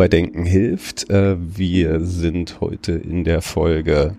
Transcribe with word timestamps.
Bei 0.00 0.08
Denken 0.08 0.46
hilft. 0.46 1.10
Äh, 1.10 1.36
wir 1.38 2.00
sind 2.06 2.62
heute 2.62 2.92
in 2.92 3.22
der 3.22 3.42
Folge 3.42 4.16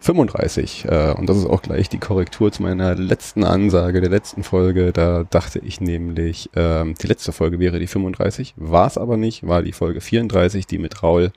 35 0.00 0.86
äh, 0.86 1.14
und 1.16 1.28
das 1.28 1.36
ist 1.36 1.46
auch 1.46 1.62
gleich 1.62 1.88
die 1.88 1.98
Korrektur 1.98 2.50
zu 2.50 2.64
meiner 2.64 2.96
letzten 2.96 3.44
Ansage 3.44 4.00
der 4.00 4.10
letzten 4.10 4.42
Folge. 4.42 4.92
Da 4.92 5.22
dachte 5.22 5.60
ich 5.60 5.80
nämlich, 5.80 6.50
ähm, 6.56 6.96
die 7.00 7.06
letzte 7.06 7.30
Folge 7.30 7.60
wäre 7.60 7.78
die 7.78 7.86
35, 7.86 8.54
war 8.56 8.88
es 8.88 8.98
aber 8.98 9.16
nicht, 9.16 9.46
war 9.46 9.62
die 9.62 9.70
Folge 9.70 10.00
34, 10.00 10.66
die 10.66 10.78
mit 10.78 11.00
Raul. 11.00 11.30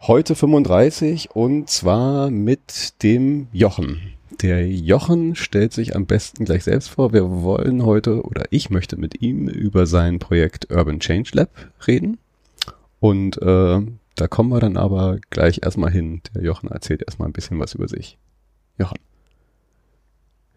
Heute 0.00 0.34
35 0.34 1.36
und 1.36 1.70
zwar 1.70 2.32
mit 2.32 3.00
dem 3.04 3.46
Jochen. 3.52 4.14
Der 4.42 4.66
Jochen 4.66 5.36
stellt 5.36 5.72
sich 5.72 5.94
am 5.94 6.06
besten 6.06 6.46
gleich 6.46 6.64
selbst 6.64 6.90
vor. 6.90 7.12
Wir 7.12 7.30
wollen 7.44 7.84
heute 7.84 8.22
oder 8.22 8.46
ich 8.50 8.70
möchte 8.70 8.96
mit 8.96 9.22
ihm 9.22 9.46
über 9.46 9.86
sein 9.86 10.18
Projekt 10.18 10.72
Urban 10.72 10.98
Change 10.98 11.30
Lab 11.34 11.50
reden. 11.86 12.18
Und 13.00 13.40
äh, 13.40 13.80
da 14.16 14.26
kommen 14.28 14.50
wir 14.50 14.60
dann 14.60 14.76
aber 14.76 15.18
gleich 15.30 15.60
erstmal 15.62 15.90
hin. 15.90 16.22
Der 16.34 16.42
Jochen 16.42 16.68
erzählt 16.68 17.02
erstmal 17.02 17.28
ein 17.28 17.32
bisschen 17.32 17.58
was 17.60 17.74
über 17.74 17.88
sich. 17.88 18.18
Jochen. 18.78 18.98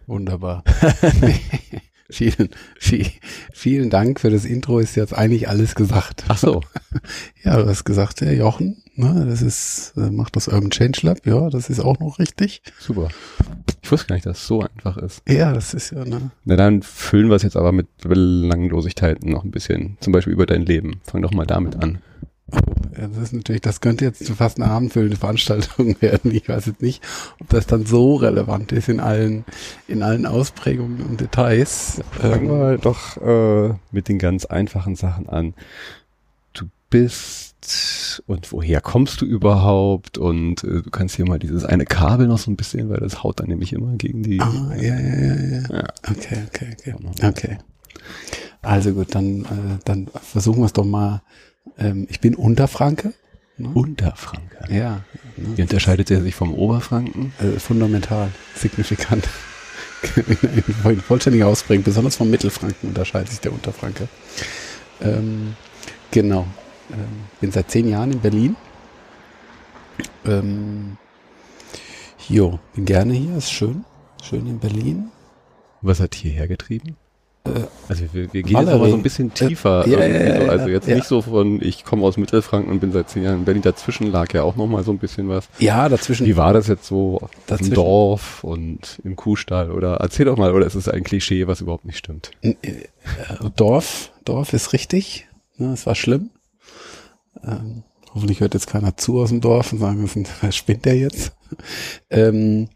Wunderbar. 0.07 0.63
vielen, 2.09 2.49
viel, 2.77 3.07
vielen 3.53 3.89
Dank 3.89 4.19
für 4.19 4.29
das 4.29 4.45
Intro. 4.45 4.79
Ist 4.79 4.95
jetzt 4.95 5.15
eigentlich 5.15 5.47
alles 5.47 5.75
gesagt. 5.75 6.25
Ach 6.27 6.37
so. 6.37 6.61
ja, 7.43 7.57
du 7.57 7.67
hast 7.67 7.83
gesagt, 7.83 8.21
der 8.21 8.33
Jochen, 8.33 8.83
ne, 8.95 9.25
das 9.27 9.41
ist, 9.41 9.93
äh, 9.95 10.09
macht 10.09 10.35
das 10.35 10.47
Urban 10.47 10.71
Change 10.71 11.01
Lab. 11.03 11.25
Ja, 11.25 11.49
das 11.49 11.69
ist 11.69 11.79
auch 11.79 11.99
noch 11.99 12.19
richtig. 12.19 12.61
Super. 12.79 13.09
Ich 13.83 13.91
wusste 13.91 14.07
gar 14.07 14.15
nicht, 14.15 14.25
dass 14.25 14.39
es 14.39 14.47
so 14.47 14.61
einfach 14.61 14.97
ist. 14.97 15.21
Ja, 15.27 15.53
das 15.53 15.73
ist 15.73 15.91
ja, 15.91 16.03
ne. 16.03 16.31
Na 16.45 16.55
dann 16.55 16.81
füllen 16.81 17.29
wir 17.29 17.35
es 17.35 17.43
jetzt 17.43 17.57
aber 17.57 17.71
mit 17.71 17.87
Belanglosigkeiten 17.97 19.29
noch 19.29 19.43
ein 19.43 19.51
bisschen. 19.51 19.97
Zum 19.99 20.13
Beispiel 20.13 20.33
über 20.33 20.45
dein 20.45 20.65
Leben. 20.65 20.99
Fang 21.03 21.21
doch 21.21 21.31
mal 21.31 21.45
damit 21.45 21.75
an. 21.81 21.99
Das 22.95 23.17
ist 23.17 23.33
natürlich, 23.33 23.61
das 23.61 23.81
könnte 23.81 24.05
jetzt 24.05 24.27
fast 24.29 24.59
eine 24.59 24.69
abendfüllende 24.71 25.17
Veranstaltung 25.17 25.95
werden. 26.01 26.31
Ich 26.31 26.47
weiß 26.49 26.65
jetzt 26.65 26.81
nicht, 26.81 27.03
ob 27.39 27.49
das 27.49 27.67
dann 27.67 27.85
so 27.85 28.15
relevant 28.15 28.71
ist 28.71 28.89
in 28.89 28.99
allen, 28.99 29.45
in 29.87 30.03
allen 30.03 30.25
Ausprägungen 30.25 31.01
und 31.01 31.21
Details. 31.21 32.01
Fangen 32.11 32.49
wir 32.49 32.73
ähm, 32.73 32.81
doch 32.81 33.17
äh, 33.17 33.73
mit 33.91 34.07
den 34.07 34.19
ganz 34.19 34.45
einfachen 34.45 34.95
Sachen 34.95 35.29
an. 35.29 35.53
Du 36.53 36.65
bist 36.89 37.51
und 38.25 38.51
woher 38.51 38.81
kommst 38.81 39.21
du 39.21 39.25
überhaupt? 39.25 40.17
Und 40.17 40.63
äh, 40.63 40.81
du 40.81 40.89
kannst 40.89 41.15
hier 41.15 41.27
mal 41.27 41.39
dieses 41.39 41.63
eine 41.63 41.85
Kabel 41.85 42.27
noch 42.27 42.39
so 42.39 42.51
ein 42.51 42.55
bisschen, 42.55 42.89
weil 42.89 42.99
das 42.99 43.23
haut 43.23 43.39
dann 43.39 43.47
nämlich 43.47 43.73
immer 43.73 43.95
gegen 43.95 44.23
die. 44.23 44.39
Ah, 44.41 44.73
ja, 44.75 44.99
ja, 44.99 45.15
ja, 45.15 45.35
ja. 45.35 45.61
ja. 45.69 45.83
Okay, 46.09 46.43
okay, 46.47 46.67
okay. 46.73 46.95
Okay. 47.23 47.57
Also 48.61 48.93
gut, 48.93 49.15
dann, 49.15 49.41
äh, 49.45 49.79
dann 49.85 50.07
versuchen 50.21 50.59
wir 50.59 50.65
es 50.65 50.73
doch 50.73 50.85
mal 50.85 51.21
ähm, 51.77 52.07
ich 52.09 52.19
bin 52.19 52.35
Unterfranke. 52.35 53.13
Ne? 53.57 53.69
Unterfranke? 53.73 54.57
Ja. 54.69 55.01
Ne? 55.37 55.57
Wie 55.57 55.61
unterscheidet 55.61 56.11
er 56.11 56.21
sich 56.21 56.35
vom 56.35 56.53
Oberfranken? 56.53 57.33
Äh, 57.39 57.59
fundamental, 57.59 58.31
signifikant. 58.55 59.27
in 60.85 61.01
vollständiger 61.01 61.47
Ausprägung, 61.47 61.83
besonders 61.83 62.15
vom 62.15 62.29
Mittelfranken 62.29 62.89
unterscheidet 62.89 63.29
sich 63.29 63.39
der 63.39 63.53
Unterfranke. 63.53 64.07
Ähm, 65.01 65.55
genau. 66.09 66.47
Ähm, 66.91 67.25
bin 67.39 67.51
seit 67.51 67.69
zehn 67.71 67.87
Jahren 67.87 68.11
in 68.11 68.19
Berlin. 68.19 68.55
Ähm, 70.25 70.97
jo, 72.27 72.59
bin 72.73 72.85
gerne 72.85 73.13
hier, 73.13 73.37
ist 73.37 73.51
schön. 73.51 73.85
Schön 74.23 74.47
in 74.47 74.59
Berlin. 74.59 75.11
Was 75.81 75.99
hat 75.99 76.15
hierher 76.15 76.47
getrieben? 76.47 76.95
Äh, 77.43 77.49
also 77.87 78.05
wir, 78.13 78.31
wir 78.33 78.43
gehen 78.43 78.57
jetzt 78.59 78.69
aber 78.69 78.89
so 78.89 78.95
ein 78.95 79.03
bisschen 79.03 79.29
äh, 79.29 79.33
tiefer. 79.33 79.87
Ja, 79.87 80.05
ja, 80.05 80.41
so. 80.45 80.51
Also 80.51 80.67
jetzt 80.67 80.87
nicht 80.87 81.05
so 81.05 81.21
von, 81.21 81.61
ich 81.61 81.83
komme 81.83 82.03
aus 82.03 82.17
Mittelfranken 82.17 82.71
und 82.71 82.79
bin 82.79 82.91
seit 82.91 83.09
zehn 83.09 83.23
Jahren 83.23 83.39
in 83.39 83.45
Berlin. 83.45 83.61
Dazwischen 83.61 84.11
lag 84.11 84.33
ja 84.33 84.43
auch 84.43 84.55
noch 84.55 84.67
mal 84.67 84.83
so 84.83 84.91
ein 84.91 84.99
bisschen 84.99 85.29
was. 85.29 85.49
Ja, 85.59 85.89
dazwischen. 85.89 86.27
Wie 86.27 86.37
war 86.37 86.53
das 86.53 86.67
jetzt 86.67 86.85
so 86.85 87.29
dazwischen. 87.47 87.71
im 87.71 87.75
Dorf 87.75 88.43
und 88.43 88.99
im 89.03 89.15
Kuhstall? 89.15 89.71
Oder 89.71 89.95
erzähl 89.95 90.25
doch 90.25 90.37
mal, 90.37 90.53
oder 90.53 90.65
ist 90.65 90.75
es 90.75 90.87
ein 90.87 91.03
Klischee, 91.03 91.47
was 91.47 91.61
überhaupt 91.61 91.85
nicht 91.85 91.97
stimmt? 91.97 92.31
Äh, 92.41 92.55
Dorf, 93.55 94.11
Dorf 94.23 94.53
ist 94.53 94.73
richtig. 94.73 95.27
Ne, 95.57 95.73
es 95.73 95.85
war 95.85 95.95
schlimm. 95.95 96.29
Ähm, 97.43 97.83
hoffentlich 98.13 98.39
hört 98.39 98.53
jetzt 98.53 98.67
keiner 98.67 98.97
zu 98.97 99.19
aus 99.19 99.29
dem 99.29 99.41
Dorf 99.41 99.73
und 99.73 99.79
sagen, 99.79 100.09
was 100.41 100.55
spinnt 100.55 100.85
der 100.85 100.97
jetzt? 100.97 101.33
ähm, 102.09 102.69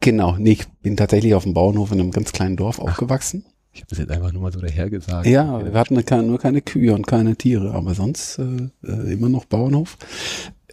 genau, 0.00 0.36
nee, 0.38 0.52
ich 0.52 0.68
bin 0.82 0.96
tatsächlich 0.96 1.34
auf 1.34 1.44
dem 1.44 1.54
Bauernhof 1.54 1.92
in 1.92 2.00
einem 2.00 2.10
ganz 2.10 2.32
kleinen 2.32 2.56
Dorf 2.56 2.78
aufgewachsen. 2.78 3.44
Ich 3.72 3.80
habe 3.80 3.90
das 3.90 3.98
jetzt 3.98 4.10
einfach 4.10 4.32
nur 4.32 4.42
mal 4.42 4.52
so 4.52 4.60
dahergesagt. 4.60 5.26
Ja, 5.26 5.64
wir 5.64 5.78
hatten 5.78 5.94
nur 5.94 6.38
keine 6.38 6.60
Kühe 6.60 6.92
und 6.92 7.06
keine 7.06 7.36
Tiere, 7.36 7.72
aber 7.72 7.94
sonst 7.94 8.38
äh, 8.38 8.68
äh, 8.84 9.12
immer 9.12 9.28
noch 9.28 9.44
Bauernhof. 9.44 9.96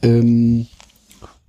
Ähm, 0.02 0.68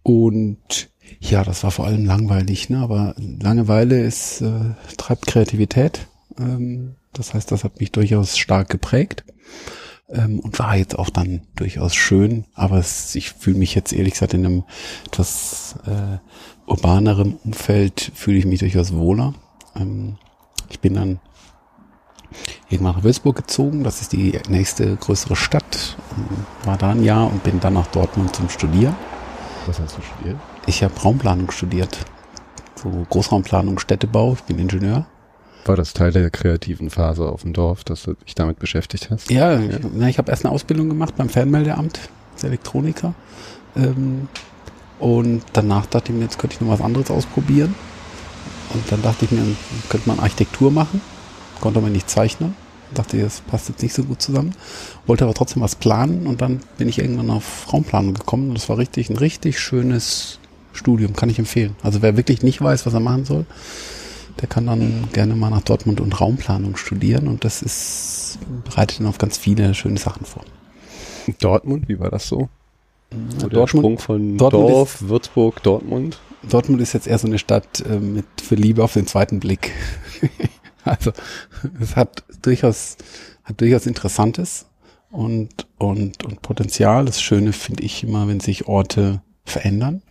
und 0.03 0.91
ja, 1.21 1.43
das 1.45 1.65
war 1.65 1.71
vor 1.71 1.87
allem 1.87 2.05
langweilig, 2.05 2.69
ne? 2.69 2.79
aber 2.79 3.15
Langeweile 3.19 4.01
ist, 4.03 4.41
äh, 4.43 4.75
treibt 4.97 5.27
Kreativität. 5.27 6.07
Ähm, 6.39 6.97
das 7.13 7.35
heißt, 7.35 7.51
das 7.51 7.65
hat 7.65 7.81
mich 7.81 7.93
durchaus 7.93 8.37
stark 8.37 8.69
geprägt 8.69 9.25
ähm, 10.09 10.41
und 10.41 10.59
war 10.59 10.77
jetzt 10.77 10.99
auch 10.99 11.11
dann 11.11 11.43
durchaus 11.57 11.95
schön, 11.95 12.45
aber 12.55 12.79
es, 12.79 13.15
ich 13.15 13.31
fühle 13.31 13.59
mich 13.59 13.75
jetzt 13.75 13.93
ehrlich 13.93 14.13
gesagt 14.13 14.35
in 14.35 14.47
einem 14.47 14.65
etwas 15.07 15.77
äh, 15.87 16.19
urbaneren 16.67 17.37
Umfeld, 17.45 18.13
fühle 18.15 18.39
ich 18.39 18.47
mich 18.47 18.61
durchaus 18.61 18.93
wohler. 18.95 19.35
Ähm, 19.75 20.17
ich 20.71 20.81
bin 20.81 20.95
dann 20.95 21.21
irgendwann 22.71 22.97
nach 22.97 23.03
Würzburg 23.03 23.37
gezogen. 23.37 23.85
Das 23.85 24.01
ist 24.01 24.13
die 24.13 24.39
nächste 24.49 24.97
größere 24.97 25.37
Stadt. 25.37 25.97
War 26.65 26.77
da 26.77 26.91
ein 26.91 27.03
Jahr 27.03 27.31
und 27.31 27.43
bin 27.43 27.61
dann 27.61 27.75
nach 27.75 27.87
Dortmund 27.89 28.35
zum 28.35 28.49
Studieren. 28.49 28.95
Was 29.67 29.81
hast 29.81 29.97
du 29.97 30.03
studiert? 30.03 30.37
Ich 30.67 30.83
habe 30.83 30.95
Raumplanung 31.01 31.51
studiert. 31.51 31.99
So 32.75 33.07
Großraumplanung, 33.11 33.79
Städtebau. 33.79 34.35
Ich 34.35 34.43
bin 34.43 34.59
Ingenieur. 34.59 35.07
War 35.65 35.77
das 35.77 35.93
Teil 35.93 36.13
der 36.13 36.31
kreativen 36.31 36.89
Phase 36.89 37.29
auf 37.29 37.43
dem 37.43 37.53
Dorf, 37.53 37.85
dass 37.85 38.05
du 38.05 38.15
dich 38.15 38.35
damit 38.35 38.59
beschäftigt 38.59 39.11
hast? 39.11 39.31
Ja, 39.31 39.55
ja. 39.55 39.61
ich, 39.61 39.79
na, 39.95 40.09
ich 40.09 40.19
habe 40.19 40.31
erst 40.31 40.45
eine 40.45 40.55
Ausbildung 40.55 40.89
gemacht 40.89 41.15
beim 41.17 41.29
Fernmeldeamt 41.29 42.01
als 42.35 42.45
Elektroniker. 42.45 43.15
Ähm, 43.77 44.29
und 44.99 45.43
danach 45.53 45.87
dachte 45.87 46.13
ich 46.13 46.19
mir, 46.19 46.25
jetzt 46.25 46.39
könnte 46.39 46.55
ich 46.55 46.61
noch 46.61 46.71
was 46.71 46.81
anderes 46.81 47.11
ausprobieren. 47.11 47.75
Und 48.73 48.91
dann 48.91 49.03
dachte 49.03 49.25
ich 49.25 49.31
mir, 49.31 49.43
könnte 49.89 50.09
man 50.09 50.21
Architektur 50.21 50.71
machen 50.71 51.01
konnte 51.61 51.79
aber 51.79 51.91
nicht 51.91 52.09
zeichnen. 52.09 52.55
Dachte, 52.95 53.21
das 53.21 53.43
passt 53.43 53.69
jetzt 53.69 53.83
nicht 53.83 53.95
so 53.95 54.05
gut 54.05 54.23
zusammen. 54.23 54.55
Wollte 55.07 55.25
aber 55.25 55.35
trotzdem 55.35 55.63
was 55.63 55.77
planen 55.77 56.27
und 56.27 56.41
dann 56.41 56.61
bin 56.79 56.89
ich 56.89 56.99
irgendwann 56.99 57.31
auf 57.31 57.71
Raumplanung 57.73 58.15
gekommen 58.15 58.49
und 58.49 58.55
das 58.55 58.69
war 58.69 58.79
richtig 58.79 59.11
ein 59.11 59.17
richtig 59.17 59.59
schönes 59.59 60.39
Studium, 60.73 61.15
kann 61.15 61.29
ich 61.29 61.39
empfehlen. 61.39 61.77
Also 61.83 62.01
wer 62.01 62.17
wirklich 62.17 62.43
nicht 62.43 62.63
weiß, 62.63 62.87
was 62.87 62.95
er 62.95 63.01
machen 63.01 63.27
soll, 63.27 63.45
der 64.41 64.49
kann 64.49 64.67
dann 64.67 65.09
gerne 65.13 65.35
mal 65.35 65.51
nach 65.51 65.63
Dortmund 65.63 66.01
und 66.01 66.19
Raumplanung 66.19 66.77
studieren 66.77 67.29
und 67.29 67.45
das 67.45 67.61
ist, 67.61 68.39
bereitet 68.65 69.01
ihn 69.01 69.07
auf 69.07 69.19
ganz 69.19 69.37
viele 69.37 69.75
schöne 69.75 69.99
Sachen 69.99 70.25
vor. 70.25 70.45
Dortmund, 71.41 71.89
wie 71.89 72.01
war 72.01 72.11
das 72.11 72.27
so? 72.27 72.49
so 73.39 73.49
der 73.49 73.67
Sprung 73.67 73.99
von 73.99 74.37
Dortmund 74.37 74.71
Dorf, 74.71 74.95
ist, 74.95 75.09
Würzburg, 75.09 75.63
Dortmund? 75.63 76.21
Dortmund 76.49 76.81
ist 76.81 76.93
jetzt 76.93 77.07
eher 77.07 77.19
so 77.19 77.27
eine 77.27 77.39
Stadt 77.39 77.81
äh, 77.81 77.99
mit 77.99 78.27
für 78.43 78.55
Liebe 78.55 78.85
auf 78.85 78.93
den 78.93 79.07
zweiten 79.07 79.41
Blick. 79.41 79.73
Also 80.85 81.13
es 81.81 81.97
hat 81.97 82.25
durchaus, 82.43 82.97
hat 83.45 83.61
durchaus 83.61 83.87
Interessantes 83.87 84.67
und, 85.11 85.67
und, 85.77 86.25
und 86.25 86.43
Potenzial. 86.43 87.05
Das 87.05 87.21
Schöne 87.21 87.53
finde 87.53 87.83
ich 87.83 88.05
immer, 88.05 88.29
wenn 88.29 88.41
sich 88.41 88.69
Orte 88.69 89.21
verändern. 89.45 90.03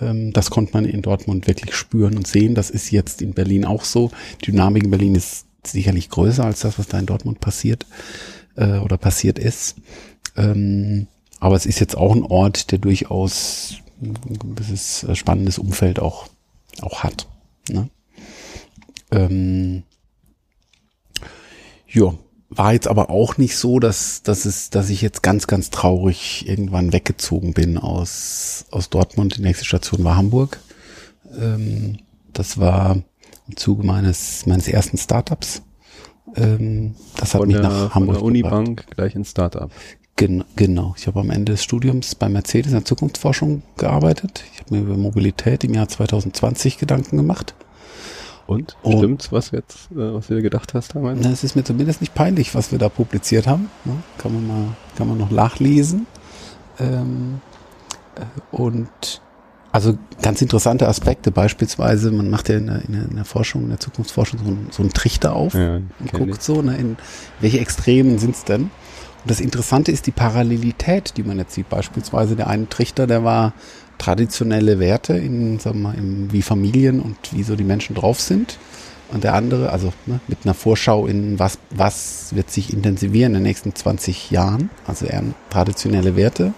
Ähm, 0.00 0.32
das 0.32 0.50
konnte 0.50 0.72
man 0.72 0.84
in 0.84 1.02
Dortmund 1.02 1.46
wirklich 1.46 1.74
spüren 1.74 2.16
und 2.16 2.26
sehen. 2.26 2.54
Das 2.54 2.70
ist 2.70 2.90
jetzt 2.90 3.22
in 3.22 3.34
Berlin 3.34 3.64
auch 3.64 3.84
so. 3.84 4.10
Die 4.40 4.50
Dynamik 4.50 4.84
in 4.84 4.90
Berlin 4.90 5.14
ist 5.14 5.46
sicherlich 5.66 6.10
größer 6.10 6.44
als 6.44 6.60
das, 6.60 6.78
was 6.78 6.88
da 6.88 6.98
in 6.98 7.06
Dortmund 7.06 7.40
passiert 7.40 7.86
äh, 8.56 8.78
oder 8.78 8.96
passiert 8.96 9.38
ist. 9.38 9.76
Ähm, 10.36 11.06
aber 11.40 11.56
es 11.56 11.66
ist 11.66 11.80
jetzt 11.80 11.96
auch 11.96 12.14
ein 12.14 12.22
Ort, 12.22 12.70
der 12.70 12.78
durchaus 12.78 13.74
ein 14.02 14.38
gewisses 14.38 15.04
äh, 15.04 15.14
spannendes 15.14 15.58
Umfeld 15.58 15.98
auch, 15.98 16.28
auch 16.80 17.02
hat. 17.02 17.28
Ne? 17.68 17.88
Ähm, 19.14 19.82
ja, 21.88 22.14
war 22.50 22.72
jetzt 22.72 22.88
aber 22.88 23.10
auch 23.10 23.36
nicht 23.36 23.56
so, 23.56 23.78
dass, 23.78 24.22
dass 24.22 24.44
es, 24.44 24.70
dass 24.70 24.90
ich 24.90 25.02
jetzt 25.02 25.22
ganz, 25.22 25.46
ganz 25.46 25.70
traurig 25.70 26.48
irgendwann 26.48 26.92
weggezogen 26.92 27.52
bin 27.52 27.78
aus, 27.78 28.66
aus 28.70 28.90
Dortmund. 28.90 29.36
Die 29.36 29.42
nächste 29.42 29.64
Station 29.64 30.04
war 30.04 30.16
Hamburg. 30.16 30.58
Ähm, 31.38 31.98
das 32.32 32.58
war 32.58 32.96
im 33.48 33.56
Zuge 33.56 33.84
meines, 33.84 34.46
meines 34.46 34.68
ersten 34.68 34.98
Startups. 34.98 35.62
Ähm, 36.36 36.94
das 37.16 37.34
hat 37.34 37.40
von 37.40 37.48
mich 37.48 37.56
der, 37.56 37.68
nach 37.68 37.94
Hamburg. 37.94 38.16
Von 38.16 38.22
der 38.22 38.22
Unibank 38.22 38.78
gebracht. 38.78 38.96
gleich 38.96 39.14
ins 39.14 39.30
Startup. 39.30 39.70
Gen 40.16 40.44
genau. 40.54 40.94
Ich 40.96 41.08
habe 41.08 41.20
am 41.20 41.30
Ende 41.30 41.52
des 41.52 41.64
Studiums 41.64 42.14
bei 42.14 42.28
Mercedes 42.28 42.72
in 42.72 42.78
der 42.78 42.84
Zukunftsforschung 42.84 43.62
gearbeitet. 43.76 44.44
Ich 44.52 44.60
habe 44.60 44.74
mir 44.74 44.82
über 44.82 44.96
Mobilität 44.96 45.64
im 45.64 45.74
Jahr 45.74 45.88
2020 45.88 46.78
Gedanken 46.78 47.16
gemacht 47.16 47.54
Und? 48.46 48.76
und 48.82 48.98
Stimmt's, 48.98 49.32
was 49.32 49.50
jetzt, 49.50 49.90
äh, 49.92 50.14
was 50.14 50.26
du 50.26 50.40
gedacht 50.42 50.74
hast 50.74 50.94
damals? 50.94 51.20
Na, 51.22 51.30
es 51.30 51.44
ist 51.44 51.56
mir 51.56 51.64
zumindest 51.64 52.00
nicht 52.00 52.14
peinlich, 52.14 52.54
was 52.54 52.72
wir 52.72 52.78
da 52.78 52.88
publiziert 52.88 53.46
haben. 53.46 53.70
Ne? 53.84 53.94
Kann 54.18 54.34
man 54.34 54.46
mal, 54.46 54.66
kann 54.96 55.08
man 55.08 55.18
noch 55.18 55.30
nachlesen. 55.30 56.06
Ähm, 56.78 57.40
äh, 58.16 58.56
und 58.56 59.22
also 59.72 59.98
ganz 60.22 60.40
interessante 60.40 60.86
Aspekte, 60.86 61.32
beispielsweise, 61.32 62.12
man 62.12 62.30
macht 62.30 62.48
ja 62.48 62.58
in 62.58 62.66
der, 62.66 62.84
in 62.84 63.16
der 63.16 63.24
Forschung, 63.24 63.64
in 63.64 63.70
der 63.70 63.80
Zukunftsforschung 63.80 64.38
so, 64.38 64.44
ein, 64.44 64.68
so 64.70 64.82
einen 64.84 64.92
Trichter 64.92 65.34
auf 65.34 65.54
ja, 65.54 65.76
und 65.76 66.12
guckt 66.12 66.36
ich. 66.36 66.42
so, 66.42 66.62
ne, 66.62 66.76
in 66.76 66.96
welche 67.40 67.58
Extremen 67.58 68.18
sind's 68.18 68.44
denn? 68.44 68.62
Und 69.24 69.30
das 69.30 69.40
Interessante 69.40 69.90
ist 69.90 70.06
die 70.06 70.12
Parallelität, 70.12 71.16
die 71.16 71.24
man 71.24 71.38
jetzt 71.38 71.54
sieht. 71.54 71.68
Beispielsweise 71.70 72.36
der 72.36 72.46
eine 72.46 72.68
Trichter, 72.68 73.08
der 73.08 73.24
war 73.24 73.52
traditionelle 73.98 74.78
Werte 74.78 75.14
in, 75.14 75.58
sagen 75.58 75.82
wir 75.82 75.88
mal, 75.90 75.98
im, 75.98 76.32
wie 76.32 76.42
Familien 76.42 77.00
und 77.00 77.16
wie 77.32 77.42
so 77.42 77.56
die 77.56 77.64
Menschen 77.64 77.94
drauf 77.94 78.20
sind. 78.20 78.58
Und 79.12 79.22
der 79.22 79.34
andere, 79.34 79.70
also 79.70 79.92
ne, 80.06 80.20
mit 80.28 80.38
einer 80.44 80.54
Vorschau 80.54 81.06
in 81.06 81.38
was, 81.38 81.58
was 81.70 82.34
wird 82.34 82.50
sich 82.50 82.72
intensivieren 82.72 83.32
in 83.32 83.40
den 83.40 83.42
nächsten 83.44 83.74
20 83.74 84.30
Jahren, 84.30 84.70
also 84.86 85.06
eher 85.06 85.22
traditionelle 85.50 86.16
Werte. 86.16 86.54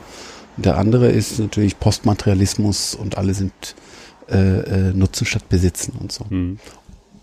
Der 0.57 0.79
andere 0.79 1.09
ist 1.09 1.39
natürlich 1.39 1.79
Postmaterialismus 1.79 2.95
und 2.95 3.19
alle 3.19 3.35
sind 3.35 3.53
äh, 4.31 4.39
äh, 4.39 4.93
Nutzen 4.95 5.27
statt 5.27 5.49
Besitzen 5.49 5.95
und 6.01 6.13
so. 6.13 6.25
Mhm. 6.29 6.59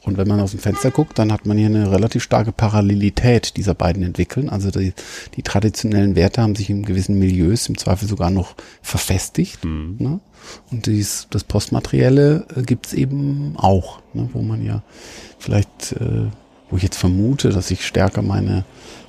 Und 0.03 0.17
wenn 0.17 0.27
man 0.27 0.41
aus 0.41 0.51
dem 0.51 0.59
Fenster 0.59 0.91
guckt, 0.91 1.17
dann 1.17 1.31
hat 1.31 1.45
man 1.45 1.57
hier 1.57 1.67
eine 1.67 1.89
relativ 1.89 2.23
starke 2.23 2.51
Parallelität 2.51 3.55
dieser 3.55 3.73
beiden 3.73 4.03
entwickeln. 4.03 4.49
Also 4.49 4.69
die, 4.69 4.93
die 5.35 5.43
traditionellen 5.43 6.15
Werte 6.15 6.41
haben 6.41 6.55
sich 6.55 6.69
in 6.69 6.83
gewissen 6.83 7.17
Milieus 7.17 7.69
im 7.69 7.77
Zweifel 7.77 8.07
sogar 8.07 8.29
noch 8.29 8.55
verfestigt. 8.81 9.63
Mhm. 9.63 9.95
Ne? 9.99 10.19
Und 10.71 10.87
dies, 10.87 11.27
das 11.29 11.45
Postmaterielle 11.45 12.45
äh, 12.55 12.63
gibt's 12.63 12.91
eben 12.91 13.55
auch, 13.57 14.01
ne? 14.13 14.29
wo 14.33 14.41
man 14.41 14.65
ja 14.65 14.83
vielleicht, 15.39 15.93
äh, 15.93 16.27
wo 16.69 16.75
ich 16.75 16.83
jetzt 16.83 16.97
vermute, 16.97 17.49
dass 17.49 17.71
ich 17.71 17.85
stärker 17.85 18.21
meine, 18.21 18.65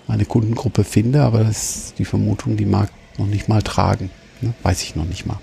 meine 0.07 0.25
Kundengruppe 0.25 0.85
finde, 0.85 1.23
aber 1.23 1.43
das 1.43 1.77
ist 1.77 1.99
die 1.99 2.05
Vermutung, 2.05 2.57
die 2.57 2.67
mag 2.67 2.91
noch 3.19 3.27
nicht 3.27 3.49
mal 3.49 3.63
tragen. 3.63 4.11
Ne? 4.41 4.55
Weiß 4.63 4.83
ich 4.83 4.95
noch 4.95 5.07
nicht 5.07 5.27
mal. 5.27 5.41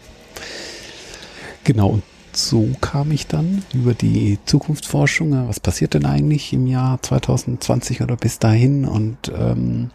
Genau, 1.66 1.90
und 1.90 2.04
so 2.36 2.70
kam 2.82 3.12
ich 3.12 3.28
dann 3.28 3.64
über 3.74 3.94
die 3.94 4.40
Zukunftsforschung. 4.46 5.48
Was 5.48 5.60
passiert 5.60 5.94
denn 5.94 6.06
eigentlich 6.06 6.54
im 6.54 6.68
Jahr 6.68 7.02
2020 7.02 8.02
oder 8.02 8.16
bis 8.16 8.40
dahin? 8.40 8.86
Und 8.86 9.32
ähm, 9.36 9.92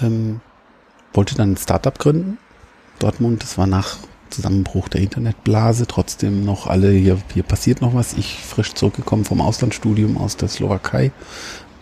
ähm, 0.00 0.40
wollte 1.12 1.34
dann 1.34 1.52
ein 1.52 1.56
Startup 1.56 1.98
gründen. 1.98 2.38
Dortmund, 2.98 3.42
das 3.42 3.58
war 3.58 3.66
nach 3.66 3.98
Zusammenbruch 4.30 4.88
der 4.88 5.00
Internetblase, 5.00 5.86
trotzdem 5.86 6.44
noch 6.44 6.66
alle, 6.66 6.92
hier, 6.92 7.18
hier 7.34 7.42
passiert 7.42 7.80
noch 7.80 7.94
was. 7.94 8.12
Ich 8.14 8.38
frisch 8.38 8.74
zurückgekommen 8.74 9.24
vom 9.24 9.40
Auslandsstudium 9.40 10.16
aus 10.16 10.36
der 10.36 10.48
Slowakei. 10.48 11.12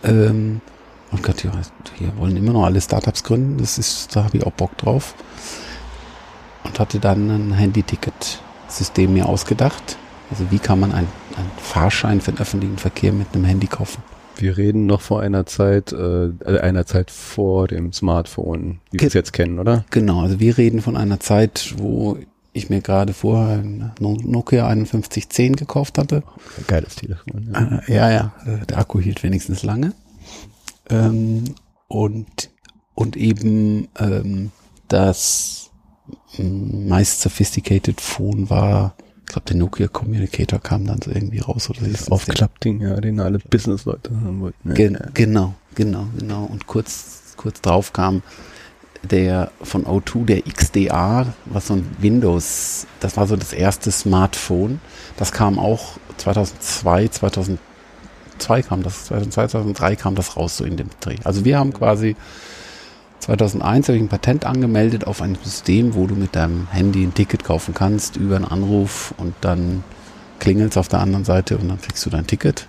Ähm, 0.03 0.61
und 1.11 1.23
Gott, 1.23 1.43
ja, 1.43 1.51
hier 1.97 2.15
wollen 2.17 2.37
immer 2.37 2.53
noch 2.53 2.65
alle 2.65 2.81
Startups 2.81 3.23
gründen. 3.23 3.57
Das 3.57 3.77
ist, 3.77 4.15
da 4.15 4.23
habe 4.23 4.37
ich 4.37 4.45
auch 4.45 4.51
Bock 4.51 4.77
drauf. 4.77 5.15
Und 6.63 6.79
hatte 6.79 6.99
dann 6.99 7.29
ein 7.29 7.53
Handy-Ticket-System 8.69 9.13
mir 9.13 9.27
ausgedacht. 9.27 9.97
Also 10.31 10.51
wie 10.51 10.59
kann 10.59 10.79
man 10.79 10.91
einen, 10.91 11.07
einen 11.35 11.51
Fahrschein 11.57 12.21
für 12.21 12.31
den 12.31 12.39
öffentlichen 12.39 12.77
Verkehr 12.77 13.11
mit 13.11 13.27
einem 13.33 13.45
Handy 13.45 13.67
kaufen? 13.67 14.03
Wir 14.35 14.57
reden 14.57 14.85
noch 14.85 15.01
vor 15.01 15.21
einer 15.21 15.45
Zeit, 15.45 15.91
äh, 15.91 16.31
einer 16.45 16.85
Zeit 16.85 17.11
vor 17.11 17.67
dem 17.67 17.91
Smartphone, 17.91 18.79
wie 18.91 19.01
wir 19.01 19.07
es 19.07 19.13
jetzt 19.13 19.33
kennen, 19.33 19.59
oder? 19.59 19.83
Genau, 19.89 20.21
also 20.21 20.39
wir 20.39 20.57
reden 20.57 20.81
von 20.81 20.95
einer 20.95 21.19
Zeit, 21.19 21.73
wo 21.77 22.17
ich 22.53 22.69
mir 22.69 22.81
gerade 22.81 23.13
vorher 23.13 23.57
ein 23.57 23.91
Nokia 23.99 24.67
5110 24.67 25.55
gekauft 25.55 25.97
hatte. 25.97 26.23
Geiles 26.67 26.95
Telefon. 26.95 27.49
Ja, 27.53 27.79
äh, 27.87 27.93
ja, 27.93 28.11
ja, 28.11 28.33
der 28.69 28.77
Akku 28.77 28.99
hielt 28.99 29.23
wenigstens 29.23 29.63
lange 29.63 29.93
ähm, 30.89 31.43
und, 31.87 32.49
und 32.95 33.17
eben 33.17 33.89
ähm, 33.99 34.51
das 34.87 35.68
meist 36.37 37.21
sophisticated 37.21 37.99
Phone 38.01 38.49
war, 38.49 38.95
ich 39.25 39.33
glaube, 39.33 39.45
der 39.47 39.57
Nokia 39.57 39.87
Communicator 39.87 40.59
kam 40.59 40.85
dann 40.85 41.01
so 41.03 41.11
irgendwie 41.11 41.39
raus. 41.39 41.69
Oder 41.69 41.87
das 41.87 42.09
Aufklappding, 42.09 42.81
ja, 42.81 42.99
den 42.99 43.19
alle 43.19 43.39
Business-Leute 43.39 44.11
haben 44.11 44.41
wollten. 44.41 44.73
Gen 44.73 44.93
ja. 44.95 45.07
Genau, 45.13 45.53
genau, 45.75 46.07
genau. 46.17 46.45
Und 46.45 46.67
kurz, 46.67 47.35
kurz 47.37 47.61
drauf 47.61 47.93
kam 47.93 48.23
der 49.03 49.51
von 49.61 49.85
O2, 49.85 50.25
der 50.25 50.41
XDA, 50.41 51.33
was 51.45 51.67
so 51.67 51.75
ein 51.75 51.85
Windows, 51.99 52.85
das 52.99 53.15
war 53.15 53.27
so 53.27 53.35
das 53.35 53.53
erste 53.53 53.91
Smartphone. 53.91 54.81
Das 55.15 55.31
kam 55.31 55.57
auch 55.57 55.97
2002, 56.17 57.07
2003 57.07 57.59
2002 58.39 58.61
kam 58.63 58.83
das, 58.83 59.05
2003 59.05 59.95
kam 59.95 60.15
das 60.15 60.35
raus, 60.35 60.57
so 60.57 60.65
in 60.65 60.77
dem 60.77 60.89
Dreh. 60.99 61.17
Also 61.23 61.45
wir 61.45 61.59
haben 61.59 61.73
quasi 61.73 62.15
2001 63.19 63.87
habe 63.87 63.97
ich 63.97 64.03
ein 64.03 64.09
Patent 64.09 64.45
angemeldet 64.45 65.05
auf 65.05 65.21
ein 65.21 65.37
System, 65.43 65.93
wo 65.93 66.07
du 66.07 66.15
mit 66.15 66.35
deinem 66.35 66.67
Handy 66.71 67.03
ein 67.03 67.13
Ticket 67.13 67.43
kaufen 67.43 67.73
kannst 67.73 68.15
über 68.15 68.35
einen 68.35 68.45
Anruf 68.45 69.13
und 69.17 69.33
dann 69.41 69.83
klingelt 70.39 70.71
es 70.71 70.77
auf 70.77 70.87
der 70.87 70.99
anderen 70.99 71.25
Seite 71.25 71.57
und 71.57 71.67
dann 71.67 71.81
kriegst 71.81 72.05
du 72.05 72.09
dein 72.09 72.27
Ticket 72.27 72.67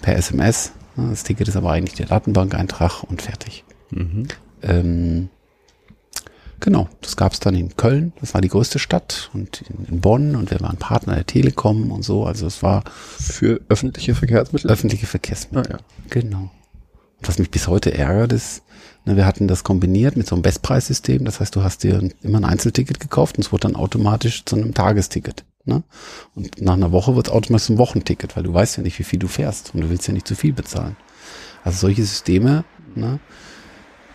per 0.00 0.16
SMS. 0.16 0.72
Das 0.96 1.24
Ticket 1.24 1.48
ist 1.48 1.56
aber 1.56 1.72
eigentlich 1.72 1.94
der 1.94 2.06
Datenbankeintrag 2.06 3.02
und 3.04 3.22
fertig. 3.22 3.64
Mhm. 3.90 4.28
Ähm, 4.62 5.28
Genau, 6.60 6.88
das 7.02 7.16
gab 7.16 7.32
es 7.32 7.40
dann 7.40 7.54
in 7.54 7.76
Köln, 7.76 8.12
das 8.20 8.34
war 8.34 8.40
die 8.40 8.48
größte 8.48 8.80
Stadt 8.80 9.30
und 9.32 9.62
in, 9.88 10.00
Bonn 10.00 10.34
und 10.34 10.50
wir 10.50 10.60
waren 10.60 10.76
Partner 10.76 11.14
der 11.14 11.26
Telekom 11.26 11.92
und 11.92 12.02
so. 12.02 12.24
Also 12.24 12.46
es 12.46 12.62
war 12.62 12.82
für 12.90 13.60
öffentliche 13.68 14.14
Verkehrsmittel. 14.14 14.70
Öffentliche 14.70 15.06
Verkehrsmittel. 15.06 15.72
Ah, 15.72 15.78
ja. 15.78 15.84
Genau. 16.10 16.50
Und 17.20 17.28
was 17.28 17.38
mich 17.38 17.50
bis 17.50 17.68
heute 17.68 17.94
ärgert 17.94 18.32
ist, 18.32 18.62
wir 19.04 19.26
hatten 19.26 19.48
das 19.48 19.64
kombiniert 19.64 20.16
mit 20.16 20.26
so 20.26 20.34
einem 20.34 20.42
Bestpreissystem. 20.42 21.24
Das 21.24 21.40
heißt, 21.40 21.56
du 21.56 21.62
hast 21.62 21.82
dir 21.82 22.10
immer 22.22 22.38
ein 22.38 22.44
Einzelticket 22.44 23.00
gekauft 23.00 23.36
und 23.36 23.44
es 23.44 23.52
wurde 23.52 23.62
dann 23.62 23.76
automatisch 23.76 24.44
zu 24.44 24.56
einem 24.56 24.74
Tagesticket. 24.74 25.44
Ne? 25.64 25.82
Und 26.34 26.60
nach 26.60 26.74
einer 26.74 26.92
Woche 26.92 27.16
wird 27.16 27.28
es 27.28 27.32
automatisch 27.32 27.70
ein 27.70 27.78
Wochenticket, 27.78 28.36
weil 28.36 28.42
du 28.42 28.52
weißt 28.52 28.76
ja 28.76 28.82
nicht, 28.82 28.98
wie 28.98 29.04
viel 29.04 29.18
du 29.18 29.28
fährst 29.28 29.74
und 29.74 29.82
du 29.82 29.90
willst 29.90 30.06
ja 30.06 30.14
nicht 30.14 30.28
zu 30.28 30.34
viel 30.34 30.52
bezahlen. 30.52 30.96
Also 31.64 31.78
solche 31.78 32.04
Systeme, 32.04 32.64
ne, 32.94 33.18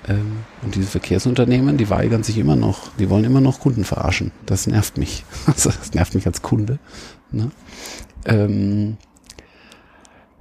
ähm, 0.07 0.43
und 0.61 0.75
diese 0.75 0.87
Verkehrsunternehmen, 0.87 1.77
die 1.77 1.89
weigern 1.89 2.23
sich 2.23 2.37
immer 2.37 2.55
noch, 2.55 2.89
die 2.99 3.09
wollen 3.09 3.23
immer 3.23 3.41
noch 3.41 3.59
Kunden 3.59 3.85
verarschen. 3.85 4.31
Das 4.45 4.67
nervt 4.67 4.97
mich. 4.97 5.23
Also 5.45 5.69
das 5.69 5.93
nervt 5.93 6.15
mich 6.15 6.25
als 6.25 6.41
Kunde. 6.41 6.79
Ne? 7.31 7.51
Ähm, 8.25 8.97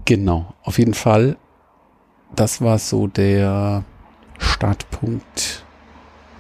genau, 0.05 0.55
auf 0.63 0.79
jeden 0.79 0.95
Fall, 0.95 1.37
das 2.35 2.61
war 2.61 2.79
so 2.79 3.07
der 3.07 3.85
Startpunkt 4.43 5.65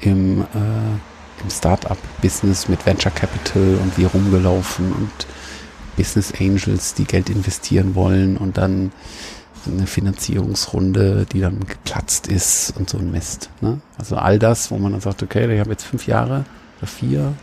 im, 0.00 0.42
äh, 0.42 1.42
im 1.42 1.50
Startup-Business 1.50 2.68
mit 2.68 2.85
Venture 2.85 3.12
Capital 3.12 3.78
und 3.82 3.97
wir 3.97 4.09
rumgelaufen 4.09 4.92
und 4.92 5.26
Business 5.97 6.32
Angels, 6.38 6.94
die 6.94 7.04
Geld 7.04 7.28
investieren 7.30 7.94
wollen 7.94 8.37
und 8.37 8.56
dann 8.59 8.92
eine 9.66 9.87
Finanzierungsrunde, 9.87 11.26
die 11.30 11.40
dann 11.40 11.61
geplatzt 11.61 12.26
ist 12.26 12.75
und 12.76 12.90
so 12.90 12.99
ein 12.99 13.12
Mist. 13.12 13.50
Ne? 13.61 13.80
Also 13.99 14.16
all 14.16 14.38
das, 14.38 14.71
wo 14.71 14.78
man 14.78 14.92
dann 14.92 15.00
sagt, 15.00 15.23
okay, 15.23 15.52
ich 15.52 15.61
habe 15.61 15.71
jetzt 15.71 15.85
fünf 15.85 16.06
Jahre 16.06 16.44
oder 16.78 16.87
vier 16.87 17.35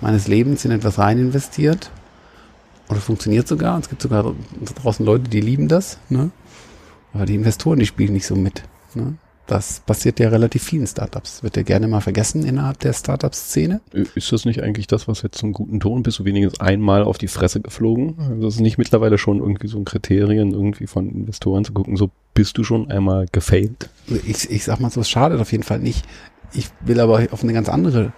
meines 0.00 0.26
Lebens 0.26 0.64
in 0.64 0.70
etwas 0.70 0.98
rein 0.98 1.18
investiert 1.18 1.90
und 2.88 2.96
es 2.96 3.04
funktioniert 3.04 3.46
sogar. 3.46 3.78
Es 3.78 3.88
gibt 3.88 4.02
sogar 4.02 4.34
draußen 4.82 5.04
Leute, 5.06 5.28
die 5.28 5.40
lieben 5.40 5.68
das. 5.68 5.98
Ne? 6.08 6.30
Aber 7.12 7.26
die 7.26 7.34
Investoren, 7.34 7.78
die 7.78 7.86
spielen 7.86 8.14
nicht 8.14 8.26
so 8.26 8.34
mit. 8.34 8.62
Ne? 8.94 9.14
Das 9.50 9.80
passiert 9.80 10.20
ja 10.20 10.28
relativ 10.28 10.62
vielen 10.62 10.86
Startups. 10.86 11.42
Wird 11.42 11.56
ja 11.56 11.64
gerne 11.64 11.88
mal 11.88 12.00
vergessen 12.00 12.46
innerhalb 12.46 12.78
der 12.78 12.92
Startup-Szene. 12.92 13.80
Ist 14.14 14.30
das 14.30 14.44
nicht 14.44 14.62
eigentlich 14.62 14.86
das, 14.86 15.08
was 15.08 15.22
jetzt 15.22 15.38
zum 15.38 15.52
guten 15.52 15.80
Ton 15.80 16.04
bist? 16.04 16.20
Du 16.20 16.24
wenigstens 16.24 16.60
einmal 16.60 17.02
auf 17.02 17.18
die 17.18 17.26
Fresse 17.26 17.60
geflogen? 17.60 18.14
Also 18.20 18.42
das 18.42 18.54
ist 18.54 18.60
nicht 18.60 18.78
mittlerweile 18.78 19.18
schon 19.18 19.40
irgendwie 19.40 19.66
so 19.66 19.76
ein 19.76 19.84
Kriterien 19.84 20.52
irgendwie 20.52 20.86
von 20.86 21.10
Investoren 21.10 21.64
zu 21.64 21.72
gucken, 21.72 21.96
so 21.96 22.12
bist 22.32 22.58
du 22.58 22.62
schon 22.62 22.92
einmal 22.92 23.26
gefailt? 23.32 23.90
Ich, 24.24 24.48
ich 24.48 24.62
sag 24.62 24.78
mal 24.78 24.88
so, 24.88 25.00
es 25.00 25.10
schadet 25.10 25.40
auf 25.40 25.50
jeden 25.50 25.64
Fall 25.64 25.80
nicht. 25.80 26.04
Ich 26.52 26.68
will 26.78 27.00
aber 27.00 27.26
auf 27.32 27.42
eine 27.42 27.52
ganz 27.52 27.68
andere 27.68 28.12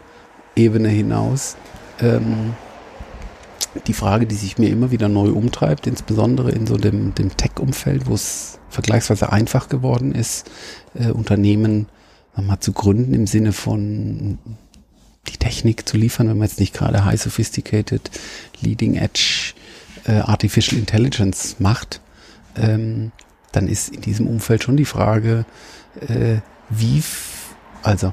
Ebene 0.55 0.91
hinaus. 0.91 1.57
Ähm, 1.99 2.53
die 3.87 3.93
Frage, 3.93 4.27
die 4.27 4.35
sich 4.35 4.59
mir 4.59 4.71
immer 4.71 4.91
wieder 4.91 5.09
neu 5.09 5.31
umtreibt, 5.31 5.87
insbesondere 5.87 6.51
in 6.51 6.67
so 6.67 6.77
dem, 6.77 7.15
dem 7.15 7.37
Tech-Umfeld, 7.37 8.07
wo 8.07 8.15
es 8.15 8.59
vergleichsweise 8.69 9.33
einfach 9.33 9.69
geworden 9.69 10.13
ist, 10.15 10.51
äh, 10.95 11.11
Unternehmen 11.11 11.87
mal 12.37 12.61
zu 12.61 12.73
gründen 12.73 13.13
im 13.13 13.27
Sinne 13.27 13.53
von 13.53 14.39
die 15.29 15.37
Technik 15.37 15.89
zu 15.89 15.97
liefern, 15.97 16.29
wenn 16.29 16.39
man 16.39 16.49
jetzt 16.49 16.61
nicht 16.61 16.75
gerade 16.75 17.05
high 17.05 17.21
sophisticated, 17.21 18.11
leading 18.61 18.95
edge 18.95 19.53
äh, 20.07 20.19
Artificial 20.19 20.79
Intelligence 20.79 21.57
macht, 21.59 22.01
ähm, 22.57 23.13
dann 23.53 23.69
ist 23.69 23.91
in 23.91 24.01
diesem 24.01 24.27
Umfeld 24.27 24.65
schon 24.65 24.77
die 24.77 24.85
Frage, 24.85 25.45
äh, 26.01 26.39
wie, 26.71 27.03
also 27.83 28.13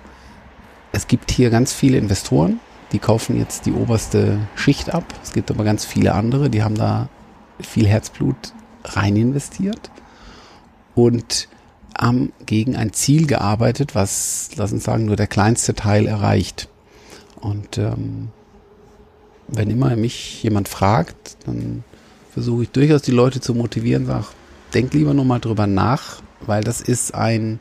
es 0.91 1.07
gibt 1.07 1.31
hier 1.31 1.49
ganz 1.49 1.73
viele 1.73 1.97
Investoren, 1.97 2.59
die 2.91 2.99
kaufen 2.99 3.37
jetzt 3.37 3.65
die 3.65 3.71
oberste 3.71 4.39
Schicht 4.55 4.93
ab. 4.93 5.03
Es 5.23 5.33
gibt 5.33 5.51
aber 5.51 5.63
ganz 5.63 5.85
viele 5.85 6.13
andere, 6.13 6.49
die 6.49 6.63
haben 6.63 6.75
da 6.75 7.09
viel 7.59 7.87
Herzblut 7.87 8.53
rein 8.83 9.15
investiert 9.15 9.91
und 10.95 11.47
haben 11.97 12.31
gegen 12.45 12.75
ein 12.75 12.93
Ziel 12.93 13.27
gearbeitet, 13.27 13.93
was, 13.93 14.51
lass 14.55 14.71
uns 14.71 14.83
sagen, 14.83 15.05
nur 15.05 15.15
der 15.15 15.27
kleinste 15.27 15.73
Teil 15.73 16.07
erreicht. 16.07 16.69
Und 17.41 17.77
ähm, 17.77 18.29
wenn 19.47 19.69
immer 19.69 19.95
mich 19.95 20.41
jemand 20.43 20.69
fragt, 20.69 21.37
dann 21.45 21.83
versuche 22.31 22.63
ich 22.63 22.69
durchaus 22.69 23.01
die 23.01 23.11
Leute 23.11 23.41
zu 23.41 23.53
motivieren, 23.53 24.05
sag, 24.05 24.25
denk 24.73 24.93
lieber 24.93 25.13
nochmal 25.13 25.39
drüber 25.39 25.67
nach, 25.67 26.21
weil 26.41 26.63
das 26.63 26.81
ist 26.81 27.13
ein 27.13 27.59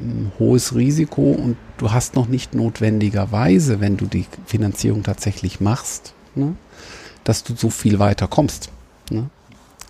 ähm, 0.00 0.32
hohes 0.38 0.74
Risiko 0.74 1.22
und 1.32 1.56
du 1.78 1.92
hast 1.92 2.14
noch 2.14 2.28
nicht 2.28 2.54
notwendigerweise, 2.54 3.80
wenn 3.80 3.96
du 3.96 4.06
die 4.06 4.26
Finanzierung 4.46 5.02
tatsächlich 5.02 5.60
machst, 5.60 6.14
ne, 6.34 6.54
dass 7.24 7.44
du 7.44 7.54
so 7.56 7.70
viel 7.70 7.98
weiter 7.98 8.28
kommst. 8.28 8.70
Ne? 9.10 9.28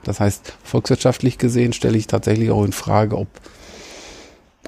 Das 0.05 0.21
heißt, 0.21 0.55
volkswirtschaftlich 0.65 1.39
gesehen 1.39 1.73
stelle 1.73 1.99
ich 1.99 2.07
tatsächlich 2.07 2.51
auch 2.51 2.65
in 2.65 2.73
Frage, 2.73 3.19
ob, 3.19 3.29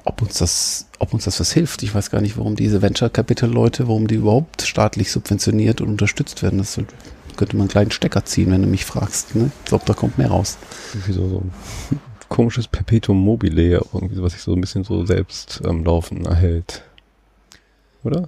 ob 0.05 0.21
uns 0.21 0.37
das, 0.37 0.87
ob 0.99 1.13
uns 1.13 1.25
das 1.25 1.39
was 1.39 1.51
hilft. 1.51 1.83
Ich 1.83 1.95
weiß 1.95 2.11
gar 2.11 2.21
nicht, 2.21 2.37
warum 2.37 2.55
diese 2.55 2.81
Venture 2.81 3.09
Capital 3.09 3.49
Leute, 3.49 3.87
warum 3.87 4.07
die 4.07 4.15
überhaupt 4.15 4.61
staatlich 4.61 5.11
subventioniert 5.11 5.81
und 5.81 5.89
unterstützt 5.89 6.43
werden. 6.43 6.59
Das 6.59 6.79
könnte 7.35 7.55
man 7.55 7.63
einen 7.63 7.69
kleinen 7.69 7.91
Stecker 7.91 8.25
ziehen, 8.25 8.51
wenn 8.51 8.61
du 8.61 8.67
mich 8.67 8.85
fragst. 8.85 9.35
Ne? 9.35 9.49
Ich 9.63 9.69
glaube, 9.69 9.85
da 9.87 9.93
kommt 9.93 10.17
mehr 10.17 10.29
raus. 10.29 10.57
Wie 11.07 11.13
so, 11.13 11.41
ein 11.91 11.99
komisches 12.33 12.67
Perpetuum 12.67 13.23
mobile, 13.23 13.85
irgendwie, 13.93 14.19
was 14.21 14.33
sich 14.33 14.41
so 14.41 14.53
ein 14.53 14.61
bisschen 14.61 14.83
so 14.83 15.05
selbst 15.05 15.61
am 15.63 15.77
ähm, 15.77 15.85
Laufen 15.85 16.25
erhält. 16.25 16.83
Oder? 18.03 18.27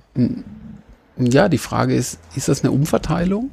Ja, 1.18 1.50
die 1.50 1.58
Frage 1.58 1.96
ist, 1.96 2.20
ist 2.36 2.48
das 2.48 2.64
eine 2.64 2.72
Umverteilung 2.72 3.50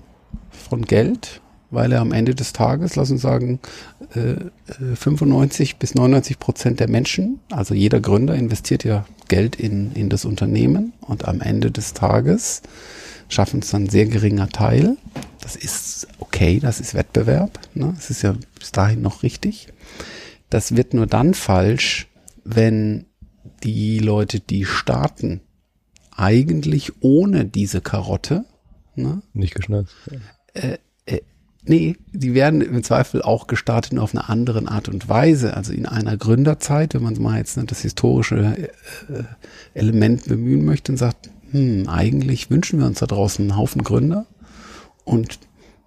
von 0.69 0.83
Geld? 0.83 1.41
Weil 1.71 1.91
er 1.93 2.03
am 2.03 2.13
Ende 2.13 2.35
des 2.35 2.53
Tages, 2.53 2.97
lass 2.97 3.11
uns 3.11 3.23
sagen, 3.23 3.61
95 4.77 5.73
äh, 5.73 5.77
bis 5.79 5.95
99 5.95 6.39
Prozent 6.39 6.81
der 6.81 6.91
Menschen, 6.91 7.41
also 7.51 7.73
jeder 7.73 8.01
Gründer 8.01 8.35
investiert 8.35 8.85
ja 8.85 9.07
Geld 9.29 9.57
in, 9.57 9.93
in 9.95 10.11
das 10.11 10.27
Unternehmen 10.27 10.93
und 11.01 11.27
am 11.27 11.41
Ende 11.41 11.71
des 11.71 11.95
Tages 11.95 12.61
schaffen 13.31 13.61
es 13.61 13.71
dann 13.71 13.89
sehr 13.89 14.05
geringer 14.05 14.51
Teil. 14.51 14.99
Das 15.41 15.57
ist 15.57 16.09
okay, 16.19 16.61
das 16.61 16.79
ist 16.79 16.93
Wettbewerb. 16.93 17.59
Ne? 17.73 17.95
Das 17.97 18.11
ist 18.11 18.21
ja 18.21 18.35
bis 18.59 18.71
dahin 18.71 19.01
noch 19.01 19.23
richtig. 19.23 19.69
Das 20.53 20.77
wird 20.77 20.93
nur 20.93 21.07
dann 21.07 21.33
falsch, 21.33 22.09
wenn 22.45 23.07
die 23.63 23.99
Leute, 24.01 24.39
die 24.39 24.67
starten, 24.67 25.41
eigentlich 26.15 26.93
ohne 27.01 27.47
diese 27.47 27.81
Karotte, 27.81 28.45
ne? 28.95 29.23
nicht 29.33 29.55
geschnallt. 29.55 29.89
Äh, 30.53 30.77
äh, 31.07 31.23
nee, 31.65 31.97
die 32.13 32.35
werden 32.35 32.61
im 32.61 32.85
Zweifel 32.85 33.23
auch 33.23 33.47
gestartet 33.47 33.99
auf 33.99 34.15
eine 34.15 34.29
andere 34.29 34.69
Art 34.69 34.91
und 34.91 35.09
Weise. 35.09 35.57
Also 35.57 35.73
in 35.73 35.87
einer 35.87 36.19
Gründerzeit, 36.19 36.93
wenn 36.93 37.03
man 37.03 37.15
mal 37.15 37.39
jetzt 37.39 37.57
ne, 37.57 37.65
das 37.65 37.81
historische 37.81 38.69
äh, 39.09 39.23
Element 39.73 40.27
bemühen 40.27 40.67
möchte 40.67 40.93
und 40.93 40.99
sagt, 40.99 41.31
hm, 41.53 41.89
eigentlich 41.89 42.51
wünschen 42.51 42.79
wir 42.79 42.85
uns 42.85 42.99
da 42.99 43.07
draußen 43.07 43.43
einen 43.43 43.57
Haufen 43.57 43.83
Gründer 43.83 44.27
und 45.05 45.39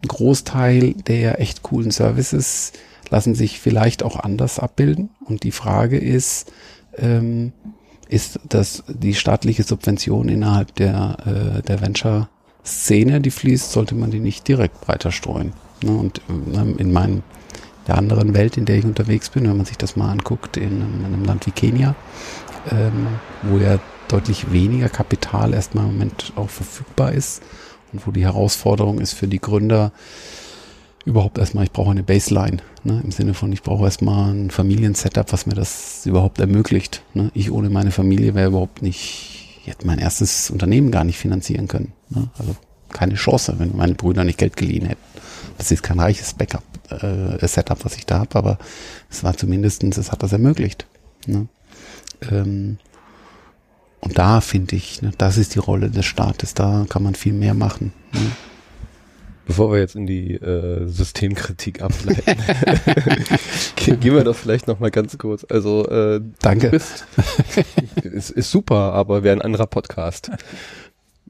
ein 0.04 0.08
Großteil 0.08 0.96
der 0.96 1.40
echt 1.40 1.62
coolen 1.62 1.92
Services 1.92 2.74
lassen 3.10 3.36
sich 3.36 3.60
vielleicht 3.60 4.04
auch 4.04 4.20
anders 4.20 4.60
abbilden. 4.60 5.10
Und 5.26 5.44
die 5.44 5.52
Frage 5.52 5.98
ist, 5.98 6.52
ähm, 6.98 7.54
ist 8.08 8.40
das 8.48 8.84
die 8.88 9.16
staatliche 9.16 9.64
Subvention 9.64 10.30
innerhalb 10.30 10.76
der, 10.76 11.18
äh, 11.26 11.62
der 11.62 11.82
Venture-Szene, 11.82 13.22
die 13.22 13.32
fließt, 13.32 13.72
sollte 13.72 13.96
man 13.96 14.12
die 14.12 14.20
nicht 14.20 14.48
direkt 14.48 14.82
breiter 14.82 15.12
streuen. 15.12 15.54
Ne? 15.84 15.92
Und 15.92 16.22
ähm, 16.30 16.78
in 16.78 16.92
meinem 16.92 17.24
der 17.88 17.98
anderen 17.98 18.34
Welt, 18.34 18.58
in 18.58 18.66
der 18.66 18.78
ich 18.78 18.86
unterwegs 18.86 19.30
bin, 19.30 19.48
wenn 19.48 19.58
man 19.58 19.66
sich 19.66 19.78
das 19.78 19.96
mal 19.96 20.12
anguckt, 20.12 20.58
in, 20.58 20.82
in 20.82 21.06
einem 21.06 21.24
Land 21.24 21.46
wie 21.46 21.52
Kenia, 21.52 21.96
ähm, 22.72 23.08
wo 23.44 23.58
ja 23.58 23.80
deutlich 24.08 24.52
weniger 24.52 24.90
Kapital 24.90 25.54
erstmal 25.54 25.86
im 25.86 25.94
Moment 25.94 26.34
auch 26.36 26.50
verfügbar 26.50 27.12
ist 27.12 27.44
und 27.94 28.06
wo 28.06 28.12
die 28.12 28.24
Herausforderung 28.24 29.00
ist 29.00 29.14
für 29.14 29.28
die 29.28 29.40
Gründer, 29.40 29.92
überhaupt 31.06 31.38
erstmal, 31.38 31.66
ich 31.66 31.72
brauche 31.72 31.92
eine 31.92 32.04
Baseline, 32.04 32.58
ne, 32.86 33.02
im 33.04 33.12
Sinne 33.12 33.34
von, 33.34 33.52
ich 33.52 33.64
brauche 33.64 33.84
erstmal 33.84 34.34
ein 34.34 34.52
Familiensetup, 34.52 35.34
was 35.34 35.46
mir 35.46 35.56
das 35.56 36.06
überhaupt 36.06 36.40
ermöglicht. 36.40 37.02
Ne. 37.14 37.32
Ich 37.34 37.52
ohne 37.52 37.70
meine 37.70 37.92
Familie 37.92 38.36
wäre 38.36 38.50
überhaupt 38.50 38.82
nicht, 38.82 39.60
ich 39.62 39.68
hätte 39.68 39.86
mein 39.88 40.00
erstes 40.00 40.50
Unternehmen 40.50 40.92
gar 40.92 41.04
nicht 41.04 41.18
finanzieren 41.18 41.68
können. 41.68 41.92
Ne. 42.10 42.30
Also 42.38 42.56
keine 42.90 43.16
Chance, 43.16 43.56
wenn 43.58 43.76
meine 43.76 43.96
Brüder 43.96 44.24
nicht 44.24 44.38
Geld 44.38 44.56
geliehen 44.56 44.86
hätten. 44.86 45.02
Das 45.58 45.72
ist 45.72 45.84
kein 45.84 46.00
reiches 46.00 46.34
Backup, 46.34 46.64
äh, 46.90 47.46
Setup, 47.48 47.84
was 47.84 47.96
ich 47.98 48.06
da 48.06 48.20
habe, 48.20 48.36
aber 48.36 48.60
es 49.10 49.24
war 49.24 49.36
zumindestens, 49.36 49.98
es 49.98 50.12
hat 50.12 50.24
das 50.24 50.32
ermöglicht. 50.32 50.86
Ne. 51.26 51.48
Ähm, 52.30 52.78
und 54.02 54.18
da 54.18 54.40
finde 54.42 54.76
ich, 54.76 55.02
ne, 55.02 55.12
das 55.18 55.38
ist 55.38 55.56
die 55.56 55.60
Rolle 55.60 55.90
des 55.90 56.06
Staates, 56.06 56.54
da 56.54 56.86
kann 56.88 57.04
man 57.04 57.16
viel 57.16 57.34
mehr 57.34 57.56
machen. 57.56 57.92
Ne. 58.14 58.32
Bevor 59.46 59.72
wir 59.72 59.80
jetzt 59.80 59.96
in 59.96 60.08
die 60.08 60.34
äh, 60.34 60.88
Systemkritik 60.88 61.82
ableiten, 61.82 62.36
gehen 63.76 64.16
wir 64.16 64.24
doch 64.24 64.36
vielleicht 64.36 64.68
noch 64.68 64.80
mal 64.80 64.92
ganz 64.92 65.18
kurz. 65.18 65.46
Also 65.50 65.88
äh, 65.88 66.22
danke. 66.42 66.70
Bist, 66.70 67.06
ist, 68.04 68.32
ist 68.32 68.52
super, 68.52 68.94
aber 68.94 69.24
wäre 69.24 69.36
ein 69.36 69.42
anderer 69.42 69.68
Podcast 69.68 70.32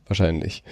wahrscheinlich. 0.07 0.63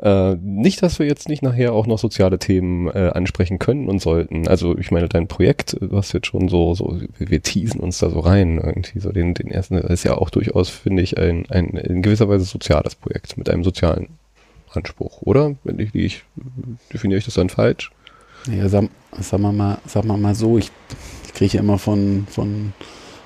Äh, 0.00 0.36
nicht, 0.36 0.82
dass 0.82 0.98
wir 0.98 1.06
jetzt 1.06 1.28
nicht 1.28 1.42
nachher 1.42 1.72
auch 1.72 1.86
noch 1.86 1.98
soziale 1.98 2.38
Themen 2.38 2.88
äh, 2.88 3.10
ansprechen 3.14 3.58
können 3.58 3.88
und 3.88 4.00
sollten. 4.00 4.46
Also 4.46 4.78
ich 4.78 4.90
meine, 4.90 5.08
dein 5.08 5.26
Projekt, 5.26 5.76
was 5.80 6.12
jetzt 6.12 6.28
schon 6.28 6.48
so, 6.48 6.74
so, 6.74 7.00
wir 7.18 7.42
teasen 7.42 7.80
uns 7.80 7.98
da 7.98 8.08
so 8.08 8.20
rein, 8.20 8.58
irgendwie 8.58 9.00
so 9.00 9.10
den, 9.10 9.34
den 9.34 9.50
ersten, 9.50 9.76
ist 9.76 10.04
ja 10.04 10.16
auch 10.16 10.30
durchaus, 10.30 10.68
finde 10.68 11.02
ich, 11.02 11.18
ein, 11.18 11.46
ein 11.50 11.70
in 11.70 12.02
gewisser 12.02 12.28
Weise 12.28 12.44
soziales 12.44 12.94
Projekt 12.94 13.36
mit 13.36 13.50
einem 13.50 13.64
sozialen 13.64 14.17
Anspruch, 14.78 15.22
oder? 15.22 15.54
Wenn 15.64 15.78
ich, 15.78 15.94
ich 15.94 16.24
definiere 16.92 17.18
ich 17.18 17.24
das 17.24 17.34
dann 17.34 17.50
falsch? 17.50 17.90
Ja, 18.50 18.68
sag, 18.68 18.88
sag 19.20 19.40
mal 19.40 19.52
mal, 19.52 19.78
sag 19.86 20.04
mal 20.04 20.16
mal 20.16 20.34
so, 20.34 20.58
ich, 20.58 20.70
ich 21.26 21.34
kriege 21.34 21.58
immer 21.58 21.78
von, 21.78 22.26
von 22.30 22.72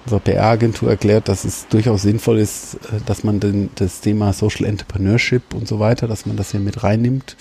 unserer 0.05 0.21
PR-Agentur 0.21 0.91
erklärt, 0.91 1.29
dass 1.29 1.45
es 1.45 1.69
durchaus 1.69 2.03
sinnvoll 2.03 2.39
ist, 2.39 2.75
äh, 2.75 3.01
dass 3.07 3.25
man 3.25 3.41
den, 3.41 3.71
das 3.77 4.01
Thema 4.01 4.33
Social 4.33 4.67
Entrepreneurship 4.67 5.55
und 5.55 5.69
so 5.69 5.79
weiter, 5.79 6.09
dass 6.09 6.27
man 6.27 6.37
das 6.37 6.51
hier 6.51 6.61
mit 6.61 6.83
reinnimmt, 6.83 7.37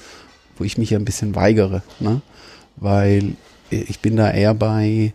wo 0.58 0.64
ich 0.64 0.78
mich 0.78 0.92
ja 0.92 1.00
ein 1.00 1.06
bisschen 1.06 1.36
weigere, 1.36 1.82
ne? 2.00 2.22
weil 2.76 3.36
ich 3.70 4.00
bin 4.00 4.18
da 4.18 4.30
eher 4.30 4.54
bei 4.54 5.14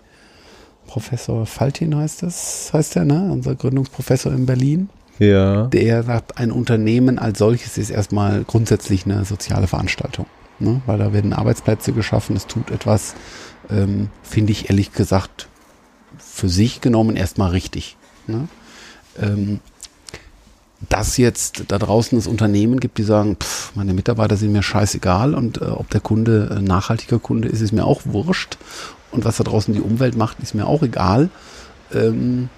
Professor 0.86 1.46
Faltin 1.46 1.96
heißt 1.96 2.22
das, 2.22 2.70
heißt 2.72 2.96
er, 2.96 3.04
ne? 3.04 3.28
Unser 3.30 3.54
Gründungsprofessor 3.54 4.32
in 4.32 4.46
Berlin 4.46 4.88
ja. 5.18 5.66
der 5.66 6.02
sagt, 6.02 6.38
ein 6.38 6.50
Unternehmen 6.50 7.18
als 7.18 7.38
solches 7.38 7.78
ist 7.78 7.90
erstmal 7.90 8.44
grundsätzlich 8.44 9.04
eine 9.04 9.24
soziale 9.24 9.66
Veranstaltung. 9.66 10.26
Ne? 10.58 10.80
Weil 10.86 10.98
da 10.98 11.12
werden 11.12 11.32
Arbeitsplätze 11.32 11.92
geschaffen, 11.92 12.36
es 12.36 12.46
tut 12.46 12.70
etwas, 12.70 13.14
ähm, 13.70 14.08
finde 14.22 14.52
ich 14.52 14.70
ehrlich 14.70 14.92
gesagt, 14.92 15.48
für 16.18 16.48
sich 16.48 16.80
genommen 16.80 17.16
erstmal 17.16 17.50
richtig. 17.50 17.96
Ne? 18.26 18.48
Ähm, 19.20 19.60
dass 20.88 21.16
jetzt 21.16 21.64
da 21.68 21.78
draußen 21.78 22.18
es 22.18 22.26
Unternehmen 22.26 22.80
gibt, 22.80 22.98
die 22.98 23.02
sagen, 23.02 23.36
pff, 23.36 23.74
meine 23.74 23.94
Mitarbeiter 23.94 24.36
sind 24.36 24.52
mir 24.52 24.62
scheißegal 24.62 25.34
und 25.34 25.60
äh, 25.60 25.64
ob 25.64 25.88
der 25.90 26.00
Kunde 26.00 26.56
äh, 26.58 26.62
nachhaltiger 26.62 27.18
Kunde 27.18 27.48
ist, 27.48 27.60
ist 27.60 27.72
mir 27.72 27.84
auch 27.84 28.02
wurscht. 28.04 28.58
Und 29.10 29.24
was 29.24 29.38
da 29.38 29.44
draußen 29.44 29.72
die 29.72 29.80
Umwelt 29.80 30.16
macht, 30.16 30.40
ist 30.40 30.54
mir 30.54 30.66
auch 30.66 30.82
egal. 30.82 31.30
Ähm, 31.94 32.50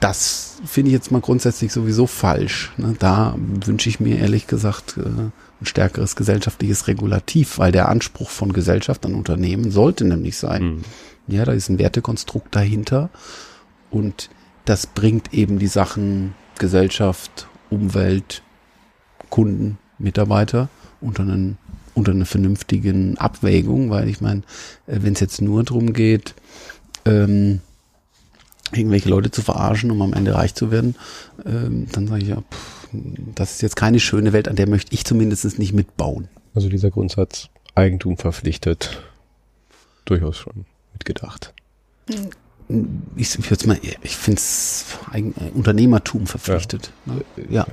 das 0.00 0.58
finde 0.64 0.90
ich 0.90 0.94
jetzt 0.94 1.10
mal 1.10 1.20
grundsätzlich 1.20 1.72
sowieso 1.72 2.06
falsch. 2.06 2.72
Ne? 2.76 2.94
Da 2.98 3.34
wünsche 3.38 3.88
ich 3.88 4.00
mir 4.00 4.18
ehrlich 4.18 4.46
gesagt 4.46 4.96
äh, 4.98 5.08
ein 5.08 5.66
stärkeres 5.66 6.14
gesellschaftliches 6.14 6.86
Regulativ, 6.86 7.58
weil 7.58 7.72
der 7.72 7.88
Anspruch 7.88 8.30
von 8.30 8.52
Gesellschaft 8.52 9.06
an 9.06 9.14
Unternehmen 9.14 9.70
sollte 9.70 10.04
nämlich 10.04 10.36
sein. 10.36 10.62
Mhm. 10.62 10.84
Ja, 11.26 11.44
da 11.44 11.52
ist 11.52 11.68
ein 11.68 11.78
Wertekonstrukt 11.78 12.54
dahinter 12.54 13.10
und 13.90 14.30
das 14.64 14.86
bringt 14.86 15.32
eben 15.32 15.58
die 15.58 15.66
Sachen 15.66 16.34
Gesellschaft, 16.58 17.48
Umwelt, 17.70 18.42
Kunden, 19.30 19.78
Mitarbeiter 19.98 20.68
unter 21.00 21.22
einen 21.22 21.58
unter 21.94 22.12
einer 22.12 22.26
vernünftigen 22.26 23.18
Abwägung, 23.18 23.90
weil 23.90 24.08
ich 24.08 24.20
meine, 24.20 24.42
äh, 24.86 24.98
wenn 25.00 25.14
es 25.14 25.20
jetzt 25.20 25.42
nur 25.42 25.64
darum 25.64 25.92
geht, 25.92 26.34
ähm, 27.04 27.60
irgendwelche 28.72 29.08
Leute 29.08 29.30
zu 29.30 29.42
verarschen, 29.42 29.90
um 29.90 30.02
am 30.02 30.12
Ende 30.12 30.34
reich 30.34 30.54
zu 30.54 30.70
werden, 30.70 30.96
ähm, 31.44 31.86
dann 31.92 32.06
sage 32.06 32.22
ich 32.22 32.28
ja, 32.28 32.36
pff, 32.36 32.88
das 33.34 33.52
ist 33.52 33.62
jetzt 33.62 33.76
keine 33.76 34.00
schöne 34.00 34.32
Welt, 34.32 34.48
an 34.48 34.56
der 34.56 34.68
möchte 34.68 34.94
ich 34.94 35.04
zumindest 35.04 35.58
nicht 35.58 35.72
mitbauen. 35.72 36.28
Also 36.54 36.68
dieser 36.68 36.90
Grundsatz 36.90 37.48
Eigentum 37.74 38.16
verpflichtet, 38.16 39.02
durchaus 40.04 40.36
schon 40.36 40.64
mitgedacht. 40.92 41.54
Ich, 43.16 43.38
ich, 43.38 43.66
mal, 43.66 43.78
ich 44.02 44.16
finde 44.16 44.38
es 44.38 44.84
Unternehmertum 45.54 46.26
verpflichtet. 46.26 46.92
Ja. 47.06 47.12
Ne? 47.14 47.24
ja. 47.50 47.66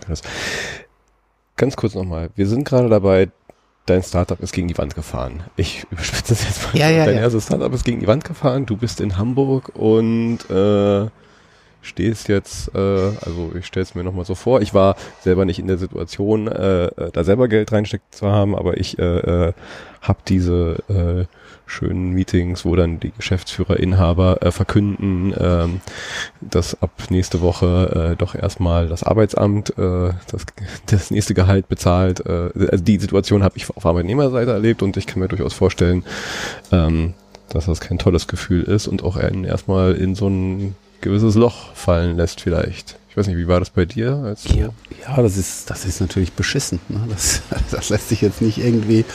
Ganz 1.58 1.76
kurz 1.76 1.96
nochmal, 1.96 2.30
wir 2.36 2.48
sind 2.48 2.66
gerade 2.66 2.90
dabei, 2.90 3.30
dein 3.86 4.04
Startup 4.04 4.40
ist 4.40 4.54
gegen 4.54 4.68
die 4.68 4.78
Wand 4.78 4.96
gefahren. 4.96 5.44
Ich 5.56 5.86
überspitze 5.92 6.34
das 6.34 6.44
jetzt 6.44 6.64
mal. 6.64 6.80
Ja, 6.80 6.90
ja, 6.90 7.06
dein 7.06 7.16
ja. 7.16 7.22
erstes 7.22 7.46
Startup 7.46 7.74
ist 7.74 7.84
gegen 7.84 8.00
die 8.00 8.08
Wand 8.08 8.24
gefahren. 8.24 8.66
Du 8.66 8.78
bist 8.78 9.02
in 9.02 9.18
Hamburg 9.18 9.72
und 9.76 10.40
äh, 10.50 11.08
stehst 11.82 12.28
jetzt, 12.28 12.74
äh, 12.74 12.80
also 12.80 13.52
ich 13.58 13.66
stelle 13.66 13.84
es 13.84 13.96
mir 13.96 14.04
nochmal 14.04 14.26
so 14.26 14.36
vor, 14.36 14.62
ich 14.62 14.74
war 14.74 14.96
selber 15.22 15.46
nicht 15.46 15.60
in 15.60 15.68
der 15.68 15.78
Situation, 15.78 16.48
äh, 16.48 16.86
äh, 16.86 17.12
da 17.12 17.24
selber 17.24 17.48
Geld 17.48 17.72
reinsteckt 17.72 18.16
zu 18.16 18.28
haben, 18.28 18.56
aber 18.56 18.78
ich 18.78 18.98
äh, 18.98 19.04
äh, 19.50 19.54
habe 20.02 20.20
diese 20.28 20.78
äh, 20.90 21.26
schönen 21.66 22.12
Meetings, 22.12 22.66
wo 22.66 22.76
dann 22.76 23.00
die 23.00 23.12
Geschäftsführer, 23.12 23.78
Inhaber 23.78 24.42
äh, 24.42 24.52
verkünden, 24.52 25.34
ähm, 25.38 25.82
dass 26.42 26.82
ab 26.82 26.92
nächste 27.10 27.42
Woche 27.42 28.12
äh, 28.14 28.16
doch 28.16 28.36
erstmal 28.36 28.88
das 28.88 29.04
Arbeitsamt 29.04 29.78
äh, 29.78 30.12
das, 30.32 30.46
das 30.86 31.12
nächste 31.12 31.34
Gehalt 31.34 31.68
bezahlt. 31.68 32.26
Äh, 32.26 32.52
also 32.72 32.84
die 32.84 32.98
Situation 32.98 33.44
habe 33.44 33.58
ich 33.58 33.70
auf 33.70 33.86
Arbeitnehmerseite 33.86 34.52
erlebt 34.52 34.84
und 34.84 34.98
ich 34.98 35.08
kann 35.08 35.20
mir 35.20 35.28
durchaus 35.28 35.54
vorstellen, 35.54 36.04
ähm, 36.72 37.14
dass 37.50 37.66
das 37.66 37.80
kein 37.80 37.98
tolles 37.98 38.28
Gefühl 38.28 38.64
ist 38.64 38.88
und 38.88 39.04
auch 39.04 39.18
einen 39.18 39.44
erstmal 39.44 39.94
in 39.94 40.16
so 40.16 40.28
ein 40.28 40.76
gewisses 41.02 41.36
Loch 41.36 41.74
fallen 41.74 42.18
lässt 42.18 42.42
vielleicht. 42.42 42.98
Ich 43.10 43.18
weiß 43.18 43.28
nicht, 43.28 43.38
wie 43.38 43.48
war 43.48 43.60
das 43.60 43.70
bei 43.70 43.86
dir? 43.86 44.16
Als 44.26 44.44
ja, 44.44 44.70
ja, 45.08 45.22
das 45.22 45.38
ist, 45.38 45.70
das 45.70 45.86
ist 45.86 46.02
natürlich 46.02 46.34
beschissen. 46.34 46.80
Ne? 46.90 47.00
Das, 47.10 47.42
das 47.72 47.90
lässt 47.90 48.10
sich 48.10 48.22
jetzt 48.22 48.42
nicht 48.42 48.58
irgendwie 48.58 49.06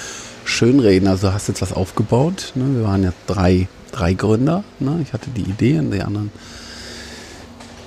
schönreden. 0.50 1.08
Also 1.08 1.28
du 1.28 1.34
hast 1.34 1.48
jetzt 1.48 1.62
was 1.62 1.72
aufgebaut. 1.72 2.52
Ne? 2.54 2.76
Wir 2.76 2.84
waren 2.84 3.02
ja 3.02 3.12
drei, 3.26 3.68
drei 3.92 4.14
Gründer. 4.14 4.64
Ne? 4.78 5.00
Ich 5.02 5.12
hatte 5.12 5.30
die 5.30 5.42
Idee 5.42 5.78
und 5.78 5.90
die 5.90 6.02
anderen, 6.02 6.30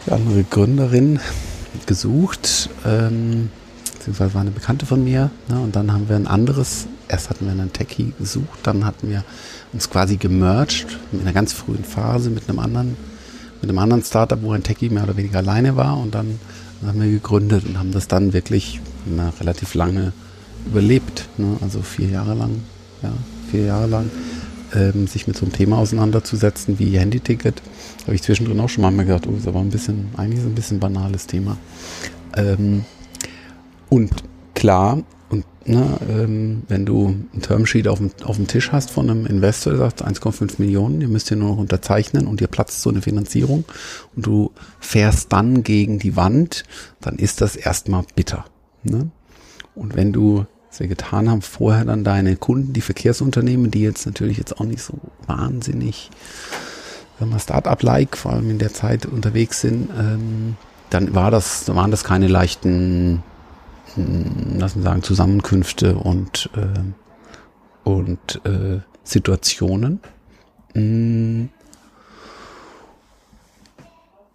die 0.06 0.12
andere 0.12 0.44
Gründerin 0.44 1.20
gesucht. 1.86 2.70
Ähm, 2.86 3.50
beziehungsweise 3.94 4.34
war 4.34 4.42
eine 4.42 4.52
Bekannte 4.52 4.86
von 4.86 5.04
mir. 5.04 5.30
Ne? 5.48 5.60
Und 5.60 5.76
dann 5.76 5.92
haben 5.94 6.10
wir 6.10 6.16
ein 6.16 6.28
anderes, 6.28 6.88
erst 7.08 7.30
hatten 7.30 7.46
wir 7.46 7.52
einen 7.52 7.74
Techie 7.74 8.14
gesucht, 8.18 8.60
dann 8.64 8.86
hatten 8.86 9.10
wir 9.10 9.24
uns 9.72 9.90
quasi 9.90 10.18
gemerged 10.18 10.88
in 11.12 11.22
einer 11.22 11.34
ganz 11.34 11.54
frühen 11.54 11.84
Phase 11.84 12.30
mit 12.30 12.50
einem 12.50 12.60
anderen 12.60 12.98
mit 13.62 13.70
einem 13.70 13.80
anderen 13.80 14.04
Startup, 14.04 14.42
wo 14.42 14.52
ein 14.52 14.62
Techie 14.62 14.90
mehr 14.90 15.04
oder 15.04 15.16
weniger 15.16 15.38
alleine 15.38 15.78
war 15.78 15.98
und 15.98 16.14
dann 16.14 16.38
haben 16.86 17.02
wir 17.02 17.10
gegründet 17.10 17.64
und 17.66 17.80
haben 17.80 17.94
das 17.94 18.10
dann 18.10 18.34
wirklich 18.34 18.82
na, 19.06 19.32
relativ 19.40 19.74
lange 19.74 20.12
überlebt. 20.66 21.28
Ne? 21.38 21.58
Also 21.62 21.82
vier 21.82 22.10
Jahre 22.10 22.34
lang, 22.34 22.62
ja, 23.02 23.14
vier 23.52 23.66
Jahre 23.66 23.88
lang 23.88 24.10
ähm, 24.74 25.08
sich 25.08 25.28
mit 25.28 25.38
so 25.38 25.46
einem 25.46 25.54
Thema 25.54 25.78
auseinanderzusetzen 25.78 26.80
wie 26.80 26.98
Handyticket. 26.98 27.62
Habe 28.04 28.16
ich 28.16 28.24
zwischendrin 28.24 28.60
auch 28.60 28.70
schon 28.70 28.84
mal 28.84 29.06
gedacht, 29.06 29.28
oh, 29.28 29.36
ist 29.36 29.48
aber 29.48 29.60
ein 29.60 29.70
bisschen, 29.70 30.10
eigentlich 30.18 30.42
so 30.42 30.48
ein 30.48 30.56
bisschen 30.56 30.80
banales 30.80 31.28
Thema. 31.28 31.58
Ähm, 32.36 32.86
und 33.90 34.12
klar, 34.56 35.04
und 35.30 35.46
ne, 35.66 35.98
ähm, 36.10 36.64
wenn 36.68 36.86
du 36.86 37.16
ein 37.34 37.42
Termsheet 37.42 37.88
auf 37.88 38.00
dem, 38.00 38.12
auf 38.24 38.36
dem 38.36 38.48
Tisch 38.48 38.72
hast 38.72 38.92
von 38.92 39.10
einem 39.10 39.26
Investor, 39.26 39.74
der 39.74 39.82
sagt 39.82 40.06
1,5 40.06 40.56
Millionen, 40.58 41.02
ihr 41.02 41.08
müsst 41.08 41.30
hier 41.30 41.38
nur 41.38 41.50
noch 41.50 41.58
unterzeichnen 41.58 42.28
und 42.28 42.42
ihr 42.42 42.48
platzt 42.48 42.82
so 42.82 42.90
eine 42.90 43.02
Finanzierung 43.02 43.66
und 44.16 44.26
du 44.26 44.52
fährst 44.80 45.32
dann 45.32 45.64
gegen 45.64 46.00
die 46.00 46.16
Wand, 46.16 46.64
dann 47.02 47.18
ist 47.18 47.42
das 47.42 47.56
erstmal 47.56 48.04
bitter. 48.16 48.46
Ne? 48.84 49.10
Und 49.76 49.96
wenn 49.96 50.12
du, 50.14 50.46
wir 50.80 50.88
getan 50.88 51.30
haben, 51.30 51.42
vorher 51.42 51.86
dann 51.86 52.04
deine 52.04 52.36
Kunden, 52.36 52.74
die 52.74 52.82
Verkehrsunternehmen, 52.82 53.72
die 53.72 53.82
jetzt 53.82 54.06
natürlich 54.06 54.38
jetzt 54.38 54.60
auch 54.60 54.66
nicht 54.66 54.82
so 54.82 54.94
wahnsinnig, 55.28 56.10
Start-up-like, 57.40 58.18
vor 58.18 58.34
allem 58.34 58.50
in 58.50 58.58
der 58.58 58.74
Zeit 58.74 59.06
unterwegs 59.06 59.62
sind, 59.62 59.90
ähm, 59.98 60.58
dann 60.90 61.16
war 61.16 61.32
das, 61.32 61.74
waren 61.74 61.90
das 61.90 62.04
keine 62.04 62.28
leichten 62.28 63.24
hm, 63.96 64.60
lassen 64.60 64.80
wir 64.80 64.84
sagen, 64.84 65.04
Zusammenkünfte 65.04 65.96
und, 65.96 66.50
äh, 66.56 67.88
und 67.90 68.42
äh, 68.46 68.80
Situationen. 69.04 70.00
Hm. 70.74 71.50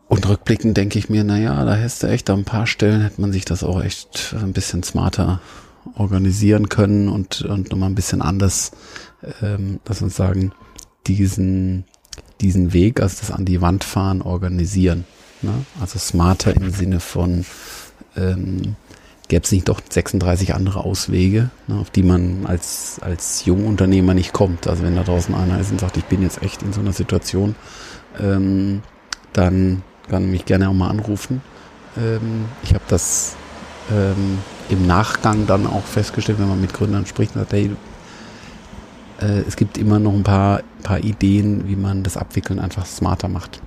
Und 0.09 0.29
rückblickend 0.29 0.77
denke 0.77 0.99
ich 0.99 1.11
mir, 1.11 1.25
naja, 1.25 1.65
da 1.65 1.75
hättest 1.75 2.03
du 2.03 2.07
echt 2.07 2.31
an 2.31 2.41
ein 2.41 2.45
paar 2.45 2.67
Stellen 2.67 3.03
hätte 3.03 3.21
man 3.21 3.33
sich 3.33 3.45
das 3.45 3.63
auch 3.63 3.83
echt 3.83 4.35
ein 4.41 4.53
bisschen 4.53 4.83
smarter 4.83 5.41
organisieren 5.97 6.69
können 6.69 7.09
und, 7.09 7.43
und 7.43 7.71
nochmal 7.71 7.91
ein 7.91 7.95
bisschen 7.95 8.23
anders, 8.23 8.73
ähm, 9.43 9.81
lass 9.87 10.03
uns 10.03 10.17
sagen, 10.17 10.53
diesen, 11.07 11.85
diesen 12.41 12.73
Weg, 12.73 13.01
also 13.01 13.17
das 13.21 13.31
an 13.31 13.45
die 13.45 13.61
Wand 13.61 13.85
fahren, 13.85 14.23
organisieren. 14.23 15.05
Ne? 15.43 15.53
Also 15.81 15.99
smarter 15.99 16.55
im 16.55 16.71
Sinne 16.71 17.01
von 17.01 17.45
ähm, 18.17 18.77
gäbe 19.29 19.45
es 19.45 19.53
nicht 19.53 19.69
doch 19.69 19.81
36 19.89 20.55
andere 20.55 20.85
Auswege, 20.85 21.51
ne, 21.67 21.77
auf 21.79 21.91
die 21.91 22.03
man 22.03 22.47
als, 22.47 22.99
als 23.03 23.45
Jungunternehmer 23.45 24.15
nicht 24.15 24.33
kommt. 24.33 24.67
Also 24.67 24.83
wenn 24.83 24.97
da 24.97 25.05
draußen 25.05 25.35
einer 25.35 25.61
ist 25.61 25.71
und 25.71 25.81
sagt, 25.81 25.97
ich 25.97 26.05
bin 26.05 26.23
jetzt 26.23 26.43
echt 26.43 26.63
in 26.63 26.73
so 26.73 26.81
einer 26.81 26.93
Situation, 26.93 27.55
ähm, 28.19 28.83
dann 29.35 29.83
kann 30.09 30.31
mich 30.31 30.47
gerne 30.47 30.69
auch 30.69 30.75
mal 30.75 30.89
anrufen. 30.89 31.43
Ähm, 31.97 32.47
ich 32.63 32.75
habe 32.75 32.85
das 32.89 33.37
ähm, 33.93 34.39
im 34.69 34.87
Nachgang 34.87 35.47
dann 35.47 35.67
auch 35.67 35.85
festgestellt, 35.85 36.39
wenn 36.39 36.49
man 36.49 36.61
mit 36.61 36.75
Gründern 36.75 37.07
spricht, 37.07 37.35
sagt, 37.35 37.53
hey, 37.53 37.71
äh, 39.21 39.41
es 39.47 39.57
gibt 39.57 39.79
immer 39.79 39.99
noch 39.99 40.13
ein 40.13 40.25
paar, 40.25 40.63
paar 40.83 41.01
Ideen, 41.01 41.69
wie 41.69 41.77
man 41.77 42.03
das 42.03 42.17
Abwickeln 42.17 42.59
einfach 42.59 42.87
smarter 42.87 43.29
macht. 43.29 43.61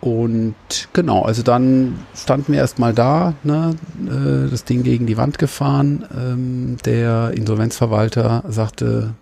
Und 0.00 0.56
genau, 0.92 1.22
also 1.22 1.44
dann 1.44 2.00
standen 2.12 2.52
wir 2.52 2.58
erstmal 2.58 2.92
da, 2.92 3.34
ne, 3.44 3.76
äh, 4.04 4.50
das 4.50 4.64
Ding 4.64 4.82
gegen 4.82 5.06
die 5.06 5.16
Wand 5.16 5.38
gefahren. 5.38 6.04
Ähm, 6.12 6.76
der 6.84 7.30
Insolvenzverwalter 7.36 8.42
sagte, 8.48 9.14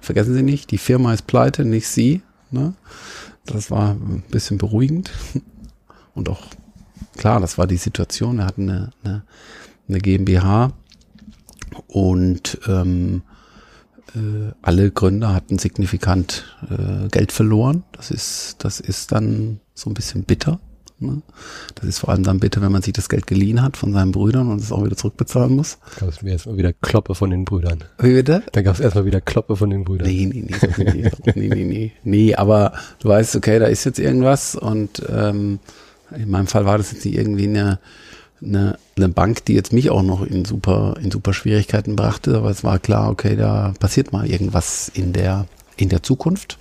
vergessen 0.00 0.34
Sie 0.34 0.42
nicht, 0.42 0.72
die 0.72 0.78
Firma 0.78 1.14
ist 1.14 1.28
pleite, 1.28 1.64
nicht 1.64 1.86
Sie. 1.86 2.22
Ne? 2.50 2.74
Das 3.46 3.70
war 3.70 3.90
ein 3.90 4.24
bisschen 4.28 4.58
beruhigend. 4.58 5.12
Und 6.14 6.28
auch 6.28 6.42
klar, 7.18 7.40
das 7.40 7.58
war 7.58 7.66
die 7.66 7.76
Situation. 7.76 8.38
Wir 8.38 8.46
hatten 8.46 8.70
eine, 8.70 8.90
eine, 9.04 9.22
eine 9.88 9.98
GmbH 9.98 10.72
und 11.86 12.58
ähm, 12.66 13.22
äh, 14.14 14.52
alle 14.62 14.90
Gründer 14.90 15.34
hatten 15.34 15.58
signifikant 15.58 16.56
äh, 16.70 17.08
Geld 17.08 17.32
verloren. 17.32 17.84
Das 17.92 18.10
ist, 18.10 18.56
das 18.60 18.80
ist 18.80 19.12
dann 19.12 19.60
so 19.74 19.90
ein 19.90 19.94
bisschen 19.94 20.24
bitter. 20.24 20.60
Ne? 21.00 21.22
Das 21.76 21.84
ist 21.84 22.00
vor 22.00 22.08
allem 22.08 22.24
dann 22.24 22.40
bitter, 22.40 22.60
wenn 22.60 22.72
man 22.72 22.82
sich 22.82 22.92
das 22.92 23.08
Geld 23.08 23.26
geliehen 23.26 23.62
hat 23.62 23.76
von 23.76 23.92
seinen 23.92 24.10
Brüdern 24.10 24.50
und 24.50 24.60
es 24.60 24.72
auch 24.72 24.84
wieder 24.84 24.96
zurückbezahlen 24.96 25.54
muss. 25.54 25.78
Da 25.94 26.06
gab 26.06 26.14
es 26.14 26.22
mir 26.22 26.32
erstmal 26.32 26.56
wieder 26.56 26.72
Kloppe 26.72 27.14
von 27.14 27.30
den 27.30 27.44
Brüdern. 27.44 27.84
Wie 28.00 28.14
bitte? 28.14 28.42
Dann 28.52 28.64
gab 28.64 28.74
es 28.74 28.80
erstmal 28.80 29.04
wieder 29.04 29.20
Kloppe 29.20 29.54
von 29.56 29.70
den 29.70 29.84
Brüdern. 29.84 30.08
Nee, 30.08 30.26
nee, 30.26 30.46
nee, 30.48 30.84
nee, 30.94 31.10
nee, 31.34 31.48
nee, 31.48 31.64
nee, 31.64 31.92
nee, 32.02 32.34
aber 32.34 32.72
du 32.98 33.08
weißt, 33.08 33.36
okay, 33.36 33.60
da 33.60 33.66
ist 33.66 33.84
jetzt 33.84 34.00
irgendwas 34.00 34.56
und 34.56 35.02
ähm, 35.08 35.60
in 36.16 36.30
meinem 36.30 36.46
Fall 36.46 36.64
war 36.64 36.78
das 36.78 36.92
jetzt 36.92 37.04
nicht 37.04 37.16
irgendwie 37.16 37.48
eine, 37.48 37.78
eine, 38.42 38.78
eine 38.96 39.08
Bank, 39.08 39.44
die 39.44 39.54
jetzt 39.54 39.72
mich 39.72 39.90
auch 39.90 40.02
noch 40.02 40.22
in 40.22 40.44
super, 40.44 40.94
in 41.02 41.10
super 41.10 41.32
Schwierigkeiten 41.32 41.96
brachte, 41.96 42.36
aber 42.36 42.50
es 42.50 42.64
war 42.64 42.78
klar, 42.78 43.10
okay, 43.10 43.36
da 43.36 43.74
passiert 43.78 44.12
mal 44.12 44.28
irgendwas 44.28 44.90
in 44.94 45.12
der, 45.12 45.46
in 45.76 45.88
der 45.88 46.02
Zukunft 46.02 46.58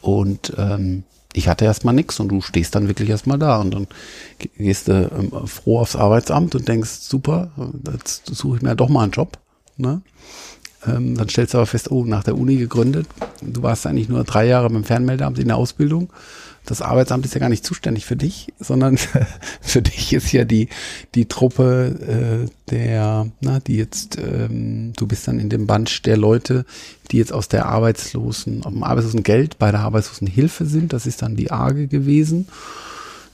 und 0.00 0.52
ähm, 0.58 1.04
ich 1.36 1.48
hatte 1.48 1.64
erstmal 1.64 1.94
nichts 1.94 2.20
und 2.20 2.28
du 2.28 2.40
stehst 2.40 2.74
dann 2.74 2.88
wirklich 2.88 3.10
erstmal 3.10 3.38
da 3.38 3.60
und 3.60 3.74
dann 3.74 3.86
gehst 4.56 4.88
du 4.88 5.10
ähm, 5.10 5.46
froh 5.46 5.80
aufs 5.80 5.96
Arbeitsamt 5.96 6.54
und 6.54 6.68
denkst, 6.68 6.90
super, 7.00 7.50
jetzt 7.92 8.26
suche 8.26 8.56
ich 8.56 8.62
mir 8.62 8.76
doch 8.76 8.88
mal 8.88 9.02
einen 9.02 9.12
Job. 9.12 9.38
Ne? 9.76 10.00
Ähm, 10.86 11.16
dann 11.16 11.28
stellst 11.28 11.54
du 11.54 11.58
aber 11.58 11.66
fest, 11.66 11.90
oh, 11.90 12.04
nach 12.04 12.22
der 12.22 12.38
Uni 12.38 12.56
gegründet, 12.56 13.08
du 13.42 13.62
warst 13.62 13.86
eigentlich 13.86 14.08
nur 14.08 14.22
drei 14.22 14.46
Jahre 14.46 14.70
beim 14.70 14.84
Fernmeldeamt 14.84 15.38
in 15.38 15.48
der 15.48 15.56
Ausbildung 15.56 16.12
das 16.64 16.80
Arbeitsamt 16.80 17.24
ist 17.26 17.34
ja 17.34 17.40
gar 17.40 17.48
nicht 17.48 17.64
zuständig 17.64 18.06
für 18.06 18.16
dich, 18.16 18.52
sondern 18.58 18.98
für 19.60 19.82
dich 19.82 20.12
ist 20.12 20.32
ja 20.32 20.44
die, 20.44 20.68
die 21.14 21.26
Truppe 21.26 22.46
äh, 22.46 22.70
der, 22.70 23.28
na, 23.40 23.60
die 23.60 23.76
jetzt, 23.76 24.18
ähm, 24.18 24.92
du 24.96 25.06
bist 25.06 25.28
dann 25.28 25.38
in 25.38 25.50
dem 25.50 25.66
Bunch 25.66 26.02
der 26.02 26.16
Leute, 26.16 26.64
die 27.10 27.18
jetzt 27.18 27.32
aus 27.32 27.48
der 27.48 27.66
Arbeitslosen, 27.66 28.64
auf 28.64 28.72
dem 28.72 28.82
Arbeitslosengeld 28.82 29.58
bei 29.58 29.70
der 29.70 29.80
Arbeitslosenhilfe 29.80 30.64
sind. 30.64 30.92
Das 30.92 31.06
ist 31.06 31.22
dann 31.22 31.36
die 31.36 31.50
AGE 31.50 31.86
gewesen. 31.86 32.48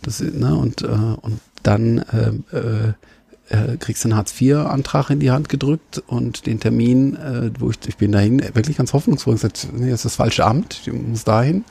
Das, 0.02 0.20
ne, 0.20 0.56
und, 0.56 0.82
äh, 0.82 0.86
und 0.86 1.40
dann 1.62 1.98
äh, 1.98 2.56
äh, 2.56 2.92
äh, 3.50 3.76
kriegst 3.76 4.04
einen 4.04 4.16
Hartz-IV-Antrag 4.16 5.10
in 5.10 5.20
die 5.20 5.30
Hand 5.30 5.48
gedrückt 5.48 6.02
und 6.06 6.46
den 6.46 6.60
Termin, 6.60 7.16
äh, 7.16 7.50
wo 7.58 7.70
ich, 7.70 7.78
ich 7.86 7.96
bin 7.96 8.12
dahin 8.12 8.40
wirklich 8.54 8.76
ganz 8.76 8.92
hoffnungsvoll 8.92 9.34
gesagt, 9.34 9.68
nee, 9.72 9.90
das 9.90 10.00
ist 10.00 10.04
das 10.06 10.16
falsche 10.16 10.44
Amt, 10.44 10.80
ich 10.84 10.92
muss 10.92 11.24
dahin. 11.24 11.64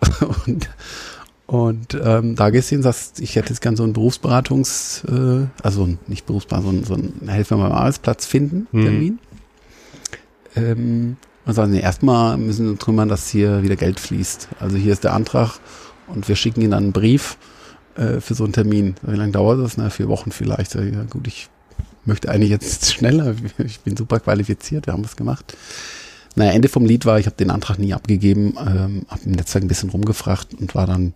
und 0.46 0.68
und 1.46 1.96
ähm, 2.04 2.34
da 2.34 2.50
gehst 2.50 2.70
du 2.70 2.74
hin 2.74 2.82
sagst, 2.82 3.20
ich 3.20 3.34
hätte 3.34 3.48
jetzt 3.48 3.62
gern 3.62 3.74
so 3.74 3.82
einen 3.82 3.94
Berufsberatungs, 3.94 5.04
äh, 5.08 5.46
also 5.62 5.88
nicht 6.06 6.26
Berufsberatung, 6.26 6.84
so 6.84 6.94
ein, 6.94 7.00
so 7.00 7.22
ein 7.22 7.28
Helfer 7.30 7.56
beim 7.56 7.72
Arbeitsplatz 7.72 8.26
finden, 8.26 8.66
hm. 8.70 8.84
Termin. 8.84 9.18
Ähm, 10.56 11.16
und 11.46 11.54
sagen, 11.54 11.72
nee, 11.72 11.80
erstmal 11.80 12.36
müssen 12.36 12.68
wir 12.68 12.78
trümmern, 12.78 13.08
dass 13.08 13.30
hier 13.30 13.62
wieder 13.62 13.76
Geld 13.76 13.98
fließt. 13.98 14.48
Also 14.60 14.76
hier 14.76 14.92
ist 14.92 15.04
der 15.04 15.14
Antrag 15.14 15.58
und 16.08 16.28
wir 16.28 16.36
schicken 16.36 16.60
Ihnen 16.60 16.72
dann 16.72 16.82
einen 16.82 16.92
Brief 16.92 17.38
äh, 17.98 18.20
für 18.20 18.34
so 18.34 18.44
einen 18.44 18.52
Termin. 18.52 18.94
Wie 19.02 19.16
lange 19.16 19.32
dauert 19.32 19.60
das? 19.60 19.76
Na, 19.76 19.90
vier 19.90 20.08
Wochen 20.08 20.30
vielleicht. 20.30 20.74
Ja, 20.74 21.02
gut, 21.10 21.26
ich 21.26 21.48
möchte 22.04 22.30
eigentlich 22.30 22.50
jetzt 22.50 22.92
schneller. 22.92 23.34
Ich 23.58 23.80
bin 23.80 23.96
super 23.96 24.20
qualifiziert, 24.20 24.86
wir 24.86 24.92
haben 24.92 25.04
es 25.04 25.16
gemacht. 25.16 25.56
Naja, 26.36 26.52
Ende 26.52 26.68
vom 26.68 26.84
Lied 26.84 27.04
war, 27.04 27.18
ich 27.18 27.26
habe 27.26 27.36
den 27.36 27.50
Antrag 27.50 27.78
nie 27.78 27.94
abgegeben, 27.94 28.54
ähm, 28.58 29.06
habe 29.08 29.22
im 29.24 29.32
Netzwerk 29.32 29.64
ein 29.64 29.68
bisschen 29.68 29.90
rumgefragt 29.90 30.54
und 30.54 30.74
war 30.74 30.86
dann 30.86 31.12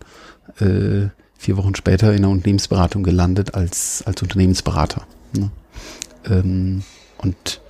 äh, 0.58 1.08
vier 1.38 1.56
Wochen 1.56 1.76
später 1.76 2.12
in 2.12 2.22
der 2.22 2.30
Unternehmensberatung 2.30 3.04
gelandet 3.04 3.54
als, 3.54 4.02
als 4.04 4.20
Unternehmensberater. 4.22 5.06
Ne? 5.36 5.50
Ähm, 6.28 6.82
und 7.18 7.60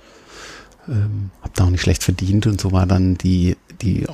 ähm, 0.87 1.29
habe 1.41 1.53
da 1.55 1.65
auch 1.65 1.69
nicht 1.69 1.81
schlecht 1.81 2.03
verdient 2.03 2.47
und 2.47 2.59
so 2.59 2.71
war 2.71 2.87
dann 2.87 3.15
die, 3.15 3.55
die 3.81 4.09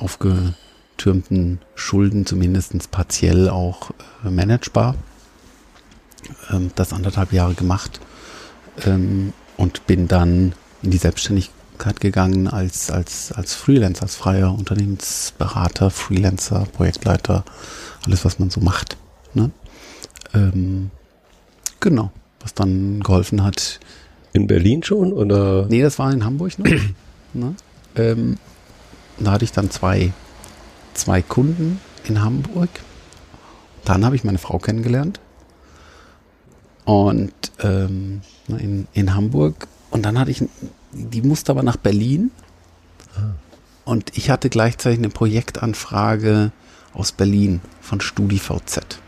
aufgetürmten 1.00 1.60
Schulden 1.74 2.26
zumindest 2.26 2.90
partiell 2.90 3.48
auch 3.48 3.90
äh, 4.24 4.30
managebar. 4.30 4.94
Ähm, 6.50 6.70
das 6.74 6.92
anderthalb 6.92 7.32
Jahre 7.32 7.54
gemacht 7.54 8.00
ähm, 8.84 9.32
und 9.56 9.86
bin 9.86 10.08
dann 10.08 10.52
in 10.82 10.90
die 10.90 10.98
Selbstständigkeit 10.98 12.00
gegangen 12.00 12.48
als, 12.48 12.90
als, 12.90 13.32
als 13.32 13.54
Freelancer, 13.54 14.02
als 14.02 14.16
freier 14.16 14.52
Unternehmensberater, 14.52 15.90
Freelancer, 15.90 16.66
Projektleiter, 16.72 17.44
alles, 18.04 18.24
was 18.26 18.38
man 18.38 18.50
so 18.50 18.60
macht. 18.60 18.98
Ne? 19.32 19.50
Ähm, 20.34 20.90
genau, 21.80 22.12
was 22.40 22.52
dann 22.52 23.00
geholfen 23.00 23.42
hat. 23.42 23.80
In 24.32 24.46
Berlin 24.46 24.82
schon 24.82 25.12
oder? 25.14 25.66
Nee, 25.66 25.82
das 25.82 25.98
war 25.98 26.12
in 26.12 26.24
Hamburg 26.24 26.58
noch. 26.58 26.66
ne? 27.32 27.54
ähm, 27.96 28.36
da 29.18 29.32
hatte 29.32 29.44
ich 29.44 29.52
dann 29.52 29.70
zwei, 29.70 30.12
zwei 30.94 31.22
Kunden 31.22 31.80
in 32.04 32.22
Hamburg. 32.22 32.68
Dann 33.84 34.04
habe 34.04 34.16
ich 34.16 34.24
meine 34.24 34.38
Frau 34.38 34.58
kennengelernt. 34.58 35.20
Und 36.84 37.32
ähm, 37.60 38.22
in, 38.48 38.86
in 38.92 39.14
Hamburg. 39.14 39.68
Und 39.90 40.02
dann 40.04 40.18
hatte 40.18 40.30
ich, 40.30 40.42
die 40.92 41.22
musste 41.22 41.52
aber 41.52 41.62
nach 41.62 41.76
Berlin. 41.76 42.30
Ah. 43.16 43.34
Und 43.84 44.16
ich 44.16 44.30
hatte 44.30 44.50
gleichzeitig 44.50 44.98
eine 44.98 45.08
Projektanfrage 45.08 46.52
aus 46.92 47.12
Berlin 47.12 47.60
von 47.80 48.00
StudiVZ. 48.00 48.98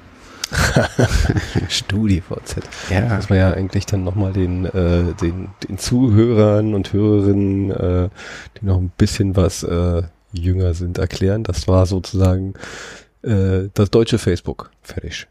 StudiVZ. 1.69 2.57
Ja. 2.91 3.17
Muss 3.17 3.29
man 3.31 3.39
ja 3.39 3.53
eigentlich 3.53 3.87
dann 3.87 4.05
nochmal 4.05 4.33
den, 4.33 4.67
äh, 4.67 5.15
den, 5.15 5.49
den 5.69 5.79
Zuhörern 5.79 6.75
und 6.75 6.93
Hörerinnen, 6.93 7.71
äh, 7.71 8.09
die 8.61 8.67
noch 8.67 8.79
ein 8.79 8.93
bisschen 8.97 9.37
was 9.37 9.63
äh, 9.63 10.03
jünger 10.33 10.75
sind, 10.75 10.99
erklären. 10.99 11.45
Das 11.45 11.69
war 11.69 11.87
sozusagen 11.87 12.55
äh, 13.23 13.69
das 13.75 13.91
deutsche 13.91 14.19
Facebook. 14.19 14.71
Fertig. 14.83 15.27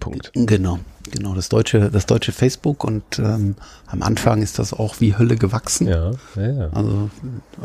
Punkt. 0.00 0.32
Genau, 0.34 0.80
genau, 1.12 1.34
das 1.34 1.48
deutsche, 1.48 1.88
das 1.88 2.06
deutsche 2.06 2.32
Facebook 2.32 2.82
und 2.82 3.20
ähm, 3.20 3.54
am 3.86 4.02
Anfang 4.02 4.42
ist 4.42 4.58
das 4.58 4.72
auch 4.72 5.00
wie 5.00 5.16
Hölle 5.16 5.36
gewachsen. 5.36 5.86
Ja, 5.86 6.10
ja, 6.34 6.50
ja. 6.50 6.70
Also 6.72 7.08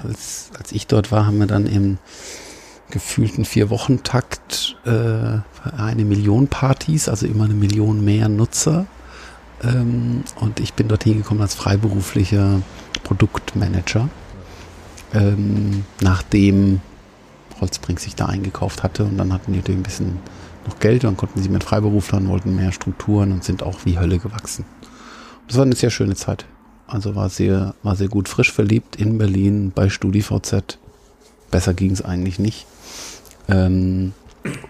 als, 0.03 0.51
als 0.57 0.71
ich 0.71 0.85
dort 0.85 1.11
war, 1.11 1.25
haben 1.25 1.39
wir 1.39 1.47
dann 1.47 1.65
im 1.65 1.97
gefühlten 2.91 3.43
Vier-Wochen-Takt 3.43 4.77
äh, 4.85 5.39
eine 5.75 6.05
Million 6.05 6.47
Partys, 6.47 7.09
also 7.09 7.25
immer 7.25 7.45
eine 7.45 7.55
Million 7.55 8.05
mehr 8.05 8.29
Nutzer. 8.29 8.85
Ähm, 9.63 10.23
und 10.39 10.59
ich 10.59 10.73
bin 10.73 10.87
dorthin 10.87 11.17
gekommen 11.17 11.41
als 11.41 11.55
freiberuflicher 11.55 12.61
Produktmanager, 13.03 14.09
ähm, 15.13 15.85
nachdem 16.01 16.81
Holzbrink 17.59 17.99
sich 17.99 18.15
da 18.15 18.27
eingekauft 18.27 18.83
hatte 18.83 19.03
und 19.03 19.17
dann 19.17 19.33
hatten 19.33 19.51
die 19.51 19.59
natürlich 19.59 19.79
ein 19.79 19.83
bisschen 19.83 20.19
noch 20.65 20.79
Geld, 20.79 21.03
dann 21.03 21.17
konnten 21.17 21.41
sie 21.41 21.49
mit 21.49 21.63
Freiberuflern, 21.63 22.27
wollten 22.27 22.55
mehr 22.55 22.71
Strukturen 22.71 23.31
und 23.31 23.43
sind 23.43 23.63
auch 23.63 23.85
wie 23.85 23.97
Hölle 23.97 24.19
gewachsen. 24.19 24.65
Das 25.47 25.57
war 25.57 25.65
eine 25.65 25.75
sehr 25.75 25.89
schöne 25.89 26.15
Zeit. 26.15 26.45
Also 26.87 27.15
war 27.15 27.29
sehr, 27.29 27.75
war 27.83 27.95
sehr 27.95 28.07
gut 28.09 28.29
frisch 28.29 28.51
verliebt 28.51 28.95
in 28.95 29.17
Berlin 29.17 29.71
bei 29.73 29.89
StudiVZ. 29.89 30.77
Besser 31.51 31.73
ging 31.73 31.91
es 31.91 32.01
eigentlich 32.01 32.39
nicht. 32.39 32.65
Ähm, 33.47 34.13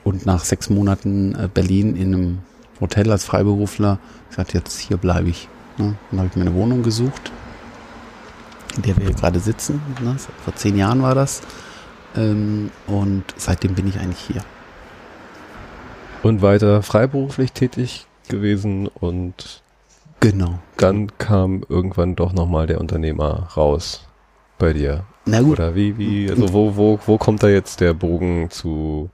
und 0.04 0.26
nach 0.26 0.44
sechs 0.44 0.70
Monaten 0.70 1.36
äh, 1.36 1.50
Berlin 1.52 1.96
in 1.96 2.14
einem 2.14 2.38
Hotel 2.80 3.12
als 3.12 3.26
Freiberufler 3.26 4.00
gesagt, 4.30 4.54
jetzt 4.54 4.80
hier 4.80 4.98
bleibe 4.98 5.30
ich. 5.30 5.48
Ne? 5.78 5.96
Dann 6.10 6.20
habe 6.20 6.30
ich 6.30 6.36
mir 6.36 6.44
eine 6.44 6.54
Wohnung 6.54 6.84
gesucht, 6.84 7.32
in 8.78 8.84
der 8.84 8.98
wir 8.98 9.06
hier 9.06 9.16
gerade 9.16 9.40
sitzen. 9.40 9.82
Ne? 10.02 10.16
Vor 10.44 10.56
zehn 10.56 10.78
Jahren 10.78 11.02
war 11.02 11.16
das. 11.16 11.42
Ähm, 12.16 12.72
und 12.88 13.24
seitdem 13.36 13.76
bin 13.76 13.88
ich 13.88 14.00
eigentlich 14.00 14.20
hier. 14.20 14.42
Und 16.24 16.42
weiter 16.42 16.82
freiberuflich 16.82 17.52
tätig 17.52 18.08
gewesen 18.30 18.88
und 18.88 19.62
genau. 20.20 20.60
Dann 20.78 21.18
kam 21.18 21.64
irgendwann 21.68 22.16
doch 22.16 22.34
nochmal 22.34 22.68
der 22.68 22.80
Unternehmer 22.80 23.50
raus 23.56 24.06
bei 24.58 24.74
dir. 24.74 25.04
Na 25.26 25.42
gut. 25.42 25.60
Oder 25.60 25.76
wie, 25.76 25.98
wie, 25.98 26.30
also 26.30 26.54
wo, 26.54 26.76
wo, 26.76 27.00
wo 27.06 27.18
kommt 27.18 27.44
da 27.44 27.50
jetzt 27.50 27.82
der 27.82 27.94
Bogen 27.94 28.50
zu 28.50 29.10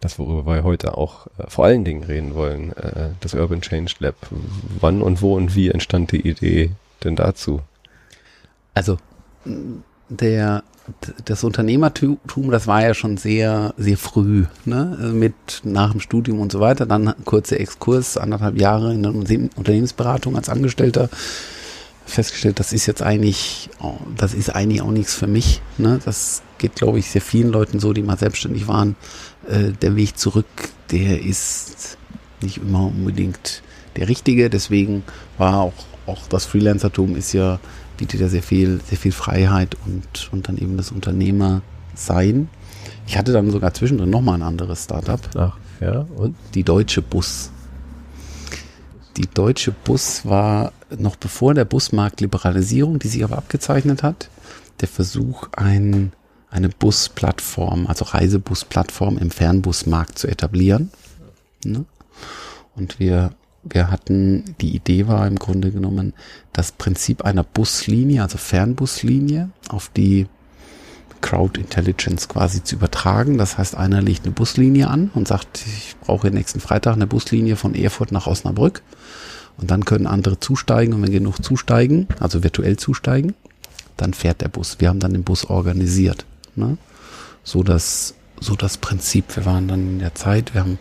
das, 0.00 0.18
worüber 0.18 0.54
wir 0.54 0.62
heute 0.62 0.96
auch 0.96 1.26
äh, 1.38 1.48
vor 1.48 1.64
allen 1.64 1.84
Dingen 1.84 2.04
reden 2.04 2.34
wollen, 2.34 2.72
äh, 2.76 3.10
das 3.20 3.34
Urban 3.34 3.60
Change 3.60 3.92
Lab. 3.98 4.14
Wann 4.80 5.02
und 5.02 5.20
wo 5.22 5.34
und 5.34 5.54
wie 5.54 5.68
entstand 5.68 6.12
die 6.12 6.26
Idee 6.26 6.70
denn 7.04 7.16
dazu? 7.16 7.60
Also 8.78 8.96
der 10.08 10.62
das 11.26 11.44
Unternehmertum, 11.44 12.18
das 12.50 12.66
war 12.66 12.80
ja 12.82 12.94
schon 12.94 13.18
sehr, 13.18 13.74
sehr 13.76 13.98
früh, 13.98 14.46
ne? 14.64 15.12
Mit 15.12 15.34
nach 15.62 15.90
dem 15.90 16.00
Studium 16.00 16.40
und 16.40 16.50
so 16.50 16.60
weiter. 16.60 16.86
Dann 16.86 17.12
kurze 17.26 17.58
Exkurs, 17.58 18.16
anderthalb 18.16 18.58
Jahre 18.58 18.94
in 18.94 19.02
der 19.02 19.14
Unternehmensberatung 19.14 20.36
als 20.36 20.48
Angestellter 20.48 21.10
festgestellt, 22.06 22.58
das 22.58 22.72
ist 22.72 22.86
jetzt 22.86 23.02
eigentlich, 23.02 23.68
das 24.16 24.32
ist 24.32 24.48
eigentlich 24.54 24.80
auch 24.80 24.92
nichts 24.92 25.14
für 25.14 25.26
mich. 25.26 25.60
Ne? 25.76 26.00
Das 26.04 26.42
geht, 26.56 26.76
glaube 26.76 27.00
ich, 27.00 27.10
sehr 27.10 27.20
vielen 27.20 27.50
Leuten 27.50 27.80
so, 27.80 27.92
die 27.92 28.02
mal 28.02 28.16
selbstständig 28.16 28.66
waren. 28.66 28.96
Äh, 29.46 29.72
der 29.82 29.94
Weg 29.94 30.16
zurück, 30.16 30.46
der 30.90 31.20
ist 31.20 31.98
nicht 32.40 32.58
immer 32.58 32.86
unbedingt 32.86 33.62
der 33.96 34.08
richtige. 34.08 34.48
Deswegen 34.48 35.02
war 35.36 35.58
auch, 35.60 35.74
auch 36.06 36.26
das 36.28 36.46
Freelancertum 36.46 37.14
ist 37.14 37.34
ja 37.34 37.60
bietet 37.98 38.20
ja 38.20 38.28
sehr 38.28 38.42
viel, 38.42 38.80
sehr 38.88 38.96
viel 38.96 39.12
Freiheit 39.12 39.76
und, 39.84 40.30
und 40.32 40.48
dann 40.48 40.56
eben 40.56 40.78
das 40.78 40.90
Unternehmer 40.90 41.60
sein. 41.94 42.48
Ich 43.06 43.18
hatte 43.18 43.32
dann 43.32 43.50
sogar 43.50 43.74
zwischendrin 43.74 44.08
nochmal 44.08 44.36
ein 44.36 44.42
anderes 44.42 44.84
Startup. 44.84 45.20
Ach, 45.36 45.58
ja, 45.80 46.06
und? 46.16 46.34
Die 46.54 46.62
Deutsche 46.62 47.02
Bus. 47.02 47.50
Die 49.16 49.26
Deutsche 49.26 49.72
Bus 49.72 50.24
war 50.24 50.72
noch 50.96 51.16
bevor 51.16 51.52
der 51.52 51.64
Busmarktliberalisierung, 51.64 52.98
die 52.98 53.08
sich 53.08 53.24
aber 53.24 53.36
abgezeichnet 53.36 54.02
hat, 54.02 54.30
der 54.80 54.88
Versuch, 54.88 55.48
ein, 55.56 56.12
eine 56.50 56.68
Busplattform, 56.68 57.88
also 57.88 58.04
Reisebusplattform 58.04 59.18
im 59.18 59.30
Fernbusmarkt 59.30 60.18
zu 60.18 60.28
etablieren. 60.28 60.90
Ne? 61.64 61.84
Und 62.76 63.00
wir 63.00 63.32
wir 63.70 63.90
hatten, 63.90 64.56
die 64.60 64.74
Idee 64.74 65.08
war 65.08 65.26
im 65.26 65.36
Grunde 65.36 65.70
genommen, 65.70 66.14
das 66.52 66.72
Prinzip 66.72 67.24
einer 67.24 67.44
Buslinie, 67.44 68.22
also 68.22 68.38
Fernbuslinie, 68.38 69.50
auf 69.68 69.90
die 69.96 70.26
Crowd 71.20 71.60
Intelligence 71.60 72.28
quasi 72.28 72.62
zu 72.62 72.76
übertragen. 72.76 73.38
Das 73.38 73.58
heißt, 73.58 73.76
einer 73.76 74.00
legt 74.02 74.24
eine 74.24 74.32
Buslinie 74.32 74.88
an 74.88 75.10
und 75.14 75.28
sagt, 75.28 75.64
ich 75.66 75.96
brauche 76.00 76.30
nächsten 76.30 76.60
Freitag 76.60 76.94
eine 76.94 77.06
Buslinie 77.06 77.56
von 77.56 77.74
Erfurt 77.74 78.12
nach 78.12 78.26
Osnabrück. 78.26 78.82
Und 79.56 79.70
dann 79.70 79.84
können 79.84 80.06
andere 80.06 80.38
zusteigen 80.38 80.94
und 80.94 81.02
wenn 81.02 81.10
genug 81.10 81.42
zusteigen, 81.42 82.06
also 82.20 82.44
virtuell 82.44 82.76
zusteigen, 82.76 83.34
dann 83.96 84.14
fährt 84.14 84.40
der 84.40 84.48
Bus. 84.48 84.76
Wir 84.78 84.88
haben 84.88 85.00
dann 85.00 85.12
den 85.12 85.24
Bus 85.24 85.44
organisiert. 85.46 86.24
Ne? 86.54 86.78
So 87.42 87.64
das, 87.64 88.14
so 88.38 88.54
das 88.54 88.78
Prinzip. 88.78 89.36
Wir 89.36 89.44
waren 89.44 89.66
dann 89.66 89.80
in 89.80 89.98
der 89.98 90.14
Zeit, 90.14 90.54
wir 90.54 90.60
haben 90.60 90.78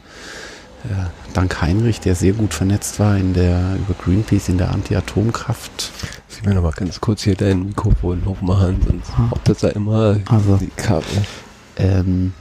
dank 1.33 1.61
Heinrich, 1.61 1.99
der 1.99 2.15
sehr 2.15 2.33
gut 2.33 2.53
vernetzt 2.53 2.99
war 2.99 3.17
in 3.17 3.33
der 3.33 3.75
über 3.75 3.93
Greenpeace 3.93 4.49
in 4.49 4.57
der 4.57 4.71
Anti-Atomkraft. 4.71 5.91
Ich 6.29 6.45
will 6.45 6.53
noch 6.53 6.63
mal 6.63 6.71
ganz 6.71 6.99
kurz 7.01 7.23
hier 7.23 7.35
dein 7.35 7.67
Mikrofon 7.67 8.25
hochmachen, 8.25 8.81
sonst 8.85 9.11
ah. 9.17 9.27
ob 9.31 9.43
das 9.43 9.59
da 9.59 9.69
immer 9.69 10.19
also, 10.25 10.57
die 10.57 10.67
Kabel. 10.75 11.25
Ähm, 11.77 12.33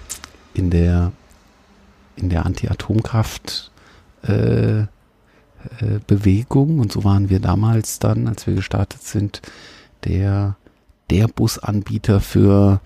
in 0.55 0.71
der 0.71 1.13
in 2.17 2.31
der 2.31 2.47
Anti-Atomkraft 2.47 3.71
äh, 4.27 4.81
äh, 4.81 4.87
Bewegung 6.07 6.79
und 6.79 6.93
so 6.93 7.05
waren 7.05 7.29
wir 7.29 7.41
damals 7.41 7.99
dann, 7.99 8.27
als 8.27 8.47
wir 8.47 8.55
gestartet 8.55 9.03
sind, 9.03 9.43
der 10.05 10.57
der 11.11 11.29
Busanbieter 11.29 12.21
für 12.21 12.81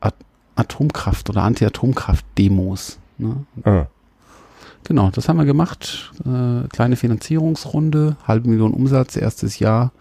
At 0.00 0.14
Atomkraft 0.56 1.30
oder 1.30 1.42
Anti-Atomkraft-Demos. 1.42 2.98
Ne? 3.18 3.44
Ah. 3.64 3.86
Genau, 4.84 5.10
das 5.10 5.28
haben 5.28 5.38
wir 5.38 5.44
gemacht. 5.44 6.12
Äh, 6.24 6.68
kleine 6.68 6.96
Finanzierungsrunde, 6.96 8.16
halbe 8.26 8.48
Million 8.48 8.74
Umsatz, 8.74 9.16
erstes 9.16 9.58
Jahr, 9.58 9.92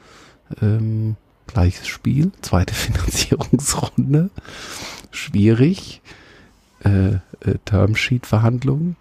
ähm, 0.62 1.16
gleiches 1.48 1.88
Spiel, 1.88 2.32
zweite 2.42 2.74
Finanzierungsrunde, 2.74 4.30
schwierig, 5.12 6.02
äh, 6.84 7.14
äh, 7.14 7.20
Termsheet-Verhandlungen, 7.66 8.96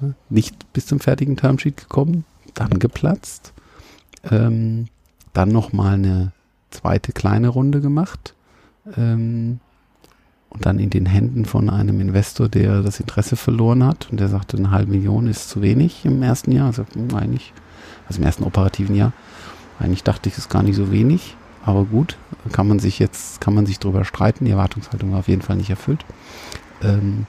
ne? 0.00 0.14
nicht 0.30 0.72
bis 0.72 0.86
zum 0.86 1.00
fertigen 1.00 1.36
Termsheet 1.36 1.76
gekommen, 1.76 2.24
dann 2.54 2.78
geplatzt. 2.78 3.52
Ähm, 4.30 4.88
dann 5.34 5.50
noch 5.50 5.72
mal 5.72 5.94
eine 5.94 6.32
zweite 6.70 7.12
kleine 7.12 7.48
Runde 7.48 7.80
gemacht 7.80 8.34
ähm, 8.96 9.60
und 10.50 10.66
dann 10.66 10.78
in 10.78 10.90
den 10.90 11.06
Händen 11.06 11.44
von 11.44 11.68
einem 11.68 12.00
Investor, 12.00 12.48
der 12.48 12.82
das 12.82 13.00
Interesse 13.00 13.36
verloren 13.36 13.84
hat 13.84 14.08
und 14.10 14.20
der 14.20 14.28
sagte, 14.28 14.56
eine 14.56 14.70
halbe 14.70 14.92
Million 14.92 15.26
ist 15.26 15.48
zu 15.48 15.62
wenig 15.62 16.04
im 16.04 16.22
ersten 16.22 16.52
Jahr, 16.52 16.66
also 16.66 16.84
hm, 16.94 17.14
eigentlich, 17.14 17.52
also 18.08 18.20
im 18.20 18.26
ersten 18.26 18.44
operativen 18.44 18.94
Jahr. 18.94 19.12
Eigentlich 19.78 20.04
dachte 20.04 20.28
ich, 20.28 20.34
es 20.34 20.40
ist 20.40 20.50
gar 20.50 20.62
nicht 20.62 20.76
so 20.76 20.90
wenig, 20.90 21.36
aber 21.64 21.84
gut, 21.84 22.16
kann 22.52 22.68
man 22.68 22.78
sich 22.78 22.98
jetzt, 22.98 23.40
kann 23.40 23.54
man 23.54 23.66
sich 23.66 23.78
drüber 23.78 24.04
streiten. 24.04 24.44
Die 24.44 24.52
Erwartungshaltung 24.52 25.12
war 25.12 25.18
auf 25.18 25.28
jeden 25.28 25.42
Fall 25.42 25.56
nicht 25.56 25.70
erfüllt. 25.70 26.04
Ähm, 26.82 27.26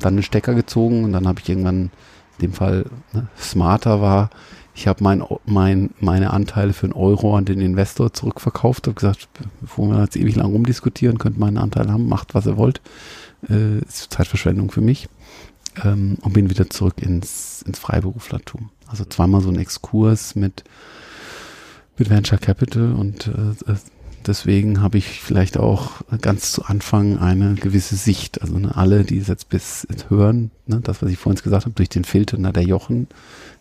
dann 0.00 0.14
einen 0.14 0.22
Stecker 0.22 0.54
gezogen 0.54 1.04
und 1.04 1.12
dann 1.12 1.26
habe 1.26 1.40
ich 1.40 1.48
irgendwann, 1.48 1.90
in 2.38 2.42
dem 2.42 2.52
Fall 2.52 2.86
ne, 3.12 3.28
smarter 3.38 4.00
war, 4.00 4.30
ich 4.76 4.86
habe 4.86 5.02
mein, 5.02 5.24
mein, 5.46 5.90
meine 6.00 6.32
Anteile 6.32 6.74
für 6.74 6.84
einen 6.84 6.92
Euro 6.92 7.34
an 7.34 7.46
den 7.46 7.60
Investor 7.62 8.12
zurückverkauft, 8.12 8.86
habe 8.86 8.94
gesagt, 8.94 9.26
bevor 9.62 9.88
wir 9.88 10.02
jetzt 10.02 10.16
ewig 10.16 10.36
lang 10.36 10.52
rumdiskutieren, 10.52 11.16
könnt 11.16 11.38
meinen 11.38 11.56
Anteil 11.56 11.90
haben, 11.90 12.08
macht 12.08 12.34
was 12.34 12.44
ihr 12.44 12.58
wollt. 12.58 12.82
Äh, 13.48 13.78
ist 13.78 14.12
Zeitverschwendung 14.12 14.70
für 14.70 14.82
mich. 14.82 15.08
Ähm, 15.82 16.18
und 16.20 16.34
bin 16.34 16.50
wieder 16.50 16.68
zurück 16.68 17.00
ins, 17.00 17.62
ins 17.62 17.78
Freiberuflertum. 17.78 18.68
Also 18.86 19.06
zweimal 19.06 19.40
so 19.40 19.48
ein 19.48 19.58
Exkurs 19.58 20.36
mit, 20.36 20.64
mit 21.96 22.10
Venture 22.10 22.38
Capital 22.38 22.92
und 22.92 23.28
äh, 23.28 23.72
äh 23.72 23.76
deswegen 24.26 24.82
habe 24.82 24.98
ich 24.98 25.20
vielleicht 25.20 25.56
auch 25.56 26.02
ganz 26.20 26.50
zu 26.50 26.64
Anfang 26.64 27.18
eine 27.18 27.54
gewisse 27.54 27.96
Sicht. 27.96 28.42
Also 28.42 28.58
ne, 28.58 28.76
alle, 28.76 29.04
die 29.04 29.18
es 29.18 29.28
jetzt 29.28 29.48
bis 29.48 29.86
jetzt 29.88 30.10
hören, 30.10 30.50
ne, 30.66 30.80
das, 30.82 31.00
was 31.00 31.10
ich 31.10 31.18
vorhin 31.18 31.40
gesagt 31.40 31.64
habe, 31.64 31.74
durch 31.74 31.88
den 31.88 32.04
Filter, 32.04 32.36
na, 32.38 32.52
der 32.52 32.64
Jochen, 32.64 33.06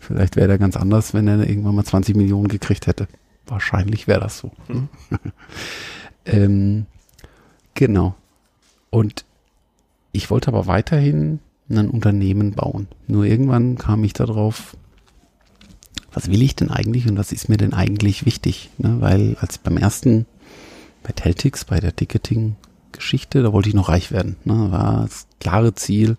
vielleicht 0.06 0.36
wäre 0.36 0.48
der 0.48 0.58
ganz 0.58 0.78
anders, 0.78 1.14
wenn 1.14 1.28
er 1.28 1.48
irgendwann 1.48 1.76
mal 1.76 1.86
20 1.86 2.16
Millionen 2.16 2.48
gekriegt 2.48 2.88
hätte. 2.88 3.08
Wahrscheinlich 3.46 4.08
wäre 4.08 4.22
das 4.22 4.40
so. 4.40 4.52
Hm. 4.68 4.90
ähm, 6.26 6.86
genau. 7.74 8.16
Und 8.90 9.26
ich 10.12 10.30
wollte 10.30 10.48
aber 10.48 10.68
weiterhin 10.68 11.40
ein 11.70 11.90
Unternehmen 11.90 12.54
bauen. 12.54 12.88
Nur 13.08 13.26
irgendwann 13.26 13.78
kam 13.78 14.04
ich 14.04 14.14
darauf, 14.14 14.78
was 16.14 16.30
will 16.30 16.42
ich 16.42 16.56
denn 16.56 16.70
eigentlich 16.72 17.08
und 17.08 17.18
was 17.18 17.32
ist 17.32 17.50
mir 17.50 17.58
denn 17.58 17.74
eigentlich 17.74 18.26
wichtig? 18.26 18.70
Ne? 18.78 18.98
Weil 19.00 19.36
als 19.42 19.58
beim 19.58 19.78
ersten 19.78 20.26
bei 21.04 21.12
Teltix, 21.12 21.66
bei 21.66 21.80
der 21.80 21.96
Ticketing-Geschichte, 21.96 23.44
da 23.44 23.54
wollte 23.54 23.70
ich 23.70 23.76
noch 23.76 23.90
reich 23.90 24.12
werden. 24.12 24.38
Ne? 24.46 24.72
War 24.72 25.02
das 25.02 25.28
klare 25.40 25.76
Ziel. 25.76 26.18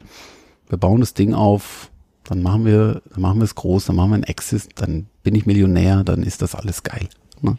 Wir 0.69 0.79
bauen 0.79 1.01
das 1.01 1.15
Ding 1.15 1.35
auf, 1.35 1.91
dann 2.29 2.43
machen 2.43 2.65
wir, 2.65 3.03
dann 3.11 3.23
machen 3.23 3.39
wir 3.39 3.45
es 3.45 3.55
groß, 3.55 3.87
dann 3.87 3.97
machen 3.97 4.11
wir 4.11 4.17
ein 4.17 4.23
Exit, 4.25 4.69
dann 4.77 5.07
bin 5.23 5.35
ich 5.35 5.47
Millionär, 5.47 6.05
dann 6.05 6.23
ist 6.23 6.43
das 6.43 6.55
alles 6.55 6.83
geil. 6.83 7.09
Ne? 7.41 7.59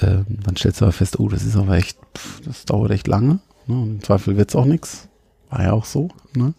Ähm, 0.00 0.26
dann 0.44 0.56
stellst 0.56 0.80
du 0.80 0.86
aber 0.86 0.92
fest, 0.92 1.18
oh, 1.18 1.28
das 1.28 1.44
ist 1.44 1.56
aber 1.56 1.76
echt, 1.76 1.98
pff, 2.16 2.40
das 2.42 2.64
dauert 2.64 2.90
echt 2.90 3.06
lange. 3.06 3.40
Ne? 3.66 3.82
Und 3.82 3.90
im 3.90 4.02
Zweifel 4.02 4.36
wird's 4.36 4.56
auch 4.56 4.64
nix. 4.64 5.08
War 5.50 5.62
ja 5.62 5.72
auch 5.72 5.84
so. 5.84 6.08
Ne? 6.34 6.54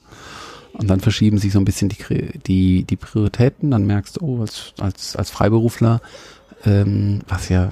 Und 0.73 0.87
dann 0.87 0.99
verschieben 0.99 1.37
sich 1.37 1.51
so 1.51 1.59
ein 1.59 1.65
bisschen 1.65 1.89
die, 1.89 2.39
die, 2.45 2.83
die 2.83 2.95
Prioritäten. 2.95 3.71
Dann 3.71 3.85
merkst 3.85 4.17
du, 4.17 4.25
oh, 4.25 4.41
als, 4.41 4.73
als, 4.79 5.15
als 5.15 5.29
Freiberufler, 5.29 6.01
ähm, 6.65 7.21
was 7.27 7.49
ja 7.49 7.71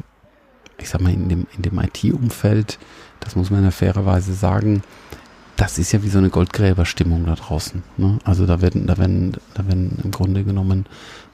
ich 0.81 0.89
sag 0.89 1.01
mal, 1.01 1.13
in 1.13 1.29
dem, 1.29 1.47
in 1.55 1.61
dem 1.61 1.79
IT-Umfeld, 1.79 2.79
das 3.19 3.35
muss 3.35 3.49
man 3.49 3.63
ja 3.63 3.71
fairerweise 3.71 4.33
sagen, 4.33 4.81
das 5.61 5.77
ist 5.77 5.91
ja 5.91 6.01
wie 6.01 6.09
so 6.09 6.17
eine 6.17 6.31
Goldgräberstimmung 6.31 7.23
da 7.27 7.35
draußen. 7.35 7.83
Ne? 7.97 8.17
Also 8.23 8.47
da 8.47 8.61
werden, 8.61 8.87
da 8.87 8.97
werden, 8.97 9.33
da 9.53 9.67
werden 9.67 9.99
im 10.03 10.09
Grunde 10.09 10.43
genommen, 10.43 10.87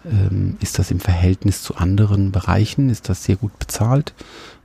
ähm, 0.04 0.58
ist 0.60 0.80
das 0.80 0.92
im 0.92 1.00
Verhältnis 1.00 1.64
zu 1.64 1.78
anderen 1.78 2.34
Bereichen, 2.34 2.90
ist 2.90 3.08
das 3.08 3.24
sehr 3.24 3.38
gut 3.38 3.58
bezahlt. 3.58 4.14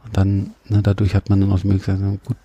Und 0.05 0.17
dann, 0.17 0.55
ne, 0.69 0.83
dadurch 0.83 1.15
hat 1.15 1.31
man 1.31 1.41
dann 1.41 1.53
auch 1.53 1.61
die 1.61 1.69
Möglichkeit, 1.69 2.01
gut, 2.25 2.37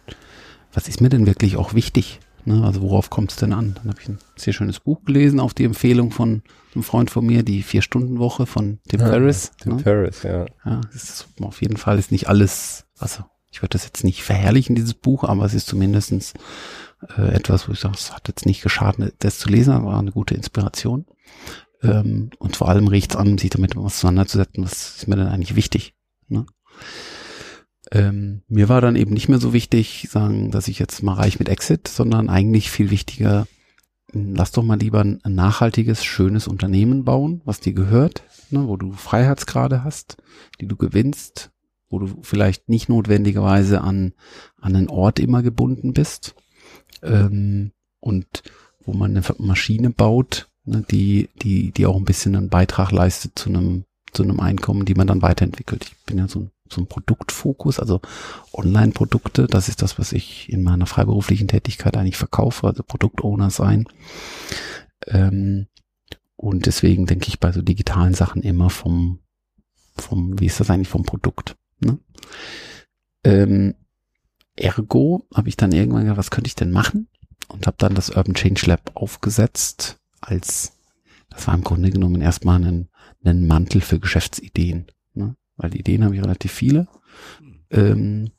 was 0.71 0.87
ist 0.87 1.01
mir 1.01 1.09
denn 1.09 1.25
wirklich 1.25 1.57
auch 1.57 1.73
wichtig? 1.73 2.19
Ne? 2.45 2.63
Also 2.63 2.83
worauf 2.83 3.09
kommt 3.09 3.31
es 3.31 3.37
denn 3.37 3.51
an? 3.51 3.73
Dann 3.73 3.89
habe 3.89 3.99
ich 3.99 4.09
ein 4.09 4.19
sehr 4.35 4.53
schönes 4.53 4.79
Buch 4.79 5.03
gelesen 5.03 5.39
auf 5.39 5.55
die 5.55 5.63
Empfehlung 5.63 6.11
von 6.11 6.43
einem 6.75 6.83
Freund 6.83 7.09
von 7.09 7.25
mir, 7.25 7.41
die 7.41 7.63
Vier-Stunden-Woche 7.63 8.45
von 8.45 8.77
Tim 8.89 8.99
ja, 8.99 9.07
Ferriss. 9.07 9.53
Tim 9.59 9.77
ne? 9.77 9.79
Ferriss, 9.79 10.21
ja. 10.21 10.45
Ja, 10.63 10.81
ist, 10.93 11.27
auf 11.41 11.63
jeden 11.63 11.77
Fall 11.77 11.97
ist 11.97 12.11
nicht 12.11 12.29
alles, 12.29 12.85
also 12.99 13.23
ich 13.49 13.63
würde 13.63 13.69
das 13.69 13.85
jetzt 13.85 14.03
nicht 14.03 14.21
verherrlichen, 14.21 14.75
dieses 14.75 14.93
Buch, 14.93 15.23
aber 15.23 15.45
es 15.45 15.55
ist 15.55 15.65
zumindestens 15.65 16.33
äh, 17.17 17.33
etwas, 17.33 17.67
wo 17.67 17.73
ich 17.73 17.79
sage, 17.79 17.95
es 17.95 18.13
hat 18.13 18.27
jetzt 18.27 18.45
nicht 18.45 18.61
geschadet, 18.61 19.15
das 19.19 19.39
zu 19.39 19.49
lesen, 19.49 19.85
war 19.85 19.99
eine 19.99 20.11
gute 20.11 20.35
Inspiration. 20.35 21.05
Ähm, 21.83 22.31
und 22.39 22.55
vor 22.55 22.69
allem 22.69 22.87
riecht 22.87 23.11
es 23.11 23.17
an, 23.17 23.37
sich 23.37 23.49
damit 23.49 23.77
auseinanderzusetzen, 23.77 24.63
was 24.63 24.97
ist 24.97 25.07
mir 25.07 25.15
denn 25.15 25.27
eigentlich 25.27 25.55
wichtig. 25.55 25.93
Ne? 26.27 26.45
Ähm, 27.91 28.41
mir 28.47 28.67
war 28.67 28.81
dann 28.81 28.95
eben 28.95 29.13
nicht 29.13 29.29
mehr 29.29 29.39
so 29.39 29.53
wichtig, 29.53 30.07
sagen, 30.09 30.51
dass 30.51 30.67
ich 30.67 30.79
jetzt 30.79 31.03
mal 31.03 31.13
reich 31.13 31.39
mit 31.39 31.49
Exit, 31.49 31.87
sondern 31.87 32.29
eigentlich 32.29 32.71
viel 32.71 32.89
wichtiger, 32.89 33.47
lass 34.11 34.51
doch 34.51 34.63
mal 34.63 34.79
lieber 34.79 35.01
ein 35.01 35.21
nachhaltiges, 35.23 36.03
schönes 36.03 36.47
Unternehmen 36.47 37.05
bauen, 37.05 37.41
was 37.45 37.59
dir 37.59 37.73
gehört, 37.73 38.23
ne, 38.49 38.67
wo 38.67 38.75
du 38.75 38.91
Freiheitsgrade 38.91 39.83
hast, 39.83 40.17
die 40.59 40.67
du 40.67 40.75
gewinnst, 40.75 41.51
wo 41.89 41.99
du 41.99 42.19
vielleicht 42.23 42.67
nicht 42.67 42.89
notwendigerweise 42.89 43.81
an, 43.81 44.13
an 44.59 44.75
einen 44.75 44.89
Ort 44.89 45.19
immer 45.19 45.43
gebunden 45.43 45.93
bist 45.93 46.35
ähm, 47.03 47.71
und 47.99 48.43
wo 48.83 48.93
man 48.93 49.11
eine 49.11 49.23
Maschine 49.39 49.89
baut, 49.89 50.47
ne, 50.65 50.83
die, 50.89 51.29
die, 51.41 51.71
die 51.71 51.85
auch 51.85 51.97
ein 51.97 52.05
bisschen 52.05 52.35
einen 52.35 52.49
Beitrag 52.49 52.91
leistet 52.91 53.37
zu 53.37 53.49
einem, 53.49 53.85
zu 54.13 54.23
einem 54.23 54.39
Einkommen, 54.39 54.85
die 54.85 54.95
man 54.95 55.07
dann 55.07 55.21
weiterentwickelt. 55.21 55.85
Ich 55.85 56.05
bin 56.05 56.17
ja 56.17 56.27
so 56.27 56.39
ein 56.39 56.51
so 56.73 56.81
ein 56.81 56.87
Produktfokus, 56.87 57.79
also 57.79 58.01
Online-Produkte. 58.53 59.47
Das 59.47 59.69
ist 59.69 59.81
das, 59.81 59.99
was 59.99 60.11
ich 60.13 60.51
in 60.51 60.63
meiner 60.63 60.85
freiberuflichen 60.85 61.47
Tätigkeit 61.47 61.97
eigentlich 61.97 62.17
verkaufe, 62.17 62.67
also 62.67 62.83
Produktowner 62.83 63.49
sein. 63.49 63.85
Ähm, 65.05 65.67
und 66.35 66.65
deswegen 66.65 67.05
denke 67.05 67.27
ich 67.27 67.39
bei 67.39 67.51
so 67.51 67.61
digitalen 67.61 68.13
Sachen 68.13 68.43
immer 68.43 68.69
vom, 68.69 69.19
vom, 69.95 70.39
wie 70.39 70.45
ist 70.45 70.59
das 70.59 70.69
eigentlich 70.69 70.89
vom 70.89 71.03
Produkt? 71.03 71.55
Ne? 71.79 71.97
Ähm, 73.23 73.75
ergo 74.57 75.25
habe 75.33 75.49
ich 75.49 75.57
dann 75.57 75.71
irgendwann 75.71 76.03
gesagt, 76.03 76.17
was 76.17 76.31
könnte 76.31 76.47
ich 76.47 76.55
denn 76.55 76.71
machen? 76.71 77.07
Und 77.47 77.67
habe 77.67 77.77
dann 77.79 77.95
das 77.95 78.09
Urban 78.09 78.33
Change 78.33 78.65
Lab 78.65 78.91
aufgesetzt 78.95 79.99
als, 80.19 80.73
das 81.29 81.47
war 81.47 81.53
im 81.53 81.63
Grunde 81.63 81.91
genommen 81.91 82.21
erstmal 82.21 82.61
ein, 82.63 82.89
ein 83.23 83.47
Mantel 83.47 83.81
für 83.81 83.99
Geschäftsideen. 83.99 84.87
Ne? 85.13 85.35
weil 85.57 85.75
Ideen 85.75 86.03
habe 86.03 86.15
ich 86.15 86.21
relativ 86.21 86.51
viele. 86.51 86.87
Ähm, 87.71 88.31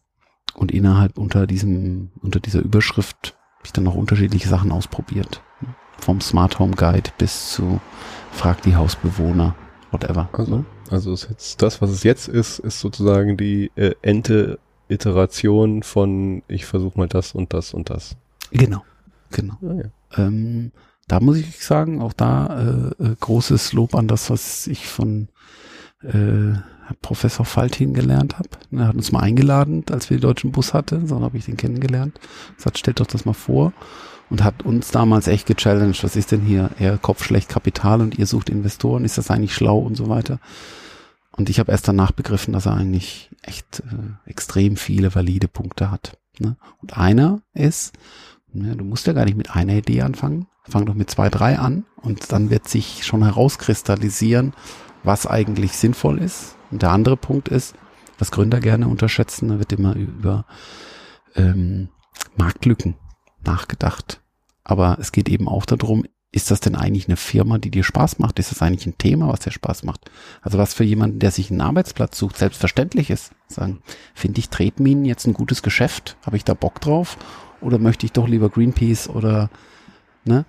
und 0.55 0.73
innerhalb 0.73 1.19
unter 1.19 1.47
diesem, 1.47 2.11
unter 2.21 2.41
dieser 2.41 2.61
Überschrift 2.61 3.37
habe 3.57 3.67
ich 3.67 3.73
dann 3.73 3.85
noch 3.85 3.95
unterschiedliche 3.95 4.49
Sachen 4.49 4.73
ausprobiert. 4.73 5.43
Vom 5.99 6.21
Smart 6.21 6.59
Home 6.59 6.77
Guide 6.77 7.11
bis 7.19 7.53
zu 7.53 7.81
Frag 8.31 8.63
die 8.63 8.77
Hausbewohner, 8.77 9.55
whatever. 9.91 10.29
Also, 10.33 10.65
also 10.91 11.13
ist 11.13 11.29
jetzt 11.29 11.63
das, 11.63 11.83
was 11.83 11.91
es 11.91 12.03
jetzt 12.05 12.29
ist, 12.29 12.61
ist 12.61 12.81
sozusagen 12.81 13.37
die 13.37 13.71
äh, 13.75 13.95
Ente 14.03 14.59
Iteration 14.89 15.83
von 15.83 16.43
ich 16.49 16.67
versuche 16.67 16.99
mal 16.99 17.09
das 17.09 17.33
und 17.33 17.53
das 17.53 17.75
und 17.75 17.91
das. 17.91 18.17
Genau, 18.51 18.83
genau. 19.31 19.55
Ah, 19.63 19.75
ja. 19.75 20.27
ähm, 20.27 20.73
da 21.07 21.21
muss 21.21 21.39
ich 21.39 21.65
sagen, 21.65 22.03
auch 22.03 22.13
da 22.13 22.93
äh, 23.01 23.05
äh, 23.05 23.17
großes 23.19 23.73
Lob 23.73 23.95
an 23.95 24.09
das, 24.09 24.31
was 24.31 24.67
ich 24.67 24.87
von 24.87 25.29
äh, 26.03 26.53
Professor 27.03 27.45
Faltin 27.45 27.95
gelernt 27.95 28.39
habe. 28.39 28.51
Er 28.73 28.89
hat 28.89 28.95
uns 28.95 29.13
mal 29.13 29.21
eingeladen, 29.21 29.85
als 29.91 30.11
wir 30.11 30.19
den 30.19 30.23
deutschen 30.23 30.53
Bus 30.53 30.75
hatten, 30.75 31.07
so 31.07 31.21
habe 31.21 31.37
ich 31.37 31.47
den 31.47 31.57
kennengelernt. 31.57 32.19
Er 32.57 32.63
sagt, 32.63 32.79
stellt 32.79 33.01
doch 33.01 33.07
das 33.07 33.25
mal 33.25 33.35
vor 33.35 33.73
und 34.31 34.45
hat 34.45 34.65
uns 34.65 34.91
damals 34.91 35.27
echt 35.27 35.47
gechallenged, 35.47 36.05
was 36.05 36.17
ist 36.17 36.33
denn 36.33 36.43
hier? 36.43 36.71
Er 36.79 36.99
kopfschlecht 36.99 37.49
Kapital 37.49 38.01
und 38.01 38.19
ihr 38.19 38.27
sucht 38.27 38.51
Investoren, 38.51 39.05
ist 39.05 39.19
das 39.19 39.31
eigentlich 39.31 39.55
schlau 39.55 39.79
und 39.79 39.97
so 39.97 40.09
weiter. 40.09 40.39
Und 41.39 41.49
ich 41.49 41.61
habe 41.61 41.71
erst 41.71 41.87
danach 41.87 42.11
begriffen, 42.11 42.53
dass 42.53 42.67
er 42.67 42.75
eigentlich 42.75 43.31
echt 43.43 43.81
äh, 43.81 44.29
extrem 44.29 44.77
viele 44.77 45.15
valide 45.15 45.47
Punkte 45.47 45.91
hat. 45.91 46.19
Ne? 46.39 46.57
Und 46.83 46.99
einer 46.99 47.41
ist, 47.55 47.97
ne, 48.53 48.77
du 48.77 48.85
musst 48.85 49.07
ja 49.07 49.13
gar 49.13 49.25
nicht 49.25 49.37
mit 49.37 49.51
einer 49.51 49.75
Idee 49.75 50.03
anfangen, 50.03 50.49
fang 50.65 50.85
doch 50.85 50.95
mit 50.95 51.11
zwei, 51.11 51.31
drei 51.31 51.57
an 51.59 51.87
und 51.97 52.33
dann 52.33 52.51
wird 52.51 52.69
sich 52.69 53.07
schon 53.07 53.23
herauskristallisieren, 53.23 54.53
was 55.05 55.29
eigentlich 55.29 55.73
sinnvoll 55.73 56.19
ist 56.19 56.57
und 56.73 56.83
der 56.83 56.91
andere 56.91 57.17
Punkt 57.17 57.49
ist, 57.49 57.77
was 58.19 58.33
Gründer 58.33 58.59
gerne 58.59 58.89
unterschätzen, 58.89 59.49
da 59.49 59.59
wird 59.61 59.73
immer 59.73 59.95
über 59.95 60.45
ähm, 61.37 61.89
Marktlücken 62.37 62.97
nachgedacht. 63.45 64.21
Aber 64.65 64.99
es 65.01 65.13
geht 65.13 65.29
eben 65.29 65.47
auch 65.49 65.67
darum, 65.67 66.05
ist 66.31 66.51
das 66.51 66.61
denn 66.61 66.77
eigentlich 66.77 67.09
eine 67.09 67.17
Firma, 67.17 67.59
die 67.59 67.71
dir 67.71 67.85
Spaß 67.85 68.19
macht? 68.19 68.39
Ist 68.39 68.51
das 68.51 68.61
eigentlich 68.61 68.87
ein 68.87 68.99
Thema, 68.99 69.29
was 69.29 69.41
dir 69.41 69.51
Spaß 69.51 69.85
macht? 69.85 70.11
Also 70.43 70.59
was 70.59 70.75
für 70.75 70.85
jemanden, 70.85 71.19
der 71.21 71.31
sich 71.31 71.51
einen 71.51 71.63
Arbeitsplatz 71.63 72.19
sucht, 72.19 72.37
selbstverständlich 72.37 73.11
ist. 73.11 73.33
Sagen, 73.49 73.81
finde 74.15 74.41
ich 74.41 74.51
Tretminen 74.51 75.05
jetzt 75.05 75.27
ein 75.27 75.33
gutes 75.33 75.63
Geschäft? 75.63 76.17
Habe 76.25 76.37
ich 76.37 76.45
da 76.45 76.55
Bock 76.55 76.81
drauf? 76.81 77.17
Oder 77.61 77.79
möchte 77.79 78.05
ich 78.05 78.13
doch 78.13 78.29
lieber 78.29 78.51
Greenpeace 78.51 79.09
oder, 79.09 79.51
ne? 80.25 80.45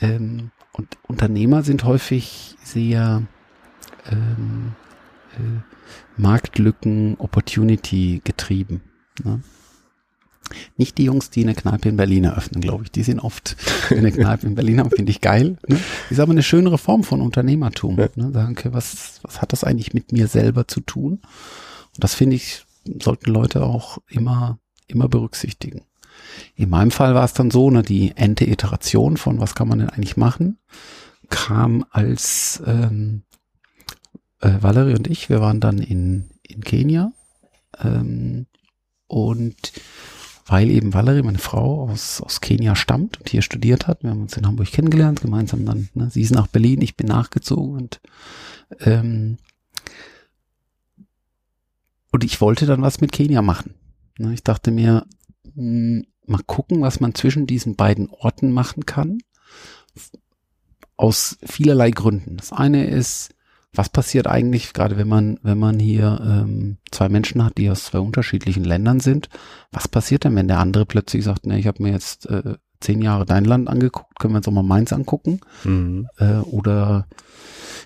Ähm, 0.00 0.50
und 0.72 0.96
Unternehmer 1.06 1.62
sind 1.62 1.84
häufig 1.84 2.56
sehr, 2.62 3.22
ähm, 4.10 4.72
äh, 5.36 5.60
Marktlücken, 6.16 7.16
Opportunity 7.18 8.20
getrieben. 8.24 8.82
Ne? 9.22 9.40
Nicht 10.76 10.98
die 10.98 11.04
Jungs, 11.04 11.30
die 11.30 11.42
eine 11.42 11.54
Kneipe 11.54 11.88
in 11.88 11.96
Berlin 11.96 12.24
eröffnen, 12.24 12.60
glaube 12.60 12.84
ich. 12.84 12.90
Die 12.90 13.02
sind 13.02 13.20
oft 13.20 13.56
eine 13.90 14.12
Kneipe 14.12 14.46
in 14.46 14.54
Berlin 14.54 14.88
finde 14.94 15.10
ich 15.10 15.20
geil. 15.20 15.56
Ne? 15.66 15.80
Ist 16.10 16.20
aber 16.20 16.32
eine 16.32 16.42
schönere 16.42 16.78
Form 16.78 17.04
von 17.04 17.20
Unternehmertum. 17.20 17.96
Ne? 17.96 18.10
Sagen, 18.32 18.52
okay, 18.52 18.68
was, 18.72 19.20
was 19.22 19.40
hat 19.40 19.52
das 19.52 19.64
eigentlich 19.64 19.94
mit 19.94 20.12
mir 20.12 20.28
selber 20.28 20.68
zu 20.68 20.80
tun? 20.80 21.20
Und 21.94 22.04
das 22.04 22.14
finde 22.14 22.36
ich, 22.36 22.64
sollten 23.02 23.30
Leute 23.30 23.64
auch 23.64 23.98
immer, 24.08 24.58
immer 24.86 25.08
berücksichtigen. 25.08 25.82
In 26.56 26.70
meinem 26.70 26.90
Fall 26.90 27.14
war 27.14 27.24
es 27.24 27.32
dann 27.32 27.50
so, 27.50 27.70
ne, 27.70 27.82
die 27.82 28.12
ente 28.16 28.44
Iteration 28.44 29.16
von 29.16 29.40
was 29.40 29.54
kann 29.54 29.68
man 29.68 29.80
denn 29.80 29.90
eigentlich 29.90 30.16
machen, 30.16 30.58
kam 31.28 31.84
als 31.90 32.62
ähm, 32.66 33.22
äh, 34.40 34.58
Valerie 34.60 34.94
und 34.94 35.08
ich, 35.08 35.28
wir 35.28 35.40
waren 35.40 35.60
dann 35.60 35.78
in, 35.78 36.30
in 36.42 36.62
Kenia 36.62 37.12
ähm, 37.82 38.46
und 39.06 39.72
weil 40.46 40.70
eben 40.70 40.92
Valerie, 40.92 41.22
meine 41.22 41.38
Frau, 41.38 41.88
aus, 41.88 42.20
aus 42.20 42.40
Kenia 42.40 42.76
stammt 42.76 43.18
und 43.18 43.28
hier 43.28 43.42
studiert 43.42 43.86
hat. 43.86 44.02
Wir 44.02 44.10
haben 44.10 44.22
uns 44.22 44.36
in 44.36 44.46
Hamburg 44.46 44.70
kennengelernt, 44.70 45.22
gemeinsam 45.22 45.64
dann, 45.64 45.88
ne, 45.94 46.10
sie 46.10 46.22
ist 46.22 46.34
nach 46.34 46.46
Berlin, 46.46 46.82
ich 46.82 46.96
bin 46.96 47.06
nachgezogen 47.06 47.74
und 47.74 48.00
ähm, 48.80 49.38
und 52.10 52.22
ich 52.22 52.40
wollte 52.40 52.66
dann 52.66 52.82
was 52.82 53.00
mit 53.00 53.10
Kenia 53.10 53.42
machen. 53.42 53.74
Ne, 54.18 54.34
ich 54.34 54.44
dachte 54.44 54.70
mir, 54.70 55.06
mh, 55.54 55.54
hm, 55.54 56.06
mal 56.26 56.42
gucken, 56.46 56.80
was 56.80 57.00
man 57.00 57.14
zwischen 57.14 57.46
diesen 57.46 57.76
beiden 57.76 58.08
Orten 58.08 58.52
machen 58.52 58.86
kann. 58.86 59.18
Aus 60.96 61.38
vielerlei 61.44 61.90
Gründen. 61.90 62.36
Das 62.36 62.52
eine 62.52 62.86
ist, 62.86 63.33
was 63.74 63.88
passiert 63.88 64.26
eigentlich, 64.26 64.72
gerade 64.72 64.96
wenn 64.96 65.08
man, 65.08 65.38
wenn 65.42 65.58
man 65.58 65.78
hier 65.78 66.20
ähm, 66.22 66.78
zwei 66.90 67.08
Menschen 67.08 67.44
hat, 67.44 67.58
die 67.58 67.70
aus 67.70 67.84
zwei 67.84 67.98
unterschiedlichen 67.98 68.64
Ländern 68.64 69.00
sind, 69.00 69.28
was 69.72 69.88
passiert 69.88 70.24
denn, 70.24 70.36
wenn 70.36 70.48
der 70.48 70.60
andere 70.60 70.86
plötzlich 70.86 71.24
sagt, 71.24 71.46
ne, 71.46 71.58
ich 71.58 71.66
habe 71.66 71.82
mir 71.82 71.92
jetzt 71.92 72.26
äh, 72.26 72.54
zehn 72.80 73.02
Jahre 73.02 73.24
dein 73.24 73.44
Land 73.44 73.68
angeguckt, 73.68 74.18
können 74.18 74.34
wir 74.34 74.38
uns 74.38 74.48
auch 74.48 74.52
mal 74.52 74.62
meins 74.62 74.92
angucken? 74.92 75.40
Mhm. 75.64 76.08
Äh, 76.18 76.36
oder 76.38 77.06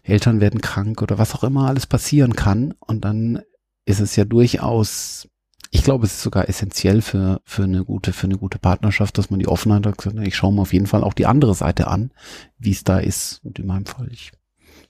Eltern 0.03 0.40
werden 0.40 0.61
krank 0.61 1.03
oder 1.03 1.18
was 1.18 1.35
auch 1.35 1.44
immer 1.44 1.68
alles 1.68 1.87
passieren 1.87 2.35
kann. 2.35 2.74
Und 2.81 3.05
dann 3.05 3.42
ist 3.85 4.01
es 4.01 4.16
ja 4.16 4.24
durchaus, 4.24 5.29
ich 5.70 5.85
glaube, 5.85 6.07
es 6.07 6.14
ist 6.14 6.22
sogar 6.22 6.48
essentiell 6.48 7.01
für, 7.03 7.40
für 7.44 7.64
eine 7.64 7.85
gute, 7.85 8.12
für 8.12 8.27
eine 8.27 8.38
gute 8.38 8.59
Partnerschaft, 8.59 9.18
dass 9.18 9.31
man 9.31 9.38
die 9.38 9.48
Offenheit 9.48 9.87
hat, 9.87 9.98
gesagt, 9.98 10.18
ich 10.18 10.37
schaue 10.37 10.53
mir 10.53 10.62
auf 10.62 10.72
jeden 10.72 10.87
Fall 10.87 11.05
auch 11.05 11.14
die 11.14 11.27
andere 11.27 11.55
Seite 11.55 11.88
an, 11.88 12.11
wie 12.59 12.72
es 12.72 12.85
da 12.85 12.98
ist. 12.98 13.40
Und 13.44 13.59
in 13.59 13.66
meinem 13.66 13.87
Fall, 13.87 14.09
ich 14.11 14.33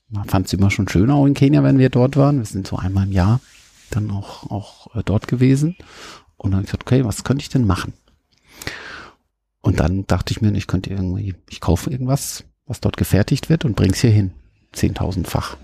man 0.09 0.27
fand 0.27 0.47
es 0.47 0.53
immer 0.53 0.71
schon 0.71 0.87
schön 0.87 1.11
auch 1.11 1.25
in 1.25 1.33
Kenia, 1.33 1.63
wenn 1.63 1.79
wir 1.79 1.89
dort 1.89 2.17
waren. 2.17 2.39
Wir 2.39 2.45
sind 2.45 2.67
so 2.67 2.77
einmal 2.77 3.05
im 3.05 3.11
Jahr 3.11 3.39
dann 3.91 4.11
auch, 4.11 4.49
auch 4.49 4.95
äh, 4.95 5.03
dort 5.03 5.27
gewesen. 5.27 5.75
Und 6.37 6.51
dann 6.51 6.57
habe 6.57 6.63
ich 6.65 6.71
gesagt, 6.71 6.83
okay, 6.83 7.05
was 7.05 7.23
könnte 7.23 7.41
ich 7.41 7.49
denn 7.49 7.65
machen? 7.65 7.93
Und 9.61 9.79
dann 9.79 10.07
dachte 10.07 10.31
ich 10.31 10.41
mir, 10.41 10.53
ich 10.53 10.67
könnte 10.67 10.89
irgendwie, 10.89 11.35
ich 11.49 11.59
kaufe 11.59 11.89
irgendwas, 11.89 12.45
was 12.65 12.79
dort 12.79 12.97
gefertigt 12.97 13.49
wird 13.49 13.65
und 13.65 13.75
bring's 13.75 13.99
hier 13.99 14.11
hin. 14.11 14.31
Zehntausendfach. 14.71 15.57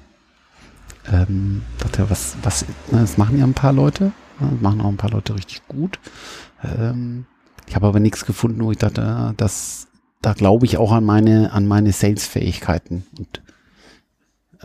Ähm, 1.11 1.61
dachte, 1.79 2.09
was, 2.09 2.35
was, 2.41 2.65
na, 2.91 3.01
das 3.01 3.17
machen 3.17 3.37
ja 3.37 3.45
ein 3.45 3.53
paar 3.53 3.73
Leute. 3.73 4.11
Ja, 4.39 4.49
das 4.49 4.61
machen 4.61 4.81
auch 4.81 4.89
ein 4.89 4.97
paar 4.97 5.11
Leute 5.11 5.35
richtig 5.35 5.61
gut. 5.67 5.99
Ähm, 6.63 7.25
ich 7.67 7.75
habe 7.75 7.87
aber 7.87 7.99
nichts 7.99 8.25
gefunden, 8.25 8.63
wo 8.63 8.71
ich 8.71 8.77
dachte, 8.77 9.33
das, 9.37 9.87
da 10.21 10.33
glaube 10.33 10.65
ich 10.65 10.77
auch 10.77 10.91
an 10.91 11.05
meine, 11.05 11.53
an 11.53 11.67
meine 11.67 11.93
Sales-Fähigkeiten. 11.93 13.05
Und 13.17 13.41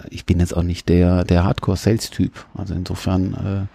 ich 0.09 0.25
bin 0.25 0.41
jetzt 0.41 0.57
auch 0.57 0.63
nicht 0.63 0.89
der, 0.89 1.25
der 1.25 1.45
Hardcore-Sales-Typ. 1.45 2.47
Also 2.55 2.75
insofern 2.75 3.69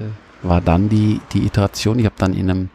äh, 0.00 0.04
war 0.42 0.60
dann 0.60 0.88
die, 0.88 1.20
die 1.32 1.44
Iteration, 1.46 1.98
ich 1.98 2.06
habe 2.06 2.16
dann 2.18 2.34
in 2.34 2.50
einem, 2.50 2.70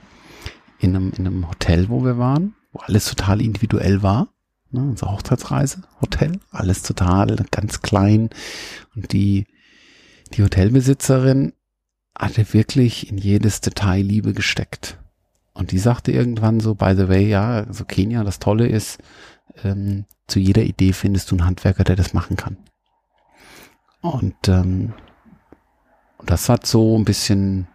in, 0.80 0.96
einem, 0.96 1.12
in 1.18 1.28
einem 1.28 1.50
Hotel, 1.50 1.90
wo 1.90 2.04
wir 2.04 2.18
waren, 2.18 2.56
wo 2.72 2.80
alles 2.80 3.06
total 3.06 3.42
individuell 3.42 4.04
war. 4.04 4.28
Ne, 4.72 4.82
unsere 4.82 5.12
Hochzeitsreise, 5.12 5.82
Hotel, 6.00 6.40
alles 6.52 6.84
total 6.84 7.36
ganz 7.50 7.82
klein. 7.82 8.30
Und 8.96 9.14
die, 9.14 9.48
die 10.34 10.44
Hotelbesitzerin 10.44 11.54
hatte 12.16 12.54
wirklich 12.54 13.10
in 13.10 13.18
jedes 13.18 13.62
Detail 13.62 14.04
Liebe 14.04 14.34
gesteckt. 14.34 14.98
Und 15.54 15.72
die 15.72 15.80
sagte 15.80 16.12
irgendwann 16.12 16.60
so, 16.60 16.76
by 16.76 16.94
the 16.96 17.08
way, 17.08 17.28
ja, 17.28 17.64
also 17.64 17.84
Kenia, 17.84 18.24
das 18.24 18.40
Tolle 18.40 18.68
ist, 18.68 19.00
ähm, 19.64 20.06
zu 20.28 20.40
jeder 20.40 20.64
Idee 20.64 20.94
findest 20.94 21.32
du 21.32 21.36
einen 21.36 21.46
Handwerker, 21.46 21.84
der 21.84 21.96
das 21.96 22.14
machen 22.14 22.38
kann. 22.38 22.58
Und 24.02 24.48
ähm, 24.48 24.94
das 26.26 26.50
hat 26.50 26.66
so 26.66 26.98
ein 26.98 27.06
bisschen 27.06 27.68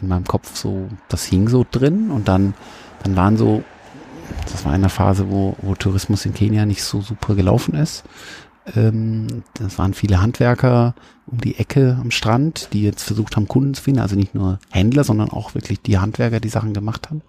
in 0.00 0.08
meinem 0.08 0.24
Kopf 0.24 0.56
so, 0.56 0.88
das 1.08 1.24
hing 1.24 1.48
so 1.48 1.64
drin 1.70 2.10
und 2.10 2.28
dann, 2.28 2.54
dann 3.02 3.16
waren 3.16 3.36
so, 3.36 3.62
das 4.42 4.64
war 4.64 4.72
eine 4.72 4.88
Phase, 4.88 5.30
wo, 5.30 5.56
wo 5.62 5.74
Tourismus 5.74 6.26
in 6.26 6.34
Kenia 6.34 6.66
nicht 6.66 6.82
so 6.82 7.00
super 7.00 7.34
gelaufen 7.34 7.74
ist. 7.74 8.04
Ähm, 8.74 9.44
das 9.54 9.78
waren 9.78 9.94
viele 9.94 10.20
Handwerker 10.20 10.94
um 11.26 11.40
die 11.40 11.58
Ecke 11.58 11.98
am 12.00 12.10
Strand, 12.10 12.72
die 12.72 12.82
jetzt 12.82 13.02
versucht 13.02 13.36
haben, 13.36 13.48
Kunden 13.48 13.74
zu 13.74 13.82
finden, 13.82 14.00
also 14.00 14.16
nicht 14.16 14.34
nur 14.34 14.58
Händler, 14.70 15.04
sondern 15.04 15.30
auch 15.30 15.54
wirklich 15.54 15.80
die 15.80 15.98
Handwerker, 15.98 16.40
die 16.40 16.48
Sachen 16.48 16.74
gemacht 16.74 17.08
haben. 17.08 17.22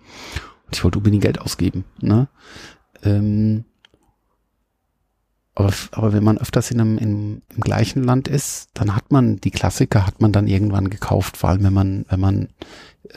Und 0.65 0.75
ich 0.75 0.83
wollte 0.83 0.97
unbedingt 0.97 1.23
Geld 1.23 1.39
ausgeben. 1.39 1.85
Ne? 2.01 2.27
Ähm, 3.07 3.65
aber, 5.55 5.73
aber 5.91 6.13
wenn 6.13 6.23
man 6.23 6.37
öfters 6.37 6.69
in 6.69 6.79
einem, 6.79 6.97
in, 6.99 7.41
im 7.55 7.61
gleichen 7.61 8.03
Land 8.03 8.27
ist, 8.27 8.69
dann 8.75 8.95
hat 8.95 9.11
man 9.11 9.37
die 9.37 9.49
Klassiker, 9.49 10.05
hat 10.05 10.21
man 10.21 10.31
dann 10.31 10.47
irgendwann 10.47 10.89
gekauft, 10.89 11.35
vor 11.35 11.49
allem 11.49 11.63
wenn 11.63 11.73
man, 11.73 12.05
wenn 12.09 12.19
man, 12.19 12.49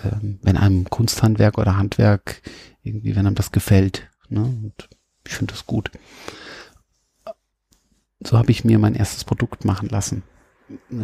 ähm, 0.04 0.38
wenn 0.42 0.56
einem 0.56 0.88
Kunsthandwerk 0.88 1.58
oder 1.58 1.76
Handwerk 1.76 2.40
irgendwie, 2.82 3.14
wenn 3.14 3.26
einem 3.26 3.34
das 3.34 3.52
gefällt. 3.52 4.08
Ne? 4.30 4.40
Und 4.40 4.88
ich 5.26 5.34
finde 5.34 5.52
das 5.52 5.66
gut. 5.66 5.90
So 8.24 8.38
habe 8.38 8.50
ich 8.50 8.64
mir 8.64 8.78
mein 8.78 8.94
erstes 8.94 9.24
Produkt 9.24 9.64
machen 9.64 9.88
lassen. 9.88 10.22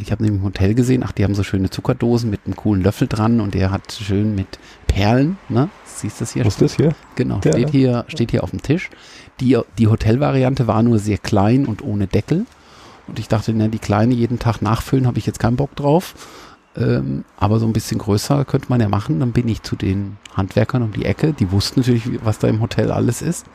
Ich 0.00 0.12
habe 0.12 0.22
nämlich 0.22 0.40
im 0.40 0.46
Hotel 0.46 0.74
gesehen, 0.74 1.02
ach, 1.04 1.12
die 1.12 1.24
haben 1.24 1.34
so 1.34 1.42
schöne 1.42 1.70
Zuckerdosen 1.70 2.30
mit 2.30 2.40
einem 2.44 2.54
coolen 2.54 2.82
Löffel 2.82 3.08
dran 3.08 3.40
und 3.40 3.54
der 3.54 3.70
hat 3.72 3.92
schön 3.92 4.34
mit 4.34 4.58
Perlen, 4.86 5.38
ne? 5.48 5.70
Siehst 5.84 6.20
du 6.20 6.22
das 6.22 6.32
hier? 6.32 6.44
Was 6.44 6.54
ist 6.54 6.62
das 6.62 6.76
hier? 6.76 6.94
Genau, 7.16 7.40
ja. 7.44 7.52
steht 7.52 7.70
hier, 7.70 8.04
steht 8.08 8.30
hier 8.30 8.44
auf 8.44 8.50
dem 8.50 8.62
Tisch. 8.62 8.90
Die, 9.40 9.58
die 9.78 9.88
Hotelvariante 9.88 10.66
war 10.66 10.82
nur 10.82 10.98
sehr 10.98 11.18
klein 11.18 11.66
und 11.66 11.82
ohne 11.82 12.06
Deckel. 12.06 12.46
Und 13.08 13.18
ich 13.18 13.28
dachte, 13.28 13.52
na, 13.54 13.68
die 13.68 13.78
kleine 13.78 14.14
jeden 14.14 14.38
Tag 14.38 14.62
nachfüllen, 14.62 15.06
habe 15.06 15.18
ich 15.18 15.26
jetzt 15.26 15.38
keinen 15.38 15.56
Bock 15.56 15.74
drauf. 15.74 16.14
Ähm, 16.76 17.24
aber 17.36 17.58
so 17.58 17.66
ein 17.66 17.72
bisschen 17.72 17.98
größer 17.98 18.44
könnte 18.44 18.66
man 18.68 18.80
ja 18.80 18.88
machen. 18.88 19.20
Dann 19.20 19.32
bin 19.32 19.48
ich 19.48 19.62
zu 19.62 19.74
den 19.74 20.18
Handwerkern 20.34 20.82
um 20.82 20.92
die 20.92 21.04
Ecke. 21.04 21.32
Die 21.32 21.50
wussten 21.50 21.80
natürlich, 21.80 22.24
was 22.24 22.38
da 22.38 22.48
im 22.48 22.60
Hotel 22.60 22.92
alles 22.92 23.22
ist. 23.22 23.46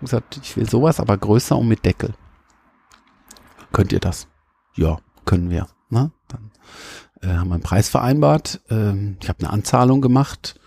Und 0.00 0.06
gesagt, 0.06 0.40
ich 0.42 0.56
will 0.56 0.68
sowas, 0.68 1.00
aber 1.00 1.16
größer 1.16 1.56
und 1.56 1.68
mit 1.68 1.84
Deckel. 1.84 2.10
Könnt 3.72 3.92
ihr 3.92 4.00
das? 4.00 4.28
Ja, 4.74 4.98
können 5.24 5.50
wir. 5.50 5.66
Na, 5.90 6.10
dann 6.28 6.50
äh, 7.22 7.34
haben 7.34 7.48
wir 7.48 7.54
einen 7.54 7.62
Preis 7.62 7.88
vereinbart. 7.88 8.60
Ähm, 8.70 9.16
ich 9.22 9.28
habe 9.28 9.40
eine 9.40 9.50
Anzahlung 9.50 10.00
gemacht, 10.00 10.58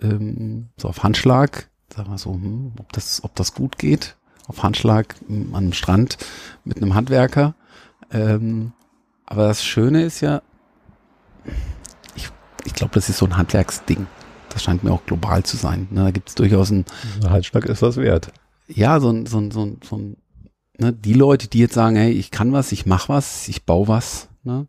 ähm, 0.00 0.68
so 0.76 0.88
auf 0.88 1.02
Handschlag 1.02 1.70
sagen 1.94 2.10
wir 2.10 2.18
so, 2.18 2.32
hm, 2.32 2.72
ob 2.78 2.92
das, 2.92 3.22
ob 3.24 3.34
das 3.34 3.54
gut 3.54 3.78
geht, 3.78 4.16
auf 4.46 4.62
Handschlag 4.62 5.14
hm, 5.26 5.54
an 5.54 5.64
einem 5.64 5.72
Strand 5.72 6.18
mit 6.64 6.76
einem 6.78 6.94
Handwerker. 6.94 7.54
Ähm, 8.12 8.72
aber 9.26 9.48
das 9.48 9.64
Schöne 9.64 10.02
ist 10.02 10.20
ja, 10.20 10.42
ich, 12.14 12.30
ich 12.64 12.74
glaube, 12.74 12.94
das 12.94 13.08
ist 13.08 13.18
so 13.18 13.26
ein 13.26 13.36
Handwerksding. 13.36 14.06
Das 14.48 14.64
scheint 14.64 14.82
mir 14.82 14.92
auch 14.92 15.04
global 15.06 15.44
zu 15.44 15.56
sein. 15.56 15.86
Ne, 15.90 16.04
da 16.04 16.10
gibt 16.10 16.28
es 16.28 16.34
durchaus 16.34 16.70
ein. 16.70 16.84
Ein 17.22 17.30
Handschlag 17.30 17.66
ist 17.66 17.82
was 17.82 17.96
wert. 17.96 18.32
Ja, 18.66 18.98
so 18.98 19.10
ein, 19.10 19.26
so 19.26 19.38
ein, 19.38 19.52
so 19.52 19.64
ein, 19.64 19.78
so 19.84 19.96
ein 19.96 20.16
ne, 20.80 20.92
die 20.92 21.14
Leute, 21.14 21.48
die 21.48 21.58
jetzt 21.58 21.74
sagen, 21.74 21.96
hey, 21.96 22.12
ich 22.12 22.30
kann 22.30 22.52
was, 22.52 22.72
ich 22.72 22.86
mach 22.86 23.08
was, 23.08 23.48
ich 23.48 23.64
baue 23.64 23.88
was, 23.88 24.28
ne, 24.42 24.66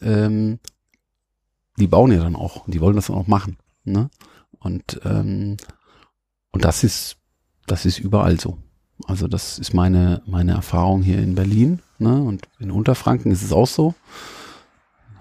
ähm, 0.00 0.58
die 1.78 1.86
bauen 1.86 2.12
ja 2.12 2.22
dann 2.22 2.36
auch 2.36 2.66
und 2.66 2.74
die 2.74 2.80
wollen 2.80 2.96
das 2.96 3.06
dann 3.06 3.16
auch 3.16 3.26
machen. 3.26 3.56
Ne? 3.84 4.10
Und 4.58 5.00
ähm, 5.04 5.56
und 6.52 6.64
das 6.64 6.84
ist, 6.84 7.16
das 7.66 7.84
ist 7.86 7.98
überall 7.98 8.38
so. 8.38 8.58
Also 9.06 9.26
das 9.26 9.58
ist 9.58 9.74
meine, 9.74 10.22
meine 10.26 10.52
Erfahrung 10.52 11.02
hier 11.02 11.18
in 11.18 11.34
Berlin. 11.34 11.80
Ne? 11.98 12.22
Und 12.22 12.46
in 12.60 12.70
Unterfranken 12.70 13.32
ist 13.32 13.42
es 13.42 13.52
auch 13.52 13.66
so. 13.66 13.94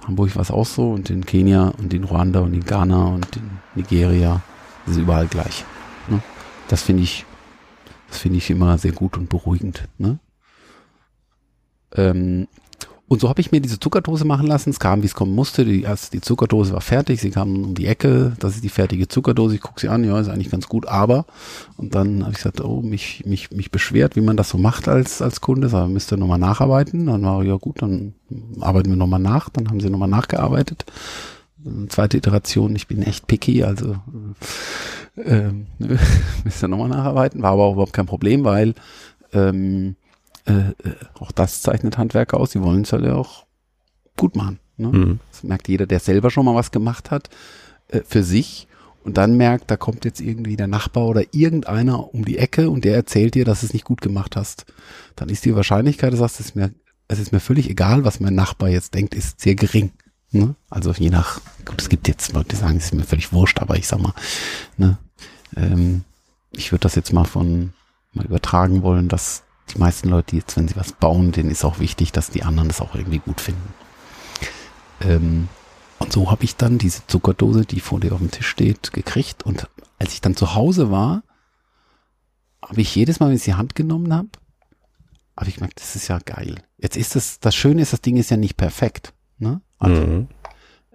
Hamburg 0.05 0.35
war 0.35 0.41
es 0.41 0.51
auch 0.51 0.65
so. 0.65 0.91
Und 0.91 1.09
in 1.09 1.25
Kenia 1.25 1.69
und 1.69 1.93
in 1.93 2.03
Ruanda 2.03 2.41
und 2.41 2.53
in 2.53 2.65
Ghana 2.65 3.05
und 3.05 3.35
in 3.35 3.49
Nigeria 3.75 4.41
ist 4.85 4.93
es 4.93 4.97
überall 4.97 5.27
gleich. 5.27 5.63
Ne? 6.09 6.21
Das 6.67 6.83
finde 6.83 7.03
ich, 7.03 7.25
das 8.11 8.19
finde 8.19 8.37
ich 8.37 8.49
immer 8.51 8.77
sehr 8.77 8.91
gut 8.91 9.17
und 9.17 9.29
beruhigend. 9.29 9.87
Ne? 9.97 10.19
Ähm, 11.95 12.47
Und 13.07 13.19
so 13.19 13.27
habe 13.27 13.41
ich 13.41 13.51
mir 13.51 13.59
diese 13.59 13.77
Zuckerdose 13.77 14.23
machen 14.23 14.47
lassen. 14.47 14.69
Es 14.69 14.79
kam, 14.79 15.01
wie 15.01 15.05
es 15.05 15.15
kommen 15.15 15.35
musste. 15.35 15.65
Die, 15.65 15.81
erst 15.81 16.13
die 16.13 16.21
Zuckerdose 16.21 16.71
war 16.71 16.79
fertig. 16.79 17.19
Sie 17.19 17.29
kam 17.29 17.65
um 17.65 17.75
die 17.75 17.85
Ecke. 17.87 18.37
Das 18.39 18.55
ist 18.55 18.63
die 18.63 18.69
fertige 18.69 19.09
Zuckerdose. 19.09 19.55
Ich 19.55 19.61
gucke 19.61 19.81
sie 19.81 19.89
an. 19.89 20.05
Ja, 20.05 20.17
ist 20.17 20.29
eigentlich 20.29 20.49
ganz 20.49 20.69
gut. 20.69 20.87
Aber, 20.87 21.25
und 21.75 21.93
dann 21.93 22.21
habe 22.21 22.31
ich 22.31 22.37
gesagt, 22.37 22.61
oh, 22.61 22.81
mich, 22.81 23.23
mich, 23.25 23.51
mich 23.51 23.69
beschwert, 23.69 24.15
wie 24.15 24.21
man 24.21 24.37
das 24.37 24.47
so 24.47 24.57
macht 24.57 24.87
als, 24.87 25.21
als 25.21 25.41
Kunde. 25.41 25.67
Da 25.67 25.87
müsst 25.87 26.13
ihr 26.13 26.17
nochmal 26.17 26.39
nacharbeiten. 26.39 27.07
Dann 27.07 27.23
war, 27.23 27.43
ja 27.43 27.55
gut, 27.55 27.81
dann 27.81 28.13
arbeiten 28.61 28.89
wir 28.89 28.95
nochmal 28.95 29.19
nach. 29.19 29.49
Dann 29.49 29.67
haben 29.67 29.81
sie 29.81 29.89
nochmal 29.89 30.07
nachgearbeitet. 30.07 30.85
Zweite 31.89 32.15
Iteration. 32.15 32.77
Ich 32.77 32.87
bin 32.87 33.03
echt 33.03 33.27
picky. 33.27 33.65
Also, 33.65 33.97
ähm, 35.17 35.67
müsst 36.43 36.63
ihr 36.63 36.67
nochmal 36.67 36.89
nacharbeiten. 36.89 37.41
War 37.41 37.51
aber 37.51 37.63
auch 37.63 37.73
überhaupt 37.73 37.93
kein 37.93 38.05
Problem, 38.05 38.43
weil, 38.43 38.73
ähm, 39.33 39.95
äh, 40.45 40.51
äh, 40.53 40.95
auch 41.19 41.31
das 41.31 41.61
zeichnet 41.61 41.97
Handwerker 41.97 42.39
aus. 42.39 42.51
Die 42.51 42.61
wollen 42.61 42.81
es 42.81 42.93
halt 42.93 43.07
auch 43.07 43.45
gut 44.17 44.35
machen. 44.35 44.59
Ne? 44.77 44.87
Mhm. 44.87 45.19
Das 45.31 45.43
merkt 45.43 45.67
jeder, 45.67 45.85
der 45.85 45.99
selber 45.99 46.31
schon 46.31 46.45
mal 46.45 46.55
was 46.55 46.71
gemacht 46.71 47.11
hat, 47.11 47.29
äh, 47.89 48.01
für 48.05 48.23
sich 48.23 48.67
und 49.03 49.17
dann 49.17 49.35
merkt, 49.35 49.71
da 49.71 49.77
kommt 49.77 50.05
jetzt 50.05 50.21
irgendwie 50.21 50.55
der 50.55 50.67
Nachbar 50.67 51.07
oder 51.07 51.23
irgendeiner 51.31 52.13
um 52.13 52.23
die 52.23 52.37
Ecke 52.37 52.69
und 52.69 52.85
der 52.85 52.95
erzählt 52.95 53.35
dir, 53.35 53.45
dass 53.45 53.61
du 53.61 53.67
es 53.67 53.73
nicht 53.73 53.85
gut 53.85 54.01
gemacht 54.01 54.35
hast. 54.35 54.65
Dann 55.15 55.29
ist 55.29 55.45
die 55.45 55.55
Wahrscheinlichkeit, 55.55 56.13
du 56.13 56.17
sagst, 56.17 56.39
es 56.39 56.47
ist 56.47 56.55
mir, 56.55 56.71
es 57.07 57.19
ist 57.19 57.31
mir 57.31 57.39
völlig 57.39 57.69
egal, 57.69 58.03
was 58.03 58.19
mein 58.19 58.35
Nachbar 58.35 58.69
jetzt 58.69 58.93
denkt, 58.93 59.15
ist 59.15 59.41
sehr 59.41 59.55
gering. 59.55 59.91
Ne? 60.31 60.55
Also 60.69 60.91
je 60.93 61.09
nach, 61.09 61.41
gut, 61.65 61.81
es 61.81 61.89
gibt 61.89 62.07
jetzt 62.07 62.31
Leute, 62.33 62.49
die 62.49 62.55
sagen, 62.55 62.77
es 62.77 62.85
ist 62.85 62.93
mir 62.93 63.03
völlig 63.03 63.33
wurscht, 63.33 63.59
aber 63.59 63.75
ich 63.77 63.87
sag 63.87 63.99
mal, 63.99 64.13
ne, 64.77 64.97
ähm, 65.55 66.03
ich 66.51 66.71
würde 66.71 66.83
das 66.83 66.95
jetzt 66.95 67.11
mal 67.11 67.25
von 67.25 67.73
mal 68.13 68.25
übertragen 68.25 68.83
wollen, 68.83 69.07
dass 69.07 69.43
die 69.73 69.79
meisten 69.79 70.09
Leute, 70.09 70.35
jetzt, 70.35 70.57
wenn 70.57 70.67
sie 70.67 70.75
was 70.75 70.93
bauen, 70.93 71.31
denen 71.31 71.51
ist 71.51 71.63
auch 71.63 71.79
wichtig, 71.79 72.11
dass 72.11 72.29
die 72.29 72.43
anderen 72.43 72.69
das 72.69 72.81
auch 72.81 72.95
irgendwie 72.95 73.19
gut 73.19 73.39
finden. 73.41 73.73
Ähm, 75.01 75.47
und 75.99 76.11
so 76.11 76.31
habe 76.31 76.43
ich 76.43 76.55
dann 76.55 76.77
diese 76.77 77.05
Zuckerdose, 77.07 77.65
die 77.65 77.79
vor 77.79 77.99
dir 77.99 78.13
auf 78.13 78.19
dem 78.19 78.31
Tisch 78.31 78.47
steht, 78.47 78.91
gekriegt. 78.91 79.43
Und 79.43 79.69
als 79.99 80.13
ich 80.13 80.21
dann 80.21 80.35
zu 80.35 80.55
Hause 80.55 80.91
war, 80.91 81.23
habe 82.61 82.81
ich 82.81 82.95
jedes 82.95 83.19
Mal, 83.19 83.29
wenn 83.29 83.35
ich 83.35 83.43
die 83.43 83.53
Hand 83.53 83.75
genommen 83.75 84.13
habe, 84.13 84.29
habe 85.37 85.49
ich 85.49 85.55
gemerkt, 85.55 85.79
das 85.79 85.95
ist 85.95 86.07
ja 86.07 86.19
geil. 86.19 86.55
Jetzt 86.77 86.97
ist 86.97 87.15
das, 87.15 87.39
das 87.39 87.55
Schöne 87.55 87.81
ist, 87.81 87.93
das 87.93 88.01
Ding 88.01 88.17
ist 88.17 88.29
ja 88.31 88.37
nicht 88.37 88.57
perfekt. 88.57 89.13
Also, 89.81 90.01
mhm. 90.01 90.27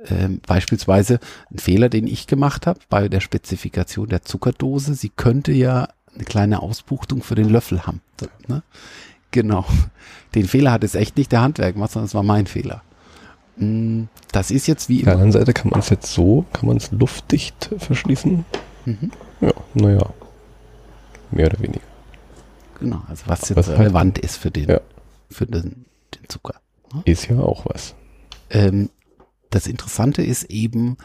ähm, 0.08 0.40
beispielsweise 0.46 1.20
ein 1.50 1.58
Fehler, 1.58 1.88
den 1.88 2.06
ich 2.06 2.26
gemacht 2.26 2.66
habe 2.66 2.80
bei 2.88 3.08
der 3.08 3.20
Spezifikation 3.20 4.08
der 4.08 4.22
Zuckerdose, 4.22 4.94
sie 4.94 5.10
könnte 5.10 5.52
ja 5.52 5.88
eine 6.14 6.24
kleine 6.24 6.62
Ausbuchtung 6.62 7.22
für 7.22 7.34
den 7.34 7.48
Löffel 7.48 7.86
haben. 7.86 8.00
Ne? 8.46 8.62
Genau. 9.30 9.66
Den 10.34 10.46
Fehler 10.46 10.72
hat 10.72 10.84
es 10.84 10.94
echt 10.94 11.16
nicht 11.16 11.32
der 11.32 11.42
Handwerk 11.42 11.74
gemacht, 11.74 11.92
sondern 11.92 12.06
es 12.06 12.14
war 12.14 12.22
mein 12.22 12.46
Fehler. 12.46 12.82
Mm, 13.56 14.04
das 14.32 14.50
ist 14.50 14.66
jetzt 14.66 14.88
wie. 14.88 15.00
Auf 15.00 15.04
der 15.04 15.12
anderen 15.14 15.32
Seite 15.32 15.52
kann 15.52 15.70
man 15.70 15.80
es 15.80 15.90
jetzt 15.90 16.12
so, 16.12 16.44
kann 16.52 16.68
man 16.68 16.76
es 16.76 16.90
luftdicht 16.92 17.70
verschließen. 17.78 18.44
Mhm. 18.84 19.10
Ja, 19.40 19.52
naja. 19.74 20.10
Mehr 21.30 21.46
oder 21.46 21.58
weniger. 21.60 21.80
Genau, 22.78 23.02
also 23.08 23.24
was 23.26 23.48
jetzt 23.48 23.56
was 23.56 23.68
relevant 23.70 24.16
halt, 24.16 24.24
ist 24.24 24.36
für 24.36 24.50
den, 24.50 24.68
ja. 24.68 24.80
für 25.30 25.46
den, 25.46 25.86
den 26.14 26.28
Zucker. 26.28 26.54
Ne? 26.94 27.02
Ist 27.04 27.28
ja 27.28 27.38
auch 27.38 27.64
was. 27.66 27.94
Ähm, 28.50 28.90
das 29.50 29.66
Interessante 29.66 30.22
ist 30.22 30.44
eben, 30.44 30.96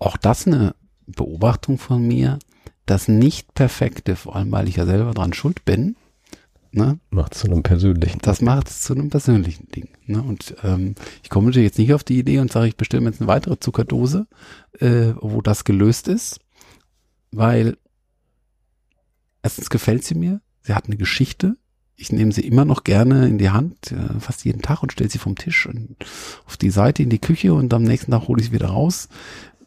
auch 0.00 0.16
das 0.16 0.46
eine 0.46 0.74
Beobachtung 1.06 1.78
von 1.78 2.06
mir, 2.06 2.38
das 2.86 3.08
Nicht-Perfekte, 3.08 4.16
vor 4.16 4.36
allem 4.36 4.52
weil 4.52 4.68
ich 4.68 4.76
ja 4.76 4.86
selber 4.86 5.12
dran 5.12 5.32
schuld 5.32 5.64
bin, 5.64 5.96
ne, 6.72 6.98
macht 7.10 7.34
es 7.34 7.40
zu 7.40 7.48
einem 7.48 7.62
persönlichen. 7.62 8.18
Das 8.22 8.40
macht 8.40 8.68
es 8.68 8.82
zu 8.82 8.94
einem 8.94 9.10
persönlichen 9.10 9.68
Ding. 9.70 9.88
Ne? 10.06 10.22
Und 10.22 10.54
ähm, 10.62 10.94
ich 11.22 11.30
komme 11.30 11.46
natürlich 11.46 11.66
jetzt 11.66 11.78
nicht 11.78 11.92
auf 11.94 12.04
die 12.04 12.18
Idee 12.18 12.38
und 12.38 12.52
sage, 12.52 12.68
ich 12.68 12.76
bestelle 12.76 13.02
mir 13.02 13.10
jetzt 13.10 13.20
eine 13.20 13.28
weitere 13.28 13.58
Zuckerdose, 13.58 14.26
äh, 14.78 15.12
wo 15.20 15.40
das 15.42 15.64
gelöst 15.64 16.08
ist, 16.08 16.40
weil 17.32 17.76
erstens 19.42 19.70
gefällt 19.70 20.04
sie 20.04 20.14
mir, 20.14 20.40
sie 20.62 20.74
hat 20.74 20.86
eine 20.86 20.96
Geschichte. 20.96 21.56
Ich 21.96 22.12
nehme 22.12 22.32
sie 22.32 22.46
immer 22.46 22.64
noch 22.64 22.84
gerne 22.84 23.26
in 23.26 23.38
die 23.38 23.50
Hand, 23.50 23.92
äh, 23.92 24.20
fast 24.20 24.44
jeden 24.44 24.62
Tag 24.62 24.82
und 24.82 24.92
stelle 24.92 25.10
sie 25.10 25.18
vom 25.18 25.34
Tisch 25.34 25.66
und 25.66 25.96
auf 26.46 26.56
die 26.56 26.70
Seite 26.70 27.02
in 27.02 27.10
die 27.10 27.18
Küche 27.18 27.54
und 27.54 27.72
am 27.72 27.82
nächsten 27.82 28.10
Tag 28.10 28.28
hole 28.28 28.40
ich 28.40 28.48
sie 28.48 28.52
wieder 28.52 28.68
raus 28.68 29.08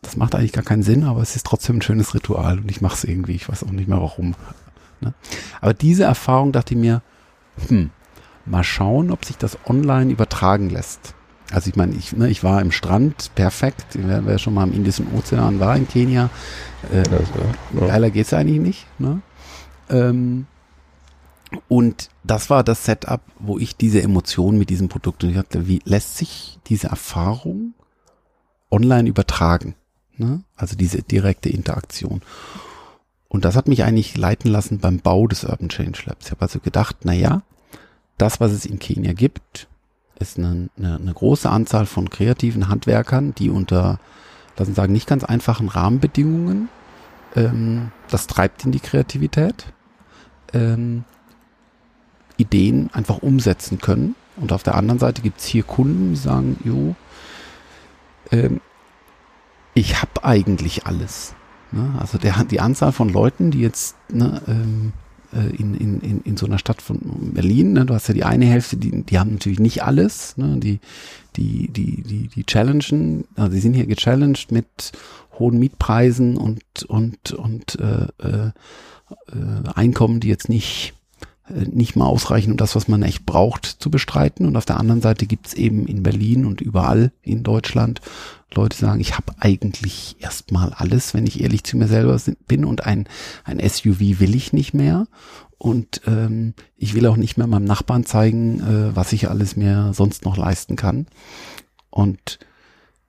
das 0.01 0.15
macht 0.15 0.35
eigentlich 0.35 0.53
gar 0.53 0.63
keinen 0.63 0.83
Sinn, 0.83 1.03
aber 1.03 1.21
es 1.21 1.35
ist 1.35 1.45
trotzdem 1.45 1.77
ein 1.77 1.81
schönes 1.81 2.13
Ritual 2.13 2.59
und 2.59 2.71
ich 2.71 2.81
mache 2.81 2.95
es 2.95 3.03
irgendwie, 3.03 3.35
ich 3.35 3.49
weiß 3.49 3.63
auch 3.63 3.71
nicht 3.71 3.87
mehr 3.87 4.01
warum. 4.01 4.35
Ne? 5.01 5.13
Aber 5.61 5.73
diese 5.73 6.03
Erfahrung 6.03 6.51
dachte 6.51 6.73
ich 6.73 6.79
mir, 6.79 7.01
hm, 7.67 7.89
mal 8.45 8.63
schauen, 8.63 9.11
ob 9.11 9.25
sich 9.25 9.37
das 9.37 9.57
online 9.65 10.11
übertragen 10.11 10.69
lässt. 10.69 11.15
Also 11.51 11.69
ich 11.69 11.75
meine, 11.75 11.95
ich, 11.95 12.15
ne, 12.15 12.29
ich 12.29 12.43
war 12.43 12.61
im 12.61 12.71
Strand, 12.71 13.31
perfekt, 13.35 13.85
wer, 13.93 14.25
wer 14.25 14.37
schon 14.37 14.53
mal 14.53 14.67
im 14.67 14.73
Indischen 14.73 15.07
Ozean 15.17 15.59
war 15.59 15.75
in 15.75 15.87
Kenia, 15.87 16.29
äh, 16.93 17.03
ja. 17.03 17.87
geiler 17.87 18.11
geht's 18.11 18.33
eigentlich 18.33 18.59
nicht. 18.59 18.87
Ne? 18.99 19.21
Ähm, 19.89 20.45
und 21.67 22.09
das 22.23 22.49
war 22.49 22.63
das 22.63 22.85
Setup, 22.85 23.21
wo 23.39 23.57
ich 23.57 23.75
diese 23.75 24.01
Emotion 24.01 24.57
mit 24.57 24.69
diesem 24.69 24.89
Produkt 24.89 25.23
und 25.23 25.31
ich 25.31 25.35
dachte, 25.35 25.67
wie 25.67 25.81
lässt 25.85 26.17
sich 26.17 26.59
diese 26.67 26.87
Erfahrung 26.87 27.73
online 28.69 29.09
übertragen? 29.09 29.75
Ne? 30.17 30.43
Also 30.55 30.75
diese 30.75 31.01
direkte 31.01 31.49
Interaktion. 31.49 32.21
Und 33.27 33.45
das 33.45 33.55
hat 33.55 33.67
mich 33.67 33.83
eigentlich 33.83 34.17
leiten 34.17 34.51
lassen 34.51 34.79
beim 34.79 34.99
Bau 34.99 35.27
des 35.27 35.43
Urban 35.43 35.69
Change 35.69 36.03
Labs. 36.05 36.25
Ich 36.25 36.31
habe 36.31 36.41
also 36.41 36.59
gedacht, 36.59 36.97
na 37.03 37.13
ja, 37.13 37.43
das, 38.17 38.39
was 38.39 38.51
es 38.51 38.65
in 38.65 38.79
Kenia 38.79 39.13
gibt, 39.13 39.67
ist 40.19 40.37
eine, 40.37 40.69
eine, 40.77 40.95
eine 40.95 41.13
große 41.13 41.49
Anzahl 41.49 41.85
von 41.85 42.09
kreativen 42.09 42.67
Handwerkern, 42.67 43.33
die 43.35 43.49
unter, 43.49 43.99
lassen 44.57 44.75
sagen, 44.75 44.93
nicht 44.93 45.07
ganz 45.07 45.23
einfachen 45.23 45.69
Rahmenbedingungen, 45.69 46.69
ähm, 47.35 47.91
das 48.09 48.27
treibt 48.27 48.65
in 48.65 48.71
die 48.71 48.79
Kreativität, 48.79 49.67
ähm, 50.53 51.05
Ideen 52.39 52.89
einfach 52.93 53.19
umsetzen 53.19 53.79
können. 53.79 54.15
Und 54.37 54.53
auf 54.53 54.63
der 54.63 54.75
anderen 54.75 54.99
Seite 54.99 55.21
gibt's 55.21 55.45
hier 55.45 55.63
Kunden, 55.63 56.11
die 56.11 56.19
sagen, 56.19 56.57
jo, 56.63 56.95
ähm, 58.31 58.61
ich 59.73 60.01
habe 60.01 60.23
eigentlich 60.23 60.85
alles. 60.85 61.35
Ne? 61.71 61.95
Also 61.99 62.17
der, 62.17 62.43
die 62.45 62.59
Anzahl 62.59 62.91
von 62.91 63.09
Leuten, 63.09 63.51
die 63.51 63.59
jetzt 63.59 63.95
ne, 64.11 64.41
ähm, 64.47 64.93
äh, 65.33 65.55
in, 65.55 65.75
in, 65.75 66.01
in, 66.01 66.21
in 66.21 66.37
so 66.37 66.45
einer 66.45 66.57
Stadt 66.57 66.81
von 66.81 66.99
Berlin, 67.33 67.73
ne, 67.73 67.85
du 67.85 67.93
hast 67.93 68.07
ja 68.07 68.13
die 68.13 68.23
eine 68.23 68.45
Hälfte, 68.45 68.77
die, 68.77 69.03
die 69.03 69.19
haben 69.19 69.33
natürlich 69.33 69.59
nicht 69.59 69.83
alles, 69.83 70.37
ne, 70.37 70.57
die, 70.57 70.79
die, 71.35 71.67
die, 71.67 72.01
die, 72.01 72.27
die 72.27 72.43
challengen, 72.45 73.25
also 73.35 73.53
die 73.53 73.59
sind 73.59 73.73
hier 73.73 73.85
gechallenged 73.85 74.51
mit 74.51 74.91
hohen 75.37 75.59
Mietpreisen 75.59 76.37
und, 76.37 76.83
und, 76.87 77.31
und 77.33 77.79
äh, 77.79 78.07
äh, 78.25 78.47
äh 78.47 79.69
Einkommen, 79.75 80.19
die 80.19 80.27
jetzt 80.27 80.49
nicht 80.49 80.93
nicht 81.49 81.95
mal 81.95 82.05
ausreichen, 82.05 82.51
um 82.51 82.57
das, 82.57 82.75
was 82.75 82.87
man 82.87 83.03
echt 83.03 83.25
braucht, 83.25 83.65
zu 83.65 83.89
bestreiten. 83.89 84.45
Und 84.45 84.55
auf 84.55 84.65
der 84.65 84.79
anderen 84.79 85.01
Seite 85.01 85.25
gibt's 85.25 85.53
eben 85.53 85.87
in 85.87 86.03
Berlin 86.03 86.45
und 86.45 86.61
überall 86.61 87.11
in 87.21 87.43
Deutschland 87.43 88.01
Leute, 88.53 88.77
sagen, 88.77 88.99
ich 88.99 89.15
habe 89.15 89.33
eigentlich 89.39 90.15
erstmal 90.19 90.73
alles, 90.73 91.13
wenn 91.13 91.27
ich 91.27 91.41
ehrlich 91.41 91.63
zu 91.63 91.77
mir 91.77 91.87
selber 91.87 92.19
bin 92.47 92.65
und 92.65 92.85
ein, 92.85 93.07
ein 93.43 93.59
SUV 93.59 93.99
will 94.19 94.35
ich 94.35 94.53
nicht 94.53 94.73
mehr. 94.73 95.07
Und 95.59 96.01
ähm, 96.07 96.53
ich 96.77 96.95
will 96.95 97.05
auch 97.05 97.17
nicht 97.17 97.37
mehr 97.37 97.45
meinem 97.45 97.65
Nachbarn 97.65 98.05
zeigen, 98.05 98.61
äh, 98.61 98.95
was 98.95 99.13
ich 99.13 99.29
alles 99.29 99.55
mir 99.55 99.91
sonst 99.93 100.25
noch 100.25 100.37
leisten 100.37 100.75
kann. 100.77 101.05
Und 101.89 102.39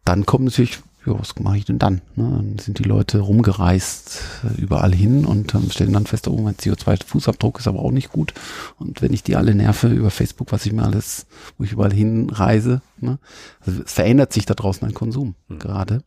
dann 0.05 0.26
kommt 0.26 0.45
natürlich 0.45 0.80
ja, 1.07 1.18
was 1.18 1.38
mache 1.38 1.57
ich 1.57 1.64
denn 1.64 1.78
dann? 1.78 2.03
Ne? 2.14 2.30
Dann 2.30 2.59
sind 2.59 2.78
die 2.78 2.84
Leute 2.84 3.20
rumgereist 3.20 4.20
äh, 4.44 4.61
überall 4.61 4.94
hin 4.94 5.24
und 5.24 5.55
ähm, 5.55 5.70
stellen 5.70 5.94
dann 5.94 6.07
fest, 6.07 6.28
oh, 6.28 6.36
mein 6.36 6.57
CO2-Fußabdruck 6.57 7.59
ist 7.59 7.68
aber 7.68 7.80
auch 7.80 7.90
nicht 7.90 8.12
gut. 8.12 8.34
Und 8.78 9.01
wenn 9.01 9.12
ich 9.12 9.22
die 9.22 9.36
alle 9.36 9.55
nerve 9.55 9.88
über 9.88 10.11
Facebook, 10.11 10.53
was 10.53 10.66
ich 10.66 10.72
mir 10.72 10.82
alles, 10.82 11.26
wo 11.57 11.64
ich 11.64 11.72
überall 11.72 11.92
hinreise, 11.92 12.82
ne? 12.98 13.18
also 13.64 13.82
es 13.82 13.92
verändert 13.92 14.32
sich 14.32 14.44
da 14.44 14.55
draußen 14.55 14.86
ein 14.86 14.94
Konsum 14.94 15.34
mhm. 15.48 15.59
gerade. 15.59 16.03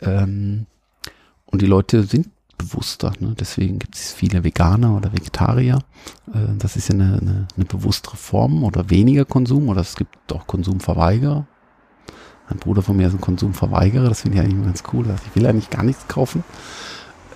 Ähm, 0.00 0.66
und 1.46 1.62
die 1.62 1.66
Leute 1.66 2.02
sind 2.02 2.28
bewusster. 2.58 3.12
Ne? 3.20 3.34
Deswegen 3.38 3.78
gibt 3.78 3.94
es 3.94 4.12
viele 4.12 4.42
Veganer 4.42 4.96
oder 4.96 5.12
Vegetarier. 5.12 5.78
Äh, 6.32 6.56
das 6.58 6.74
ist 6.74 6.88
ja 6.88 6.94
eine, 6.94 7.18
eine, 7.20 7.48
eine 7.54 7.64
bewusstere 7.66 8.16
Form 8.16 8.64
oder 8.64 8.90
weniger 8.90 9.24
Konsum 9.24 9.68
oder 9.68 9.80
es 9.82 9.94
gibt 9.94 10.32
auch 10.32 10.48
Konsumverweigerer 10.48 11.46
ein 12.48 12.58
Bruder 12.58 12.82
von 12.82 12.96
mir 12.96 13.08
ist 13.08 13.14
ein 13.14 13.20
Konsumverweigerer, 13.20 14.08
das 14.08 14.22
finde 14.22 14.38
ich 14.38 14.44
eigentlich 14.44 14.64
ganz 14.64 14.82
cool. 14.92 15.10
Also 15.10 15.22
ich 15.26 15.36
will 15.36 15.46
eigentlich 15.46 15.70
gar 15.70 15.82
nichts 15.82 16.06
kaufen. 16.08 16.44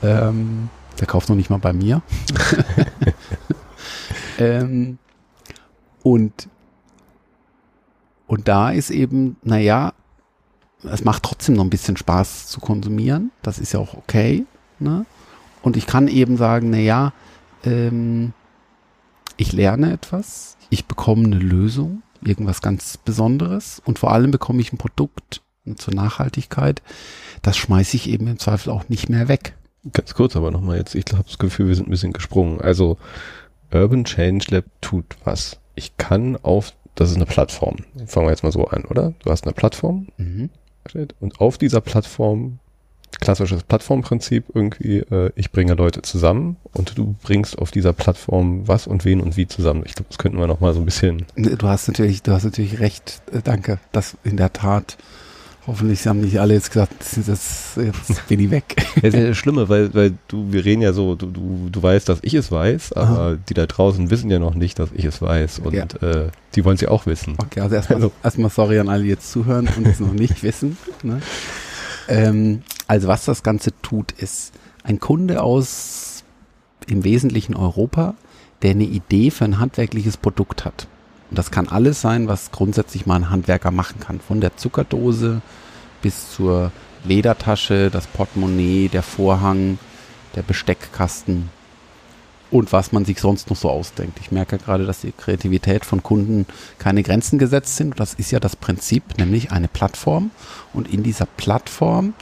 Ähm, 0.03 0.69
der 1.01 1.07
kauft 1.07 1.29
noch 1.29 1.37
nicht 1.37 1.51
mal 1.51 1.59
bei 1.59 1.73
mir. 1.73 2.03
ähm, 4.39 4.99
und, 6.03 6.49
und 8.27 8.49
da 8.49 8.71
ist 8.71 8.91
eben, 8.91 9.37
naja, 9.43 9.93
es 10.85 11.05
macht 11.05 11.23
trotzdem 11.23 11.57
noch 11.57 11.65
ein 11.65 11.71
bisschen 11.71 11.97
Spaß 11.97 12.49
zu 12.49 12.61
konsumieren. 12.61 13.31
Das 13.43 13.59
ist 13.59 13.73
ja 13.73 13.81
auch 13.81 13.95
okay. 13.95 14.45
Ne? 14.79 15.07
Und 15.63 15.77
ich 15.77 15.87
kann 15.87 16.09
eben 16.09 16.37
sagen, 16.37 16.71
naja, 16.71 17.13
ähm, 17.65 18.33
ich 19.37 19.53
lerne 19.53 19.93
etwas, 19.93 20.57
ich 20.71 20.87
bekomme 20.87 21.25
eine 21.25 21.39
Lösung 21.39 22.03
irgendwas 22.23 22.63
ganz 22.63 22.97
Besonderes 22.97 23.81
und 23.85 23.99
vor 23.99 24.13
allem 24.13 24.31
bekomme 24.31 24.61
ich 24.61 24.73
ein 24.73 24.79
Produkt 24.79 25.43
zur 25.77 25.95
Nachhaltigkeit, 25.95 26.83
das 27.43 27.57
schmeiße 27.57 27.97
ich 27.97 28.09
eben 28.09 28.27
im 28.27 28.39
Zweifel 28.39 28.71
auch 28.71 28.89
nicht 28.89 29.09
mehr 29.09 29.29
weg. 29.29 29.55
Ganz 29.93 30.15
kurz 30.15 30.37
aber 30.37 30.51
nochmal 30.51 30.79
jetzt, 30.79 30.95
ich 30.95 31.05
habe 31.13 31.25
das 31.25 31.39
Gefühl, 31.39 31.69
wir 31.69 31.75
sind 31.75 31.89
ein 31.89 31.91
bisschen 31.91 32.13
gesprungen. 32.13 32.61
Also 32.61 32.99
Urban 33.73 34.05
Change 34.05 34.47
Lab 34.51 34.65
tut 34.81 35.05
was. 35.25 35.59
Ich 35.75 35.97
kann 35.97 36.37
auf, 36.37 36.73
das 36.95 37.11
ist 37.11 37.17
eine 37.17 37.27
Plattform. 37.27 37.77
Fangen 38.07 38.27
wir 38.27 38.31
jetzt 38.31 38.43
mal 38.43 38.53
so 38.53 38.67
an, 38.67 38.85
oder? 38.85 39.15
Du 39.23 39.31
hast 39.31 39.45
eine 39.45 39.53
Plattform 39.53 40.09
mhm. 40.17 40.51
und 41.21 41.41
auf 41.41 41.59
dieser 41.59 41.81
Plattform 41.81 42.59
klassisches 43.21 43.63
Plattformprinzip 43.63 44.45
irgendwie, 44.55 44.99
äh, 44.99 45.31
ich 45.35 45.51
bringe 45.51 45.75
Leute 45.75 46.03
zusammen 46.03 46.57
und 46.73 46.97
du 46.97 47.15
bringst 47.23 47.59
auf 47.59 47.71
dieser 47.71 47.93
Plattform 47.93 48.67
was 48.67 48.87
und 48.87 49.05
wen 49.05 49.21
und 49.21 49.37
wie 49.37 49.47
zusammen. 49.47 49.83
Ich 49.87 49.95
glaube, 49.95 50.09
das 50.09 50.19
könnten 50.19 50.39
wir 50.39 50.47
noch 50.47 50.61
mal 50.61 50.75
so 50.75 50.81
ein 50.81 50.85
bisschen. 50.85 51.27
Du 51.37 51.69
hast 51.69 51.89
natürlich, 51.89 52.23
du 52.23 52.33
hast 52.33 52.45
natürlich 52.45 52.81
recht. 52.81 53.21
Äh, 53.33 53.41
danke. 53.43 53.79
Das 53.93 54.17
in 54.25 54.37
der 54.37 54.53
Tat. 54.53 54.97
Hoffentlich 55.67 56.07
haben 56.07 56.23
nicht 56.23 56.41
alle 56.41 56.55
jetzt 56.55 56.71
gesagt, 56.71 56.95
das, 57.27 57.77
jetzt 57.77 58.27
bin 58.27 58.41
ich 58.41 58.51
weg. 58.51 58.75
Das 59.03 59.13
ist 59.13 59.21
ja 59.21 59.27
das 59.29 59.37
Schlimme, 59.37 59.69
weil, 59.69 59.93
weil 59.95 60.15
du, 60.27 60.51
wir 60.51 60.65
reden 60.65 60.81
ja 60.81 60.95
so, 60.95 61.15
du, 61.15 61.27
du, 61.27 61.69
du 61.71 61.83
weißt, 61.83 62.09
dass 62.09 62.21
ich 62.23 62.33
es 62.33 62.51
weiß, 62.51 62.95
aber 62.95 63.19
Aha. 63.19 63.37
die 63.49 63.55
da 63.55 63.67
draußen 63.67 64.11
wissen 64.11 64.31
ja 64.31 64.39
noch 64.39 64.55
nicht, 64.55 64.79
dass 64.79 64.89
ich 64.95 65.05
es 65.05 65.21
weiß 65.21 65.59
und 65.59 65.75
ja. 65.75 65.85
äh, 66.01 66.31
die 66.55 66.65
wollen 66.65 66.77
es 66.77 66.81
ja 66.81 66.89
auch 66.89 67.05
wissen. 67.05 67.37
Okay, 67.37 67.61
also 67.61 67.77
erstmal 67.77 67.97
also. 67.97 68.13
erstmal 68.25 68.51
sorry 68.51 68.79
an 68.81 68.89
alle, 68.89 69.03
die 69.03 69.11
jetzt 69.11 69.31
zuhören 69.31 69.69
und 69.77 69.87
es 69.87 70.01
noch 70.01 70.13
nicht 70.15 70.43
wissen. 70.43 70.79
Ne? 71.03 71.21
Ähm, 72.09 72.63
also 72.87 73.09
was 73.09 73.25
das 73.25 73.43
Ganze 73.43 73.73
tut, 73.83 74.13
ist 74.13 74.53
ein 74.83 74.99
Kunde 74.99 75.43
aus 75.43 76.25
im 76.87 77.05
Wesentlichen 77.05 77.55
Europa, 77.55 78.15
der 78.63 78.73
eine 78.73 78.85
Idee 78.85 79.31
für 79.31 79.45
ein 79.45 79.61
handwerkliches 79.61 80.17
Produkt 80.17 80.65
hat. 80.65 80.89
Und 81.31 81.39
das 81.39 81.51
kann 81.51 81.69
alles 81.69 82.01
sein, 82.01 82.27
was 82.27 82.51
grundsätzlich 82.51 83.07
mal 83.07 83.17
ein 83.17 83.31
Handwerker 83.31 83.71
machen 83.71 84.01
kann. 84.01 84.21
Von 84.21 84.41
der 84.41 84.57
Zuckerdose 84.57 85.43
bis 86.01 86.33
zur 86.33 86.73
Ledertasche, 87.05 87.91
das 87.91 88.07
Portemonnaie, 88.07 88.89
der 88.89 89.03
Vorhang, 89.03 89.79
der 90.35 90.43
Besteckkasten 90.43 91.51
und 92.51 92.73
was 92.73 92.93
man 92.93 93.05
sich 93.05 93.21
sonst 93.21 93.51
noch 93.51 93.57
so 93.57 93.69
ausdenkt. 93.71 94.19
Ich 94.21 94.31
merke 94.31 94.59
gerade, 94.59 94.87
dass 94.87 95.03
die 95.03 95.13
Kreativität 95.13 95.85
von 95.85 96.03
Kunden 96.03 96.47
keine 96.79 97.03
Grenzen 97.03 97.39
gesetzt 97.39 97.77
sind. 97.77 97.99
Das 98.01 98.15
ist 98.15 98.31
ja 98.31 98.41
das 98.41 98.57
Prinzip, 98.57 99.19
nämlich 99.19 99.53
eine 99.53 99.69
Plattform. 99.69 100.31
Und 100.73 100.93
in 100.93 101.03
dieser 101.03 101.27
Plattform 101.27 102.15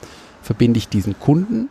verbinde 0.42 0.78
ich 0.78 0.88
diesen 0.88 1.18
Kunden 1.18 1.68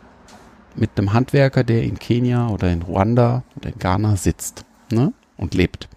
mit 0.74 0.90
einem 0.96 1.12
Handwerker, 1.12 1.64
der 1.64 1.82
in 1.82 1.98
Kenia 1.98 2.48
oder 2.48 2.70
in 2.70 2.82
Ruanda 2.82 3.42
oder 3.56 3.70
in 3.70 3.78
Ghana 3.78 4.16
sitzt 4.16 4.64
ne? 4.90 5.12
und 5.36 5.54
lebt. 5.54 5.88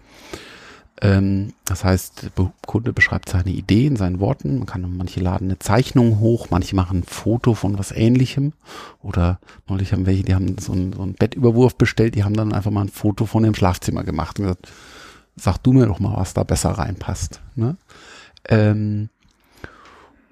Ähm, 1.02 1.54
das 1.64 1.84
heißt, 1.84 2.30
der 2.36 2.52
Kunde 2.66 2.92
beschreibt 2.92 3.28
seine 3.28 3.50
Idee 3.50 3.86
in 3.86 3.96
seinen 3.96 4.20
Worten. 4.20 4.58
Man 4.58 4.66
kann 4.66 4.96
manche 4.96 5.20
laden 5.20 5.48
eine 5.48 5.58
Zeichnung 5.58 6.20
hoch, 6.20 6.48
manche 6.50 6.76
machen 6.76 7.00
ein 7.00 7.04
Foto 7.04 7.54
von 7.54 7.78
was 7.78 7.90
Ähnlichem. 7.90 8.52
Oder 9.02 9.40
neulich 9.66 9.92
haben 9.92 10.06
welche, 10.06 10.24
die 10.24 10.34
haben 10.34 10.56
so 10.58 10.72
einen, 10.72 10.92
so 10.92 11.02
einen 11.02 11.14
Bettüberwurf 11.14 11.76
bestellt, 11.76 12.14
die 12.14 12.24
haben 12.24 12.34
dann 12.34 12.52
einfach 12.52 12.70
mal 12.70 12.82
ein 12.82 12.88
Foto 12.90 13.24
von 13.24 13.42
dem 13.42 13.54
Schlafzimmer 13.54 14.04
gemacht 14.04 14.38
und 14.38 14.44
gesagt, 14.44 14.70
sag 15.36 15.58
du 15.58 15.72
mir 15.72 15.86
doch 15.86 16.00
mal, 16.00 16.16
was 16.16 16.34
da 16.34 16.44
besser 16.44 16.70
reinpasst. 16.70 17.40
Ne? 17.54 17.76
Ähm, 18.48 19.08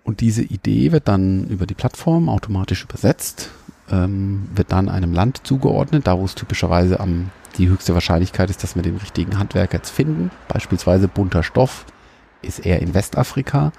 und 0.05 0.21
diese 0.21 0.43
Idee 0.43 0.93
wird 0.93 1.09
dann 1.09 1.49
über 1.49 1.67
die 1.67 1.75
Plattform 1.75 2.29
automatisch 2.29 2.85
übersetzt, 2.85 3.51
ähm, 3.91 4.49
wird 4.55 4.73
dann 4.73 4.89
einem 4.89 5.13
Land 5.13 5.41
zugeordnet, 5.45 6.07
da 6.07 6.19
wo 6.19 6.25
es 6.25 6.35
typischerweise 6.35 7.01
am 7.01 7.31
die 7.57 7.69
höchste 7.69 7.95
Wahrscheinlichkeit 7.95 8.51
ist, 8.51 8.63
dass 8.63 8.77
wir 8.77 8.83
den 8.83 8.97
richtigen 8.97 9.39
Handwerker 9.39 9.79
jetzt 9.79 9.91
finden. 9.91 10.31
Beispielsweise 10.49 11.09
bunter 11.09 11.43
Stoff 11.43 11.87
ist 12.43 12.65
eher 12.65 12.81
in 12.81 12.95
Westafrika, 12.95 13.73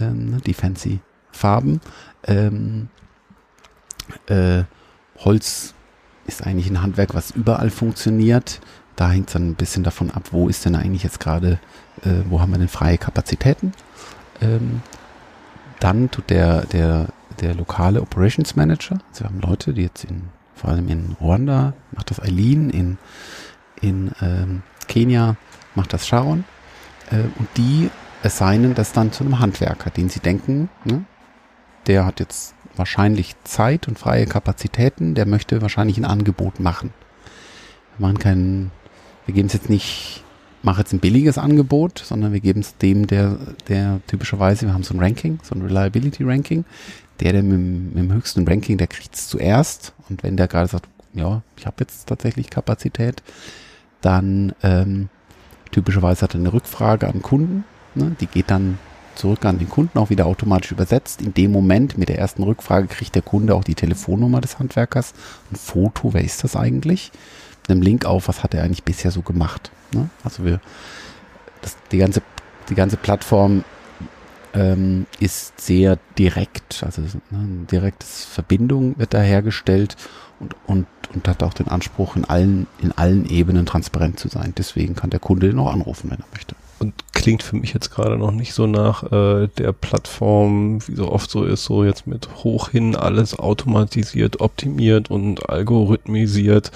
ähm, 0.00 0.30
ne, 0.30 0.40
die 0.44 0.54
fancy 0.54 1.00
Farben. 1.30 1.80
Ähm, 2.24 2.88
äh, 4.26 4.64
Holz 5.18 5.74
ist 6.26 6.46
eigentlich 6.46 6.68
ein 6.70 6.82
Handwerk, 6.82 7.14
was 7.14 7.30
überall 7.30 7.70
funktioniert. 7.70 8.60
Da 8.96 9.10
hängt 9.10 9.28
es 9.28 9.34
dann 9.34 9.50
ein 9.50 9.54
bisschen 9.54 9.84
davon 9.84 10.10
ab, 10.10 10.28
wo 10.32 10.48
ist 10.48 10.64
denn 10.64 10.74
eigentlich 10.74 11.02
jetzt 11.02 11.20
gerade, 11.20 11.58
äh, 12.02 12.22
wo 12.28 12.40
haben 12.40 12.52
wir 12.52 12.58
denn 12.58 12.68
freie 12.68 12.98
Kapazitäten. 12.98 13.72
Ähm, 14.40 14.82
dann 15.80 16.10
tut 16.10 16.30
der, 16.30 16.64
der, 16.66 17.08
der 17.40 17.54
lokale 17.54 18.00
Operations 18.00 18.56
Manager, 18.56 18.98
also 19.10 19.24
wir 19.24 19.28
haben 19.28 19.40
Leute, 19.40 19.74
die 19.74 19.82
jetzt 19.82 20.04
in 20.04 20.22
vor 20.56 20.70
allem 20.70 20.88
in 20.88 21.16
Ruanda 21.20 21.74
macht 21.92 22.10
das 22.10 22.20
Eileen, 22.20 22.70
in, 22.70 22.98
in 23.80 24.10
ähm, 24.20 24.62
Kenia 24.88 25.36
macht 25.74 25.92
das 25.92 26.06
Sharon. 26.06 26.44
Äh, 27.10 27.18
und 27.38 27.48
die 27.56 27.90
assignen 28.22 28.74
das 28.74 28.92
dann 28.92 29.12
zu 29.12 29.22
einem 29.22 29.38
Handwerker, 29.38 29.90
den 29.90 30.08
sie 30.08 30.20
denken, 30.20 30.68
ne? 30.84 31.04
der 31.86 32.04
hat 32.04 32.18
jetzt 32.18 32.54
wahrscheinlich 32.74 33.34
Zeit 33.44 33.86
und 33.86 33.98
freie 33.98 34.26
Kapazitäten, 34.26 35.14
der 35.14 35.26
möchte 35.26 35.62
wahrscheinlich 35.62 35.98
ein 35.98 36.04
Angebot 36.04 36.58
machen. 36.58 36.92
Wir 37.96 38.06
machen 38.06 38.18
keinen, 38.18 38.70
wir 39.24 39.34
geben 39.34 39.46
es 39.46 39.54
jetzt 39.54 39.70
nicht, 39.70 40.24
mach 40.62 40.78
jetzt 40.78 40.92
ein 40.92 41.00
billiges 41.00 41.38
Angebot, 41.38 41.98
sondern 41.98 42.32
wir 42.32 42.40
geben 42.40 42.60
es 42.60 42.76
dem, 42.76 43.06
der, 43.06 43.38
der 43.68 44.00
typischerweise, 44.06 44.66
wir 44.66 44.74
haben 44.74 44.82
so 44.82 44.94
ein 44.94 45.00
Ranking, 45.00 45.38
so 45.42 45.54
ein 45.54 45.62
Reliability 45.62 46.24
Ranking, 46.24 46.64
der, 47.20 47.32
der 47.32 47.42
mit, 47.42 47.58
mit 47.58 47.96
dem 47.96 48.12
höchsten 48.12 48.46
Ranking, 48.46 48.78
der 48.78 48.86
kriegt 48.86 49.14
es 49.14 49.28
zuerst. 49.28 49.92
Und 50.08 50.22
wenn 50.22 50.36
der 50.36 50.48
gerade 50.48 50.68
sagt, 50.68 50.88
ja, 51.14 51.42
ich 51.56 51.66
habe 51.66 51.76
jetzt 51.80 52.06
tatsächlich 52.08 52.50
Kapazität, 52.50 53.22
dann 54.00 54.54
ähm, 54.62 55.08
typischerweise 55.72 56.22
hat 56.22 56.34
er 56.34 56.40
eine 56.40 56.52
Rückfrage 56.52 57.08
an 57.08 57.22
Kunden. 57.22 57.64
Ne? 57.94 58.14
Die 58.20 58.26
geht 58.26 58.50
dann 58.50 58.78
zurück 59.14 59.44
an 59.44 59.58
den 59.58 59.68
Kunden, 59.68 59.98
auch 59.98 60.10
wieder 60.10 60.26
automatisch 60.26 60.72
übersetzt. 60.72 61.22
In 61.22 61.34
dem 61.34 61.50
Moment 61.50 61.98
mit 61.98 62.08
der 62.08 62.18
ersten 62.18 62.42
Rückfrage 62.42 62.86
kriegt 62.86 63.14
der 63.14 63.22
Kunde 63.22 63.54
auch 63.54 63.64
die 63.64 63.74
Telefonnummer 63.74 64.40
des 64.40 64.58
Handwerkers, 64.58 65.14
ein 65.50 65.56
Foto, 65.56 66.12
wer 66.12 66.22
ist 66.22 66.44
das 66.44 66.54
eigentlich? 66.54 67.12
Mit 67.62 67.70
einem 67.70 67.82
Link 67.82 68.04
auf, 68.04 68.28
was 68.28 68.42
hat 68.42 68.54
er 68.54 68.62
eigentlich 68.62 68.84
bisher 68.84 69.10
so 69.10 69.22
gemacht. 69.22 69.70
Ne? 69.92 70.10
Also 70.22 70.44
wir, 70.44 70.60
das, 71.62 71.76
die 71.90 71.98
ganze, 71.98 72.22
die 72.68 72.74
ganze 72.74 72.96
Plattform 72.96 73.64
ähm, 74.56 75.06
ist 75.20 75.60
sehr 75.60 75.98
direkt, 76.18 76.82
also 76.82 77.02
ne, 77.02 77.08
eine 77.30 77.66
direktes 77.70 78.24
Verbindung 78.24 78.98
wird 78.98 79.14
da 79.14 79.20
hergestellt 79.20 79.96
und, 80.40 80.56
und, 80.66 80.86
und 81.14 81.28
hat 81.28 81.42
auch 81.42 81.54
den 81.54 81.68
Anspruch, 81.68 82.16
in 82.16 82.24
allen, 82.24 82.66
in 82.80 82.92
allen 82.92 83.28
Ebenen 83.28 83.66
transparent 83.66 84.18
zu 84.18 84.28
sein. 84.28 84.54
Deswegen 84.56 84.96
kann 84.96 85.10
der 85.10 85.20
Kunde 85.20 85.48
den 85.48 85.58
auch 85.58 85.72
anrufen, 85.72 86.10
wenn 86.10 86.18
er 86.18 86.26
möchte. 86.32 86.56
Und 86.78 86.94
klingt 87.12 87.42
für 87.42 87.56
mich 87.56 87.72
jetzt 87.72 87.90
gerade 87.90 88.18
noch 88.18 88.32
nicht 88.32 88.52
so 88.52 88.66
nach 88.66 89.10
äh, 89.10 89.48
der 89.58 89.72
Plattform, 89.72 90.86
wie 90.86 90.94
so 90.94 91.10
oft 91.10 91.30
so 91.30 91.44
ist, 91.44 91.64
so 91.64 91.84
jetzt 91.84 92.06
mit 92.06 92.28
hoch 92.44 92.70
hin 92.70 92.96
alles 92.96 93.38
automatisiert, 93.38 94.40
optimiert 94.40 95.10
und 95.10 95.48
algorithmisiert 95.48 96.72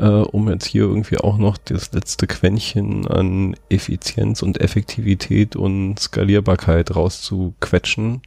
äh, 0.00 0.06
um 0.06 0.48
jetzt 0.48 0.66
hier 0.66 0.82
irgendwie 0.82 1.18
auch 1.18 1.36
noch 1.36 1.58
das 1.58 1.92
letzte 1.92 2.26
Quäntchen 2.26 3.06
an 3.06 3.54
Effizienz 3.68 4.42
und 4.42 4.60
Effektivität 4.60 5.56
und 5.56 5.98
Skalierbarkeit 5.98 6.96
rauszuquetschen. 6.96 8.22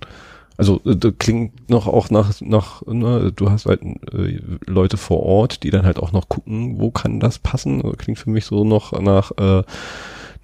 Also 0.55 0.81
äh, 0.85 0.95
das 0.95 1.13
klingt 1.17 1.69
noch 1.69 1.87
auch 1.87 2.09
nach, 2.11 2.39
nach 2.41 2.85
ne, 2.85 3.31
du 3.35 3.49
hast 3.49 3.65
halt 3.65 3.81
äh, 3.81 4.39
Leute 4.67 4.97
vor 4.97 5.23
Ort, 5.23 5.63
die 5.63 5.71
dann 5.71 5.85
halt 5.85 5.97
auch 5.97 6.11
noch 6.11 6.29
gucken, 6.29 6.79
wo 6.79 6.91
kann 6.91 7.19
das 7.19 7.39
passen. 7.39 7.81
Also 7.81 7.97
klingt 7.97 8.19
für 8.19 8.29
mich 8.29 8.45
so 8.45 8.63
noch 8.63 8.99
nach, 9.01 9.31
äh, 9.37 9.63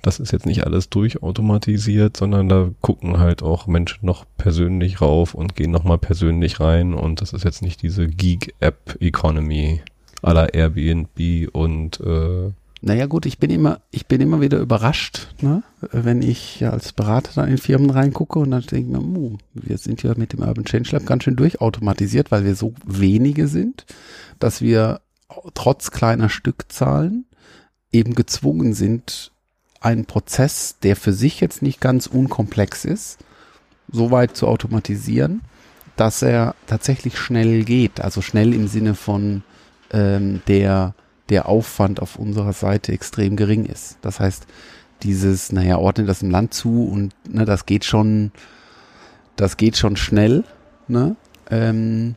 das 0.01 0.19
ist 0.19 0.31
jetzt 0.31 0.45
nicht 0.47 0.65
alles 0.65 0.89
durchautomatisiert, 0.89 2.17
sondern 2.17 2.49
da 2.49 2.69
gucken 2.81 3.19
halt 3.19 3.43
auch 3.43 3.67
Menschen 3.67 4.05
noch 4.05 4.25
persönlich 4.37 5.01
rauf 5.01 5.35
und 5.35 5.55
gehen 5.55 5.71
nochmal 5.71 5.97
persönlich 5.99 6.59
rein 6.59 6.93
und 6.93 7.21
das 7.21 7.33
ist 7.33 7.43
jetzt 7.43 7.61
nicht 7.61 7.81
diese 7.81 8.07
Geek-App-Economy 8.07 9.81
la 10.21 10.45
Airbnb 10.45 11.49
und 11.53 11.99
äh, 12.01 12.51
naja 12.81 13.07
gut, 13.07 13.25
ich 13.25 13.39
bin 13.39 13.49
immer, 13.49 13.81
ich 13.91 14.05
bin 14.05 14.21
immer 14.21 14.39
wieder 14.39 14.57
überrascht, 14.57 15.27
ne? 15.41 15.63
wenn 15.91 16.21
ich 16.21 16.65
als 16.65 16.93
Berater 16.93 17.31
da 17.35 17.43
in 17.43 17.57
Firmen 17.57 17.89
reingucke 17.89 18.39
und 18.39 18.51
dann 18.51 18.61
denke 18.61 18.97
ich 18.97 19.05
mir, 19.05 19.37
wir 19.53 19.77
sind 19.77 20.01
ja 20.01 20.13
mit 20.15 20.31
dem 20.31 20.39
Urban 20.39 20.63
Change 20.63 20.91
Lab 20.93 21.05
ganz 21.05 21.25
schön 21.25 21.35
durchautomatisiert, 21.35 22.31
weil 22.31 22.45
wir 22.45 22.55
so 22.55 22.73
wenige 22.85 23.49
sind, 23.49 23.85
dass 24.39 24.61
wir 24.61 25.01
trotz 25.55 25.91
kleiner 25.91 26.29
Stückzahlen 26.29 27.25
eben 27.91 28.15
gezwungen 28.15 28.73
sind, 28.73 29.31
einen 29.81 30.05
Prozess, 30.05 30.77
der 30.81 30.95
für 30.95 31.13
sich 31.13 31.41
jetzt 31.41 31.61
nicht 31.61 31.81
ganz 31.81 32.07
unkomplex 32.07 32.85
ist, 32.85 33.17
so 33.91 34.11
weit 34.11 34.37
zu 34.37 34.47
automatisieren, 34.47 35.41
dass 35.97 36.21
er 36.21 36.55
tatsächlich 36.67 37.17
schnell 37.17 37.65
geht. 37.65 37.99
Also 37.99 38.21
schnell 38.21 38.53
im 38.53 38.67
Sinne 38.67 38.95
von 38.95 39.43
ähm, 39.91 40.41
der, 40.47 40.93
der 41.29 41.47
Aufwand 41.47 42.01
auf 42.01 42.17
unserer 42.17 42.53
Seite 42.53 42.91
extrem 42.91 43.35
gering 43.35 43.65
ist. 43.65 43.97
Das 44.01 44.19
heißt, 44.19 44.47
dieses, 45.03 45.51
naja, 45.51 45.77
ordne 45.77 46.05
das 46.05 46.21
im 46.21 46.29
Land 46.29 46.53
zu 46.53 46.85
und 46.85 47.13
ne, 47.27 47.45
das 47.45 47.65
geht 47.65 47.85
schon, 47.85 48.31
das 49.35 49.57
geht 49.57 49.77
schon 49.77 49.95
schnell. 49.95 50.43
Ne? 50.87 51.15
Ähm, 51.49 52.15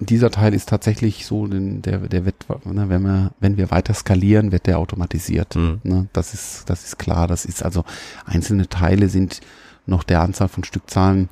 dieser 0.00 0.30
Teil 0.30 0.52
ist 0.52 0.68
tatsächlich 0.68 1.24
so, 1.24 1.46
der, 1.46 1.98
der 1.98 2.24
wird, 2.24 2.46
ne, 2.64 2.88
wenn 2.88 3.02
wir, 3.02 3.32
wenn 3.40 3.56
wir 3.56 3.70
weiter 3.70 3.94
skalieren, 3.94 4.52
wird 4.52 4.66
der 4.66 4.78
automatisiert. 4.78 5.56
Mhm. 5.56 5.80
Ne, 5.84 6.08
das 6.12 6.34
ist, 6.34 6.68
das 6.68 6.84
ist 6.84 6.98
klar. 6.98 7.28
Das 7.28 7.44
ist 7.44 7.62
also 7.62 7.84
einzelne 8.24 8.68
Teile 8.68 9.08
sind 9.08 9.40
noch 9.86 10.02
der 10.02 10.20
Anzahl 10.20 10.48
von 10.48 10.64
Stückzahlen 10.64 11.28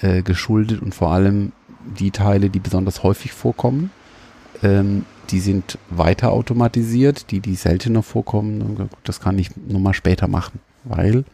äh, 0.00 0.22
geschuldet 0.22 0.80
und 0.80 0.94
vor 0.94 1.12
allem 1.12 1.52
die 1.98 2.10
Teile, 2.10 2.50
die 2.50 2.60
besonders 2.60 3.02
häufig 3.02 3.32
vorkommen, 3.32 3.90
ähm, 4.62 5.04
die 5.30 5.40
sind 5.40 5.78
weiter 5.90 6.32
automatisiert. 6.32 7.30
Die, 7.30 7.40
die 7.40 7.54
seltener 7.54 8.02
vorkommen, 8.02 8.88
das 9.04 9.20
kann 9.20 9.38
ich 9.38 9.56
nochmal 9.56 9.94
später 9.94 10.28
machen, 10.28 10.60
weil 10.84 11.24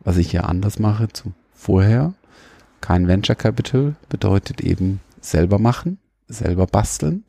was 0.00 0.16
ich 0.16 0.32
ja 0.32 0.42
anders 0.42 0.78
mache 0.78 1.08
zu 1.08 1.32
vorher, 1.54 2.14
kein 2.80 3.08
Venture 3.08 3.34
Capital 3.34 3.96
bedeutet 4.08 4.60
eben 4.60 5.00
selber 5.20 5.58
machen 5.58 5.98
selber 6.28 6.66
basteln 6.66 7.24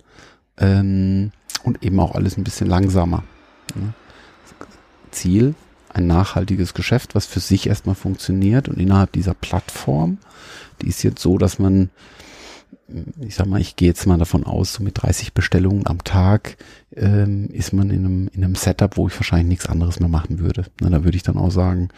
ähm, 0.57 1.31
und 1.63 1.83
eben 1.83 1.99
auch 1.99 2.15
alles 2.15 2.37
ein 2.37 2.43
bisschen 2.43 2.67
langsamer. 2.67 3.23
Ziel, 5.11 5.55
ein 5.91 6.05
nachhaltiges 6.05 6.73
Geschäft, 6.73 7.15
was 7.15 7.25
für 7.25 7.39
sich 7.39 7.67
erstmal 7.67 7.95
funktioniert 7.95 8.69
und 8.69 8.79
innerhalb 8.79 9.11
dieser 9.13 9.33
Plattform, 9.33 10.19
die 10.81 10.87
ist 10.87 11.03
jetzt 11.03 11.21
so, 11.21 11.37
dass 11.37 11.59
man, 11.59 11.89
ich 13.21 13.35
sag 13.35 13.47
mal, 13.47 13.61
ich 13.61 13.75
gehe 13.75 13.89
jetzt 13.89 14.05
mal 14.05 14.17
davon 14.17 14.43
aus, 14.43 14.73
so 14.73 14.83
mit 14.83 15.01
30 15.01 15.33
Bestellungen 15.33 15.85
am 15.87 16.03
Tag 16.03 16.57
ähm, 16.95 17.49
ist 17.51 17.73
man 17.73 17.89
in 17.89 18.05
einem, 18.05 18.27
in 18.33 18.43
einem 18.43 18.55
Setup, 18.55 18.97
wo 18.97 19.07
ich 19.07 19.15
wahrscheinlich 19.15 19.47
nichts 19.47 19.67
anderes 19.67 19.99
mehr 19.99 20.09
machen 20.09 20.39
würde. 20.39 20.65
Na, 20.81 20.89
da 20.89 21.03
würde 21.03 21.17
ich 21.17 21.23
dann 21.23 21.37
auch 21.37 21.51
sagen, 21.51 21.89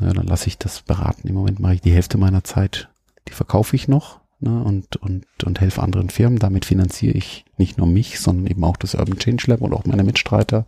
na, 0.00 0.12
dann 0.12 0.26
lasse 0.26 0.48
ich 0.48 0.58
das 0.58 0.82
beraten. 0.82 1.26
Im 1.28 1.34
Moment 1.34 1.60
mache 1.60 1.74
ich 1.74 1.80
die 1.80 1.92
Hälfte 1.92 2.18
meiner 2.18 2.44
Zeit, 2.44 2.88
die 3.28 3.32
verkaufe 3.32 3.76
ich 3.76 3.88
noch 3.88 4.20
ne, 4.40 4.62
und, 4.62 4.96
und, 4.96 5.24
und 5.44 5.60
helfe 5.60 5.82
anderen 5.82 6.10
Firmen. 6.10 6.38
Damit 6.38 6.64
finanziere 6.64 7.16
ich 7.16 7.44
nicht 7.56 7.78
nur 7.78 7.86
mich, 7.86 8.20
sondern 8.20 8.46
eben 8.46 8.64
auch 8.64 8.76
das 8.76 8.94
Urban 8.94 9.18
Change 9.18 9.44
Lab 9.48 9.60
und 9.60 9.72
auch 9.72 9.84
meine 9.84 10.04
Mitstreiter 10.04 10.66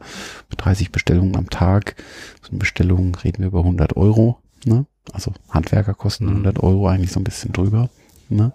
mit 0.49 0.65
30 0.65 0.93
Bestellungen 0.93 1.37
am 1.37 1.51
Tag. 1.51 1.97
So 2.43 2.51
eine 2.51 2.59
Bestellung 2.59 3.15
reden 3.17 3.41
wir 3.41 3.49
über 3.49 3.61
100 3.61 3.97
Euro. 3.97 4.39
Ne? 4.65 4.87
Also 5.13 5.33
Handwerker 5.51 5.95
kosten 5.95 6.29
100 6.29 6.57
mhm. 6.57 6.65
Euro 6.69 6.89
eigentlich 6.89 7.13
so 7.13 7.21
ein 7.21 7.25
bisschen 7.25 7.53
drüber. 7.53 7.91
Ne? 8.31 8.53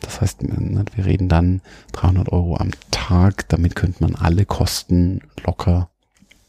Das 0.00 0.20
heißt, 0.20 0.42
ne, 0.42 0.84
wir 0.94 1.06
reden 1.06 1.28
dann 1.28 1.60
300 1.92 2.30
Euro 2.30 2.56
am 2.56 2.70
Tag. 2.90 3.48
Damit 3.48 3.76
könnte 3.76 4.02
man 4.02 4.14
alle 4.14 4.44
Kosten 4.44 5.20
locker 5.44 5.90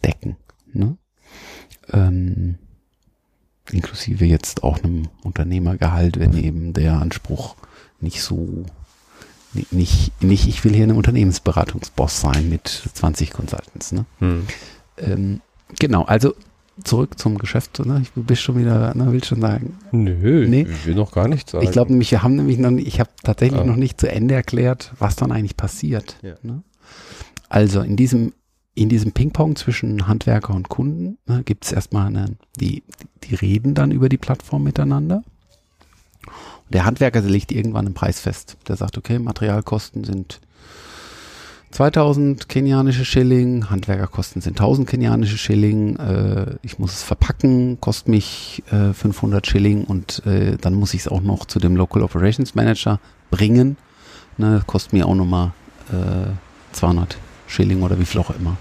decken. 0.03 0.36
Ne? 0.74 0.97
Ähm, 1.91 2.57
inklusive 3.72 4.26
jetzt 4.26 4.63
auch 4.63 4.84
einem 4.84 5.07
Unternehmergehalt, 5.24 6.20
wenn 6.20 6.38
eben 6.38 6.74
der 6.74 6.99
Anspruch 6.99 7.55
nicht 7.99 8.22
so, 8.22 8.66
nicht, 9.72 10.22
nicht, 10.22 10.47
ich 10.47 10.63
will 10.63 10.74
hier 10.74 10.84
eine 10.84 10.95
Unternehmensberatungsboss 10.95 12.22
sein 12.22 12.49
mit 12.49 12.68
20 12.68 13.32
Consultants. 13.32 13.91
Ne? 13.91 14.05
Hm. 14.20 14.47
Ähm, 14.97 15.41
genau, 15.80 16.03
also 16.03 16.34
zurück 16.84 17.17
zum 17.19 17.38
Geschäft. 17.38 17.80
Ne? 17.86 18.01
Ich 18.01 18.11
bin 18.11 18.36
schon 18.36 18.57
wieder, 18.57 18.93
ne, 18.95 19.11
will 19.11 19.23
schon 19.23 19.41
sagen. 19.41 19.78
Nö, 19.91 20.47
nee. 20.47 20.67
ich 20.69 20.86
will 20.86 20.95
noch 20.95 21.11
gar 21.11 21.28
nichts 21.28 21.51
sagen. 21.51 21.63
Ich 21.63 21.71
glaube 21.71 21.91
nämlich, 21.91 22.11
wir 22.11 22.23
haben 22.23 22.36
nämlich 22.36 22.57
noch 22.57 22.71
nicht, 22.71 22.88
ich 22.88 22.99
habe 22.99 23.09
tatsächlich 23.23 23.61
ah. 23.61 23.65
noch 23.65 23.78
nicht 23.78 23.99
zu 23.99 24.11
Ende 24.11 24.36
erklärt, 24.36 24.93
was 24.99 25.15
dann 25.15 25.32
eigentlich 25.32 25.57
passiert. 25.57 26.17
Ja. 26.21 26.36
Ne? 26.43 26.63
Also 27.49 27.82
in 27.82 27.95
diesem 27.95 28.34
in 28.78 28.89
diesem 28.89 29.13
Ping-Pong 29.13 29.55
zwischen 29.55 30.05
Handwerker 30.05 30.53
und 30.53 30.67
Kunden 30.67 31.17
ne, 31.26 31.43
gibt 31.43 31.63
es 31.63 31.71
erstmal 31.71 32.07
eine, 32.07 32.36
die, 32.59 32.84
die 33.23 33.36
reden 33.36 33.73
dann 33.73 33.91
über 33.91 34.09
die 34.09 34.17
Plattform 34.17 34.63
miteinander. 34.63 35.23
Der 36.69 36.84
Handwerker 36.84 37.21
legt 37.21 37.53
irgendwann 37.53 37.86
einen 37.86 37.95
Preis 37.95 38.19
fest. 38.19 38.57
Der 38.67 38.76
sagt, 38.76 38.97
okay, 38.97 39.17
Materialkosten 39.17 40.03
sind 40.03 40.41
2000 41.76 42.47
kenianische 42.47 43.03
Schilling, 43.03 43.69
Handwerkerkosten 43.69 44.41
sind 44.41 44.61
1000 44.61 44.88
kenianische 44.88 45.38
Schilling, 45.38 45.97
äh, 45.97 46.55
ich 46.61 46.80
muss 46.80 46.93
es 46.93 47.03
verpacken, 47.03 47.82
kostet 47.82 48.07
mich 48.07 48.63
äh, 48.71 48.93
500 48.93 49.45
Schilling 49.45 49.84
und 49.84 50.26
äh, 50.26 50.55
dann 50.55 50.73
muss 50.73 50.93
ich 50.93 51.01
es 51.01 51.07
auch 51.09 51.19
noch 51.19 51.43
zu 51.43 51.59
dem 51.59 51.76
Local 51.76 52.01
Operations 52.01 52.55
Manager 52.55 53.01
bringen. 53.30 53.76
Ne, 54.38 54.63
kostet 54.65 54.93
mir 54.93 55.05
auch 55.05 55.15
nochmal 55.15 55.51
äh, 55.91 56.32
200 56.71 57.17
Schilling 57.47 57.84
oder 57.84 57.99
wie 57.99 58.05
viel 58.05 58.21
auch 58.21 58.30
immer. 58.30 58.55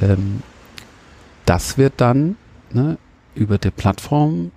Ähm, 0.00 0.44
das 1.46 1.78
wird 1.78 1.94
dann 1.96 2.36
ne, 2.72 2.96
über 3.34 3.58
die 3.58 3.72
Plattform 3.72 4.52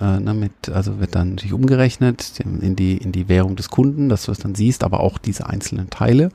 äh, 0.00 0.20
ne, 0.20 0.50
also 0.72 1.00
wird 1.00 1.16
dann 1.16 1.30
natürlich 1.30 1.52
umgerechnet 1.52 2.38
in 2.38 2.76
die, 2.76 2.96
in 2.96 3.10
die 3.10 3.28
Währung 3.28 3.56
des 3.56 3.70
Kunden, 3.70 4.08
dass 4.08 4.26
du 4.26 4.30
es 4.30 4.38
dann 4.38 4.54
siehst, 4.54 4.84
aber 4.84 5.00
auch 5.00 5.18
diese 5.18 5.48
einzelnen 5.48 5.90
Teile. 5.90 6.30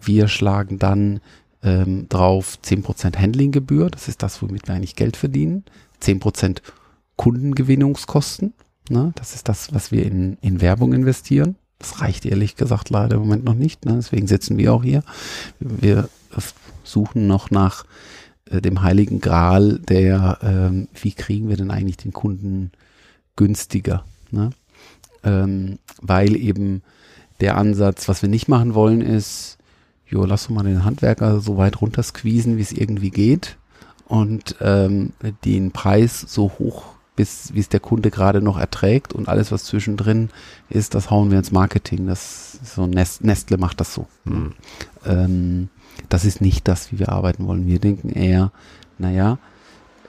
Wir 0.00 0.28
schlagen 0.28 0.78
dann 0.78 1.20
ähm, 1.62 2.08
drauf 2.08 2.58
10% 2.64 3.16
Handlinggebühr, 3.16 3.90
das 3.90 4.08
ist 4.08 4.22
das, 4.22 4.40
womit 4.42 4.68
wir 4.68 4.74
eigentlich 4.74 4.96
Geld 4.96 5.16
verdienen. 5.16 5.64
10% 6.02 6.58
Kundengewinnungskosten, 7.16 8.52
ne, 8.88 9.12
das 9.16 9.34
ist 9.34 9.48
das, 9.48 9.74
was 9.74 9.90
wir 9.90 10.06
in, 10.06 10.38
in 10.40 10.60
Werbung 10.60 10.92
investieren. 10.92 11.56
Das 11.80 12.00
reicht 12.00 12.26
ehrlich 12.26 12.56
gesagt 12.56 12.90
leider 12.90 13.16
im 13.16 13.22
Moment 13.22 13.44
noch 13.44 13.54
nicht, 13.54 13.84
ne, 13.84 13.94
deswegen 13.96 14.26
sitzen 14.26 14.56
wir 14.56 14.72
auch 14.72 14.84
hier. 14.84 15.02
Wir 15.58 16.08
suchen 16.84 17.26
noch 17.26 17.50
nach 17.50 17.84
äh, 18.50 18.60
dem 18.60 18.82
heiligen 18.82 19.20
Gral, 19.20 19.78
der, 19.80 20.38
ähm, 20.42 20.88
wie 21.00 21.12
kriegen 21.12 21.48
wir 21.48 21.56
denn 21.56 21.70
eigentlich 21.70 21.96
den 21.96 22.12
Kunden 22.12 22.72
günstiger? 23.36 24.04
Ne? 24.30 24.50
Ähm, 25.24 25.78
weil 26.00 26.36
eben 26.36 26.82
der 27.40 27.56
Ansatz, 27.56 28.08
was 28.08 28.22
wir 28.22 28.28
nicht 28.28 28.48
machen 28.48 28.74
wollen, 28.74 29.00
ist, 29.00 29.57
jo, 30.08 30.24
lass 30.24 30.46
doch 30.46 30.54
mal 30.54 30.64
den 30.64 30.84
Handwerker 30.84 31.40
so 31.40 31.56
weit 31.56 31.80
runter 31.80 32.02
squeezen, 32.02 32.56
wie 32.56 32.62
es 32.62 32.72
irgendwie 32.72 33.10
geht 33.10 33.56
und 34.06 34.56
ähm, 34.60 35.12
den 35.44 35.70
Preis 35.70 36.20
so 36.20 36.52
hoch, 36.58 36.84
bis 37.14 37.52
wie 37.52 37.60
es 37.60 37.68
der 37.68 37.80
Kunde 37.80 38.10
gerade 38.10 38.40
noch 38.40 38.58
erträgt 38.58 39.12
und 39.12 39.28
alles, 39.28 39.52
was 39.52 39.64
zwischendrin 39.64 40.30
ist, 40.70 40.94
das 40.94 41.10
hauen 41.10 41.30
wir 41.30 41.38
ins 41.38 41.52
Marketing. 41.52 42.06
Das 42.06 42.58
so 42.64 42.86
Nest, 42.86 43.22
Nestle 43.22 43.58
macht 43.58 43.80
das 43.80 43.92
so. 43.92 44.06
Mhm. 44.24 44.54
Ähm, 45.04 45.68
das 46.08 46.24
ist 46.24 46.40
nicht 46.40 46.68
das, 46.68 46.90
wie 46.90 46.98
wir 46.98 47.10
arbeiten 47.10 47.46
wollen. 47.46 47.66
Wir 47.66 47.80
denken 47.80 48.08
eher, 48.08 48.50
naja, 48.98 49.38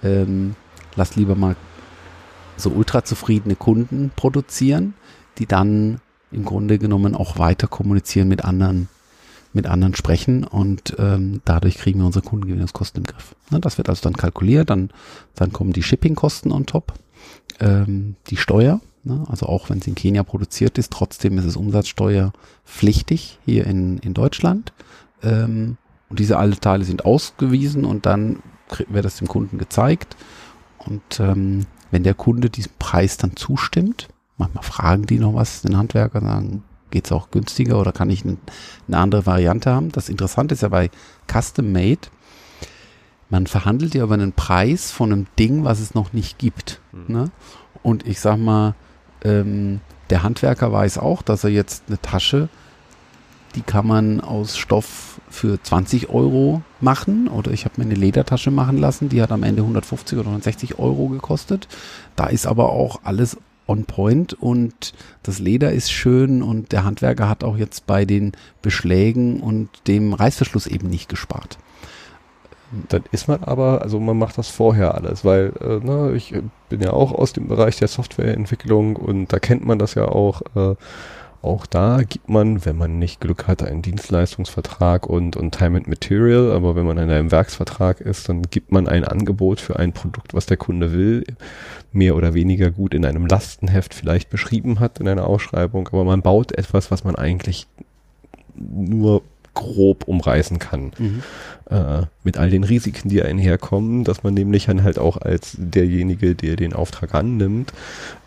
ähm, 0.04 0.56
lass 0.96 1.16
lieber 1.16 1.36
mal 1.36 1.56
so 2.56 2.70
ultra 2.70 3.04
zufriedene 3.04 3.56
Kunden 3.56 4.12
produzieren, 4.16 4.94
die 5.40 5.46
dann 5.46 6.00
im 6.32 6.46
Grunde 6.46 6.78
genommen 6.78 7.16
auch 7.16 7.40
weiter 7.40 7.68
kommunizieren 7.68 8.28
mit 8.28 8.46
anderen, 8.46 8.88
mit 9.54 9.66
anderen 9.66 9.96
sprechen 9.96 10.44
und 10.44 10.96
ähm, 11.00 11.42
dadurch 11.46 11.78
kriegen 11.78 12.00
wir 12.00 12.06
unsere 12.06 12.24
Kundengewinnungskosten 12.24 13.04
im 13.04 13.08
Griff. 13.08 13.36
Ne, 13.50 13.60
das 13.60 13.78
wird 13.78 13.90
also 13.90 14.02
dann 14.04 14.14
kalkuliert, 14.14 14.70
dann, 14.70 14.92
dann 15.36 15.52
kommen 15.52 15.74
die 15.74 15.84
Shippingkosten 15.84 16.52
on 16.52 16.66
top, 16.66 16.94
ähm, 17.60 18.16
die 18.28 18.38
Steuer, 18.38 18.80
ne, 19.04 19.24
also 19.28 19.48
auch 19.48 19.70
wenn 19.70 19.80
es 19.80 19.88
in 19.88 19.96
Kenia 19.96 20.24
produziert 20.24 20.78
ist, 20.78 20.92
trotzdem 20.92 21.38
ist 21.38 21.46
es 21.46 21.56
umsatzsteuerpflichtig 21.56 23.40
hier 23.46 23.66
in, 23.66 23.98
in 24.00 24.14
Deutschland. 24.14 24.72
Ähm, 25.24 25.78
und 26.10 26.20
diese 26.20 26.38
alle 26.38 26.60
Teile 26.60 26.84
sind 26.84 27.06
ausgewiesen 27.06 27.86
und 27.86 28.06
dann 28.06 28.42
wird 28.88 29.06
das 29.06 29.18
dem 29.18 29.28
Kunden 29.28 29.58
gezeigt. 29.58 30.16
Und 30.80 31.20
ähm, 31.20 31.66
wenn 31.92 32.04
der 32.04 32.14
Kunde 32.14 32.50
diesem 32.50 32.72
Preis 32.80 33.18
dann 33.18 33.36
zustimmt, 33.36 34.08
manchmal 34.38 34.64
fragen 34.64 35.06
die 35.06 35.20
noch 35.20 35.34
was, 35.34 35.62
den 35.62 35.78
Handwerker, 35.78 36.22
sagen, 36.22 36.64
geht 36.92 37.06
es 37.06 37.12
auch 37.12 37.32
günstiger 37.32 37.80
oder 37.80 37.92
kann 37.92 38.10
ich 38.10 38.24
eine, 38.24 38.38
eine 38.88 38.98
andere 38.98 39.26
Variante 39.26 39.72
haben? 39.72 39.92
Das 39.92 40.10
Interessante 40.10 40.54
ist 40.54 40.62
ja 40.62 40.70
bei 40.70 40.90
Custom 41.32 41.72
Made, 41.72 42.08
man 43.30 43.46
verhandelt 43.46 43.94
ja 43.94 44.04
über 44.04 44.16
einen 44.16 44.34
Preis 44.34 44.92
von 44.92 45.12
einem 45.12 45.28
Ding, 45.38 45.64
was 45.64 45.80
es 45.80 45.94
noch 45.94 46.14
nicht 46.14 46.40
gibt. 46.40 46.82
Mhm. 46.92 47.16
Ne? 47.16 47.32
Und 47.84 48.08
ich 48.08 48.20
sag 48.20 48.38
mal, 48.38 48.74
ähm, 49.24 49.82
der 50.10 50.24
Handwerker 50.24 50.72
weiß 50.72 50.98
auch, 50.98 51.22
dass 51.22 51.44
er 51.44 51.52
jetzt 51.52 51.84
eine 51.88 52.02
Tasche 52.02 52.50
die 53.56 53.62
kann 53.62 53.88
man 53.88 54.22
aus 54.22 54.58
Stoff 54.58 55.20
für 55.30 55.62
20 55.62 56.10
Euro 56.10 56.62
machen. 56.82 57.28
Oder 57.28 57.52
ich 57.52 57.66
habe 57.66 57.76
mir 57.78 57.86
eine 57.86 57.96
Ledertasche 57.96 58.52
machen 58.52 58.78
lassen, 58.78 59.10
die 59.10 59.22
hat 59.22 59.32
am 59.32 59.44
Ende 59.44 59.62
150 59.62 60.18
oder 60.18 60.28
160 60.28 60.80
Euro 60.80 61.08
gekostet. 61.08 61.68
Da 62.16 62.28
ist 62.28 62.46
aber 62.46 62.70
auch 62.70 63.02
alles 63.04 63.38
on 63.70 63.86
point 63.86 64.34
und 64.34 64.94
das 65.24 65.40
Leder 65.40 65.72
ist 65.72 65.92
schön 65.92 66.42
und 66.42 66.72
der 66.72 66.84
Handwerker 66.84 67.30
hat 67.30 67.44
auch 67.44 67.58
jetzt 67.58 67.88
bei 67.88 68.06
den 68.06 68.34
Beschlägen 68.62 69.40
und 69.42 69.70
dem 69.88 70.14
Reißverschluss 70.14 70.68
eben 70.68 70.90
nicht 70.90 71.08
gespart. 71.08 71.58
Dann 72.90 73.04
ist 73.12 73.28
man 73.28 73.44
aber, 73.44 73.82
also 73.82 74.00
man 74.00 74.18
macht 74.18 74.38
das 74.38 74.50
vorher 74.50 74.94
alles, 74.96 75.26
weil 75.26 75.54
äh, 75.60 75.84
ne, 75.84 76.14
ich 76.16 76.36
bin 76.70 76.82
ja 76.82 76.94
auch 76.94 77.12
aus 77.12 77.34
dem 77.34 77.48
Bereich 77.48 77.78
der 77.78 77.88
Softwareentwicklung 77.88 78.96
und 78.96 79.34
da 79.34 79.40
kennt 79.40 79.66
man 79.66 79.80
das 79.80 79.96
ja 79.96 80.08
auch. 80.08 80.42
Äh, 80.56 80.76
Auch 81.42 81.66
da 81.66 82.02
gibt 82.04 82.28
man, 82.28 82.66
wenn 82.66 82.76
man 82.76 83.00
nicht 83.00 83.22
Glück 83.22 83.48
hat, 83.48 83.64
einen 83.64 83.82
Dienstleistungsvertrag 83.82 85.08
und, 85.08 85.38
und 85.38 85.56
Time 85.56 85.78
and 85.78 85.88
Material, 85.88 86.52
aber 86.52 86.76
wenn 86.76 86.86
man 86.86 86.98
in 86.98 87.10
einem 87.10 87.32
Werksvertrag 87.32 88.02
ist, 88.02 88.28
dann 88.28 88.42
gibt 88.42 88.74
man 88.74 88.90
ein 88.90 89.06
Angebot 89.06 89.62
für 89.62 89.80
ein 89.80 89.94
Produkt, 89.94 90.34
was 90.34 90.48
der 90.48 90.58
Kunde 90.58 90.92
will, 90.92 91.24
mehr 91.94 92.18
oder 92.18 92.34
weniger 92.34 92.72
gut 92.72 92.94
in 92.94 93.06
einem 93.06 93.26
Lastenheft 93.26 93.94
vielleicht 93.94 94.30
beschrieben 94.30 94.82
hat 94.82 95.00
in 95.00 95.08
einer 95.08 95.28
Ausschreibung, 95.28 95.88
aber 95.88 96.04
man 96.04 96.22
baut 96.22 96.52
etwas, 96.52 96.92
was 96.92 97.06
man 97.06 97.16
eigentlich 97.16 97.68
nur 98.56 99.22
grob 99.54 100.08
umreißen 100.08 100.60
kann. 100.60 100.92
Mhm. 100.98 101.24
Äh, 101.70 102.04
mit 102.24 102.38
all 102.38 102.50
den 102.50 102.64
Risiken, 102.64 103.10
die 103.10 103.22
einherkommen, 103.22 104.04
dass 104.04 104.24
man 104.24 104.34
nämlich 104.34 104.66
dann 104.66 104.84
halt 104.84 105.00
auch 105.00 105.18
als 105.18 105.56
derjenige, 105.58 106.36
der 106.36 106.56
den 106.56 106.74
Auftrag 106.74 107.14
annimmt, 107.14 107.74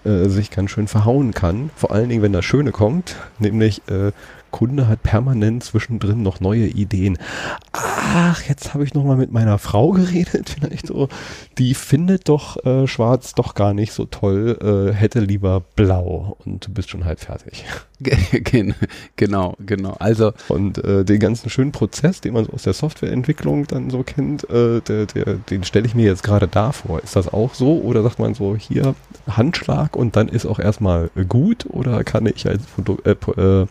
äh, 0.05 0.29
sich 0.29 0.51
ganz 0.51 0.71
schön 0.71 0.89
verhauen 0.89 1.33
kann. 1.33 1.71
Vor 1.77 1.93
allen 1.93 2.09
Dingen, 2.09 2.23
wenn 2.23 2.33
das 2.33 2.45
Schöne 2.45 2.73
kommt, 2.73 3.17
nämlich 3.39 3.83
äh, 3.89 4.13
Kunde 4.53 4.87
hat 4.87 5.03
permanent 5.03 5.65
zwischendrin 5.65 6.23
noch 6.23 6.39
neue 6.39 6.67
Ideen. 6.67 7.19
Ach, 7.73 8.43
jetzt 8.43 8.75
habe 8.75 8.85
ich 8.85 8.95
noch 8.95 9.03
mal 9.03 9.17
mit 9.17 9.33
meiner 9.33 9.59
Frau 9.59 9.91
geredet, 9.91 10.51
vielleicht 10.55 10.87
so. 10.87 11.09
Die 11.59 11.75
findet 11.75 12.29
doch 12.29 12.65
äh, 12.65 12.87
Schwarz 12.87 13.35
doch 13.35 13.55
gar 13.55 13.75
nicht 13.75 13.93
so 13.93 14.05
toll, 14.05 14.93
äh, 14.93 14.95
hätte 14.95 15.21
lieber 15.21 15.63
Blau 15.75 16.37
und 16.45 16.67
du 16.67 16.73
bist 16.73 16.91
schon 16.91 17.05
halb 17.05 17.19
fertig. 17.19 17.65
genau, 19.17 19.57
genau. 19.65 19.97
Also 19.99 20.33
und 20.49 20.79
äh, 20.79 21.05
den 21.05 21.21
ganzen 21.21 21.51
schönen 21.51 21.73
Prozess, 21.73 22.21
den 22.21 22.35
man 22.35 22.45
so 22.45 22.53
aus 22.53 22.63
der 22.63 22.73
Softwareentwicklung 22.73 23.67
dann 23.67 23.91
so 23.91 24.03
kennt, 24.03 24.49
äh, 24.51 24.81
der, 24.81 25.07
der, 25.07 25.35
den 25.35 25.65
stelle 25.65 25.87
ich 25.87 25.95
mir 25.95 26.07
jetzt 26.07 26.23
gerade 26.23 26.49
da 26.49 26.73
vor. 26.73 27.03
Ist 27.03 27.17
das 27.17 27.33
auch 27.33 27.55
so 27.55 27.81
oder 27.81 28.03
sagt 28.03 28.19
man 28.19 28.35
so 28.35 28.57
hier 28.57 28.95
Handschlag 29.29 29.97
und 29.97 30.17
dann 30.17 30.29
ist 30.29 30.47
auch 30.47 30.59
erstmal 30.59 31.11
gut 31.29 31.67
oder 31.69 32.05
kann 32.05 32.27
ich 32.27 32.47
als 32.47 32.63
Produkt 32.65 33.07
äh, 33.07 33.13
äh, 33.13 33.67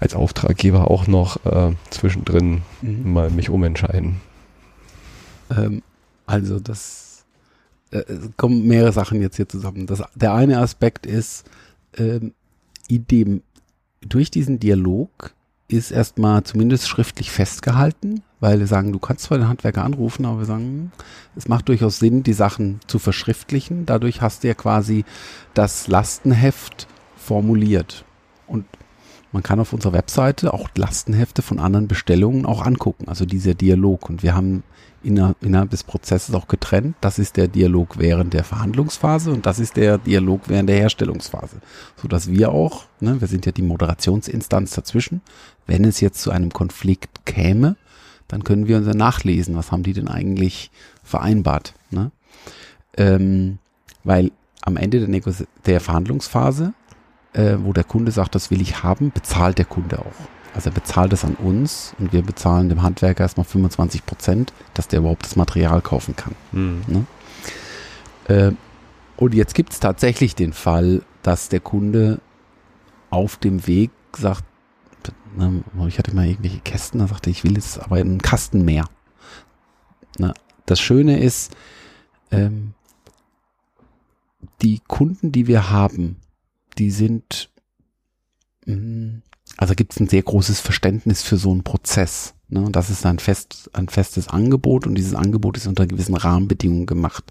als 0.00 0.14
Auftraggeber 0.14 0.90
auch 0.90 1.06
noch 1.06 1.44
äh, 1.44 1.72
zwischendrin 1.90 2.62
mhm. 2.82 3.12
mal 3.12 3.30
mich 3.30 3.50
umentscheiden. 3.50 4.20
Ähm, 5.50 5.82
also 6.26 6.60
das 6.60 7.24
äh, 7.90 8.02
kommen 8.36 8.66
mehrere 8.66 8.92
Sachen 8.92 9.20
jetzt 9.20 9.36
hier 9.36 9.48
zusammen. 9.48 9.86
Das, 9.86 10.02
der 10.14 10.34
eine 10.34 10.58
Aspekt 10.58 11.06
ist, 11.06 11.48
ähm, 11.96 12.32
dem, 12.90 13.42
durch 14.00 14.30
diesen 14.30 14.58
Dialog 14.58 15.34
ist 15.68 15.90
erstmal 15.90 16.42
zumindest 16.44 16.88
schriftlich 16.88 17.30
festgehalten, 17.30 18.22
weil 18.40 18.58
wir 18.58 18.66
sagen, 18.66 18.92
du 18.92 18.98
kannst 18.98 19.24
zwar 19.24 19.38
den 19.38 19.48
Handwerker 19.48 19.84
anrufen, 19.84 20.24
aber 20.24 20.38
wir 20.38 20.46
sagen, 20.46 20.92
es 21.36 21.46
macht 21.46 21.68
durchaus 21.68 21.98
Sinn, 21.98 22.22
die 22.22 22.32
Sachen 22.32 22.80
zu 22.86 22.98
verschriftlichen. 22.98 23.84
Dadurch 23.84 24.22
hast 24.22 24.42
du 24.42 24.48
ja 24.48 24.54
quasi 24.54 25.04
das 25.52 25.86
Lastenheft 25.88 26.88
formuliert. 27.16 28.04
Und 28.46 28.64
man 29.30 29.42
kann 29.42 29.60
auf 29.60 29.74
unserer 29.74 29.92
Webseite 29.92 30.54
auch 30.54 30.70
Lastenhefte 30.74 31.42
von 31.42 31.58
anderen 31.58 31.86
Bestellungen 31.86 32.46
auch 32.46 32.64
angucken, 32.64 33.08
also 33.08 33.26
dieser 33.26 33.52
Dialog. 33.52 34.08
Und 34.08 34.22
wir 34.22 34.34
haben 34.34 34.62
innerhalb 35.02 35.70
des 35.70 35.84
Prozesses 35.84 36.34
auch 36.34 36.48
getrennt. 36.48 36.96
Das 37.00 37.18
ist 37.18 37.36
der 37.36 37.48
Dialog 37.48 37.98
während 37.98 38.34
der 38.34 38.44
Verhandlungsphase 38.44 39.30
und 39.32 39.46
das 39.46 39.58
ist 39.58 39.76
der 39.76 39.98
Dialog 39.98 40.42
während 40.48 40.68
der 40.68 40.76
Herstellungsphase. 40.76 41.56
So 41.96 42.08
dass 42.08 42.30
wir 42.30 42.50
auch, 42.50 42.86
ne, 43.00 43.20
wir 43.20 43.28
sind 43.28 43.46
ja 43.46 43.52
die 43.52 43.62
Moderationsinstanz 43.62 44.72
dazwischen, 44.72 45.20
wenn 45.66 45.84
es 45.84 46.00
jetzt 46.00 46.20
zu 46.20 46.30
einem 46.30 46.52
Konflikt 46.52 47.24
käme, 47.24 47.76
dann 48.26 48.44
können 48.44 48.68
wir 48.68 48.76
uns 48.76 48.86
ja 48.86 48.94
nachlesen, 48.94 49.56
was 49.56 49.72
haben 49.72 49.82
die 49.82 49.94
denn 49.94 50.08
eigentlich 50.08 50.70
vereinbart. 51.02 51.74
Ne? 51.90 52.10
Ähm, 52.96 53.58
weil 54.04 54.32
am 54.62 54.76
Ende 54.76 54.98
der, 54.98 55.08
Negos 55.08 55.44
der 55.64 55.80
Verhandlungsphase 55.80 56.74
äh, 57.32 57.56
wo 57.60 57.72
der 57.72 57.84
Kunde 57.84 58.10
sagt, 58.12 58.34
das 58.34 58.50
will 58.50 58.60
ich 58.60 58.82
haben, 58.82 59.12
bezahlt 59.12 59.58
der 59.58 59.64
Kunde 59.64 60.00
auch. 60.00 60.37
Also 60.54 60.70
er 60.70 60.74
bezahlt 60.74 61.12
es 61.12 61.24
an 61.24 61.34
uns 61.34 61.94
und 61.98 62.12
wir 62.12 62.22
bezahlen 62.22 62.68
dem 62.68 62.82
Handwerker 62.82 63.22
erstmal 63.22 63.44
25 63.44 64.06
Prozent, 64.06 64.52
dass 64.74 64.88
der 64.88 65.00
überhaupt 65.00 65.24
das 65.24 65.36
Material 65.36 65.80
kaufen 65.80 66.16
kann. 66.16 66.34
Mhm. 66.52 66.82
Ne? 66.86 67.06
Äh, 68.28 68.52
und 69.16 69.34
jetzt 69.34 69.54
gibt 69.54 69.72
es 69.72 69.80
tatsächlich 69.80 70.34
den 70.34 70.52
Fall, 70.52 71.02
dass 71.22 71.48
der 71.48 71.60
Kunde 71.60 72.20
auf 73.10 73.36
dem 73.36 73.66
Weg 73.66 73.90
sagt, 74.16 74.44
ne, 75.36 75.62
ich 75.88 75.98
hatte 75.98 76.14
mal 76.14 76.26
irgendwelche 76.26 76.60
Kästen, 76.60 77.00
da 77.00 77.06
sagte 77.06 77.30
ich, 77.30 77.44
will 77.44 77.54
jetzt 77.54 77.80
aber 77.80 77.96
einen 77.96 78.22
Kasten 78.22 78.64
mehr. 78.64 78.84
Ne? 80.18 80.34
Das 80.66 80.80
Schöne 80.80 81.20
ist, 81.20 81.56
ähm, 82.30 82.74
die 84.62 84.80
Kunden, 84.86 85.32
die 85.32 85.46
wir 85.46 85.70
haben, 85.70 86.16
die 86.78 86.90
sind, 86.90 87.50
mm, 88.66 89.18
also 89.58 89.74
gibt 89.74 89.92
es 89.92 90.00
ein 90.00 90.08
sehr 90.08 90.22
großes 90.22 90.60
Verständnis 90.60 91.22
für 91.22 91.36
so 91.36 91.50
einen 91.50 91.64
Prozess. 91.64 92.34
Ne? 92.48 92.62
Und 92.62 92.76
das 92.76 92.90
ist 92.90 93.04
ein, 93.04 93.18
fest, 93.18 93.68
ein 93.72 93.88
festes 93.88 94.28
Angebot 94.28 94.86
und 94.86 94.94
dieses 94.94 95.14
Angebot 95.14 95.56
ist 95.56 95.66
unter 95.66 95.86
gewissen 95.86 96.14
Rahmenbedingungen 96.14 96.86
gemacht. 96.86 97.24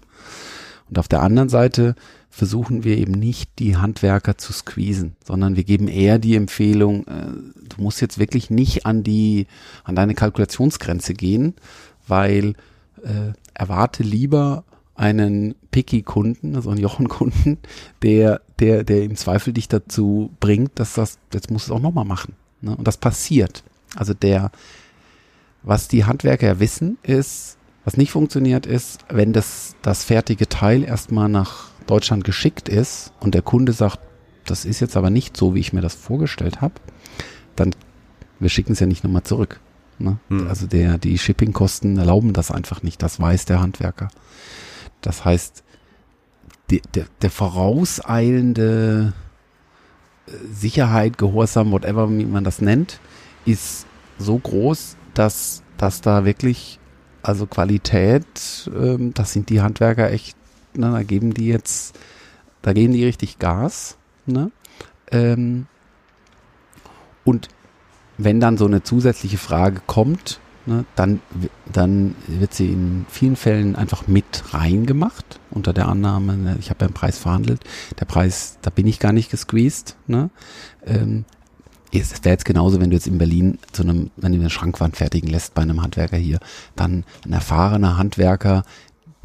Und 0.88 0.98
auf 0.98 1.08
der 1.08 1.22
anderen 1.22 1.48
Seite 1.48 1.94
versuchen 2.28 2.84
wir 2.84 2.98
eben 2.98 3.12
nicht 3.12 3.58
die 3.58 3.76
Handwerker 3.76 4.36
zu 4.36 4.52
squeezen, 4.52 5.16
sondern 5.24 5.56
wir 5.56 5.64
geben 5.64 5.88
eher 5.88 6.18
die 6.18 6.36
Empfehlung, 6.36 7.06
äh, 7.06 7.32
du 7.66 7.82
musst 7.82 8.00
jetzt 8.02 8.18
wirklich 8.18 8.50
nicht 8.50 8.84
an 8.84 9.02
die, 9.02 9.46
an 9.84 9.96
deine 9.96 10.14
Kalkulationsgrenze 10.14 11.14
gehen, 11.14 11.54
weil 12.06 12.54
äh, 13.02 13.32
erwarte 13.54 14.02
lieber 14.02 14.64
einen 14.94 15.54
Picky-Kunden, 15.70 16.56
also 16.56 16.70
einen 16.70 16.80
Jochen-Kunden, 16.80 17.58
der, 18.02 18.42
der, 18.60 18.84
der 18.84 19.02
im 19.02 19.16
Zweifel 19.16 19.52
dich 19.52 19.68
dazu 19.68 20.30
bringt, 20.40 20.78
dass 20.78 20.94
das, 20.94 21.18
jetzt 21.32 21.50
muss 21.50 21.64
es 21.64 21.70
auch 21.70 21.80
nochmal 21.80 22.04
machen. 22.04 22.34
Ne? 22.60 22.74
Und 22.76 22.86
das 22.86 22.96
passiert. 22.96 23.62
Also 23.94 24.14
der, 24.14 24.50
was 25.62 25.88
die 25.88 26.04
Handwerker 26.04 26.46
ja 26.46 26.60
wissen, 26.60 26.98
ist, 27.02 27.56
was 27.84 27.96
nicht 27.96 28.10
funktioniert, 28.10 28.66
ist, 28.66 29.00
wenn 29.08 29.32
das, 29.32 29.76
das 29.82 30.04
fertige 30.04 30.48
Teil 30.48 30.84
erstmal 30.84 31.28
nach 31.28 31.70
Deutschland 31.86 32.24
geschickt 32.24 32.68
ist 32.68 33.12
und 33.20 33.34
der 33.34 33.42
Kunde 33.42 33.72
sagt, 33.72 34.00
das 34.44 34.64
ist 34.64 34.80
jetzt 34.80 34.96
aber 34.96 35.10
nicht 35.10 35.36
so, 35.36 35.54
wie 35.54 35.60
ich 35.60 35.72
mir 35.72 35.80
das 35.80 35.94
vorgestellt 35.94 36.60
habe, 36.60 36.74
dann, 37.56 37.74
wir 38.40 38.48
schicken 38.48 38.72
es 38.72 38.80
ja 38.80 38.86
nicht 38.86 39.04
nochmal 39.04 39.22
zurück. 39.24 39.60
Ne? 39.98 40.18
Hm. 40.28 40.48
Also 40.48 40.66
der, 40.66 40.98
die 40.98 41.18
Shippingkosten 41.18 41.98
erlauben 41.98 42.32
das 42.32 42.50
einfach 42.50 42.82
nicht, 42.82 43.02
das 43.02 43.20
weiß 43.20 43.46
der 43.46 43.60
Handwerker. 43.60 44.08
Das 45.00 45.24
heißt, 45.24 45.64
die, 46.70 46.82
der, 46.94 47.06
der 47.22 47.30
vorauseilende 47.30 49.12
äh, 50.26 50.30
Sicherheit, 50.52 51.18
Gehorsam, 51.18 51.72
whatever 51.72 52.10
wie 52.10 52.24
man 52.24 52.44
das 52.44 52.60
nennt, 52.60 53.00
ist 53.44 53.86
so 54.18 54.38
groß, 54.38 54.96
dass, 55.14 55.62
dass 55.76 56.00
da 56.00 56.24
wirklich, 56.24 56.78
also 57.22 57.46
Qualität, 57.46 58.70
ähm, 58.74 59.14
das 59.14 59.32
sind 59.32 59.48
die 59.48 59.60
Handwerker 59.60 60.10
echt, 60.10 60.36
ne, 60.74 60.90
da 60.90 61.02
geben 61.02 61.34
die 61.34 61.46
jetzt, 61.48 61.98
da 62.62 62.72
geben 62.72 62.92
die 62.92 63.04
richtig 63.04 63.38
Gas. 63.38 63.96
Ne? 64.26 64.50
Ähm, 65.10 65.66
und 67.24 67.48
wenn 68.18 68.40
dann 68.40 68.58
so 68.58 68.66
eine 68.66 68.82
zusätzliche 68.82 69.38
Frage 69.38 69.80
kommt, 69.86 70.40
ne, 70.68 70.84
dann, 70.94 71.20
dann 71.72 72.14
wird 72.26 72.54
sie 72.54 72.66
in 72.66 73.06
vielen 73.08 73.36
Fällen 73.36 73.74
einfach 73.74 74.06
mit 74.06 74.54
reingemacht, 74.54 75.40
unter 75.50 75.72
der 75.72 75.88
Annahme, 75.88 76.36
ne, 76.36 76.56
ich 76.60 76.70
habe 76.70 76.80
ja 76.80 76.86
einen 76.86 76.94
Preis 76.94 77.18
verhandelt, 77.18 77.60
der 77.98 78.04
Preis, 78.04 78.58
da 78.62 78.70
bin 78.70 78.86
ich 78.86 79.00
gar 79.00 79.12
nicht 79.12 79.30
gesqueezed. 79.30 79.96
Ne, 80.06 80.30
ähm, 80.86 81.24
es 81.92 82.12
wäre 82.22 82.34
jetzt 82.34 82.44
genauso, 82.44 82.80
wenn 82.80 82.90
du 82.90 82.96
jetzt 82.96 83.06
in 83.06 83.18
Berlin 83.18 83.58
zu 83.72 83.82
einem, 83.82 84.10
wenn 84.16 84.32
du 84.32 84.38
eine 84.38 84.50
Schrankwand 84.50 84.96
fertigen 84.96 85.30
lässt 85.30 85.54
bei 85.54 85.62
einem 85.62 85.82
Handwerker 85.82 86.18
hier, 86.18 86.38
dann 86.76 87.04
ein 87.24 87.32
erfahrener 87.32 87.96
Handwerker, 87.96 88.62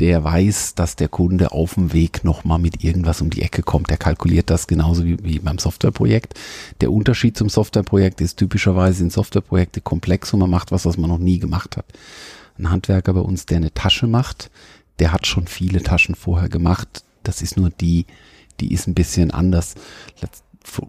der 0.03 0.21
weiß, 0.21 0.75
dass 0.75 0.97
der 0.97 1.07
Kunde 1.07 1.53
auf 1.53 1.75
dem 1.75 1.93
Weg 1.93 2.25
nochmal 2.25 2.59
mit 2.59 2.83
irgendwas 2.83 3.21
um 3.21 3.29
die 3.29 3.41
Ecke 3.41 3.61
kommt. 3.61 3.89
Der 3.89 3.95
kalkuliert 3.95 4.49
das 4.49 4.67
genauso 4.67 5.05
wie, 5.05 5.17
wie 5.23 5.39
beim 5.39 5.59
Softwareprojekt. 5.59 6.37
Der 6.81 6.91
Unterschied 6.91 7.37
zum 7.37 7.47
Softwareprojekt 7.47 8.19
ist 8.19 8.35
typischerweise 8.35 9.01
in 9.01 9.09
Softwareprojekte 9.09 9.79
komplex 9.79 10.33
und 10.33 10.41
man 10.41 10.49
macht 10.49 10.73
was, 10.73 10.85
was 10.85 10.97
man 10.97 11.09
noch 11.09 11.19
nie 11.19 11.39
gemacht 11.39 11.77
hat. 11.77 11.85
Ein 12.59 12.69
Handwerker 12.69 13.13
bei 13.13 13.21
uns, 13.21 13.45
der 13.45 13.55
eine 13.55 13.73
Tasche 13.73 14.05
macht, 14.05 14.51
der 14.99 15.13
hat 15.13 15.25
schon 15.25 15.47
viele 15.47 15.81
Taschen 15.81 16.15
vorher 16.15 16.49
gemacht. 16.49 17.05
Das 17.23 17.41
ist 17.41 17.55
nur 17.55 17.69
die, 17.69 18.05
die 18.59 18.73
ist 18.73 18.89
ein 18.89 18.95
bisschen 18.95 19.31
anders. 19.31 19.75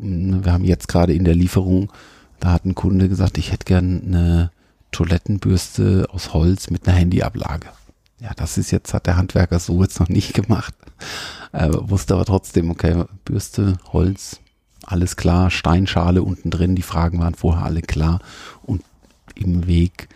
Wir 0.01 0.53
haben 0.53 0.65
jetzt 0.65 0.89
gerade 0.89 1.15
in 1.15 1.23
der 1.23 1.37
Lieferung, 1.37 1.93
da 2.41 2.51
hat 2.51 2.65
ein 2.65 2.75
Kunde 2.75 3.09
gesagt, 3.09 3.39
ich 3.39 3.53
hätte 3.53 3.67
gern 3.67 4.03
eine 4.09 4.51
Toilettenbürste 4.91 6.09
aus 6.11 6.35
Holz 6.35 6.69
mit 6.69 6.89
einer 6.89 6.97
Handyablage 6.97 7.69
ja, 8.21 8.33
das 8.37 8.59
ist 8.59 8.71
jetzt, 8.71 8.95
hat 8.95 9.07
der 9.07 9.17
Handwerker 9.17 9.59
so 9.59 9.83
jetzt 9.83 10.01
noch 10.01 10.09
nicht 10.09 10.35
gemacht. 10.35 10.75
Er 11.53 11.91
wusste 11.91 12.15
aber 12.15 12.25
trotzdem, 12.25 12.71
okay, 12.71 13.05
Bürste, 13.25 13.79
Holz, 13.93 14.41
alles 14.85 15.17
klar, 15.17 15.51
Steinschale 15.51 16.23
unten 16.23 16.51
drin, 16.51 16.77
die 16.77 16.83
Fragen 16.83 17.21
waren 17.21 17.35
vorher 17.35 17.65
alle 17.65 17.83
klar 17.83 18.21
und 18.63 18.83
im 19.35 19.67
Weg 19.67 20.09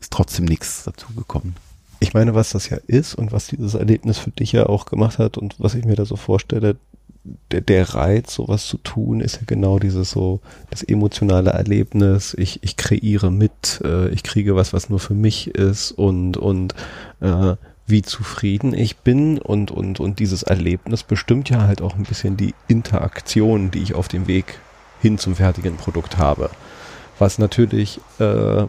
ist 0.00 0.12
trotzdem 0.12 0.46
nichts 0.46 0.84
dazugekommen. 0.84 1.54
Ich 2.00 2.14
meine, 2.14 2.34
was 2.34 2.50
das 2.50 2.68
ja 2.68 2.78
ist 2.86 3.14
und 3.14 3.30
was 3.30 3.48
dieses 3.48 3.74
Erlebnis 3.74 4.18
für 4.18 4.30
dich 4.30 4.52
ja 4.52 4.66
auch 4.66 4.86
gemacht 4.86 5.18
hat 5.18 5.38
und 5.38 5.56
was 5.58 5.74
ich 5.74 5.84
mir 5.84 5.94
da 5.94 6.04
so 6.04 6.16
vorstelle, 6.16 6.76
der, 7.24 7.60
der 7.60 7.94
Reiz, 7.94 8.34
sowas 8.34 8.66
zu 8.66 8.78
tun, 8.78 9.20
ist 9.20 9.36
ja 9.36 9.42
genau 9.46 9.78
dieses 9.78 10.10
so, 10.10 10.40
das 10.70 10.82
emotionale 10.82 11.50
Erlebnis. 11.50 12.34
Ich, 12.38 12.62
ich 12.62 12.76
kreiere 12.76 13.30
mit, 13.30 13.80
äh, 13.84 14.08
ich 14.08 14.22
kriege 14.22 14.56
was, 14.56 14.72
was 14.72 14.88
nur 14.88 14.98
für 14.98 15.14
mich 15.14 15.48
ist 15.48 15.92
und, 15.92 16.36
und 16.36 16.74
äh, 17.20 17.54
wie 17.86 18.02
zufrieden 18.02 18.74
ich 18.74 18.98
bin 18.98 19.38
und, 19.38 19.70
und, 19.70 20.00
und 20.00 20.18
dieses 20.18 20.42
Erlebnis 20.42 21.02
bestimmt 21.02 21.50
ja 21.50 21.62
halt 21.62 21.82
auch 21.82 21.94
ein 21.94 22.04
bisschen 22.04 22.36
die 22.36 22.54
Interaktion, 22.68 23.70
die 23.70 23.82
ich 23.82 23.94
auf 23.94 24.08
dem 24.08 24.26
Weg 24.26 24.58
hin 25.00 25.18
zum 25.18 25.36
fertigen 25.36 25.76
Produkt 25.76 26.18
habe. 26.18 26.50
Was 27.18 27.38
natürlich 27.38 28.00
äh, 28.18 28.66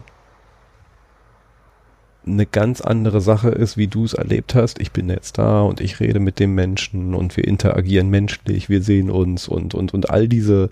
eine 2.26 2.46
ganz 2.46 2.80
andere 2.80 3.20
Sache 3.20 3.50
ist, 3.50 3.76
wie 3.76 3.86
du 3.86 4.04
es 4.04 4.14
erlebt 4.14 4.54
hast. 4.54 4.80
Ich 4.80 4.92
bin 4.92 5.08
jetzt 5.08 5.38
da 5.38 5.62
und 5.62 5.80
ich 5.80 6.00
rede 6.00 6.20
mit 6.20 6.38
dem 6.38 6.54
Menschen 6.54 7.14
und 7.14 7.36
wir 7.36 7.44
interagieren 7.44 8.08
menschlich, 8.10 8.68
wir 8.68 8.82
sehen 8.82 9.10
uns 9.10 9.48
und 9.48 9.74
und 9.74 9.94
und 9.94 10.10
all 10.10 10.28
diese 10.28 10.70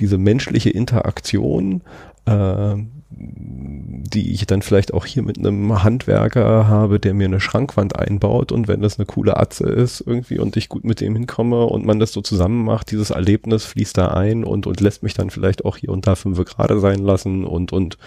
diese 0.00 0.18
menschliche 0.18 0.70
Interaktion, 0.70 1.82
äh, 2.26 2.76
die 3.16 4.32
ich 4.32 4.46
dann 4.46 4.62
vielleicht 4.62 4.94
auch 4.94 5.06
hier 5.06 5.22
mit 5.22 5.38
einem 5.38 5.82
Handwerker 5.82 6.68
habe, 6.68 7.00
der 7.00 7.14
mir 7.14 7.26
eine 7.26 7.40
Schrankwand 7.40 7.96
einbaut 7.98 8.52
und 8.52 8.68
wenn 8.68 8.80
das 8.80 8.98
eine 8.98 9.06
coole 9.06 9.36
Atze 9.36 9.64
ist 9.64 10.02
irgendwie 10.06 10.38
und 10.38 10.56
ich 10.56 10.68
gut 10.68 10.84
mit 10.84 11.00
dem 11.00 11.14
hinkomme 11.14 11.64
und 11.64 11.84
man 11.84 11.98
das 11.98 12.12
so 12.12 12.20
zusammen 12.20 12.64
macht, 12.64 12.90
dieses 12.90 13.10
Erlebnis 13.10 13.64
fließt 13.64 13.96
da 13.96 14.08
ein 14.08 14.44
und, 14.44 14.66
und 14.66 14.80
lässt 14.80 15.02
mich 15.02 15.14
dann 15.14 15.30
vielleicht 15.30 15.64
auch 15.64 15.76
hier 15.76 15.90
und 15.90 16.06
da 16.06 16.14
fünf 16.14 16.42
gerade 16.44 16.80
sein 16.80 17.00
lassen 17.00 17.44
und, 17.44 17.72
und 17.72 17.98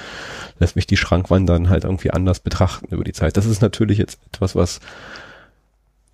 lässt 0.59 0.75
mich 0.75 0.87
die 0.87 0.97
Schrankwand 0.97 1.49
dann 1.49 1.69
halt 1.69 1.83
irgendwie 1.83 2.11
anders 2.11 2.39
betrachten 2.39 2.93
über 2.93 3.03
die 3.03 3.13
Zeit. 3.13 3.37
Das 3.37 3.45
ist 3.45 3.61
natürlich 3.61 3.97
jetzt 3.97 4.19
etwas, 4.33 4.55
was 4.55 4.79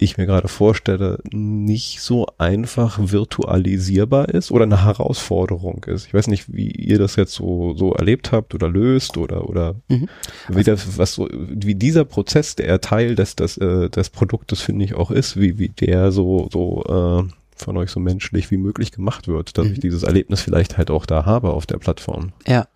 ich 0.03 0.17
mir 0.17 0.25
gerade 0.25 0.47
vorstelle, 0.47 1.19
nicht 1.31 2.01
so 2.01 2.27
einfach 2.37 2.99
virtualisierbar 3.01 4.29
ist 4.29 4.51
oder 4.51 4.63
eine 4.63 4.83
Herausforderung 4.83 5.83
ist. 5.85 6.07
Ich 6.07 6.13
weiß 6.13 6.27
nicht, 6.27 6.53
wie 6.53 6.71
ihr 6.71 6.99
das 6.99 7.15
jetzt 7.15 7.33
so, 7.33 7.75
so 7.75 7.93
erlebt 7.93 8.31
habt 8.31 8.53
oder 8.53 8.69
löst 8.69 9.17
oder, 9.17 9.49
oder 9.49 9.75
mhm. 9.87 10.09
wie 10.49 10.63
das, 10.63 10.97
was 10.97 11.13
so, 11.13 11.27
wie 11.31 11.75
dieser 11.75 12.05
Prozess, 12.05 12.55
der 12.55 12.81
Teil 12.81 13.15
des, 13.15 13.35
des, 13.35 13.57
äh, 13.57 13.89
des 13.89 14.09
Produktes, 14.09 14.61
finde 14.61 14.85
ich 14.85 14.95
auch 14.95 15.11
ist, 15.11 15.39
wie, 15.39 15.57
wie 15.59 15.69
der 15.69 16.11
so, 16.11 16.49
so, 16.51 16.83
äh, 17.27 17.33
von 17.55 17.77
euch 17.77 17.91
so 17.91 17.99
menschlich 17.99 18.51
wie 18.51 18.57
möglich 18.57 18.91
gemacht 18.91 19.27
wird, 19.27 19.57
dass 19.57 19.65
mhm. 19.65 19.73
ich 19.73 19.79
dieses 19.79 20.03
Erlebnis 20.03 20.41
vielleicht 20.41 20.77
halt 20.77 20.91
auch 20.91 21.05
da 21.05 21.25
habe 21.25 21.51
auf 21.51 21.65
der 21.65 21.77
Plattform. 21.77 22.33
Ja, 22.47 22.67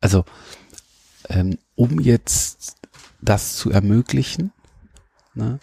also 0.00 0.24
ähm, 1.28 1.58
um 1.74 2.00
jetzt 2.00 2.76
das 3.20 3.56
zu 3.56 3.70
ermöglichen, 3.70 4.52
ne, 5.34 5.58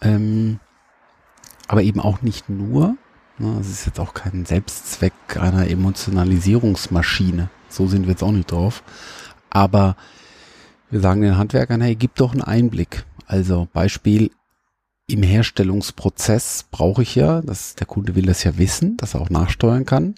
ähm, 0.00 0.60
aber 1.68 1.82
eben 1.82 2.00
auch 2.00 2.22
nicht 2.22 2.48
nur. 2.48 2.96
Ne, 3.38 3.56
es 3.60 3.70
ist 3.70 3.86
jetzt 3.86 4.00
auch 4.00 4.12
kein 4.12 4.44
Selbstzweck 4.44 5.12
einer 5.38 5.68
Emotionalisierungsmaschine. 5.68 7.48
So 7.68 7.86
sind 7.86 8.02
wir 8.02 8.10
jetzt 8.10 8.22
auch 8.22 8.32
nicht 8.32 8.50
drauf. 8.50 8.82
Aber 9.50 9.96
wir 10.90 11.00
sagen 11.00 11.22
den 11.22 11.38
Handwerkern, 11.38 11.80
hey, 11.80 11.94
gib 11.94 12.16
doch 12.16 12.32
einen 12.32 12.42
Einblick. 12.42 13.04
Also 13.26 13.68
Beispiel, 13.72 14.30
im 15.06 15.22
Herstellungsprozess 15.22 16.66
brauche 16.70 17.02
ich 17.02 17.14
ja, 17.14 17.40
dass 17.40 17.74
der 17.74 17.86
Kunde 17.86 18.14
will 18.14 18.26
das 18.26 18.44
ja 18.44 18.58
wissen, 18.58 18.96
dass 18.96 19.14
er 19.14 19.20
auch 19.20 19.30
nachsteuern 19.30 19.84
kann. 19.84 20.14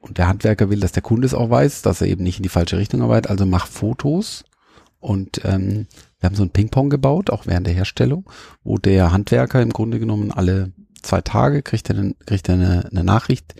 Und 0.00 0.18
der 0.18 0.26
Handwerker 0.26 0.70
will, 0.70 0.80
dass 0.80 0.92
der 0.92 1.02
Kunde 1.02 1.26
es 1.26 1.34
auch 1.34 1.50
weiß, 1.50 1.82
dass 1.82 2.00
er 2.00 2.08
eben 2.08 2.24
nicht 2.24 2.38
in 2.38 2.42
die 2.42 2.48
falsche 2.48 2.78
Richtung 2.78 3.02
arbeitet. 3.02 3.30
Also 3.30 3.46
mach 3.46 3.66
Fotos 3.66 4.44
und 4.98 5.44
ähm, 5.44 5.86
wir 6.22 6.28
haben 6.28 6.36
so 6.36 6.44
ein 6.44 6.50
Ping-Pong 6.50 6.88
gebaut, 6.88 7.30
auch 7.30 7.46
während 7.46 7.66
der 7.66 7.74
Herstellung, 7.74 8.30
wo 8.62 8.78
der 8.78 9.10
Handwerker 9.10 9.60
im 9.60 9.72
Grunde 9.72 9.98
genommen 9.98 10.30
alle 10.30 10.70
zwei 11.02 11.20
Tage 11.20 11.62
kriegt 11.62 11.90
er, 11.90 11.98
eine, 11.98 12.14
kriegt 12.26 12.48
er 12.48 12.54
eine, 12.54 12.88
eine 12.92 13.02
Nachricht, 13.02 13.56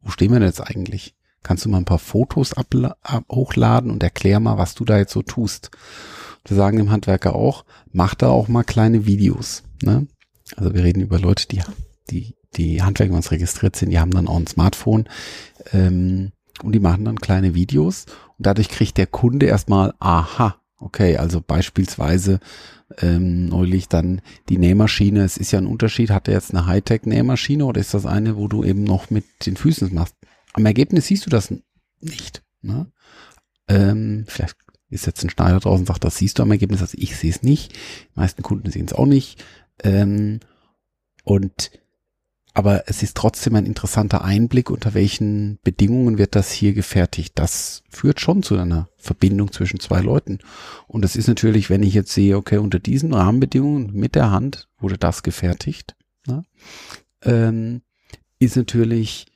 wo 0.00 0.10
stehen 0.10 0.30
wir 0.30 0.38
denn 0.38 0.46
jetzt 0.46 0.60
eigentlich? 0.60 1.16
Kannst 1.42 1.64
du 1.64 1.68
mal 1.68 1.78
ein 1.78 1.84
paar 1.84 1.98
Fotos 1.98 2.52
ab, 2.52 2.72
hochladen 3.28 3.90
und 3.90 4.00
erklär 4.04 4.38
mal, 4.38 4.58
was 4.58 4.76
du 4.76 4.84
da 4.84 4.96
jetzt 4.96 5.12
so 5.12 5.22
tust. 5.22 5.72
Wir 6.44 6.56
sagen 6.56 6.76
dem 6.76 6.92
Handwerker 6.92 7.34
auch, 7.34 7.64
mach 7.90 8.14
da 8.14 8.28
auch 8.28 8.46
mal 8.46 8.62
kleine 8.62 9.04
Videos. 9.04 9.64
Ne? 9.82 10.06
Also 10.56 10.72
wir 10.74 10.84
reden 10.84 11.00
über 11.00 11.18
Leute, 11.18 11.48
die, 11.48 11.62
die, 12.10 12.36
die 12.54 12.80
Handwerker 12.80 13.14
uns 13.14 13.32
registriert 13.32 13.74
sind, 13.74 13.90
die 13.90 13.98
haben 13.98 14.12
dann 14.12 14.28
auch 14.28 14.36
ein 14.36 14.46
Smartphone 14.46 15.08
ähm, 15.72 16.30
und 16.62 16.72
die 16.76 16.80
machen 16.80 17.04
dann 17.04 17.18
kleine 17.18 17.54
Videos 17.56 18.06
und 18.36 18.46
dadurch 18.46 18.68
kriegt 18.68 18.98
der 18.98 19.08
Kunde 19.08 19.46
erstmal, 19.46 19.94
aha, 19.98 20.60
Okay, 20.80 21.16
also 21.16 21.40
beispielsweise 21.40 22.38
ähm, 22.98 23.46
neulich 23.46 23.88
dann 23.88 24.20
die 24.48 24.58
Nähmaschine. 24.58 25.24
Es 25.24 25.36
ist 25.36 25.50
ja 25.50 25.58
ein 25.58 25.66
Unterschied. 25.66 26.10
Hat 26.10 26.28
er 26.28 26.34
jetzt 26.34 26.54
eine 26.54 26.66
Hightech-Nähmaschine 26.66 27.64
oder 27.64 27.80
ist 27.80 27.94
das 27.94 28.06
eine, 28.06 28.36
wo 28.36 28.48
du 28.48 28.64
eben 28.64 28.84
noch 28.84 29.10
mit 29.10 29.24
den 29.46 29.56
Füßen 29.56 29.92
machst? 29.92 30.14
Am 30.52 30.64
Ergebnis 30.66 31.06
siehst 31.06 31.26
du 31.26 31.30
das 31.30 31.52
nicht. 32.00 32.42
Ne? 32.62 32.90
Ähm, 33.68 34.24
vielleicht 34.28 34.56
ist 34.88 35.06
jetzt 35.06 35.22
ein 35.22 35.30
Schneider 35.30 35.60
draußen 35.60 35.80
und 35.80 35.86
sagt, 35.86 36.04
das 36.04 36.16
siehst 36.16 36.38
du 36.38 36.42
am 36.42 36.50
Ergebnis. 36.50 36.80
Also 36.80 36.96
ich 36.98 37.16
sehe 37.16 37.30
es 37.30 37.42
nicht. 37.42 37.72
Die 37.72 38.20
meisten 38.20 38.42
Kunden 38.42 38.70
sehen 38.70 38.86
es 38.86 38.92
auch 38.92 39.06
nicht. 39.06 39.44
Ähm, 39.82 40.40
und 41.24 41.70
aber 42.54 42.88
es 42.88 43.02
ist 43.02 43.16
trotzdem 43.16 43.54
ein 43.54 43.66
interessanter 43.66 44.24
Einblick, 44.24 44.70
unter 44.70 44.94
welchen 44.94 45.58
Bedingungen 45.62 46.18
wird 46.18 46.34
das 46.34 46.50
hier 46.50 46.72
gefertigt. 46.72 47.32
Das 47.36 47.82
führt 47.88 48.20
schon 48.20 48.42
zu 48.42 48.56
einer 48.56 48.88
Verbindung 48.96 49.52
zwischen 49.52 49.80
zwei 49.80 50.00
Leuten. 50.00 50.38
Und 50.86 51.02
das 51.02 51.14
ist 51.14 51.28
natürlich, 51.28 51.70
wenn 51.70 51.82
ich 51.82 51.94
jetzt 51.94 52.12
sehe, 52.12 52.36
okay, 52.36 52.58
unter 52.58 52.78
diesen 52.78 53.14
Rahmenbedingungen 53.14 53.92
mit 53.92 54.14
der 54.14 54.30
Hand 54.30 54.68
wurde 54.78 54.98
das 54.98 55.22
gefertigt, 55.22 55.94
ne, 56.26 56.42
ähm, 57.22 57.82
ist 58.38 58.56
natürlich, 58.56 59.26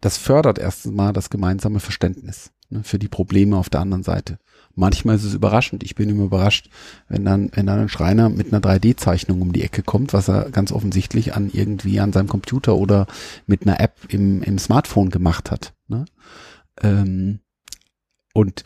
das 0.00 0.18
fördert 0.18 0.58
erstens 0.58 0.92
mal 0.92 1.12
das 1.12 1.30
gemeinsame 1.30 1.80
Verständnis 1.80 2.50
ne, 2.68 2.82
für 2.84 2.98
die 2.98 3.08
Probleme 3.08 3.56
auf 3.56 3.70
der 3.70 3.80
anderen 3.80 4.02
Seite. 4.02 4.38
Manchmal 4.74 5.16
ist 5.16 5.24
es 5.24 5.34
überraschend. 5.34 5.82
Ich 5.82 5.94
bin 5.94 6.08
immer 6.08 6.24
überrascht, 6.24 6.70
wenn 7.08 7.24
dann, 7.24 7.50
wenn 7.52 7.66
dann 7.66 7.80
ein 7.80 7.88
Schreiner 7.88 8.28
mit 8.28 8.52
einer 8.52 8.62
3D-Zeichnung 8.62 9.42
um 9.42 9.52
die 9.52 9.62
Ecke 9.62 9.82
kommt, 9.82 10.12
was 10.12 10.28
er 10.28 10.50
ganz 10.50 10.72
offensichtlich 10.72 11.34
an 11.34 11.50
irgendwie 11.52 12.00
an 12.00 12.12
seinem 12.12 12.28
Computer 12.28 12.76
oder 12.76 13.06
mit 13.46 13.66
einer 13.66 13.80
App 13.80 13.96
im, 14.08 14.42
im 14.42 14.58
Smartphone 14.58 15.10
gemacht 15.10 15.50
hat. 15.50 15.74
Ne? 15.88 16.06
Ähm, 16.82 17.40
und 18.32 18.64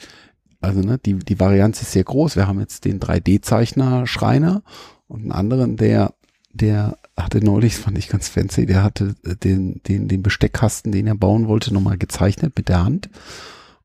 also 0.61 0.81
ne, 0.81 0.99
die, 0.99 1.15
die 1.15 1.41
Varianz 1.41 1.83
ist 1.83 1.93
sehr 1.93 2.05
groß. 2.05 2.37
Wir 2.37 2.47
haben 2.47 2.61
jetzt 2.61 2.85
den 2.85 3.01
3D-Zeichner 3.01 4.07
Schreiner 4.07 4.63
und 5.09 5.23
einen 5.23 5.33
anderen, 5.33 5.77
der, 5.77 6.15
der 6.53 6.99
hatte 7.17 7.45
neulich, 7.45 7.77
fand 7.77 7.99
ich 7.99 8.09
ganz 8.09 8.29
fancy, 8.29 8.67
der 8.67 8.83
hatte 8.83 9.15
den, 9.43 9.81
den, 9.87 10.07
den 10.07 10.23
Besteckkasten, 10.23 10.93
den 10.93 11.07
er 11.07 11.15
bauen 11.15 11.49
wollte, 11.49 11.75
nochmal 11.75 11.99
gezeichnet 11.99 12.53
mit 12.57 12.69
der 12.69 12.85
Hand 12.85 13.11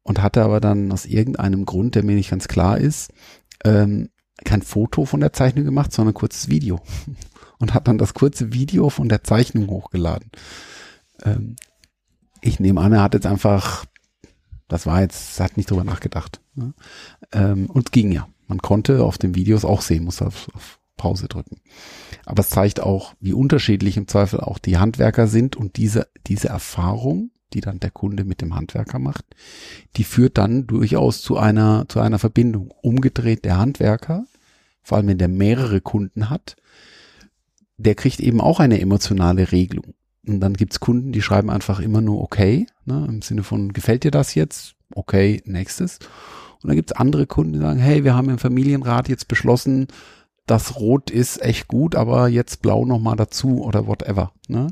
und 0.03 0.21
hatte 0.21 0.43
aber 0.43 0.59
dann 0.59 0.91
aus 0.91 1.05
irgendeinem 1.05 1.65
Grund, 1.65 1.95
der 1.95 2.03
mir 2.03 2.15
nicht 2.15 2.31
ganz 2.31 2.47
klar 2.47 2.77
ist, 2.77 3.11
ähm, 3.63 4.09
kein 4.43 4.61
Foto 4.61 5.05
von 5.05 5.19
der 5.19 5.33
Zeichnung 5.33 5.65
gemacht, 5.65 5.91
sondern 5.91 6.11
ein 6.13 6.19
kurzes 6.19 6.49
Video. 6.49 6.81
Und 7.59 7.75
hat 7.75 7.87
dann 7.87 7.99
das 7.99 8.15
kurze 8.15 8.53
Video 8.53 8.89
von 8.89 9.07
der 9.07 9.23
Zeichnung 9.23 9.67
hochgeladen. 9.67 10.31
Ähm, 11.21 11.57
ich 12.41 12.59
nehme 12.59 12.81
an, 12.81 12.91
er 12.91 13.03
hat 13.03 13.13
jetzt 13.13 13.27
einfach, 13.27 13.85
das 14.67 14.87
war 14.87 15.01
jetzt, 15.01 15.39
hat 15.39 15.57
nicht 15.57 15.69
drüber 15.69 15.83
nachgedacht. 15.83 16.41
Ne? 16.55 16.73
Ähm, 17.31 17.69
und 17.69 17.91
ging 17.91 18.11
ja. 18.11 18.27
Man 18.47 18.63
konnte 18.63 19.03
auf 19.03 19.19
den 19.19 19.35
Videos 19.35 19.63
auch 19.63 19.81
sehen, 19.81 20.05
muss 20.05 20.23
auf, 20.23 20.49
auf 20.55 20.79
Pause 20.97 21.27
drücken. 21.27 21.61
Aber 22.25 22.41
es 22.41 22.49
zeigt 22.49 22.79
auch, 22.79 23.13
wie 23.19 23.33
unterschiedlich 23.33 23.95
im 23.95 24.07
Zweifel 24.07 24.39
auch 24.39 24.57
die 24.57 24.77
Handwerker 24.77 25.27
sind 25.27 25.55
und 25.55 25.77
diese, 25.77 26.07
diese 26.25 26.49
Erfahrung 26.49 27.29
die 27.53 27.61
dann 27.61 27.79
der 27.79 27.91
Kunde 27.91 28.23
mit 28.23 28.41
dem 28.41 28.55
Handwerker 28.55 28.99
macht, 28.99 29.25
die 29.97 30.03
führt 30.03 30.37
dann 30.37 30.67
durchaus 30.67 31.21
zu 31.21 31.37
einer, 31.37 31.85
zu 31.87 31.99
einer 31.99 32.19
Verbindung. 32.19 32.73
Umgedreht 32.81 33.45
der 33.45 33.57
Handwerker, 33.57 34.25
vor 34.83 34.97
allem 34.97 35.07
wenn 35.07 35.17
der 35.17 35.27
mehrere 35.27 35.81
Kunden 35.81 36.29
hat, 36.29 36.55
der 37.77 37.95
kriegt 37.95 38.19
eben 38.19 38.41
auch 38.41 38.59
eine 38.59 38.79
emotionale 38.79 39.51
Regelung. 39.51 39.93
Und 40.27 40.39
dann 40.39 40.53
gibt's 40.53 40.79
Kunden, 40.79 41.11
die 41.11 41.21
schreiben 41.21 41.49
einfach 41.49 41.79
immer 41.79 42.01
nur 42.01 42.21
okay, 42.21 42.67
ne, 42.85 43.05
im 43.07 43.21
Sinne 43.21 43.43
von, 43.43 43.73
gefällt 43.73 44.03
dir 44.03 44.11
das 44.11 44.35
jetzt? 44.35 44.75
Okay, 44.93 45.41
nächstes. 45.45 45.99
Und 46.61 46.67
dann 46.67 46.75
gibt's 46.75 46.91
andere 46.91 47.25
Kunden, 47.25 47.53
die 47.53 47.59
sagen, 47.59 47.79
hey, 47.79 48.03
wir 48.03 48.13
haben 48.13 48.29
im 48.29 48.37
Familienrat 48.37 49.09
jetzt 49.09 49.27
beschlossen, 49.27 49.87
das 50.45 50.75
Rot 50.79 51.09
ist 51.09 51.41
echt 51.41 51.67
gut, 51.67 51.95
aber 51.95 52.27
jetzt 52.27 52.61
Blau 52.61 52.85
nochmal 52.85 53.15
dazu 53.15 53.63
oder 53.63 53.87
whatever. 53.87 54.31
Ne? 54.47 54.67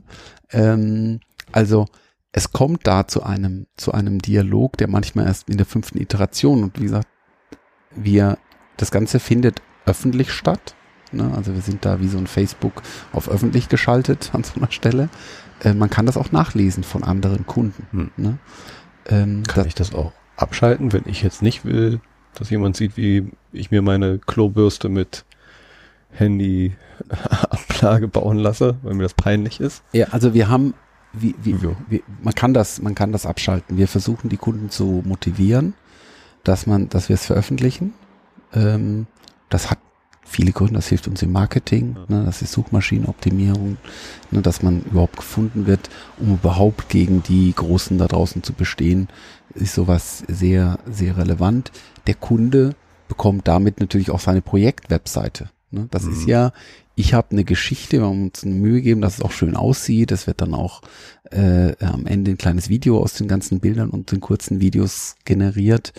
Ähm, 0.51 1.19
also 1.51 1.85
es 2.31 2.51
kommt 2.51 2.85
da 2.85 3.07
zu 3.07 3.23
einem, 3.23 3.67
zu 3.75 3.91
einem 3.91 4.19
Dialog, 4.19 4.77
der 4.77 4.87
manchmal 4.87 5.25
erst 5.25 5.49
in 5.49 5.57
der 5.57 5.65
fünften 5.65 5.99
Iteration 5.99 6.63
und 6.63 6.79
wie 6.79 6.83
gesagt, 6.83 7.07
wir, 7.95 8.37
das 8.77 8.91
Ganze 8.91 9.19
findet 9.19 9.61
öffentlich 9.85 10.31
statt. 10.31 10.75
Ne? 11.11 11.31
Also 11.35 11.53
wir 11.55 11.61
sind 11.61 11.85
da 11.85 11.99
wie 11.99 12.07
so 12.07 12.17
ein 12.17 12.27
Facebook 12.27 12.83
auf 13.11 13.29
öffentlich 13.29 13.67
geschaltet 13.67 14.29
an 14.33 14.43
so 14.43 14.59
einer 14.59 14.71
Stelle. 14.71 15.09
Äh, 15.63 15.73
man 15.73 15.89
kann 15.89 16.05
das 16.05 16.17
auch 16.17 16.31
nachlesen 16.31 16.83
von 16.83 17.03
anderen 17.03 17.47
Kunden. 17.47 17.87
Hm. 17.91 18.11
Ne? 18.17 18.37
Ähm, 19.07 19.43
kann 19.43 19.65
ich 19.65 19.75
das 19.75 19.93
auch 19.93 20.11
abschalten, 20.35 20.93
wenn 20.93 21.03
ich 21.05 21.23
jetzt 21.23 21.41
nicht 21.41 21.65
will, 21.65 21.99
dass 22.35 22.51
jemand 22.51 22.77
sieht, 22.77 22.95
wie 22.95 23.31
ich 23.51 23.71
mir 23.71 23.81
meine 23.81 24.19
Klobürste 24.19 24.87
mit 24.87 25.25
Handy-Ablage 26.11 28.07
bauen 28.07 28.37
lasse, 28.37 28.77
weil 28.83 28.93
mir 28.93 29.03
das 29.03 29.13
peinlich 29.13 29.59
ist. 29.59 29.83
Ja, 29.91 30.07
also 30.11 30.33
wir 30.33 30.47
haben, 30.49 30.73
wie, 31.13 31.35
wie, 31.41 31.55
wie, 31.89 32.03
man 32.21 32.35
kann 32.35 32.53
das, 32.53 32.81
man 32.81 32.95
kann 32.95 33.11
das 33.11 33.25
abschalten. 33.25 33.77
Wir 33.77 33.87
versuchen 33.87 34.29
die 34.29 34.37
Kunden 34.37 34.69
zu 34.69 35.03
motivieren, 35.05 35.73
dass 36.43 36.67
man, 36.67 36.89
dass 36.89 37.09
wir 37.09 37.15
es 37.15 37.25
veröffentlichen. 37.25 37.93
Ähm, 38.53 39.07
das 39.49 39.71
hat 39.71 39.79
viele 40.23 40.51
Gründe, 40.51 40.75
das 40.75 40.87
hilft 40.87 41.07
uns 41.07 41.21
im 41.23 41.31
Marketing, 41.31 41.97
ne, 42.07 42.23
das 42.23 42.41
ist 42.41 42.51
Suchmaschinenoptimierung, 42.51 43.77
ne, 44.31 44.41
dass 44.41 44.61
man 44.61 44.83
überhaupt 44.83 45.17
gefunden 45.17 45.65
wird, 45.65 45.89
um 46.19 46.33
überhaupt 46.35 46.89
gegen 46.89 47.23
die 47.23 47.51
Großen 47.53 47.97
da 47.97 48.07
draußen 48.07 48.43
zu 48.43 48.53
bestehen, 48.53 49.07
ist 49.55 49.73
sowas 49.73 50.23
sehr, 50.27 50.77
sehr 50.89 51.17
relevant. 51.17 51.71
Der 52.05 52.13
Kunde 52.13 52.75
bekommt 53.07 53.47
damit 53.47 53.79
natürlich 53.79 54.11
auch 54.11 54.19
seine 54.19 54.41
Projektwebseite. 54.41 55.49
Ne? 55.71 55.87
Das 55.91 56.03
mhm. 56.03 56.13
ist 56.13 56.27
ja, 56.27 56.51
ich 56.95 57.13
habe 57.13 57.31
eine 57.31 57.43
Geschichte, 57.43 57.99
wir 57.99 58.07
haben 58.07 58.23
uns 58.23 58.43
eine 58.43 58.55
Mühe 58.55 58.75
gegeben, 58.75 59.01
dass 59.01 59.15
es 59.15 59.21
auch 59.21 59.31
schön 59.31 59.55
aussieht. 59.55 60.11
Es 60.11 60.27
wird 60.27 60.41
dann 60.41 60.53
auch 60.53 60.81
äh, 61.31 61.75
am 61.83 62.05
Ende 62.05 62.31
ein 62.31 62.37
kleines 62.37 62.69
Video 62.69 62.99
aus 63.01 63.13
den 63.13 63.27
ganzen 63.27 63.59
Bildern 63.59 63.89
und 63.89 64.11
den 64.11 64.19
kurzen 64.19 64.59
Videos 64.59 65.15
generiert. 65.25 65.93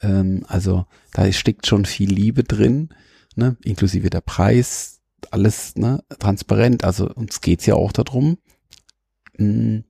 Ähm, 0.00 0.44
also 0.48 0.86
da 1.12 1.30
steckt 1.32 1.66
schon 1.66 1.84
viel 1.84 2.12
Liebe 2.12 2.44
drin, 2.44 2.90
ne? 3.36 3.56
inklusive 3.62 4.10
der 4.10 4.20
Preis, 4.20 5.00
alles 5.30 5.76
ne? 5.76 6.02
transparent. 6.18 6.84
Also 6.84 7.08
uns 7.08 7.40
geht's 7.40 7.66
ja 7.66 7.74
auch 7.74 7.92
darum, 7.92 8.38
mh, 9.38 9.46
hm, 9.46 9.84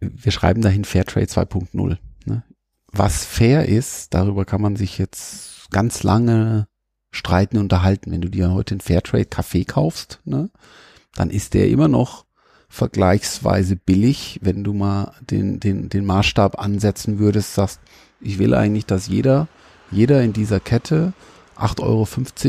wir 0.00 0.32
schreiben 0.32 0.62
dahin 0.62 0.84
Fairtrade 0.84 1.26
2.0. 1.26 1.98
Ne? 2.24 2.42
Was 2.90 3.24
fair 3.24 3.68
ist, 3.68 4.14
darüber 4.14 4.44
kann 4.44 4.62
man 4.62 4.76
sich 4.76 4.98
jetzt 4.98 5.70
ganz 5.70 6.02
lange 6.02 6.68
streiten 7.10 7.58
unterhalten. 7.58 8.12
Wenn 8.12 8.20
du 8.20 8.28
dir 8.28 8.52
heute 8.52 8.74
einen 8.74 8.80
Fairtrade 8.80 9.24
Kaffee 9.24 9.64
kaufst, 9.64 10.20
ne, 10.24 10.50
dann 11.14 11.30
ist 11.30 11.54
der 11.54 11.68
immer 11.68 11.88
noch 11.88 12.24
vergleichsweise 12.68 13.76
billig, 13.76 14.38
wenn 14.42 14.62
du 14.62 14.72
mal 14.72 15.12
den, 15.20 15.58
den, 15.58 15.88
den 15.88 16.04
Maßstab 16.04 16.60
ansetzen 16.60 17.18
würdest, 17.18 17.54
sagst, 17.54 17.80
ich 18.20 18.38
will 18.38 18.54
eigentlich, 18.54 18.86
dass 18.86 19.08
jeder, 19.08 19.48
jeder 19.90 20.22
in 20.22 20.32
dieser 20.32 20.60
Kette 20.60 21.12
8,50 21.56 21.80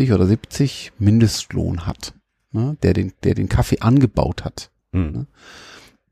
Euro 0.03 0.15
oder 0.15 0.27
70 0.27 0.91
Mindestlohn 0.99 1.87
hat, 1.87 2.13
ne, 2.51 2.77
der 2.83 2.93
den, 2.93 3.13
der 3.23 3.33
den 3.33 3.49
Kaffee 3.49 3.79
angebaut 3.79 4.45
hat. 4.45 4.69
Mhm. 4.91 5.11
Ne 5.11 5.27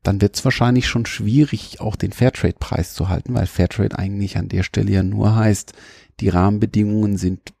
dann 0.02 0.20
wird 0.20 0.36
es 0.36 0.44
wahrscheinlich 0.44 0.88
schon 0.88 1.06
schwierig, 1.06 1.80
auch 1.80 1.96
den 1.96 2.12
Fairtrade-Preis 2.12 2.94
zu 2.94 3.08
halten, 3.08 3.34
weil 3.34 3.46
Fairtrade 3.46 3.98
eigentlich 3.98 4.38
an 4.38 4.48
der 4.48 4.62
Stelle 4.62 4.90
ja 4.90 5.02
nur 5.02 5.36
heißt, 5.36 5.74
die 6.20 6.28
Rahmenbedingungen 6.28 7.16
sind 7.16 7.52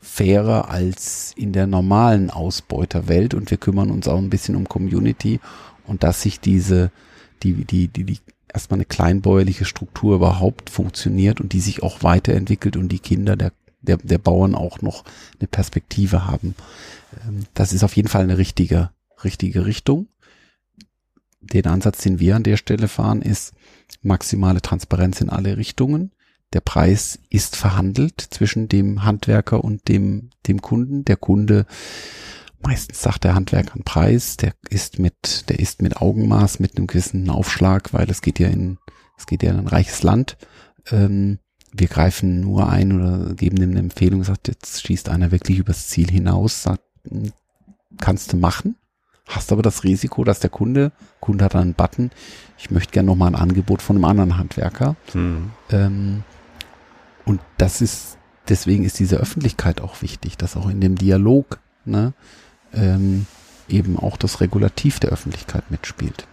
fairer 0.00 0.70
als 0.70 1.32
in 1.36 1.52
der 1.52 1.66
normalen 1.66 2.30
Ausbeuterwelt 2.30 3.34
und 3.34 3.50
wir 3.50 3.58
kümmern 3.58 3.90
uns 3.90 4.08
auch 4.08 4.18
ein 4.18 4.30
bisschen 4.30 4.56
um 4.56 4.68
Community 4.68 5.40
und 5.86 6.02
dass 6.02 6.22
sich 6.22 6.40
diese, 6.40 6.90
die, 7.42 7.64
die, 7.64 7.88
die, 7.88 8.04
die 8.04 8.18
erstmal 8.52 8.78
eine 8.78 8.84
kleinbäuerliche 8.84 9.64
Struktur 9.64 10.16
überhaupt 10.16 10.70
funktioniert 10.70 11.40
und 11.40 11.52
die 11.52 11.60
sich 11.60 11.82
auch 11.82 12.02
weiterentwickelt 12.02 12.76
und 12.76 12.90
die 12.90 13.00
Kinder 13.00 13.36
der, 13.36 13.52
der, 13.82 13.96
der 13.98 14.18
Bauern 14.18 14.54
auch 14.54 14.80
noch 14.82 15.04
eine 15.38 15.48
Perspektive 15.48 16.26
haben. 16.26 16.54
Ähm, 17.26 17.44
das 17.54 17.72
ist 17.72 17.84
auf 17.84 17.96
jeden 17.96 18.08
Fall 18.08 18.22
eine 18.22 18.38
richtige, 18.38 18.90
richtige 19.22 19.66
Richtung 19.66 20.08
den 21.40 21.66
Ansatz, 21.66 22.02
den 22.02 22.20
wir 22.20 22.36
an 22.36 22.42
der 22.42 22.56
Stelle 22.56 22.88
fahren, 22.88 23.22
ist 23.22 23.52
maximale 24.02 24.60
Transparenz 24.60 25.20
in 25.20 25.30
alle 25.30 25.56
Richtungen. 25.56 26.12
Der 26.52 26.60
Preis 26.60 27.18
ist 27.28 27.56
verhandelt 27.56 28.20
zwischen 28.20 28.68
dem 28.68 29.04
Handwerker 29.04 29.62
und 29.62 29.88
dem, 29.88 30.30
dem 30.46 30.62
Kunden. 30.62 31.04
Der 31.04 31.16
Kunde, 31.16 31.66
meistens 32.60 33.02
sagt 33.02 33.24
der 33.24 33.34
Handwerker 33.34 33.74
einen 33.74 33.84
Preis, 33.84 34.36
der 34.36 34.54
ist 34.70 34.98
mit, 34.98 35.48
der 35.48 35.58
ist 35.58 35.82
mit 35.82 36.00
Augenmaß, 36.00 36.58
mit 36.58 36.76
einem 36.76 36.86
gewissen 36.86 37.28
Aufschlag, 37.28 37.92
weil 37.92 38.08
es 38.10 38.22
geht 38.22 38.38
ja 38.38 38.48
in, 38.48 38.78
es 39.16 39.26
geht 39.26 39.42
ja 39.42 39.50
in 39.50 39.58
ein 39.58 39.66
reiches 39.66 40.02
Land. 40.02 40.38
Ähm, 40.90 41.38
wir 41.72 41.88
greifen 41.88 42.40
nur 42.40 42.70
ein 42.70 42.92
oder 42.92 43.34
geben 43.34 43.56
dem 43.56 43.70
eine 43.70 43.80
Empfehlung, 43.80 44.24
sagt, 44.24 44.48
jetzt 44.48 44.86
schießt 44.86 45.10
einer 45.10 45.30
wirklich 45.30 45.58
übers 45.58 45.88
Ziel 45.88 46.10
hinaus, 46.10 46.62
sagt, 46.62 46.82
hm, 47.06 47.32
kannst 47.98 48.32
du 48.32 48.38
machen 48.38 48.76
hast 49.28 49.52
aber 49.52 49.62
das 49.62 49.84
Risiko, 49.84 50.24
dass 50.24 50.40
der 50.40 50.50
Kunde, 50.50 50.90
Kunde 51.20 51.44
hat 51.44 51.54
einen 51.54 51.74
Button, 51.74 52.10
ich 52.56 52.70
möchte 52.70 52.92
gerne 52.92 53.06
nochmal 53.06 53.28
ein 53.28 53.40
Angebot 53.40 53.82
von 53.82 53.96
einem 53.96 54.06
anderen 54.06 54.38
Handwerker. 54.38 54.96
Mhm. 55.14 55.50
Ähm, 55.70 56.24
und 57.28 57.40
das 57.58 57.82
ist, 57.82 58.16
deswegen 58.48 58.84
ist 58.84 58.98
diese 58.98 59.18
Öffentlichkeit 59.18 59.82
auch 59.82 60.00
wichtig, 60.00 60.38
dass 60.38 60.56
auch 60.56 60.70
in 60.70 60.80
dem 60.80 60.96
Dialog 60.96 61.58
ne, 61.84 62.14
ähm, 62.72 63.26
eben 63.68 63.98
auch 63.98 64.16
das 64.16 64.40
Regulativ 64.40 64.98
der 64.98 65.10
Öffentlichkeit 65.10 65.70
mitspielt. 65.70 66.26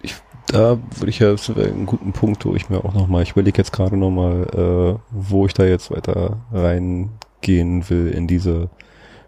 Ich, 0.00 0.14
da 0.46 0.78
würde 0.96 1.10
ich 1.10 1.18
ja, 1.18 1.32
das 1.32 1.54
wäre 1.54 1.72
guten 1.72 2.12
Punkt, 2.12 2.44
wo 2.44 2.54
ich 2.54 2.70
mir 2.70 2.84
auch 2.84 2.94
nochmal, 2.94 3.24
ich 3.24 3.32
überlege 3.32 3.58
jetzt 3.58 3.72
gerade 3.72 3.96
nochmal, 3.96 4.46
äh, 4.54 5.00
wo 5.10 5.46
ich 5.46 5.52
da 5.52 5.64
jetzt 5.64 5.90
weiter 5.90 6.38
reingehen 6.52 7.90
will 7.90 8.08
in 8.08 8.28
diese 8.28 8.70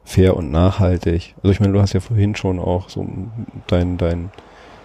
fair 0.04 0.36
und 0.36 0.52
nachhaltig. 0.52 1.34
Also 1.42 1.50
ich 1.50 1.58
meine, 1.58 1.72
du 1.72 1.80
hast 1.80 1.92
ja 1.92 2.00
vorhin 2.00 2.36
schon 2.36 2.60
auch 2.60 2.88
so 2.88 3.04
dein, 3.66 3.98
dein, 3.98 4.30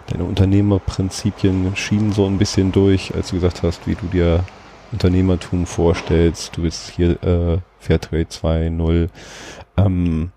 deine 0.08 0.24
Unternehmerprinzipien 0.24 1.76
schienen 1.76 2.12
so 2.12 2.26
ein 2.26 2.38
bisschen 2.38 2.72
durch, 2.72 3.14
als 3.16 3.30
du 3.30 3.36
gesagt 3.36 3.64
hast, 3.64 3.88
wie 3.88 3.96
du 3.96 4.08
dir 4.08 4.44
Unternehmertum 4.92 5.66
vorstellst. 5.66 6.56
Du 6.56 6.64
bist 6.64 6.90
hier 6.92 7.22
äh, 7.24 7.58
Fairtrade 7.80 8.24
2.0. 8.24 9.10
Ähm, 9.78 10.32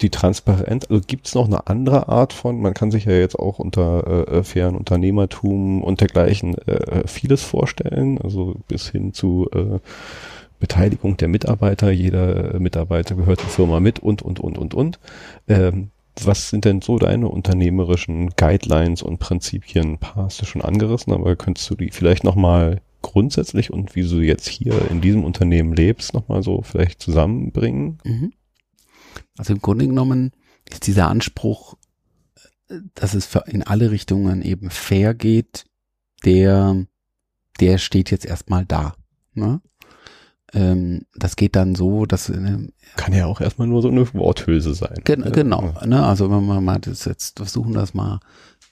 die 0.00 0.10
Transparenz, 0.10 0.86
also 0.88 1.02
gibt 1.06 1.26
es 1.26 1.34
noch 1.34 1.46
eine 1.46 1.66
andere 1.66 2.08
Art 2.08 2.32
von, 2.32 2.60
man 2.60 2.74
kann 2.74 2.90
sich 2.90 3.04
ja 3.04 3.12
jetzt 3.12 3.38
auch 3.38 3.58
unter 3.58 4.28
äh, 4.28 4.38
äh 4.38 4.42
fairen 4.42 4.76
Unternehmertum 4.76 5.82
und 5.82 6.00
dergleichen 6.00 6.56
äh, 6.66 6.72
äh, 6.72 7.06
vieles 7.06 7.42
vorstellen, 7.42 8.18
also 8.18 8.56
bis 8.66 8.88
hin 8.88 9.12
zu 9.12 9.48
äh, 9.52 9.78
Beteiligung 10.58 11.16
der 11.16 11.28
Mitarbeiter, 11.28 11.90
jeder 11.90 12.58
Mitarbeiter 12.58 13.14
gehört 13.14 13.40
zur 13.40 13.48
Firma 13.48 13.80
mit 13.80 13.98
und, 13.98 14.22
und, 14.22 14.40
und, 14.40 14.58
und, 14.58 14.74
und. 14.74 14.98
Ähm, 15.48 15.90
was 16.26 16.50
sind 16.50 16.64
denn 16.64 16.82
so 16.82 16.98
deine 16.98 17.28
unternehmerischen 17.28 18.30
Guidelines 18.30 19.02
und 19.02 19.18
Prinzipien? 19.18 19.92
Ein 19.92 19.98
paar 19.98 20.24
hast 20.24 20.40
du 20.40 20.46
schon 20.46 20.62
angerissen, 20.62 21.12
aber 21.12 21.36
könntest 21.36 21.68
du 21.70 21.74
die 21.74 21.90
vielleicht 21.90 22.24
nochmal 22.24 22.80
grundsätzlich 23.02 23.72
und 23.72 23.94
wie 23.94 24.02
du 24.02 24.20
jetzt 24.20 24.48
hier 24.48 24.90
in 24.90 25.00
diesem 25.00 25.24
Unternehmen 25.24 25.72
lebst, 25.72 26.14
nochmal 26.14 26.42
so 26.42 26.62
vielleicht 26.62 27.00
zusammenbringen? 27.00 27.98
Mhm. 28.04 28.32
Also 29.36 29.54
im 29.54 29.60
Grunde 29.60 29.86
genommen 29.86 30.32
ist 30.70 30.86
dieser 30.86 31.08
Anspruch, 31.08 31.76
dass 32.94 33.14
es 33.14 33.34
in 33.46 33.62
alle 33.62 33.90
Richtungen 33.90 34.42
eben 34.42 34.70
fair 34.70 35.14
geht, 35.14 35.64
der, 36.24 36.86
der 37.58 37.78
steht 37.78 38.10
jetzt 38.10 38.26
erstmal 38.26 38.64
da. 38.64 38.94
Ne? 39.34 39.60
Ähm, 40.52 41.06
das 41.14 41.36
geht 41.36 41.54
dann 41.56 41.74
so, 41.74 42.06
dass 42.06 42.28
äh, 42.28 42.68
kann 42.96 43.12
ja 43.12 43.26
auch 43.26 43.40
erstmal 43.40 43.68
nur 43.68 43.82
so 43.82 43.88
eine 43.88 44.12
Worthülse 44.14 44.74
sein. 44.74 44.96
Gen 45.04 45.20
ne? 45.20 45.30
Genau, 45.30 45.74
ne? 45.84 46.04
also 46.04 46.30
wenn 46.30 46.44
wir 46.46 46.60
mal 46.60 46.80
das 46.80 47.04
jetzt 47.04 47.38
versuchen, 47.38 47.74
das 47.74 47.94
mal 47.94 48.20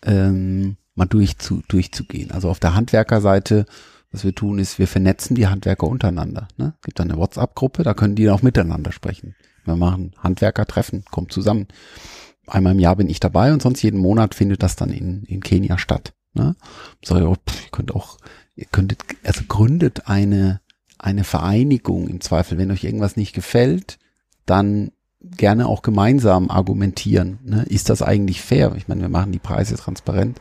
ähm, 0.03 0.77
mal 0.99 1.07
durchzu, 1.07 1.63
durchzugehen. 1.69 2.33
Also 2.33 2.51
auf 2.51 2.59
der 2.59 2.75
Handwerkerseite, 2.75 3.65
was 4.11 4.25
wir 4.25 4.35
tun, 4.35 4.59
ist, 4.59 4.79
wir 4.79 4.89
vernetzen 4.89 5.35
die 5.35 5.47
Handwerker 5.47 5.87
untereinander. 5.87 6.49
Ne? 6.57 6.75
Gibt 6.83 6.99
dann 6.99 7.11
eine 7.11 7.21
WhatsApp-Gruppe, 7.21 7.85
da 7.85 7.95
können 7.95 8.17
die 8.17 8.29
auch 8.29 8.43
miteinander 8.43 8.93
sprechen. 8.93 9.35
Wir 9.65 9.77
machen 9.77 10.13
Handwerkertreffen, 10.19 11.05
kommt 11.11 11.33
zusammen. 11.33 11.69
Einmal 12.47 12.73
im 12.73 12.79
Jahr 12.79 12.97
bin 12.97 13.09
ich 13.09 13.21
dabei 13.21 13.53
und 13.53 13.63
sonst 13.63 13.83
jeden 13.83 14.01
Monat 14.01 14.35
findet 14.35 14.63
das 14.63 14.77
dann 14.77 14.91
in, 14.91 15.23
in 15.25 15.41
Kenia 15.41 15.79
statt. 15.79 16.15
Ne? 16.35 16.57
So, 17.05 17.17
ihr 17.17 17.37
könnt 17.71 17.95
auch, 17.95 18.19
ihr 18.57 18.67
könntet, 18.67 19.03
also 19.25 19.43
gründet 19.47 20.09
eine 20.09 20.61
eine 20.99 21.25
Vereinigung 21.25 22.09
im 22.09 22.21
Zweifel. 22.21 22.59
Wenn 22.59 22.71
euch 22.71 22.85
irgendwas 22.85 23.17
nicht 23.17 23.33
gefällt, 23.33 23.99
dann 24.47 24.91
gerne 25.21 25.67
auch 25.67 25.83
gemeinsam 25.83 26.51
argumentieren. 26.51 27.39
Ne? 27.45 27.65
Ist 27.69 27.91
das 27.91 28.03
eigentlich 28.03 28.41
fair? 28.41 28.75
Ich 28.77 28.89
meine, 28.89 29.03
wir 29.03 29.09
machen 29.09 29.33
die 29.33 29.39
Preise 29.39 29.77
transparent. 29.77 30.41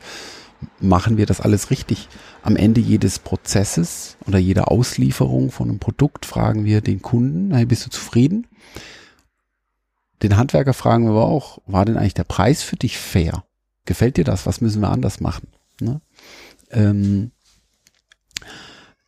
Machen 0.79 1.17
wir 1.17 1.25
das 1.25 1.41
alles 1.41 1.69
richtig? 1.69 2.09
Am 2.41 2.55
Ende 2.55 2.81
jedes 2.81 3.19
Prozesses 3.19 4.17
oder 4.25 4.39
jeder 4.39 4.71
Auslieferung 4.71 5.51
von 5.51 5.69
einem 5.69 5.79
Produkt 5.79 6.25
fragen 6.25 6.65
wir 6.65 6.81
den 6.81 7.01
Kunden, 7.01 7.53
hey, 7.53 7.65
bist 7.65 7.85
du 7.85 7.89
zufrieden? 7.89 8.47
Den 10.23 10.37
Handwerker 10.37 10.73
fragen 10.73 11.03
wir 11.03 11.11
aber 11.11 11.25
auch, 11.25 11.59
war 11.67 11.85
denn 11.85 11.97
eigentlich 11.97 12.15
der 12.15 12.23
Preis 12.23 12.63
für 12.63 12.75
dich 12.75 12.97
fair? 12.97 13.43
Gefällt 13.85 14.17
dir 14.17 14.23
das? 14.23 14.47
Was 14.47 14.61
müssen 14.61 14.81
wir 14.81 14.89
anders 14.89 15.19
machen? 15.19 15.47
Ne? 15.79 16.01
Ähm, 16.71 17.31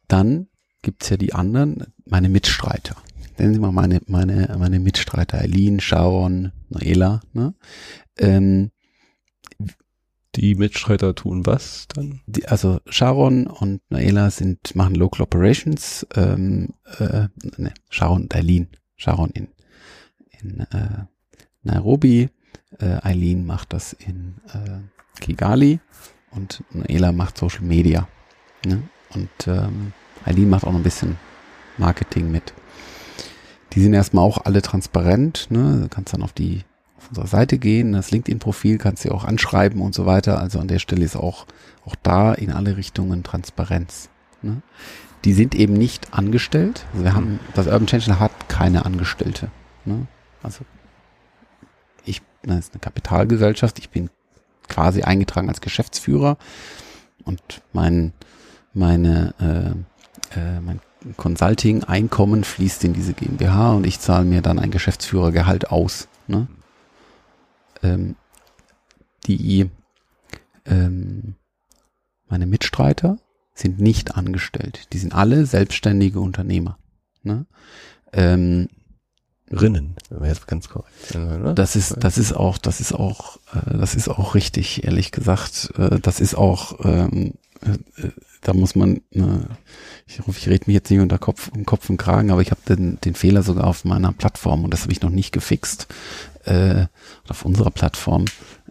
dann 0.07 0.48
gibt's 0.81 1.09
ja 1.09 1.17
die 1.17 1.33
anderen, 1.33 1.85
meine 2.05 2.29
Mitstreiter. 2.29 2.95
Nennen 3.37 3.53
Sie 3.53 3.59
mal 3.59 3.71
meine, 3.71 4.01
meine, 4.07 4.55
meine 4.59 4.79
Mitstreiter, 4.79 5.39
Eileen, 5.39 5.79
Sharon, 5.79 6.51
Noela. 6.69 7.21
Ne? 7.33 7.53
Ähm, 8.17 8.71
Die 10.35 10.55
Mitstreiter 10.55 11.15
tun 11.15 11.45
was 11.45 11.87
dann? 11.87 12.21
Die, 12.27 12.47
also 12.47 12.79
Sharon 12.87 13.47
und 13.47 13.81
Naela 13.89 14.29
sind, 14.29 14.75
machen 14.75 14.95
Local 14.95 15.21
Operations, 15.23 16.05
ähm, 16.15 16.69
äh, 16.99 17.27
ne, 17.57 17.73
Sharon 17.89 18.23
und 18.23 18.35
Eileen. 18.35 18.67
Sharon 18.95 19.31
in, 19.31 19.47
in 20.39 20.59
äh, 20.59 21.05
Nairobi, 21.63 22.29
äh, 22.79 22.97
Eileen 23.01 23.45
macht 23.45 23.73
das 23.73 23.93
in 23.93 24.35
äh, 24.53 25.19
Kigali 25.19 25.79
und 26.31 26.63
Naela 26.71 27.11
macht 27.11 27.37
Social 27.37 27.63
Media. 27.63 28.07
Ne? 28.65 28.83
Und 29.15 29.47
ähm, 29.47 29.93
Eileen 30.29 30.49
macht 30.49 30.63
auch 30.63 30.71
noch 30.71 30.79
ein 30.79 30.83
bisschen 30.83 31.17
Marketing 31.77 32.31
mit. 32.31 32.53
Die 33.73 33.81
sind 33.81 33.93
erstmal 33.93 34.23
auch 34.23 34.45
alle 34.45 34.61
transparent. 34.61 35.47
Ne? 35.49 35.81
Du 35.81 35.89
kannst 35.89 36.13
dann 36.13 36.23
auf 36.23 36.33
die 36.33 36.63
auf 36.97 37.07
unsere 37.09 37.27
Seite 37.27 37.57
gehen, 37.57 37.93
das 37.93 38.11
LinkedIn-Profil 38.11 38.77
kannst 38.77 39.05
du 39.05 39.11
auch 39.11 39.23
anschreiben 39.23 39.79
und 39.79 39.95
so 39.95 40.05
weiter. 40.05 40.37
Also 40.39 40.59
an 40.59 40.67
der 40.67 40.79
Stelle 40.79 41.05
ist 41.05 41.15
auch 41.15 41.45
auch 41.85 41.95
da 42.03 42.33
in 42.33 42.51
alle 42.51 42.75
Richtungen 42.75 43.23
Transparenz. 43.23 44.09
Ne? 44.41 44.61
Die 45.23 45.33
sind 45.33 45.55
eben 45.55 45.73
nicht 45.73 46.13
angestellt. 46.13 46.85
Also 46.91 47.05
wir 47.05 47.13
haben 47.13 47.39
das 47.53 47.67
Urban 47.67 47.87
Change 47.87 48.19
hat 48.19 48.49
keine 48.49 48.85
Angestellte. 48.85 49.49
Ne? 49.85 50.07
Also 50.43 50.65
ich, 52.05 52.21
das 52.43 52.59
ist 52.59 52.73
eine 52.73 52.81
Kapitalgesellschaft. 52.81 53.79
Ich 53.79 53.89
bin 53.89 54.09
quasi 54.67 55.01
eingetragen 55.03 55.47
als 55.47 55.61
Geschäftsführer 55.61 56.37
und 57.23 57.41
mein 57.73 58.13
meine 58.73 59.33
äh, 59.39 59.88
äh, 60.35 60.59
mein 60.59 60.79
Consulting-Einkommen 61.17 62.43
fließt 62.43 62.83
in 62.83 62.93
diese 62.93 63.13
GmbH 63.13 63.73
und 63.73 63.87
ich 63.87 63.99
zahle 63.99 64.25
mir 64.25 64.41
dann 64.41 64.59
ein 64.59 64.71
Geschäftsführergehalt 64.71 65.71
aus. 65.71 66.07
Ne? 66.27 66.47
Ähm, 67.81 68.15
die 69.25 69.69
ähm, 70.65 71.35
meine 72.27 72.45
Mitstreiter 72.45 73.17
sind 73.53 73.79
nicht 73.79 74.15
angestellt. 74.15 74.87
Die 74.93 74.97
sind 74.99 75.13
alle 75.13 75.45
selbstständige 75.45 76.19
Unternehmer. 76.19 76.77
Ne? 77.23 77.45
Ähm, 78.13 78.69
Rinnen, 79.51 79.95
wir 80.09 80.27
jetzt 80.27 80.47
ganz 80.47 80.69
korrekt. 80.69 81.15
Ne? 81.15 81.53
Das 81.55 81.75
ist, 81.75 81.95
das 81.99 82.17
ist 82.17 82.33
auch, 82.33 82.57
das 82.57 82.79
ist 82.79 82.93
auch, 82.93 83.37
äh, 83.53 83.77
das 83.77 83.95
ist 83.95 84.07
auch 84.07 84.35
richtig, 84.35 84.83
ehrlich 84.83 85.11
gesagt. 85.11 85.71
Äh, 85.77 85.99
das 85.99 86.19
ist 86.19 86.35
auch, 86.35 86.85
ähm, 86.85 87.33
äh, 87.61 88.09
da 88.41 88.53
muss 88.53 88.75
man, 88.75 88.97
äh, 89.11 89.45
ich 90.07 90.19
ich 90.27 90.47
rede 90.47 90.63
mich 90.67 90.75
jetzt 90.75 90.89
nicht 90.89 90.99
unter 90.99 91.17
Kopf, 91.17 91.49
um 91.53 91.65
Kopf 91.65 91.89
und 91.89 91.97
Kragen, 91.97 92.31
aber 92.31 92.41
ich 92.41 92.51
habe 92.51 92.61
den, 92.67 92.99
den 93.01 93.15
Fehler 93.15 93.43
sogar 93.43 93.67
auf 93.67 93.85
meiner 93.85 94.11
Plattform 94.11 94.63
und 94.63 94.73
das 94.73 94.83
habe 94.83 94.91
ich 94.91 95.01
noch 95.01 95.09
nicht 95.09 95.31
gefixt. 95.31 95.87
Äh, 96.45 96.87
auf 97.27 97.45
unserer 97.45 97.69
Plattform. 97.69 98.25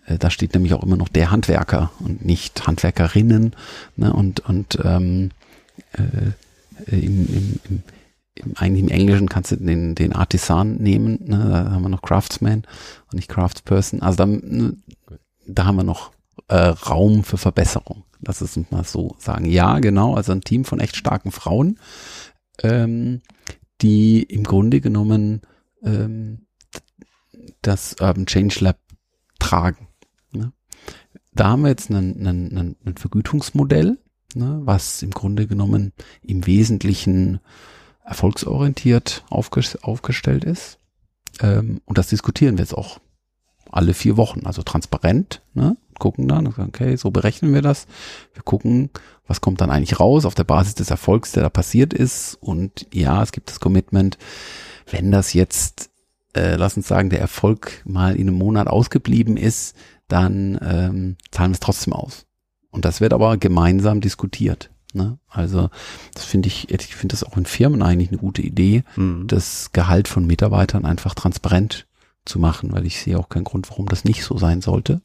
Äh, 0.06 0.18
da 0.18 0.30
steht 0.30 0.54
nämlich 0.54 0.74
auch 0.74 0.82
immer 0.82 0.96
noch 0.96 1.08
der 1.08 1.30
Handwerker 1.30 1.90
und 2.00 2.24
nicht 2.24 2.66
Handwerkerinnen. 2.66 3.54
Ne? 3.96 4.12
Und, 4.12 4.40
und 4.40 4.78
ähm, 4.82 5.30
äh, 5.92 6.96
im, 6.96 7.26
im, 7.28 7.60
im, 7.68 7.82
im, 8.34 8.52
eigentlich 8.56 8.82
im 8.82 8.88
Englischen 8.88 9.28
kannst 9.28 9.52
du 9.52 9.56
den, 9.56 9.94
den 9.94 10.14
Artisan 10.14 10.76
nehmen. 10.76 11.20
Ne? 11.26 11.48
Da 11.50 11.70
haben 11.70 11.82
wir 11.82 11.88
noch 11.88 12.02
Craftsman 12.02 12.64
und 13.12 13.14
nicht 13.14 13.28
Craftsperson. 13.28 14.00
Also 14.00 14.16
da, 14.16 14.26
ne, 14.26 14.76
da 15.46 15.66
haben 15.66 15.76
wir 15.76 15.84
noch 15.84 16.10
äh, 16.48 16.56
Raum 16.56 17.24
für 17.24 17.38
Verbesserung. 17.38 18.04
Lass 18.20 18.40
es 18.40 18.58
mal 18.70 18.84
so 18.84 19.14
sagen. 19.18 19.44
Ja, 19.46 19.78
genau. 19.78 20.14
Also 20.14 20.32
ein 20.32 20.40
Team 20.40 20.64
von 20.64 20.80
echt 20.80 20.96
starken 20.96 21.30
Frauen, 21.30 21.78
ähm, 22.62 23.22
die 23.80 24.22
im 24.22 24.44
Grunde 24.44 24.80
genommen 24.80 25.42
ähm, 25.82 26.46
das 27.62 27.96
Urban 28.00 28.26
Change 28.26 28.56
Lab 28.60 28.78
tragen. 29.38 29.88
Ne? 30.32 30.52
Da 31.32 31.48
haben 31.48 31.62
wir 31.62 31.68
jetzt 31.68 31.90
ein 31.90 32.76
Vergütungsmodell, 32.96 33.98
ne, 34.34 34.60
was 34.64 35.02
im 35.02 35.10
Grunde 35.10 35.46
genommen 35.46 35.92
im 36.22 36.46
Wesentlichen 36.46 37.40
erfolgsorientiert 38.04 39.24
aufges 39.30 39.82
aufgestellt 39.82 40.44
ist. 40.44 40.78
Ähm, 41.40 41.80
und 41.84 41.98
das 41.98 42.08
diskutieren 42.08 42.58
wir 42.58 42.64
jetzt 42.64 42.76
auch 42.76 43.00
alle 43.70 43.94
vier 43.94 44.16
Wochen, 44.16 44.46
also 44.46 44.62
transparent, 44.62 45.42
ne? 45.52 45.76
Gucken 45.98 46.28
dann, 46.28 46.46
okay, 46.46 46.96
so 46.96 47.10
berechnen 47.10 47.52
wir 47.54 47.62
das. 47.62 47.86
Wir 48.34 48.42
gucken, 48.42 48.90
was 49.26 49.40
kommt 49.40 49.60
dann 49.60 49.70
eigentlich 49.70 50.00
raus 50.00 50.24
auf 50.24 50.34
der 50.34 50.44
Basis 50.44 50.74
des 50.74 50.90
Erfolgs, 50.90 51.32
der 51.32 51.42
da 51.42 51.50
passiert 51.50 51.92
ist. 51.92 52.36
Und 52.40 52.86
ja, 52.92 53.22
es 53.22 53.32
gibt 53.32 53.50
das 53.50 53.60
Commitment, 53.60 54.18
wenn 54.90 55.10
das 55.10 55.34
jetzt, 55.34 55.90
äh, 56.34 56.56
lass 56.56 56.76
uns 56.76 56.88
sagen, 56.88 57.10
der 57.10 57.20
Erfolg 57.20 57.82
mal 57.84 58.16
in 58.16 58.28
einem 58.28 58.38
Monat 58.38 58.68
ausgeblieben 58.68 59.36
ist, 59.36 59.76
dann 60.08 60.58
ähm, 60.62 61.16
zahlen 61.30 61.50
wir 61.50 61.54
es 61.54 61.60
trotzdem 61.60 61.92
aus. 61.92 62.26
Und 62.70 62.84
das 62.84 63.00
wird 63.00 63.12
aber 63.12 63.36
gemeinsam 63.36 64.00
diskutiert. 64.00 64.70
Ne? 64.94 65.18
Also 65.28 65.68
das 66.14 66.24
finde 66.24 66.48
ich, 66.48 66.70
ich 66.70 66.96
finde 66.96 67.12
das 67.12 67.24
auch 67.24 67.36
in 67.36 67.44
Firmen 67.44 67.82
eigentlich 67.82 68.08
eine 68.08 68.18
gute 68.18 68.42
Idee, 68.42 68.84
mhm. 68.96 69.26
das 69.26 69.72
Gehalt 69.72 70.08
von 70.08 70.26
Mitarbeitern 70.26 70.84
einfach 70.84 71.14
transparent 71.14 71.86
zu 72.24 72.38
machen, 72.38 72.72
weil 72.72 72.86
ich 72.86 73.00
sehe 73.00 73.18
auch 73.18 73.28
keinen 73.28 73.44
Grund, 73.44 73.70
warum 73.70 73.86
das 73.86 74.04
nicht 74.04 74.24
so 74.24 74.38
sein 74.38 74.60
sollte. 74.60 75.00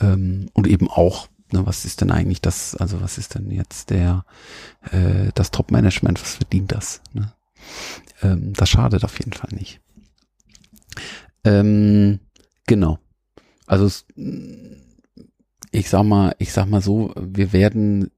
Ähm, 0.00 0.50
und 0.52 0.66
eben 0.66 0.88
auch, 0.88 1.28
ne, 1.52 1.66
was 1.66 1.84
ist 1.84 2.00
denn 2.00 2.10
eigentlich 2.10 2.40
das, 2.40 2.74
also 2.76 3.00
was 3.00 3.18
ist 3.18 3.34
denn 3.34 3.50
jetzt 3.50 3.90
der, 3.90 4.24
äh, 4.90 5.30
das 5.34 5.50
Top-Management, 5.50 6.20
was 6.20 6.36
verdient 6.36 6.72
das? 6.72 7.00
Ne? 7.12 7.32
Ähm, 8.22 8.52
das 8.54 8.68
schadet 8.68 9.04
auf 9.04 9.18
jeden 9.18 9.32
Fall 9.32 9.50
nicht. 9.52 9.80
Ähm, 11.44 12.20
genau. 12.66 12.98
Also 13.66 13.90
ich 15.70 15.90
sag 15.90 16.04
mal, 16.04 16.34
ich 16.38 16.52
sag 16.52 16.66
mal 16.66 16.80
so, 16.80 17.12
wir 17.16 17.52
werden 17.52 18.10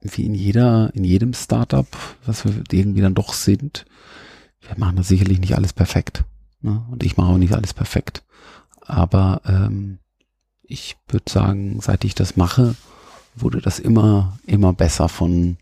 wie 0.00 0.26
in 0.26 0.34
jeder, 0.34 0.90
in 0.94 1.04
jedem 1.04 1.32
Startup, 1.32 1.86
was 2.26 2.44
wir 2.44 2.62
irgendwie 2.70 3.00
dann 3.00 3.14
doch 3.14 3.32
sind, 3.32 3.86
wir 4.60 4.78
machen 4.78 4.96
das 4.96 5.08
sicherlich 5.08 5.40
nicht 5.40 5.56
alles 5.56 5.72
perfekt. 5.72 6.24
Ne? 6.60 6.84
Und 6.90 7.02
ich 7.02 7.16
mache 7.16 7.32
auch 7.32 7.38
nicht 7.38 7.54
alles 7.54 7.74
perfekt. 7.74 8.22
Aber 8.80 9.40
ähm, 9.46 9.98
ich 10.74 10.96
würde 11.08 11.30
sagen, 11.30 11.78
seit 11.80 12.04
ich 12.04 12.14
das 12.14 12.36
mache, 12.36 12.74
wurde 13.36 13.60
das 13.60 13.78
immer, 13.78 14.38
immer 14.44 14.72
besser 14.72 15.08
von, 15.08 15.56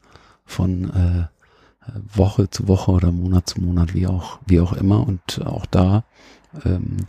von 0.45 0.91
äh, 0.91 1.29
Woche 2.15 2.49
zu 2.51 2.67
Woche 2.67 2.91
oder 2.91 3.13
Monat 3.13 3.49
zu 3.49 3.61
Monat, 3.61 3.95
wie 3.95 4.07
auch, 4.07 4.39
wie 4.47 4.61
auch 4.61 4.73
immer. 4.73 5.07
Und 5.07 5.45
auch 5.45 5.67
da 5.67 6.05
ähm, 6.65 7.07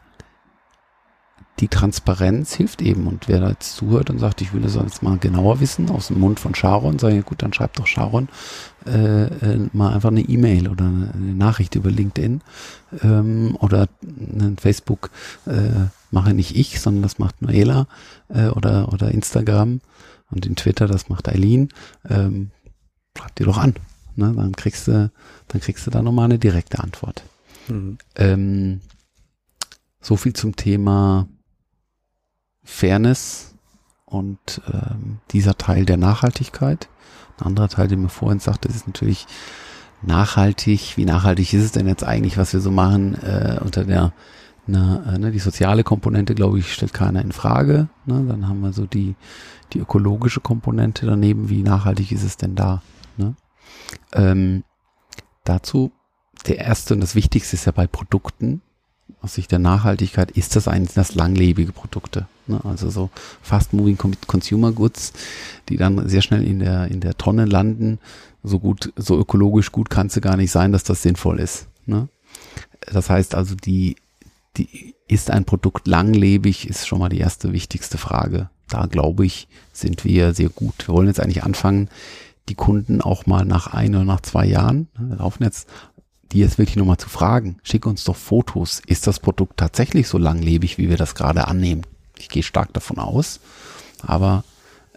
die 1.60 1.68
Transparenz 1.70 2.54
hilft 2.56 2.82
eben. 2.82 3.08
Und 3.08 3.28
wer 3.28 3.40
da 3.40 3.50
jetzt 3.50 3.76
zuhört 3.76 4.10
und 4.10 4.20
sagt, 4.20 4.42
ich 4.42 4.54
will 4.54 4.62
das 4.62 4.76
jetzt 4.76 5.04
mal 5.04 5.18
genauer 5.18 5.60
wissen, 5.60 5.90
aus 5.90 6.08
dem 6.08 6.20
Mund 6.20 6.40
von 6.40 6.56
Sharon, 6.56 7.00
sage 7.00 7.20
ich, 7.20 7.26
gut, 7.26 7.42
dann 7.42 7.54
schreibt 7.54 7.80
doch 7.80 7.88
Sharon 7.88 8.28
äh, 8.86 9.26
äh, 9.26 9.70
mal 9.72 9.94
einfach 9.94 10.10
eine 10.10 10.22
E-Mail 10.22 10.68
oder 10.68 10.86
eine, 10.86 11.12
Nachricht 11.16 11.76
über 11.76 11.92
LinkedIn 11.92 12.42
ähm, 13.02 13.56
oder 13.60 13.88
einen 14.02 14.58
Facebook 14.58 15.10
äh, 15.46 15.88
mache 16.14 16.34
nicht 16.34 16.56
ich, 16.56 16.80
sondern 16.80 17.04
das 17.04 17.20
macht 17.20 17.42
Noela 17.42 17.88
äh, 18.30 18.48
oder, 18.48 18.94
oder 18.94 19.12
Instagram 19.12 19.82
und 20.30 20.46
in 20.46 20.56
Twitter, 20.56 20.88
das 20.88 21.10
macht 21.10 21.28
Eileen. 21.28 21.70
Ähm, 22.10 22.52
schreib 23.18 23.36
dir 23.36 23.46
doch 23.46 23.58
an. 23.58 23.76
Ne? 24.16 24.32
Dann 24.36 24.54
kriegst 24.54 24.88
du, 24.88 25.12
dann 25.48 25.62
kriegst 25.62 25.86
du 25.86 25.92
da 25.92 26.02
nochmal 26.02 26.26
eine 26.26 26.40
direkte 26.40 26.80
Antwort. 26.80 27.24
Mhm. 27.68 27.98
Ähm, 28.16 28.82
so 30.02 30.16
viel 30.16 30.34
zum 30.34 30.56
Thema 30.56 31.28
Fairness 32.64 33.56
und 34.06 34.62
ähm, 34.72 35.20
dieser 35.32 35.58
Teil 35.58 35.86
der 35.86 35.98
Nachhaltigkeit. 35.98 36.90
Ein 37.40 37.48
anderer 37.48 37.70
Teil, 37.70 37.88
den 37.88 38.04
mir 38.04 38.10
vorhin 38.10 38.40
sagte, 38.40 38.68
ist 38.68 38.86
natürlich 38.86 39.26
nachhaltig. 40.04 40.98
Wie 40.98 41.06
nachhaltig 41.06 41.54
ist 41.54 41.64
es 41.64 41.72
denn 41.72 41.88
jetzt 41.88 42.04
eigentlich, 42.04 42.38
was 42.38 42.54
wir 42.54 42.60
so 42.60 42.70
machen 42.70 43.16
äh, 43.24 43.60
unter 43.64 43.84
der 43.86 44.14
na, 44.66 45.04
äh, 45.14 45.18
ne, 45.18 45.32
die 45.32 45.40
soziale 45.40 45.84
Komponente, 45.84 46.36
glaube 46.36 46.60
ich, 46.60 46.74
stellt 46.74 46.94
keiner 46.94 47.22
in 47.22 47.32
Frage. 47.32 47.90
Ne? 48.06 48.24
Dann 48.28 48.48
haben 48.48 48.62
wir 48.62 48.74
so 48.74 48.86
die, 48.86 49.16
die 49.74 49.80
ökologische 49.80 50.40
Komponente 50.40 51.06
daneben. 51.06 51.50
Wie 51.50 51.64
nachhaltig 51.64 52.12
ist 52.12 52.24
es 52.24 52.38
denn 52.38 52.56
da? 52.56 52.82
Ne? 53.18 53.36
Ähm, 54.14 54.64
dazu, 55.44 55.92
der 56.48 56.60
erste 56.60 56.94
und 56.94 57.02
das 57.02 57.16
Wichtigste 57.16 57.56
ist 57.56 57.66
ja 57.66 57.72
bei 57.72 57.88
Produkten, 57.88 58.62
aus 59.22 59.36
Sicht 59.36 59.52
der 59.52 59.60
Nachhaltigkeit 59.60 60.32
ist 60.32 60.56
das 60.56 60.68
eigentlich 60.68 60.96
das 60.96 61.16
langlebige 61.16 61.72
Produkte. 61.72 62.28
Ne? 62.48 62.60
Also 62.64 62.90
so 62.90 63.10
fast 63.42 63.74
moving 63.74 63.98
consumer 64.28 64.72
goods, 64.72 65.14
die 65.70 65.78
dann 65.78 66.08
sehr 66.10 66.22
schnell 66.22 66.44
in 66.44 66.60
der, 66.60 66.88
in 66.88 67.00
der 67.00 67.18
Tonne 67.18 67.46
landen. 67.46 68.00
So 68.44 68.60
gut, 68.60 68.92
so 68.96 69.18
ökologisch 69.18 69.72
gut 69.72 69.90
kann 69.90 70.08
es 70.08 70.20
gar 70.20 70.36
nicht 70.36 70.52
sein, 70.52 70.72
dass 70.72 70.84
das 70.84 71.02
sinnvoll 71.02 71.40
ist. 71.40 71.68
Ne? 71.86 72.10
Das 72.92 73.10
heißt 73.10 73.36
also, 73.36 73.56
die, 73.56 73.96
die, 74.58 74.96
ist 75.08 75.32
ein 75.32 75.46
Produkt 75.46 75.88
langlebig, 75.88 76.68
ist 76.68 76.88
schon 76.88 77.00
mal 77.00 77.10
die 77.10 77.20
erste 77.20 77.54
wichtigste 77.54 77.98
Frage. 77.98 78.50
Da 78.68 78.86
glaube 78.86 79.26
ich, 79.26 79.48
sind 79.72 80.06
wir 80.06 80.34
sehr 80.34 80.50
gut. 80.50 80.88
Wir 80.88 80.94
wollen 80.94 81.08
jetzt 81.08 81.20
eigentlich 81.20 81.44
anfangen, 81.44 81.90
die 82.50 82.56
Kunden 82.56 83.02
auch 83.02 83.26
mal 83.26 83.46
nach 83.46 83.68
ein 83.68 83.96
oder 83.96 84.06
nach 84.06 84.22
zwei 84.22 84.46
Jahren, 84.46 84.88
ne, 84.98 85.16
laufen 85.16 85.44
jetzt 85.44 85.68
die 86.32 86.40
jetzt 86.40 86.58
wirklich 86.58 86.78
nochmal 86.78 86.98
zu 86.98 87.10
fragen, 87.10 87.60
schick 87.62 87.86
uns 87.86 88.04
doch 88.04 88.16
Fotos. 88.16 88.82
Ist 88.88 89.06
das 89.06 89.20
Produkt 89.20 89.58
tatsächlich 89.58 90.08
so 90.08 90.18
langlebig, 90.18 90.80
wie 90.80 90.90
wir 90.90 90.98
das 90.98 91.14
gerade 91.14 91.48
annehmen? 91.48 91.84
Ich 92.18 92.28
gehe 92.28 92.42
stark 92.42 92.74
davon 92.74 92.98
aus, 92.98 93.40
aber 94.02 94.44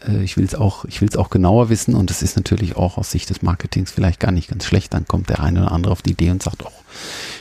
äh, 0.06 0.22
ich 0.22 0.36
will 0.36 0.44
es 0.44 0.54
auch, 0.54 0.84
ich 0.84 1.00
will 1.00 1.08
es 1.08 1.16
auch 1.16 1.30
genauer 1.30 1.68
wissen 1.68 1.94
und 1.94 2.10
es 2.10 2.22
ist 2.22 2.36
natürlich 2.36 2.76
auch 2.76 2.98
aus 2.98 3.10
Sicht 3.10 3.30
des 3.30 3.42
Marketings 3.42 3.90
vielleicht 3.90 4.20
gar 4.20 4.32
nicht 4.32 4.48
ganz 4.48 4.64
schlecht. 4.64 4.94
Dann 4.94 5.06
kommt 5.06 5.28
der 5.28 5.40
eine 5.40 5.62
oder 5.62 5.72
andere 5.72 5.92
auf 5.92 6.02
die 6.02 6.12
Idee 6.12 6.30
und 6.30 6.42
sagt, 6.42 6.64
oh, 6.64 6.72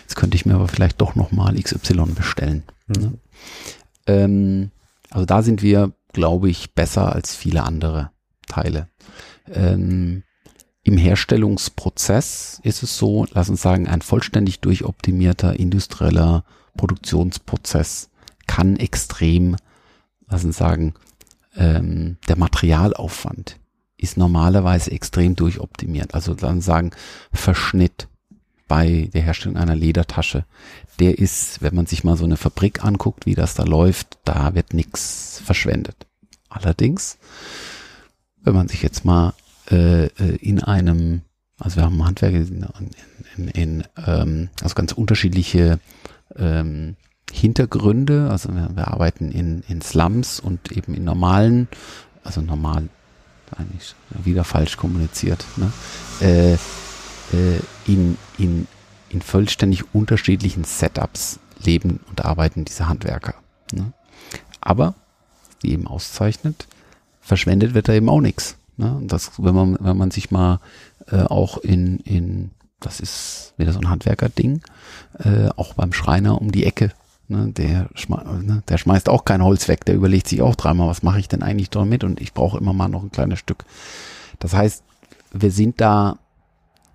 jetzt 0.01 0.15
könnte 0.15 0.35
ich 0.35 0.45
mir 0.45 0.55
aber 0.55 0.67
vielleicht 0.67 1.01
doch 1.01 1.15
nochmal 1.15 1.55
XY 1.55 2.05
bestellen. 2.15 2.63
Mhm. 2.87 3.01
Ne? 3.01 3.13
Ähm, 4.07 4.71
also 5.09 5.25
da 5.25 5.41
sind 5.41 5.61
wir, 5.61 5.93
glaube 6.13 6.49
ich, 6.49 6.73
besser 6.73 7.13
als 7.13 7.35
viele 7.35 7.63
andere 7.63 8.11
Teile. 8.47 8.89
Ähm, 9.51 10.23
Im 10.83 10.97
Herstellungsprozess 10.97 12.59
ist 12.63 12.83
es 12.83 12.97
so, 12.97 13.25
lass 13.31 13.49
uns 13.49 13.61
sagen, 13.61 13.87
ein 13.87 14.01
vollständig 14.01 14.59
durchoptimierter 14.59 15.59
industrieller 15.59 16.43
Produktionsprozess 16.77 18.09
kann 18.47 18.75
extrem, 18.75 19.55
lass 20.27 20.43
uns 20.43 20.57
sagen, 20.57 20.93
ähm, 21.55 22.17
der 22.27 22.37
Materialaufwand 22.37 23.57
ist 23.97 24.17
normalerweise 24.17 24.91
extrem 24.91 25.35
durchoptimiert. 25.35 26.13
Also 26.13 26.33
dann 26.33 26.61
sagen 26.61 26.91
Verschnitt 27.31 28.07
bei 28.67 29.09
der 29.13 29.21
Herstellung 29.21 29.57
einer 29.57 29.75
Ledertasche, 29.75 30.45
der 30.99 31.17
ist, 31.19 31.61
wenn 31.61 31.75
man 31.75 31.85
sich 31.85 32.03
mal 32.03 32.17
so 32.17 32.25
eine 32.25 32.37
Fabrik 32.37 32.83
anguckt, 32.83 33.25
wie 33.25 33.35
das 33.35 33.53
da 33.53 33.63
läuft, 33.63 34.17
da 34.23 34.55
wird 34.55 34.73
nichts 34.73 35.41
verschwendet. 35.43 36.07
Allerdings, 36.49 37.17
wenn 38.41 38.55
man 38.55 38.67
sich 38.67 38.81
jetzt 38.81 39.05
mal 39.05 39.33
äh, 39.69 40.05
äh 40.05 40.35
in 40.39 40.61
einem, 40.61 41.21
also 41.59 41.77
wir 41.77 41.83
haben 41.83 42.03
Handwerker 42.03 42.37
in, 42.37 42.65
in, 43.37 43.47
in 43.49 43.83
ähm, 44.05 44.49
also 44.61 44.75
ganz 44.75 44.93
unterschiedliche 44.93 45.79
ähm, 46.35 46.95
Hintergründe. 47.31 48.29
Also 48.29 48.53
wir, 48.53 48.69
wir 48.75 48.87
arbeiten 48.87 49.31
in, 49.31 49.63
in 49.67 49.81
Slums 49.81 50.39
und 50.39 50.71
eben 50.71 50.93
in 50.93 51.03
normalen, 51.03 51.67
also 52.23 52.41
normal, 52.41 52.89
eigentlich 53.55 53.95
wieder 54.09 54.43
falsch 54.43 54.77
kommuniziert, 54.77 55.45
ne? 55.57 55.71
äh, 56.21 56.53
äh, 56.53 57.59
in, 57.85 58.17
in, 58.37 58.67
in 59.09 59.21
vollständig 59.21 59.93
unterschiedlichen 59.93 60.63
Setups 60.63 61.39
leben 61.63 61.99
und 62.09 62.25
arbeiten 62.25 62.65
diese 62.65 62.87
Handwerker. 62.87 63.35
Ne? 63.71 63.93
Aber, 64.61 64.95
wie 65.61 65.71
eben 65.71 65.87
auszeichnet, 65.87 66.67
verschwendet 67.21 67.73
wird 67.73 67.87
da 67.87 67.93
eben 67.93 68.09
auch 68.09 68.21
nichts. 68.21 68.57
Ne? 68.77 68.93
Und 68.95 69.11
das, 69.11 69.31
wenn 69.37 69.55
man, 69.55 69.77
wenn 69.79 69.97
man 69.97 70.11
sich 70.11 70.31
mal 70.31 70.59
äh, 71.07 71.21
auch 71.21 71.57
in, 71.57 71.99
in, 71.99 72.51
das 72.79 72.99
ist 72.99 73.53
wieder 73.57 73.71
so 73.73 73.79
ein 73.79 73.89
Handwerker-Ding, 73.89 74.61
äh, 75.19 75.49
auch 75.55 75.73
beim 75.73 75.93
Schreiner 75.93 76.41
um 76.41 76.51
die 76.51 76.65
Ecke 76.65 76.91
Ne, 77.27 77.51
der, 77.51 77.89
ne, 78.07 78.63
der 78.67 78.77
schmeißt 78.77 79.09
auch 79.09 79.25
kein 79.25 79.43
Holz 79.43 79.67
weg, 79.67 79.83
der 79.85 79.95
überlegt 79.95 80.27
sich 80.27 80.43
auch 80.43 80.55
dreimal, 80.55 80.87
was 80.87 81.01
mache 81.01 81.19
ich 81.19 81.27
denn 81.27 81.41
eigentlich 81.41 81.71
damit 81.71 82.03
und 82.03 82.21
ich 82.21 82.33
brauche 82.33 82.59
immer 82.59 82.73
mal 82.73 82.87
noch 82.87 83.01
ein 83.01 83.11
kleines 83.11 83.39
Stück. 83.39 83.65
Das 84.37 84.53
heißt, 84.53 84.83
wir 85.33 85.49
sind 85.49 85.81
da, 85.81 86.19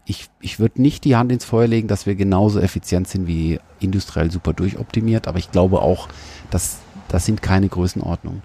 ich, 0.04 0.28
ich 0.40 0.60
würde 0.60 0.82
nicht 0.82 1.04
die 1.04 1.16
Hand 1.16 1.32
ins 1.32 1.44
Feuer 1.44 1.66
legen, 1.66 1.88
dass 1.88 2.06
wir 2.06 2.14
genauso 2.14 2.60
effizient 2.60 3.08
sind 3.08 3.26
wie 3.26 3.58
industriell 3.80 4.30
super 4.30 4.52
durchoptimiert, 4.52 5.26
aber 5.26 5.38
ich 5.38 5.50
glaube 5.50 5.82
auch, 5.82 6.08
dass 6.50 6.78
das 7.08 7.26
sind 7.26 7.42
keine 7.42 7.68
Größenordnungen. 7.68 8.42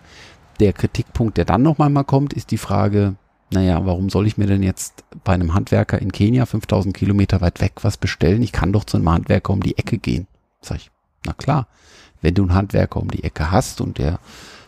Der 0.59 0.73
Kritikpunkt, 0.73 1.37
der 1.37 1.45
dann 1.45 1.61
noch 1.61 1.77
mal 1.77 2.03
kommt, 2.03 2.33
ist 2.33 2.49
die 2.49 2.57
Frage, 2.57 3.15
naja, 3.51 3.85
warum 3.85 4.09
soll 4.09 4.25
ich 4.25 4.37
mir 4.37 4.47
denn 4.47 4.63
jetzt 4.63 5.03
bei 5.23 5.33
einem 5.33 5.53
Handwerker 5.53 6.01
in 6.01 6.11
Kenia 6.11 6.47
5000 6.47 6.95
Kilometer 6.95 7.41
weit 7.41 7.61
weg 7.61 7.73
was 7.83 7.97
bestellen? 7.97 8.41
Ich 8.41 8.51
kann 8.51 8.73
doch 8.73 8.85
zu 8.85 8.97
einem 8.97 9.09
Handwerker 9.09 9.53
um 9.53 9.61
die 9.61 9.77
Ecke 9.77 9.99
gehen. 9.99 10.25
Sag 10.61 10.77
ich, 10.77 10.91
na 11.25 11.33
klar, 11.33 11.67
wenn 12.21 12.33
du 12.33 12.43
einen 12.43 12.53
Handwerker 12.53 12.99
um 12.99 13.11
die 13.11 13.23
Ecke 13.23 13.51
hast 13.51 13.81
und 13.81 13.97
der 13.97 14.19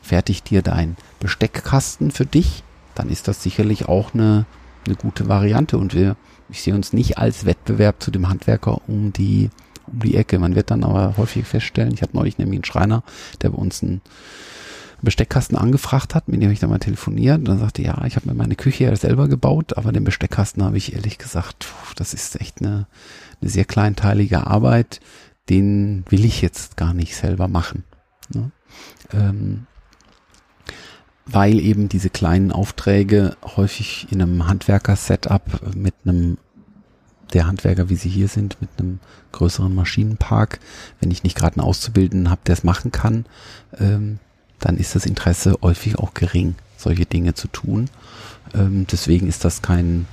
fertigt 0.02 0.50
dir 0.50 0.62
deinen 0.62 0.96
Besteckkasten 1.20 2.12
für 2.12 2.26
dich, 2.26 2.64
dann 2.96 3.10
ist 3.10 3.28
das 3.28 3.44
sicherlich 3.44 3.88
auch 3.88 4.14
eine, 4.14 4.46
eine 4.86 4.96
gute 4.96 5.28
Variante. 5.28 5.78
Und 5.78 5.94
wir, 5.94 6.16
ich 6.50 6.62
sehe 6.62 6.76
uns 6.76 6.94
nicht 6.94 7.18
als 7.18 7.46
Wettbewerb 7.46 8.02
zu 8.02 8.12
dem 8.12 8.30
Handwerker 8.30 8.82
um 8.88 9.14
die, 9.14 9.50
um 9.88 10.00
die 10.00 10.16
Ecke. 10.16 10.40
Man 10.40 10.56
wird 10.56 10.72
dann 10.72 10.84
aber 10.84 11.16
häufig 11.18 11.46
feststellen, 11.46 11.94
ich 11.94 12.02
hatte 12.02 12.16
neulich 12.16 12.38
nämlich 12.38 12.58
einen 12.58 12.66
Schreiner, 12.66 13.04
der 13.42 13.50
bei 13.50 13.58
uns 13.58 13.84
einen 13.84 14.02
Besteckkasten 15.02 15.58
angefragt 15.58 16.16
hat, 16.16 16.28
mit 16.28 16.42
dem 16.42 16.50
ich 16.50 16.60
dann 16.60 16.72
mal 16.72 16.80
telefoniert. 16.80 17.40
Und 17.40 17.48
dann 17.48 17.60
sagte, 17.60 17.84
ja, 17.84 18.04
ich 18.06 18.16
habe 18.16 18.28
mir 18.28 18.34
meine 18.34 18.56
Küche 18.56 18.86
ja 18.86 18.96
selber 18.96 19.28
gebaut, 19.28 19.78
aber 19.78 19.92
den 19.92 20.04
Besteckkasten 20.04 20.64
habe 20.64 20.78
ich 20.78 20.94
ehrlich 20.96 21.18
gesagt, 21.18 21.68
das 21.96 22.14
ist 22.14 22.40
echt 22.42 22.62
eine, 22.62 22.88
eine 23.42 23.50
sehr 23.50 23.66
kleinteilige 23.66 24.48
Arbeit 24.48 25.00
den 25.50 26.04
will 26.10 26.26
ich 26.26 26.42
jetzt 26.42 26.78
gar 26.78 26.94
nicht 26.94 27.16
selber 27.16 27.48
machen. 27.48 27.84
Ne? 28.34 28.52
Ähm, 29.14 29.68
weil 31.26 31.60
eben 31.60 31.90
diese 31.90 32.10
kleinen 32.10 32.52
Aufträge 32.52 33.36
häufig 33.44 34.08
in 34.12 34.22
einem 34.22 34.48
Handwerker-Setup 34.48 35.76
mit 35.76 35.94
einem 36.06 36.38
der 37.34 37.48
Handwerker, 37.48 37.90
wie 37.90 37.96
sie 37.96 38.10
hier 38.10 38.30
sind, 38.30 38.62
mit 38.62 38.70
einem 38.78 39.00
größeren 39.34 39.74
Maschinenpark, 39.74 40.60
wenn 41.02 41.12
ich 41.12 41.24
nicht 41.24 41.36
gerade 41.36 41.58
einen 41.58 41.68
Auszubildenden 41.68 42.30
habe, 42.30 42.42
der 42.46 42.54
es 42.54 42.64
machen 42.64 42.92
kann, 42.92 43.26
ähm, 43.78 44.20
dann 44.60 44.78
ist 44.78 44.96
das 44.96 45.06
Interesse 45.06 45.58
häufig 45.62 45.98
auch 46.00 46.14
gering, 46.14 46.56
solche 46.78 47.06
Dinge 47.06 47.34
zu 47.34 47.50
tun. 47.50 47.90
Ähm, 48.54 48.88
deswegen 48.90 49.28
ist 49.28 49.44
das 49.44 49.62
kein 49.62 50.08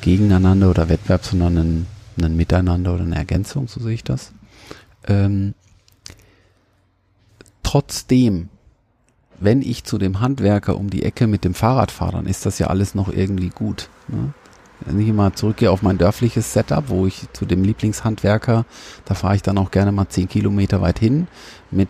Gegeneinander 0.00 0.68
oder 0.70 0.88
Wettbewerb, 0.88 1.24
sondern 1.24 1.56
ein, 1.56 1.86
ein 2.20 2.36
Miteinander 2.36 2.94
oder 2.94 3.04
eine 3.04 3.16
Ergänzung, 3.16 3.68
so 3.68 3.80
sehe 3.80 3.94
ich 3.94 4.04
das. 4.04 4.32
Ähm, 5.06 5.54
trotzdem, 7.62 8.48
wenn 9.38 9.62
ich 9.62 9.84
zu 9.84 9.98
dem 9.98 10.20
Handwerker 10.20 10.76
um 10.76 10.90
die 10.90 11.02
Ecke 11.02 11.26
mit 11.26 11.44
dem 11.44 11.54
Fahrrad 11.54 11.90
fahre, 11.90 12.12
dann 12.12 12.26
ist 12.26 12.46
das 12.46 12.58
ja 12.58 12.68
alles 12.68 12.94
noch 12.94 13.08
irgendwie 13.08 13.50
gut. 13.50 13.88
Ne? 14.08 14.32
Wenn 14.80 15.00
ich 15.00 15.12
mal 15.12 15.32
zurückgehe 15.32 15.70
auf 15.70 15.82
mein 15.82 15.98
dörfliches 15.98 16.52
Setup, 16.52 16.88
wo 16.88 17.06
ich 17.06 17.26
zu 17.32 17.46
dem 17.46 17.64
Lieblingshandwerker, 17.64 18.66
da 19.04 19.14
fahre 19.14 19.36
ich 19.36 19.42
dann 19.42 19.58
auch 19.58 19.70
gerne 19.70 19.92
mal 19.92 20.08
zehn 20.08 20.28
Kilometer 20.28 20.80
weit 20.82 20.98
hin 20.98 21.28
mit, 21.70 21.88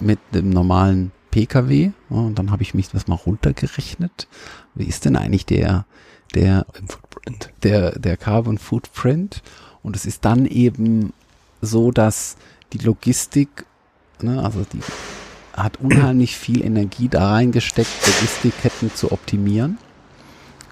mit 0.00 0.18
dem 0.34 0.50
normalen 0.50 1.12
PKW. 1.30 1.90
Ja, 2.10 2.16
und 2.16 2.38
dann 2.38 2.50
habe 2.50 2.62
ich 2.62 2.74
mich 2.74 2.90
das 2.90 3.06
mal 3.08 3.14
runtergerechnet. 3.14 4.28
Wie 4.74 4.84
ist 4.84 5.04
denn 5.04 5.16
eigentlich 5.16 5.46
der, 5.46 5.86
der, 6.34 6.66
der, 7.62 7.98
der 7.98 8.16
Carbon 8.16 8.58
Footprint? 8.58 9.42
Und 9.82 9.96
es 9.96 10.04
ist 10.04 10.24
dann 10.24 10.46
eben 10.46 11.12
so, 11.62 11.90
dass 11.90 12.36
die 12.72 12.78
Logistik, 12.78 13.66
ne, 14.22 14.42
also 14.42 14.64
die 14.72 14.80
hat 15.52 15.78
unheimlich 15.80 16.36
viel 16.36 16.62
Energie 16.64 17.08
da 17.08 17.32
reingesteckt, 17.32 17.90
Logistikketten 18.06 18.94
zu 18.94 19.10
optimieren 19.12 19.78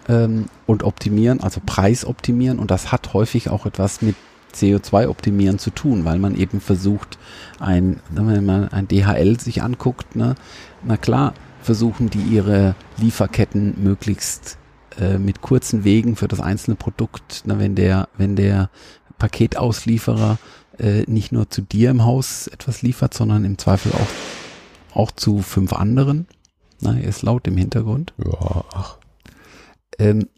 ähm, 0.09 0.47
und 0.67 0.83
optimieren, 0.83 1.41
also 1.41 1.61
Preis 1.65 2.05
optimieren. 2.05 2.59
Und 2.59 2.71
das 2.71 2.93
hat 2.93 3.15
häufig 3.15 3.49
auch 3.49 3.67
etwas 3.67 4.03
mit 4.03 4.17
CO2-Optimieren 4.55 5.59
zu 5.59 5.71
tun, 5.71 6.05
weil 6.05 6.19
man 6.19 6.37
eben 6.37 6.61
versucht, 6.61 7.19
ein, 7.59 8.01
wenn 8.11 8.45
man 8.45 8.69
ein 8.69 8.87
DHL 8.87 9.41
sich 9.41 9.63
anguckt, 9.63 10.17
ne, 10.17 10.35
na 10.85 10.97
klar, 10.97 11.35
versuchen 11.61 12.11
die 12.11 12.21
ihre 12.21 12.75
Lieferketten 12.99 13.83
möglichst 13.83 14.59
äh, 15.01 15.19
mit 15.19 15.41
kurzen 15.41 15.83
Wegen 15.83 16.15
für 16.15 16.29
das 16.29 16.41
einzelne 16.41 16.77
Produkt, 16.77 17.43
na, 17.47 17.59
wenn 17.59 17.75
der, 17.75 18.09
wenn 18.17 18.37
der 18.37 18.71
Paketauslieferer 19.19 20.39
äh, 20.79 21.05
nicht 21.07 21.33
nur 21.33 21.51
zu 21.51 21.63
dir 21.63 21.91
im 21.91 22.05
Haus 22.05 22.47
etwas 22.49 22.83
liefert, 22.83 23.15
sondern 23.15 23.45
im 23.45 23.59
Zweifel 23.59 23.93
auch, 23.93 24.97
auch 24.97 25.11
zu 25.11 25.43
fünf 25.43 25.73
anderen. 25.73 26.27
Na, 26.81 26.99
er 26.99 27.09
ist 27.09 27.23
laut 27.23 27.47
im 27.47 27.57
Hintergrund. 27.57 28.13
Ja, 28.19 28.65
ach. 28.73 28.99
Ähm, 29.99 30.29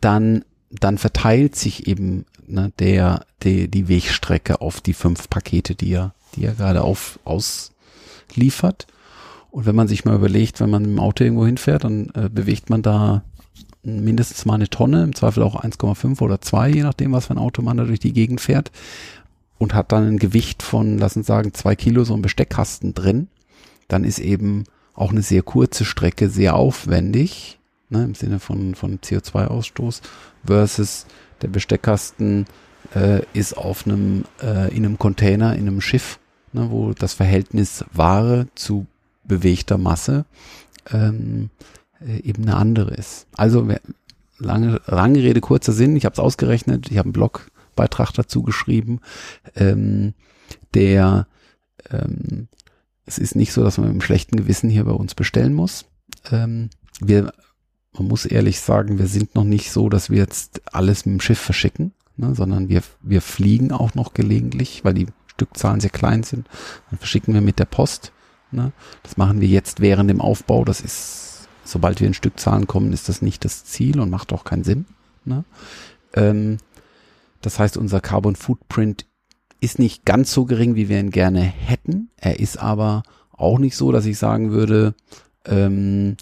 dann, 0.00 0.44
dann 0.70 0.98
verteilt 0.98 1.56
sich 1.56 1.86
eben 1.86 2.24
ne, 2.46 2.72
der, 2.78 3.26
der, 3.42 3.68
die 3.68 3.88
Wegstrecke 3.88 4.60
auf 4.60 4.80
die 4.80 4.94
fünf 4.94 5.28
Pakete, 5.28 5.74
die 5.74 5.92
er, 5.92 6.14
die 6.34 6.44
er 6.44 6.54
gerade 6.54 6.82
auf, 6.82 7.18
ausliefert. 7.24 8.86
Und 9.50 9.66
wenn 9.66 9.76
man 9.76 9.88
sich 9.88 10.04
mal 10.04 10.16
überlegt, 10.16 10.60
wenn 10.60 10.70
man 10.70 10.82
mit 10.82 10.92
dem 10.92 10.98
Auto 10.98 11.24
irgendwo 11.24 11.46
hinfährt, 11.46 11.84
dann 11.84 12.10
äh, 12.14 12.30
bewegt 12.30 12.70
man 12.70 12.82
da 12.82 13.22
mindestens 13.82 14.44
mal 14.44 14.54
eine 14.54 14.70
Tonne, 14.70 15.04
im 15.04 15.14
Zweifel 15.14 15.42
auch 15.42 15.62
1,5 15.62 16.22
oder 16.22 16.40
2, 16.40 16.70
je 16.70 16.82
nachdem, 16.82 17.12
was 17.12 17.26
für 17.26 17.34
ein 17.34 17.38
Auto 17.38 17.62
man 17.62 17.76
da 17.76 17.84
durch 17.84 17.98
die 18.00 18.12
Gegend 18.12 18.40
fährt 18.40 18.70
und 19.62 19.74
hat 19.74 19.92
dann 19.92 20.08
ein 20.08 20.18
Gewicht 20.18 20.60
von, 20.60 20.98
lassen 20.98 21.20
wir 21.20 21.24
sagen, 21.24 21.54
zwei 21.54 21.76
Kilo 21.76 22.02
so 22.02 22.14
ein 22.14 22.22
Besteckkasten 22.22 22.94
drin, 22.94 23.28
dann 23.86 24.02
ist 24.02 24.18
eben 24.18 24.64
auch 24.92 25.12
eine 25.12 25.22
sehr 25.22 25.42
kurze 25.42 25.84
Strecke 25.84 26.28
sehr 26.28 26.56
aufwendig, 26.56 27.60
ne, 27.88 28.02
im 28.02 28.16
Sinne 28.16 28.40
von, 28.40 28.74
von 28.74 28.98
CO2-Ausstoß, 28.98 30.00
versus 30.44 31.06
der 31.42 31.48
Besteckkasten 31.48 32.46
äh, 32.96 33.22
ist 33.34 33.56
auf 33.56 33.86
einem, 33.86 34.24
äh, 34.42 34.74
in 34.74 34.84
einem 34.84 34.98
Container, 34.98 35.54
in 35.54 35.68
einem 35.68 35.80
Schiff, 35.80 36.18
ne, 36.52 36.68
wo 36.72 36.92
das 36.92 37.14
Verhältnis 37.14 37.84
Ware 37.92 38.48
zu 38.56 38.86
bewegter 39.22 39.78
Masse 39.78 40.24
ähm, 40.90 41.50
äh, 42.04 42.18
eben 42.22 42.42
eine 42.42 42.56
andere 42.56 42.94
ist. 42.94 43.28
Also 43.36 43.68
lange, 44.38 44.80
lange 44.86 45.20
Rede, 45.20 45.40
kurzer 45.40 45.72
Sinn, 45.72 45.94
ich 45.94 46.04
habe 46.04 46.14
es 46.14 46.18
ausgerechnet, 46.18 46.90
ich 46.90 46.98
habe 46.98 47.06
einen 47.06 47.12
Blog 47.12 47.51
Beitrag 47.74 48.12
dazu 48.12 48.42
geschrieben, 48.42 49.00
ähm, 49.56 50.14
der 50.74 51.26
ähm, 51.90 52.48
es 53.04 53.18
ist 53.18 53.36
nicht 53.36 53.52
so, 53.52 53.62
dass 53.62 53.78
man 53.78 53.88
mit 53.88 53.92
einem 53.92 54.00
schlechten 54.00 54.36
Gewissen 54.36 54.70
hier 54.70 54.84
bei 54.84 54.92
uns 54.92 55.14
bestellen 55.14 55.54
muss. 55.54 55.86
Ähm, 56.30 56.70
wir, 57.00 57.32
man 57.92 58.08
muss 58.08 58.26
ehrlich 58.26 58.60
sagen, 58.60 58.98
wir 58.98 59.06
sind 59.06 59.34
noch 59.34 59.44
nicht 59.44 59.70
so, 59.70 59.88
dass 59.88 60.10
wir 60.10 60.18
jetzt 60.18 60.62
alles 60.72 61.04
mit 61.04 61.14
dem 61.14 61.20
Schiff 61.20 61.38
verschicken, 61.38 61.92
ne, 62.16 62.34
sondern 62.34 62.68
wir, 62.68 62.82
wir 63.00 63.20
fliegen 63.20 63.72
auch 63.72 63.94
noch 63.94 64.14
gelegentlich, 64.14 64.84
weil 64.84 64.94
die 64.94 65.08
Stückzahlen 65.26 65.80
sehr 65.80 65.90
klein 65.90 66.22
sind. 66.22 66.48
Dann 66.90 66.98
verschicken 66.98 67.34
wir 67.34 67.40
mit 67.40 67.58
der 67.58 67.64
Post. 67.64 68.12
Ne. 68.50 68.72
Das 69.02 69.16
machen 69.16 69.40
wir 69.40 69.48
jetzt 69.48 69.80
während 69.80 70.08
dem 70.08 70.20
Aufbau. 70.20 70.64
Das 70.64 70.80
ist, 70.80 71.48
sobald 71.64 72.00
wir 72.00 72.06
in 72.06 72.14
Stückzahlen 72.14 72.66
kommen, 72.66 72.92
ist 72.92 73.08
das 73.08 73.22
nicht 73.22 73.44
das 73.44 73.64
Ziel 73.64 73.98
und 73.98 74.10
macht 74.10 74.32
auch 74.32 74.44
keinen 74.44 74.64
Sinn. 74.64 74.86
Ne. 75.24 75.44
Ähm, 76.14 76.58
das 77.42 77.58
heißt, 77.58 77.76
unser 77.76 78.00
Carbon 78.00 78.36
Footprint 78.36 79.06
ist 79.60 79.78
nicht 79.78 80.04
ganz 80.04 80.32
so 80.32 80.44
gering, 80.44 80.74
wie 80.74 80.88
wir 80.88 80.98
ihn 80.98 81.10
gerne 81.10 81.40
hätten. 81.40 82.10
Er 82.16 82.40
ist 82.40 82.56
aber 82.58 83.02
auch 83.30 83.58
nicht 83.58 83.76
so, 83.76 83.92
dass 83.92 84.06
ich 84.06 84.18
sagen 84.18 84.50
würde, 84.50 84.94
ähm, 85.44 86.16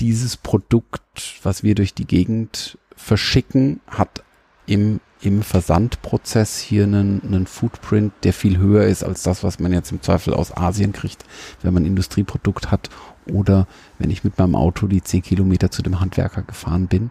dieses 0.00 0.36
Produkt, 0.36 1.40
was 1.42 1.62
wir 1.62 1.74
durch 1.74 1.94
die 1.94 2.06
Gegend 2.06 2.78
verschicken, 2.94 3.80
hat 3.86 4.22
im, 4.66 5.00
im 5.20 5.42
Versandprozess 5.42 6.58
hier 6.58 6.84
einen, 6.84 7.22
einen 7.22 7.46
Footprint, 7.46 8.12
der 8.22 8.32
viel 8.32 8.58
höher 8.58 8.84
ist 8.84 9.02
als 9.02 9.22
das, 9.22 9.42
was 9.42 9.58
man 9.58 9.72
jetzt 9.72 9.90
im 9.90 10.02
Zweifel 10.02 10.34
aus 10.34 10.56
Asien 10.56 10.92
kriegt, 10.92 11.24
wenn 11.62 11.74
man 11.74 11.84
Industrieprodukt 11.84 12.70
hat 12.70 12.90
oder 13.32 13.66
wenn 13.98 14.10
ich 14.10 14.24
mit 14.24 14.38
meinem 14.38 14.54
Auto 14.54 14.86
die 14.86 15.02
zehn 15.02 15.22
Kilometer 15.22 15.70
zu 15.70 15.82
dem 15.82 16.00
Handwerker 16.00 16.42
gefahren 16.42 16.86
bin, 16.86 17.10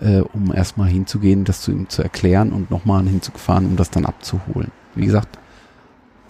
äh, 0.00 0.20
um 0.20 0.54
erstmal 0.54 0.88
hinzugehen, 0.88 1.44
das 1.44 1.60
zu 1.62 1.70
ihm 1.70 1.88
zu 1.88 2.02
erklären 2.02 2.52
und 2.52 2.70
nochmal 2.70 3.04
hinzufahren, 3.04 3.66
um 3.66 3.76
das 3.76 3.90
dann 3.90 4.06
abzuholen. 4.06 4.70
Wie 4.94 5.06
gesagt, 5.06 5.38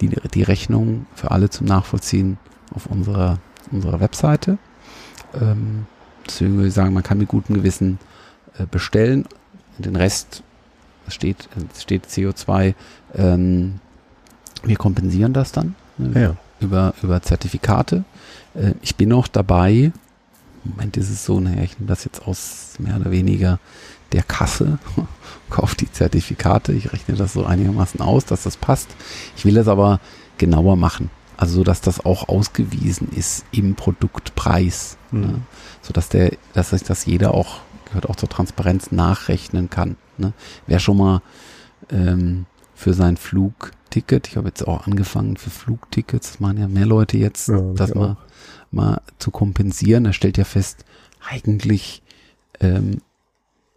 die, 0.01 0.09
die 0.09 0.43
Rechnung 0.43 1.07
für 1.15 1.31
alle 1.31 1.51
zum 1.51 1.67
Nachvollziehen 1.67 2.39
auf 2.75 2.87
unserer, 2.87 3.39
unserer 3.71 4.01
Webseite. 4.01 4.59
Ähm, 5.41 5.87
deswegen 6.27 6.55
würde 6.55 6.69
ich 6.69 6.75
sagen, 6.75 6.93
man 6.93 7.03
kann 7.03 7.19
mit 7.19 7.29
gutem 7.29 7.55
Gewissen 7.57 7.99
äh, 8.59 8.67
bestellen. 8.67 9.27
Den 9.79 9.97
Rest 9.97 10.43
steht, 11.09 11.49
steht 11.79 12.07
CO2. 12.07 12.75
Ähm, 13.15 13.81
wir 14.65 14.77
kompensieren 14.77 15.33
das 15.33 15.53
dann 15.53 15.75
ne, 15.99 16.21
ja. 16.21 16.37
über, 16.61 16.95
über 17.03 17.23
Zertifikate. 17.23 18.05
Äh, 18.59 18.75
ich 18.83 18.97
bin 18.97 19.11
noch 19.11 19.29
dabei. 19.29 19.93
Im 20.65 20.71
Moment 20.73 20.97
ist 20.97 21.11
es 21.11 21.25
so, 21.25 21.41
naja, 21.41 21.63
ich 21.63 21.79
nehme 21.79 21.89
das 21.89 22.05
jetzt 22.05 22.27
aus 22.27 22.75
mehr 22.79 22.97
oder 22.97 23.11
weniger 23.11 23.59
der 24.13 24.23
Kasse, 24.23 24.79
kaufe 25.51 25.77
die 25.77 25.91
Zertifikate. 25.91 26.73
Ich 26.73 26.93
rechne 26.93 27.15
das 27.15 27.35
so 27.35 27.45
einigermaßen 27.45 28.01
aus, 28.01 28.25
dass 28.25 28.43
das 28.43 28.57
passt. 28.57 28.89
Ich 29.37 29.45
will 29.45 29.55
das 29.55 29.69
aber 29.69 30.01
genauer 30.39 30.77
machen. 30.77 31.11
Also 31.37 31.57
so, 31.57 31.65
dass 31.65 31.81
das 31.81 32.05
auch 32.05 32.29
ausgewiesen 32.29 33.09
ist 33.15 33.45
im 33.53 33.75
Produktpreis. 33.77 34.97
Mhm. 35.13 35.21
Ne? 35.21 35.41
So 35.83 35.93
dass 35.93 36.09
der, 36.09 36.33
dass 36.53 36.71
sich 36.71 36.83
das 36.83 37.07
jeder 37.07 37.35
auch, 37.35 37.61
gehört 37.87 38.09
auch 38.09 38.17
zur 38.17 38.29
Transparenz, 38.29 38.91
nachrechnen 38.91 39.71
kann. 39.71 39.97
Ne? 40.17 40.33
Wer 40.67 40.81
schon 40.81 40.97
mal 40.97 41.23
ähm, 41.91 42.47
für 42.75 42.93
sein 42.93 43.17
Flugticket, 43.17 44.29
ich 44.29 44.37
habe 44.37 44.49
jetzt 44.49 44.67
auch 44.67 44.87
angefangen 44.87 45.37
für 45.37 45.51
Flugtickets, 45.51 46.33
das 46.33 46.41
machen 46.41 46.59
ja 46.59 46.69
mehr 46.69 46.87
Leute 46.87 47.19
jetzt, 47.19 47.49
ja, 47.49 47.61
das 47.75 47.95
mal, 47.95 48.17
mal 48.71 49.01
zu 49.19 49.31
kompensieren. 49.31 50.05
Er 50.07 50.13
stellt 50.13 50.39
ja 50.39 50.45
fest, 50.45 50.85
eigentlich, 51.29 52.03
ähm, 52.61 53.01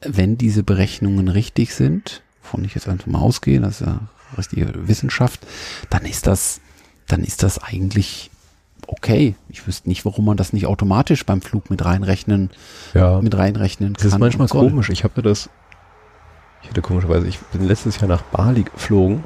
wenn 0.01 0.38
diese 0.38 0.63
Berechnungen 0.63 1.27
richtig 1.27 1.73
sind, 1.73 2.23
wovon 2.41 2.65
ich 2.65 2.76
jetzt 2.76 2.88
einfach 2.88 3.07
mal 3.07 3.19
ausgehe, 3.19 3.59
das 3.59 3.81
ist 3.81 3.88
ja 3.88 3.99
richtige 4.38 4.88
Wissenschaft, 4.88 5.45
dann 5.89 6.05
ist 6.05 6.26
das 6.27 6.61
dann 7.11 7.23
ist 7.23 7.43
das 7.43 7.61
eigentlich 7.61 8.31
okay. 8.88 9.35
Ich 9.49 9.68
wüsste 9.68 9.89
nicht, 9.89 10.05
warum 10.05 10.26
man 10.26 10.38
das 10.38 10.53
nicht 10.53 10.65
automatisch 10.65 11.26
beim 11.26 11.41
Flug 11.41 11.69
mit 11.69 11.84
reinrechnen, 11.84 12.49
ja. 12.93 13.22
mit 13.22 13.38
reinrechnen 13.38 13.93
kann. 13.93 14.03
Das 14.03 14.13
ist 14.13 14.19
manchmal 14.19 14.47
komisch. 14.47 14.89
Ich 14.89 15.03
habe 15.03 15.22
das, 15.22 15.49
ich 16.63 16.69
hatte 16.69 16.81
komischerweise, 16.81 17.27
ich 17.27 17.39
bin 17.39 17.68
letztes 17.68 17.99
Jahr 17.99 18.07
nach 18.07 18.22
Bali 18.23 18.63
geflogen. 18.63 19.23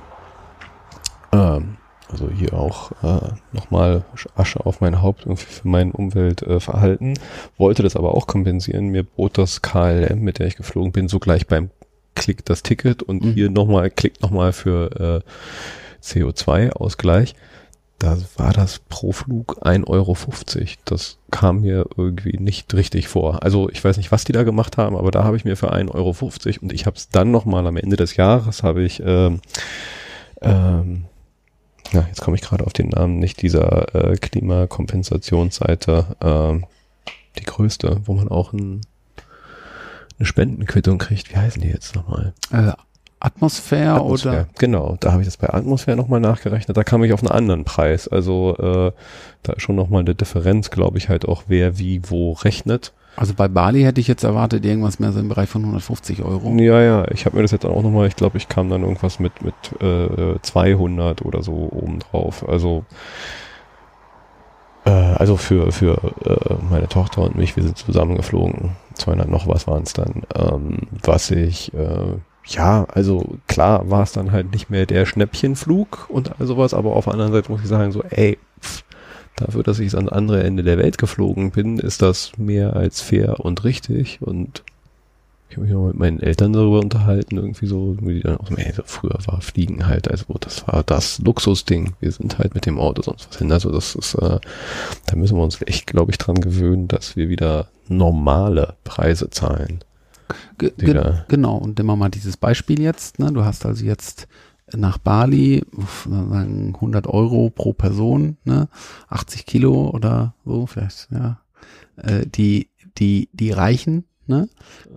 Ähm, 1.32 1.78
also 2.12 2.30
hier 2.30 2.54
auch 2.54 2.92
äh, 3.04 3.34
nochmal 3.52 4.06
Asche 4.36 4.66
auf 4.66 4.82
mein 4.82 5.02
Haupt 5.02 5.26
irgendwie 5.26 5.46
für 5.46 5.68
mein 5.68 5.92
Umweltverhalten. 5.92 7.14
Äh, 7.16 7.20
wollte 7.58 7.84
das 7.84 7.96
aber 7.96 8.16
auch 8.16 8.28
kompensieren. 8.28 8.88
Mir 8.88 9.04
bot 9.04 9.38
das 9.38 9.62
KLM, 9.62 10.20
mit 10.20 10.40
der 10.40 10.48
ich 10.48 10.56
geflogen 10.56 10.92
bin, 10.92 11.08
sogleich 11.08 11.48
beim 11.48 11.70
Klick 12.16 12.46
das 12.46 12.64
Ticket 12.64 13.04
und 13.04 13.24
mhm. 13.24 13.34
hier 13.34 13.50
nochmal, 13.50 13.90
klickt 13.90 14.22
nochmal 14.22 14.54
für 14.54 15.24
äh, 15.24 16.06
CO2-Ausgleich 16.06 17.36
da 17.98 18.18
war 18.36 18.52
das 18.52 18.80
pro 18.90 19.12
Flug 19.12 19.66
1,50 19.66 19.88
Euro. 19.88 20.16
Das 20.86 21.18
kam 21.32 21.62
mir 21.62 21.86
irgendwie 21.96 22.38
nicht 22.38 22.74
richtig 22.74 23.08
vor. 23.08 23.44
Also 23.44 23.70
ich 23.70 23.84
weiß 23.84 23.98
nicht, 23.98 24.12
was 24.12 24.26
die 24.26 24.34
da 24.34 24.44
gemacht 24.44 24.78
haben, 24.78 24.98
aber 24.98 25.12
da 25.12 25.24
habe 25.24 25.38
ich 25.38 25.46
mir 25.46 25.56
für 25.56 25.74
1,50 25.74 25.94
Euro 25.94 26.16
und 26.62 26.74
ich 26.74 26.86
habe 26.86 26.98
es 26.98 27.10
dann 27.10 27.32
nochmal 27.32 27.66
am 27.68 27.78
Ende 27.78 27.96
des 27.96 28.18
Jahres, 28.18 28.64
habe 28.64 28.84
ich, 28.84 29.02
ähm, 29.04 29.40
ähm, 30.42 31.06
ja, 31.92 32.06
jetzt 32.08 32.22
komme 32.22 32.36
ich 32.36 32.42
gerade 32.42 32.66
auf 32.66 32.74
den 32.74 32.90
Namen 32.90 33.20
nicht, 33.20 33.42
dieser 33.42 33.94
äh, 33.96 34.16
Klimakompensationsseite, 34.18 36.16
ähm, 36.22 36.66
die 37.38 37.44
größte, 37.44 38.02
wo 38.06 38.14
man 38.14 38.28
auch 38.28 38.54
ein, 38.54 38.82
eine 40.18 40.26
Spendenquittung 40.26 40.98
kriegt. 40.98 41.32
Wie 41.32 41.38
heißen 41.38 41.62
die 41.62 41.70
jetzt 41.70 41.96
nochmal? 41.96 42.34
Äh, 42.52 42.72
Atmosphäre, 43.20 43.96
Atmosphäre 43.96 44.36
oder? 44.36 44.48
Genau, 44.60 44.98
da 45.00 45.12
habe 45.12 45.22
ich 45.22 45.28
das 45.28 45.38
bei 45.38 45.50
Atmosphäre 45.50 45.98
nochmal 45.98 46.20
nachgerechnet. 46.20 46.76
Da 46.76 46.84
kam 46.84 47.04
ich 47.04 47.14
auf 47.14 47.22
einen 47.22 47.32
anderen 47.32 47.64
Preis. 47.64 48.08
Also 48.08 48.56
äh, 48.58 48.92
da 49.44 49.54
ist 49.54 49.62
schon 49.62 49.76
nochmal 49.76 50.02
eine 50.02 50.16
Differenz, 50.16 50.70
glaube 50.70 50.98
ich, 50.98 51.10
halt 51.10 51.28
auch, 51.28 51.46
wer 51.48 51.80
wie 51.80 52.02
wo 52.10 52.34
rechnet. 52.34 52.94
Also 53.16 53.34
bei 53.34 53.48
Bali 53.48 53.84
hätte 53.84 54.02
ich 54.02 54.08
jetzt 54.08 54.24
erwartet, 54.24 54.66
irgendwas 54.66 55.00
mehr 55.00 55.12
so 55.12 55.20
im 55.20 55.30
Bereich 55.30 55.50
von 55.50 55.62
150 55.62 56.24
Euro. 56.24 56.54
Ja, 56.58 56.82
ja, 56.82 57.06
ich 57.12 57.26
habe 57.26 57.38
mir 57.38 57.44
das 57.44 57.52
jetzt 57.52 57.66
auch 57.66 57.82
nochmal, 57.82 58.08
ich 58.08 58.16
glaube, 58.16 58.38
ich 58.38 58.50
kam 58.50 58.70
dann 58.70 58.82
irgendwas 58.82 59.20
mit, 59.20 59.42
mit 59.42 59.56
äh, 59.82 60.38
200 60.42 61.24
oder 61.24 61.42
so 61.42 61.70
obendrauf. 61.72 62.48
Also 62.48 62.84
äh, 64.86 64.90
also 64.90 65.38
für, 65.38 65.72
für 65.72 65.98
äh, 66.26 66.56
meine 66.70 66.90
Tochter 66.90 67.22
und 67.22 67.36
mich, 67.36 67.56
wir 67.56 67.64
sind 67.64 67.78
zusammengeflogen. 67.78 68.72
200 68.96 69.30
noch 69.30 69.48
was 69.48 69.68
waren 69.68 69.84
es 69.84 69.94
dann. 69.94 70.24
Ähm, 70.36 70.80
was 71.04 71.32
ich... 71.32 71.74
Äh, 71.74 72.18
ja, 72.48 72.86
also 72.94 73.26
klar 73.48 73.90
war 73.90 74.04
es 74.04 74.12
dann 74.12 74.32
halt 74.32 74.52
nicht 74.52 74.70
mehr 74.70 74.86
der 74.86 75.08
Schnäppchenflug 75.08 76.06
und 76.10 76.40
all 76.40 76.46
sowas, 76.46 76.76
aber 76.76 76.96
auf 76.96 77.06
der 77.06 77.14
anderen 77.14 77.32
Seite 77.32 77.52
muss 77.52 77.62
ich 77.62 77.68
sagen, 77.68 77.92
so, 77.92 78.04
ey, 78.04 78.38
dafür, 79.36 79.64
dass 79.64 79.80
ich 79.80 79.96
ans 79.96 80.12
andere 80.12 80.44
Ende 80.44 80.64
der 80.64 80.78
Welt 80.78 80.98
geflogen 80.98 81.52
bin, 81.52 81.80
ist 81.80 82.02
das 82.02 82.32
mehr 82.38 82.76
als 82.76 83.02
fair 83.02 83.40
und 83.40 83.64
richtig 83.64 84.22
und 84.22 84.64
ich 85.56 85.58
habe 85.58 85.68
mich 85.68 85.76
auch 85.76 85.88
mit 85.88 85.98
meinen 85.98 86.20
Eltern 86.20 86.54
darüber 86.54 86.80
unterhalten, 86.80 87.38
irgendwie 87.38 87.68
so, 87.68 87.96
wie 88.02 88.16
die 88.16 88.22
dann 88.22 88.38
auch 88.38 88.50
so, 88.50 88.56
ey, 88.56 88.74
früher 88.84 89.18
war 89.26 89.42
Fliegen 89.42 89.88
halt, 89.88 90.10
also 90.10 90.26
das 90.40 90.68
war 90.68 90.84
das 90.84 91.20
Luxusding. 91.20 91.94
Wir 92.00 92.12
sind 92.12 92.40
halt 92.40 92.56
mit 92.56 92.66
dem 92.66 92.80
Auto 92.80 93.04
sonst 93.04 93.30
was 93.30 93.38
hin. 93.38 93.52
Also 93.52 93.72
das 93.72 93.96
ist, 93.96 94.16
äh, 94.16 94.40
da 95.06 95.16
müssen 95.16 95.38
wir 95.38 95.44
uns 95.44 95.62
echt, 95.62 95.88
glaube 95.88 96.12
ich, 96.12 96.18
dran 96.18 96.42
gewöhnen, 96.42 96.88
dass 96.88 97.16
wir 97.16 97.30
wieder 97.30 97.68
normale 97.88 98.76
Preise 98.84 99.30
zahlen. 99.30 99.80
Ge 100.58 100.74
genau, 101.28 101.58
und 101.58 101.78
nehmen 101.78 101.90
wir 101.90 101.96
mal 101.96 102.10
dieses 102.10 102.36
Beispiel 102.38 102.82
jetzt. 102.82 103.20
Ne? 103.20 103.32
Du 103.32 103.46
hast 103.46 103.66
also 103.66 103.86
jetzt 103.86 104.28
nach 104.78 104.98
Bali 104.98 105.64
100 106.06 107.08
Euro 107.08 107.50
pro 107.50 107.74
Person, 107.74 108.38
ne? 108.44 108.68
80 109.10 109.46
Kilo 109.46 109.90
oder 109.90 110.34
so, 110.46 110.66
vielleicht, 110.66 111.10
ja. 111.12 111.40
Äh, 111.98 112.26
die, 112.26 112.70
die, 112.98 113.30
die 113.34 113.52
reichen. 113.52 114.06
Ne? 114.28 114.50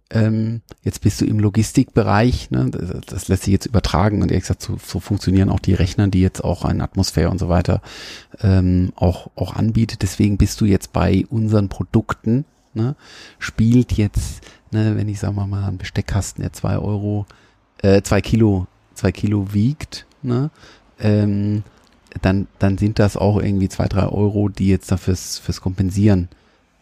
Ähm, 0.09 0.63
jetzt 0.83 1.03
bist 1.03 1.21
du 1.21 1.27
im 1.27 1.39
Logistikbereich, 1.39 2.51
ne? 2.51 2.71
das, 2.71 3.05
das 3.05 3.29
lässt 3.29 3.43
sich 3.43 3.53
jetzt 3.53 3.67
übertragen 3.67 4.23
und 4.23 4.31
ehrlich 4.31 4.45
gesagt, 4.45 4.63
so, 4.63 4.79
so 4.83 5.01
funktionieren 5.01 5.51
auch 5.51 5.61
die 5.61 5.75
Rechner, 5.75 6.09
die 6.09 6.23
jetzt 6.23 6.43
auch 6.43 6.65
ein 6.65 6.81
Atmosphäre 6.81 7.29
und 7.29 7.39
so 7.39 7.51
weiter 7.51 7.83
ähm, 8.41 8.91
auch, 8.97 9.31
auch 9.37 9.55
anbietet. 9.55 10.01
Deswegen 10.01 10.39
bist 10.39 10.63
du 10.63 10.65
jetzt 10.65 10.95
bei 10.95 11.27
unseren 11.29 11.69
Produkten, 11.69 12.47
ne? 12.73 12.97
spielt 13.39 13.93
jetzt 13.93 14.41
ne, 14.71 14.97
wenn 14.97 15.09
ich 15.09 15.21
sagen 15.21 15.37
wir 15.37 15.47
mal 15.47 15.69
ein 15.69 15.79
Besteckkasten, 15.79 16.43
der 16.43 16.53
zwei 16.53 16.79
Euro, 16.79 17.27
äh, 17.83 18.03
zwei 18.03 18.21
Kilo, 18.21 18.67
zwei 18.99 19.13
Kilo 19.13 19.53
wiegt, 19.53 20.07
ne, 20.23 20.51
ähm, 21.01 21.63
dann, 22.23 22.49
dann 22.59 22.79
sind 22.79 22.99
das 22.99 23.17
auch 23.17 23.41
irgendwie 23.41 23.69
zwei, 23.69 23.87
drei 23.87 24.07
Euro, 24.07 24.49
die 24.49 24.69
jetzt 24.69 24.91
dafür 24.91 25.15
fürs 25.17 25.61
Kompensieren 25.61 26.29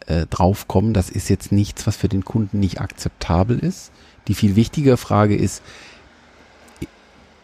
äh, 0.07 0.25
draufkommen. 0.25 0.93
Das 0.93 1.09
ist 1.09 1.29
jetzt 1.29 1.51
nichts, 1.51 1.85
was 1.85 1.95
für 1.95 2.09
den 2.09 2.25
Kunden 2.25 2.59
nicht 2.59 2.81
akzeptabel 2.81 3.59
ist. 3.59 3.91
Die 4.27 4.33
viel 4.33 4.55
wichtige 4.55 4.97
Frage 4.97 5.35
ist, 5.35 5.61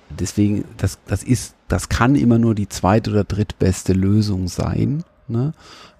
deswegen, 0.10 0.66
das, 0.78 1.00
das 1.08 1.24
ist, 1.24 1.56
das 1.68 1.90
kann 1.90 2.16
immer 2.16 2.40
nur 2.40 2.56
die 2.56 2.70
zweite 2.70 3.12
oder 3.12 3.24
drittbeste 3.24 3.94
Lösung 3.94 4.48
sein. 4.48 5.04
Ne? 5.28 5.54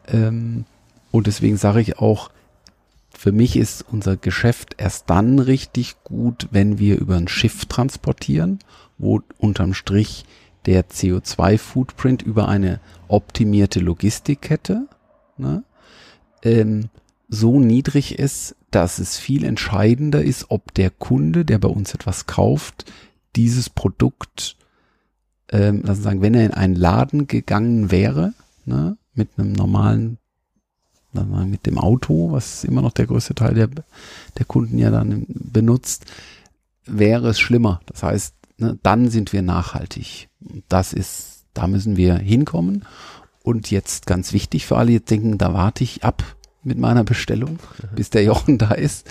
Ähm, 0.08 0.66
und 1.12 1.28
deswegen 1.28 1.58
sage 1.58 1.82
ich 1.82 2.00
auch, 2.00 2.30
für 3.24 3.32
mich 3.32 3.56
ist 3.56 3.86
unser 3.90 4.18
Geschäft 4.18 4.76
erst 4.80 5.10
dann 5.10 5.40
richtig 5.40 5.96
gut, 6.04 6.50
wenn 6.52 6.78
wir 6.78 7.00
über 7.00 7.16
ein 7.16 7.30
Schiff 7.30 7.68
transportieren, 7.68 8.60
wo 8.98 9.22
unterm 9.38 9.74
Strich 9.74 10.26
der 10.66 10.90
CO2-Footprint 10.90 12.22
über 12.22 12.50
eine 12.50 12.82
optimierte 13.08 13.80
Logistikkette 13.80 14.90
ne, 15.38 15.64
ähm, 16.44 16.90
so 17.30 17.62
niedrig 17.62 18.20
ist, 18.20 18.58
dass 18.72 19.00
es 19.00 19.18
viel 19.18 19.46
entscheidender 19.46 20.22
ist, 20.22 20.48
ob 20.50 20.74
der 20.74 20.90
Kunde, 20.90 21.46
der 21.46 21.60
bei 21.60 21.70
uns 21.70 21.94
etwas 21.94 22.26
kauft, 22.26 22.92
dieses 23.38 23.70
Produkt, 23.70 24.58
ähm, 25.50 25.84
lassen 25.84 26.00
wir 26.02 26.04
sagen, 26.04 26.22
wenn 26.22 26.34
er 26.34 26.48
in 26.48 26.54
einen 26.54 26.76
Laden 26.76 27.28
gegangen 27.28 27.90
wäre, 27.90 28.34
ne, 28.66 28.98
mit 29.14 29.30
einem 29.38 29.54
normalen, 29.54 30.18
mal, 31.14 31.46
mit 31.46 31.66
dem 31.66 31.78
Auto, 31.78 32.32
was 32.32 32.64
immer 32.64 32.82
noch 32.82 32.92
der 32.92 33.08
größte 33.08 33.36
Teil 33.36 33.54
der, 33.54 33.70
der 34.38 34.46
Kunden 34.46 34.78
ja 34.78 34.92
dann 34.92 35.26
benutzt, 35.28 36.06
wäre 36.86 37.30
es 37.30 37.40
schlimmer. 37.40 37.82
Das 37.86 38.04
heißt, 38.04 38.36
ne, 38.58 38.78
dann 38.84 39.10
sind 39.10 39.34
wir 39.34 39.42
nachhaltig. 39.42 40.30
Das 40.70 40.94
ist, 40.94 41.46
da 41.54 41.68
müssen 41.68 41.98
wir 41.98 42.16
hinkommen. 42.16 42.86
Und 43.44 43.72
jetzt 43.72 44.06
ganz 44.06 44.34
wichtig 44.34 44.66
für 44.66 44.78
alle, 44.78 44.94
jetzt 44.94 45.12
denken, 45.12 45.38
da 45.38 45.54
warte 45.54 45.84
ich 45.84 46.04
ab 46.04 46.24
mit 46.64 46.78
meiner 46.78 47.04
Bestellung, 47.04 47.60
bis 47.94 48.10
der 48.10 48.24
Jochen 48.24 48.58
da 48.58 48.72
ist. 48.72 49.10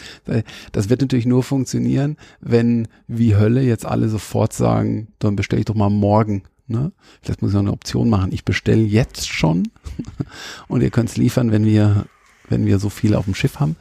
Das 0.73 0.89
wird 0.89 1.03
natürlich 1.03 1.27
nur 1.27 1.43
funktionieren, 1.43 2.17
wenn 2.41 2.89
wie 3.07 3.37
Hölle 3.37 3.63
jetzt 3.63 3.85
alle 3.85 4.09
sofort 4.09 4.53
sagen, 4.53 5.09
dann 5.19 5.37
bestelle 5.37 5.61
ich 5.61 5.67
doch 5.67 5.75
mal 5.75 5.91
morgen. 5.91 6.45
Ne? 6.73 6.93
Vielleicht 7.23 7.43
muss 7.43 7.51
ich 7.51 7.55
noch 7.55 7.61
eine 7.61 7.73
Option 7.73 8.11
machen. 8.11 8.33
Ich 8.33 8.45
bestelle 8.45 8.83
jetzt 8.83 9.29
schon 9.29 9.69
und 10.69 10.81
ihr 10.81 10.91
könnt 10.91 11.11
es 11.11 11.17
liefern, 11.17 11.53
wenn 11.53 11.65
wir, 11.65 12.07
wenn 12.49 12.67
wir 12.67 12.79
so 12.79 12.89
viel 12.89 13.15
auf 13.15 13.27
dem 13.27 13.35
Schiff 13.35 13.61
haben. 13.61 13.77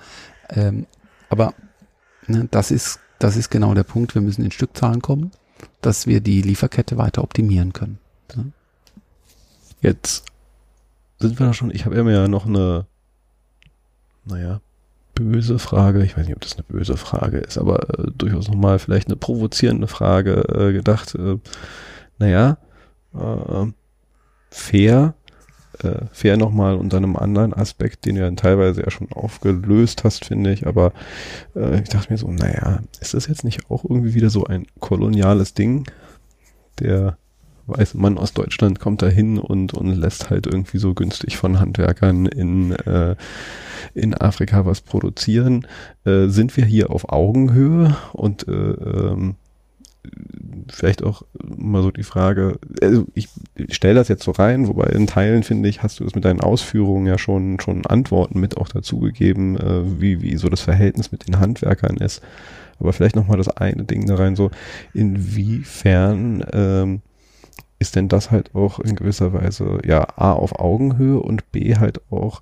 Ähm, 0.50 0.86
aber 1.30 1.56
ne, 2.28 2.48
das 2.52 2.70
ist, 2.70 3.00
das 3.18 3.38
ist 3.38 3.50
genau 3.50 3.74
der 3.74 3.84
Punkt. 3.84 4.14
Wir 4.14 4.22
müssen 4.22 4.44
in 4.44 4.52
Stückzahlen 4.52 5.02
kommen, 5.02 5.32
dass 5.82 6.06
wir 6.06 6.22
die 6.22 6.42
Lieferkette 6.42 6.98
weiter 6.98 7.24
optimieren 7.24 7.74
können. 7.74 7.98
Ne? 8.36 8.52
Jetzt 9.82 10.26
sind 11.20 11.40
wir 11.40 11.48
da 11.48 11.54
schon, 11.54 11.72
ich 11.72 11.86
habe 11.86 11.96
immer 11.96 12.12
ja 12.12 12.28
noch 12.28 12.46
eine, 12.46 12.86
naja, 14.26 14.62
böse 15.14 15.60
Frage, 15.60 16.04
ich 16.04 16.18
weiß 16.18 16.26
nicht, 16.26 16.36
ob 16.36 16.42
das 16.42 16.56
eine 16.56 16.64
böse 16.64 16.98
Frage 16.98 17.38
ist, 17.38 17.58
aber 17.58 18.00
äh, 18.00 18.12
durchaus 18.16 18.48
nochmal 18.48 18.80
vielleicht 18.80 19.08
eine 19.08 19.16
provozierende 19.16 19.88
Frage 19.88 20.44
äh, 20.50 20.74
gedacht. 20.74 21.16
Äh, 21.16 21.38
naja, 22.18 22.58
äh, 23.14 23.72
fair, 24.50 25.14
äh, 25.84 26.06
fair 26.12 26.38
nochmal 26.38 26.76
unter 26.76 26.98
einem 26.98 27.16
anderen 27.16 27.54
Aspekt, 27.54 28.06
den 28.06 28.16
du 28.16 28.22
ja 28.22 28.32
teilweise 28.32 28.82
ja 28.82 28.92
schon 28.92 29.12
aufgelöst 29.12 30.04
hast, 30.04 30.26
finde 30.26 30.52
ich, 30.54 30.68
aber 30.68 30.94
äh, 31.56 31.82
ich 31.82 31.90
dachte 31.90 32.12
mir 32.12 32.18
so, 32.18 32.30
naja, 32.32 32.82
ist 33.00 33.14
das 33.14 33.28
jetzt 33.28 33.44
nicht 33.44 33.70
auch 33.70 33.84
irgendwie 33.84 34.14
wieder 34.14 34.30
so 34.30 34.46
ein 34.46 34.66
koloniales 34.80 35.54
Ding? 35.54 35.86
Der 36.80 37.18
weiße 37.68 37.98
Mann 37.98 38.18
aus 38.18 38.34
Deutschland 38.34 38.80
kommt 38.80 39.02
da 39.02 39.08
hin 39.08 39.38
und, 39.38 39.74
und 39.74 39.94
lässt 39.96 40.30
halt 40.30 40.48
irgendwie 40.48 40.78
so 40.78 40.94
günstig 40.94 41.38
von 41.38 41.60
Handwerkern 41.60 42.26
in, 42.26 42.72
äh, 42.72 43.16
in 43.94 44.14
Afrika 44.14 44.66
was 44.66 44.82
produzieren. 44.82 45.68
Äh, 46.06 46.28
sind 46.28 46.56
wir 46.58 46.66
hier 46.66 46.90
auf 46.90 47.10
Augenhöhe 47.10 47.96
und 48.14 48.48
äh, 48.48 48.52
ähm, 48.52 49.36
vielleicht 50.70 51.04
auch 51.04 51.24
mal 51.44 51.84
so 51.84 51.92
die 51.92 52.04
Frage, 52.04 52.60
also 52.82 53.06
ich 53.14 53.30
stelle 53.70 53.96
das 53.96 54.08
jetzt 54.08 54.24
so 54.24 54.32
rein, 54.32 54.68
wobei 54.68 54.88
in 54.88 55.08
Teilen 55.08 55.44
finde 55.44 55.70
ich, 55.70 55.84
hast 55.84 56.00
du 56.00 56.06
es 56.06 56.16
mit 56.16 56.26
deinen 56.26 56.42
Ausführungen 56.42 57.08
ja 57.08 57.18
schon 57.18 57.60
schon 57.60 57.86
Antworten 57.86 58.40
mit 58.40 58.58
auch 58.58 58.70
dazugegeben, 58.70 59.58
äh, 59.58 60.02
wie 60.02 60.22
wie 60.22 60.38
so 60.38 60.50
das 60.50 60.62
Verhältnis 60.62 61.12
mit 61.12 61.28
den 61.28 61.40
Handwerkern 61.40 61.98
ist. 61.98 62.22
Aber 62.80 62.94
vielleicht 62.94 63.16
noch 63.16 63.28
mal 63.28 63.38
das 63.38 63.50
eine 63.50 63.84
Ding 63.84 64.08
da 64.08 64.16
rein, 64.16 64.36
so 64.36 64.50
inwiefern 64.94 66.44
ähm, 66.52 67.02
ist 67.78 67.96
denn 67.96 68.08
das 68.08 68.32
halt 68.32 68.56
auch 68.56 68.80
in 68.80 68.96
gewisser 68.96 69.34
Weise 69.34 69.80
ja 69.86 70.08
A 70.16 70.34
auf 70.34 70.60
Augenhöhe 70.60 71.20
und 71.20 71.52
B 71.52 71.76
halt 71.76 72.02
auch 72.12 72.42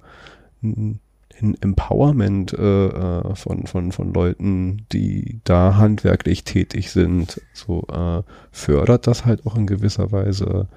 ein, 0.64 1.00
ein 1.42 1.58
Empowerment 1.62 2.54
äh, 2.54 2.88
äh, 2.88 3.36
von, 3.36 3.66
von, 3.68 3.92
von 3.92 4.14
Leuten, 4.14 4.86
die 4.92 5.42
da 5.44 5.76
handwerklich 5.78 6.44
tätig 6.44 6.92
sind. 6.92 7.42
So 7.54 7.86
äh, 7.92 8.24
fördert 8.52 9.08
das 9.08 9.26
halt 9.26 9.46
auch 9.46 9.56
in 9.56 9.68
gewisser 9.68 10.12
Weise 10.12 10.68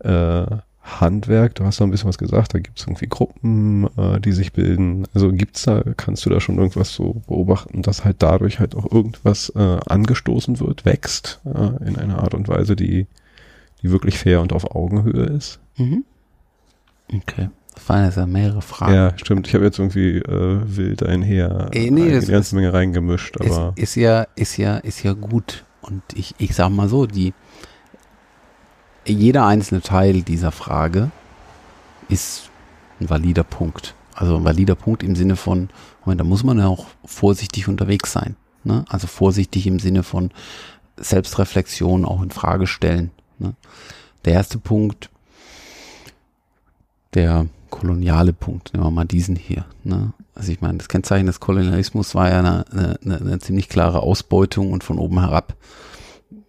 äh, 0.00 0.46
Handwerk. 0.82 1.54
Du 1.56 1.64
hast 1.64 1.80
da 1.80 1.84
ein 1.84 1.90
bisschen 1.90 2.08
was 2.08 2.18
gesagt, 2.18 2.54
da 2.54 2.58
gibt 2.58 2.78
es 2.78 2.86
irgendwie 2.86 3.06
Gruppen, 3.06 3.88
äh, 3.96 4.20
die 4.20 4.32
sich 4.32 4.52
bilden. 4.52 5.06
Also 5.14 5.30
gibt's 5.32 5.62
da, 5.62 5.82
kannst 5.96 6.24
du 6.24 6.30
da 6.30 6.40
schon 6.40 6.56
irgendwas 6.56 6.94
so 6.94 7.22
beobachten, 7.26 7.82
dass 7.82 8.04
halt 8.04 8.16
dadurch 8.20 8.60
halt 8.60 8.74
auch 8.74 8.90
irgendwas 8.90 9.52
äh, 9.54 9.78
angestoßen 9.86 10.58
wird, 10.60 10.84
wächst 10.84 11.40
äh, 11.44 11.86
in 11.86 11.96
einer 11.96 12.22
Art 12.22 12.34
und 12.34 12.48
Weise, 12.48 12.76
die 12.76 13.06
die 13.82 13.90
wirklich 13.90 14.18
fair 14.18 14.40
und 14.40 14.52
auf 14.52 14.74
Augenhöhe 14.74 15.24
ist. 15.24 15.58
Mhm. 15.76 16.04
Okay. 17.12 17.50
Das 17.80 17.88
waren 17.88 18.04
jetzt 18.04 18.16
ja 18.16 18.26
mehrere 18.26 18.60
Fragen. 18.60 18.94
Ja, 18.94 19.16
stimmt. 19.16 19.48
Ich 19.48 19.54
habe 19.54 19.64
jetzt 19.64 19.78
irgendwie 19.78 20.18
äh, 20.18 20.60
wild 20.64 21.02
einher 21.02 21.70
äh, 21.72 21.90
nee, 21.90 22.12
eine 22.14 22.26
ganze 22.26 22.54
Menge 22.54 22.72
reingemischt, 22.72 23.40
aber. 23.40 23.72
Ist, 23.76 23.82
ist, 23.82 23.94
ja, 23.96 24.26
ist 24.36 24.56
ja, 24.58 24.76
ist 24.76 25.02
ja 25.02 25.14
gut. 25.14 25.64
Und 25.80 26.02
ich, 26.14 26.34
ich 26.36 26.54
sag 26.54 26.68
mal 26.68 26.88
so, 26.88 27.06
die, 27.06 27.32
jeder 29.06 29.46
einzelne 29.46 29.80
Teil 29.80 30.22
dieser 30.22 30.52
Frage 30.52 31.10
ist 32.10 32.50
ein 33.00 33.08
valider 33.08 33.44
Punkt. 33.44 33.94
Also 34.14 34.36
ein 34.36 34.44
valider 34.44 34.74
Punkt 34.74 35.02
im 35.02 35.16
Sinne 35.16 35.36
von, 35.36 35.70
da 36.04 36.22
muss 36.22 36.44
man 36.44 36.58
ja 36.58 36.66
auch 36.66 36.86
vorsichtig 37.06 37.66
unterwegs 37.66 38.12
sein. 38.12 38.36
Ne? 38.62 38.84
Also 38.90 39.06
vorsichtig 39.06 39.66
im 39.66 39.78
Sinne 39.78 40.02
von 40.02 40.32
Selbstreflexion 40.98 42.04
auch 42.04 42.22
in 42.22 42.30
Frage 42.30 42.66
stellen. 42.66 43.10
Ne? 43.38 43.54
Der 44.26 44.34
erste 44.34 44.58
Punkt, 44.58 45.08
der 47.14 47.46
koloniale 47.70 48.32
Punkt, 48.32 48.72
nehmen 48.72 48.84
wir 48.84 48.90
mal 48.90 49.04
diesen 49.04 49.36
hier. 49.36 49.64
Ne? 49.84 50.12
Also 50.34 50.52
ich 50.52 50.60
meine, 50.60 50.78
das 50.78 50.88
Kennzeichen 50.88 51.26
des 51.26 51.40
Kolonialismus 51.40 52.14
war 52.14 52.30
ja 52.30 52.38
eine, 52.38 52.64
eine, 53.02 53.16
eine 53.18 53.38
ziemlich 53.38 53.68
klare 53.68 54.00
Ausbeutung 54.00 54.72
und 54.72 54.84
von 54.84 54.98
oben 54.98 55.20
herab. 55.20 55.56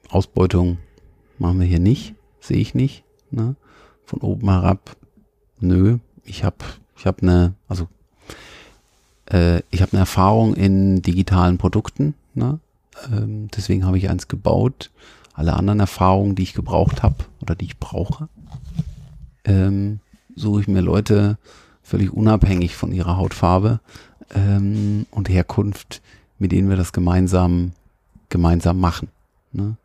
Ausbeutung 0.09 0.77
machen 1.37 1.59
wir 1.59 1.67
hier 1.67 1.79
nicht, 1.79 2.15
sehe 2.39 2.57
ich 2.57 2.75
nicht. 2.75 3.03
Ne? 3.29 3.55
Von 4.05 4.19
oben 4.21 4.49
herab, 4.49 4.95
nö. 5.59 5.99
Ich 6.23 6.43
habe 6.43 6.57
ich 6.97 7.05
hab 7.05 7.21
eine, 7.21 7.53
also 7.67 7.87
äh, 9.31 9.61
ich 9.71 9.81
habe 9.81 9.93
eine 9.93 10.01
Erfahrung 10.01 10.53
in 10.53 11.01
digitalen 11.01 11.57
Produkten. 11.57 12.15
Ne? 12.33 12.59
Ähm, 13.11 13.47
deswegen 13.55 13.85
habe 13.85 13.97
ich 13.97 14.09
eins 14.09 14.27
gebaut 14.27 14.91
alle 15.33 15.53
anderen 15.53 15.79
Erfahrungen, 15.79 16.35
die 16.35 16.43
ich 16.43 16.53
gebraucht 16.53 17.03
habe 17.03 17.15
oder 17.41 17.55
die 17.55 17.65
ich 17.65 17.79
brauche, 17.79 18.29
ähm, 19.45 19.99
suche 20.35 20.61
ich 20.61 20.67
mir 20.67 20.81
Leute 20.81 21.37
völlig 21.83 22.11
unabhängig 22.11 22.75
von 22.75 22.91
ihrer 22.91 23.17
Hautfarbe 23.17 23.79
ähm, 24.33 25.05
und 25.11 25.29
Herkunft, 25.29 26.01
mit 26.39 26.51
denen 26.51 26.69
wir 26.69 26.77
das 26.77 26.93
gemeinsam 26.93 27.73
gemeinsam 28.29 28.79
machen. 28.79 29.09
Ne? 29.51 29.75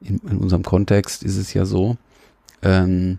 In, 0.00 0.18
in 0.28 0.38
unserem 0.38 0.64
Kontext 0.64 1.22
ist 1.22 1.36
es 1.36 1.54
ja 1.54 1.64
so, 1.64 1.96
ähm, 2.62 3.18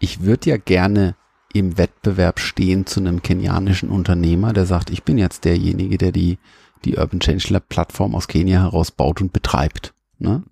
ich 0.00 0.22
würde 0.22 0.50
ja 0.50 0.56
gerne 0.56 1.14
im 1.52 1.78
Wettbewerb 1.78 2.40
stehen 2.40 2.84
zu 2.86 2.98
einem 2.98 3.22
kenianischen 3.22 3.88
Unternehmer, 3.88 4.52
der 4.52 4.66
sagt, 4.66 4.90
ich 4.90 5.04
bin 5.04 5.18
jetzt 5.18 5.44
derjenige, 5.44 5.98
der 5.98 6.10
die, 6.10 6.38
die 6.84 6.96
Urban 6.96 7.20
Change 7.20 7.52
Lab 7.52 7.68
Plattform 7.68 8.16
aus 8.16 8.26
Kenia 8.26 8.60
heraus 8.60 8.90
baut 8.90 9.20
und 9.20 9.32
betreibt. 9.32 9.94
Ne? 10.18 10.42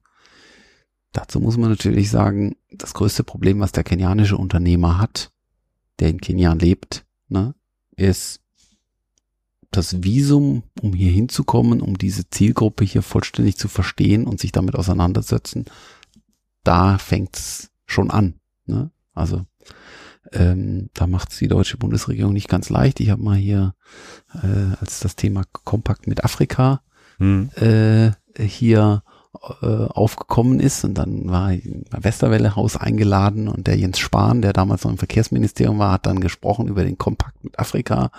Dazu 1.12 1.40
muss 1.40 1.58
man 1.58 1.70
natürlich 1.70 2.10
sagen, 2.10 2.56
das 2.70 2.94
größte 2.94 3.22
Problem, 3.22 3.60
was 3.60 3.72
der 3.72 3.84
kenianische 3.84 4.36
Unternehmer 4.36 4.98
hat, 4.98 5.30
der 5.98 6.08
in 6.08 6.20
Kenia 6.20 6.54
lebt, 6.54 7.04
ne, 7.28 7.54
ist 7.96 8.40
das 9.70 10.02
Visum, 10.02 10.62
um 10.80 10.92
hier 10.92 11.10
hinzukommen, 11.10 11.80
um 11.80 11.96
diese 11.96 12.28
Zielgruppe 12.28 12.84
hier 12.84 13.02
vollständig 13.02 13.56
zu 13.56 13.68
verstehen 13.68 14.26
und 14.26 14.38
sich 14.38 14.52
damit 14.52 14.74
auseinandersetzen, 14.74 15.64
da 16.62 16.98
fängt's 16.98 17.70
schon 17.86 18.10
an. 18.10 18.34
Ne? 18.66 18.90
Also 19.14 19.46
ähm, 20.32 20.90
da 20.94 21.06
macht's 21.06 21.38
die 21.38 21.48
deutsche 21.48 21.78
Bundesregierung 21.78 22.32
nicht 22.32 22.48
ganz 22.48 22.68
leicht. 22.68 23.00
Ich 23.00 23.10
habe 23.10 23.22
mal 23.22 23.36
hier 23.36 23.74
äh, 24.34 24.76
als 24.78 25.00
das 25.00 25.16
Thema 25.16 25.44
Kompakt 25.64 26.06
mit 26.06 26.22
Afrika 26.22 26.82
hm. 27.18 27.50
äh, 27.56 28.12
hier 28.38 29.02
äh, 29.62 29.66
aufgekommen 29.66 30.60
ist 30.60 30.84
und 30.84 30.94
dann 30.94 31.30
war 31.30 31.52
ich 31.52 31.62
beim 31.90 32.04
Westerwelle 32.04 32.54
Haus 32.54 32.76
eingeladen 32.76 33.48
und 33.48 33.66
der 33.66 33.76
Jens 33.76 33.98
Spahn, 33.98 34.42
der 34.42 34.52
damals 34.52 34.84
noch 34.84 34.90
im 34.90 34.98
Verkehrsministerium 34.98 35.78
war, 35.78 35.92
hat 35.92 36.04
dann 36.04 36.20
gesprochen 36.20 36.68
über 36.68 36.84
den 36.84 36.98
Kompakt 36.98 37.42
mit 37.42 37.58
Afrika 37.58 38.10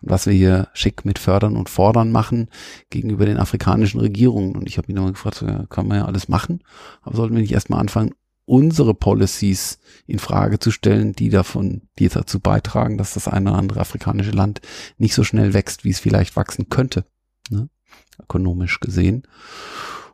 und 0.00 0.10
was 0.10 0.26
wir 0.26 0.32
hier 0.32 0.68
schick 0.72 1.04
mit 1.04 1.18
fördern 1.18 1.56
und 1.56 1.68
fordern 1.68 2.12
machen 2.12 2.48
gegenüber 2.88 3.26
den 3.26 3.38
afrikanischen 3.38 4.00
Regierungen 4.00 4.54
und 4.54 4.68
ich 4.68 4.78
habe 4.78 4.90
ihn 4.90 4.96
immer 4.96 5.10
gefragt, 5.10 5.44
kann 5.70 5.88
man 5.88 5.98
ja 5.98 6.04
alles 6.04 6.28
machen, 6.28 6.62
aber 7.02 7.16
sollten 7.16 7.34
wir 7.34 7.42
nicht 7.42 7.52
erstmal 7.52 7.80
anfangen, 7.80 8.14
unsere 8.50 8.94
Policies 8.94 9.78
in 10.06 10.18
Frage 10.18 10.58
zu 10.58 10.70
stellen, 10.70 11.12
die 11.12 11.30
davon, 11.30 11.82
die 11.98 12.08
dazu 12.08 12.40
beitragen, 12.40 12.96
dass 12.98 13.14
das 13.14 13.28
eine 13.28 13.50
oder 13.50 13.58
andere 13.58 13.80
afrikanische 13.80 14.32
Land 14.32 14.60
nicht 14.98 15.14
so 15.14 15.24
schnell 15.24 15.52
wächst, 15.52 15.84
wie 15.84 15.90
es 15.90 16.00
vielleicht 16.00 16.36
wachsen 16.36 16.68
könnte, 16.68 17.04
ne? 17.48 17.68
ökonomisch 18.20 18.80
gesehen. 18.80 19.22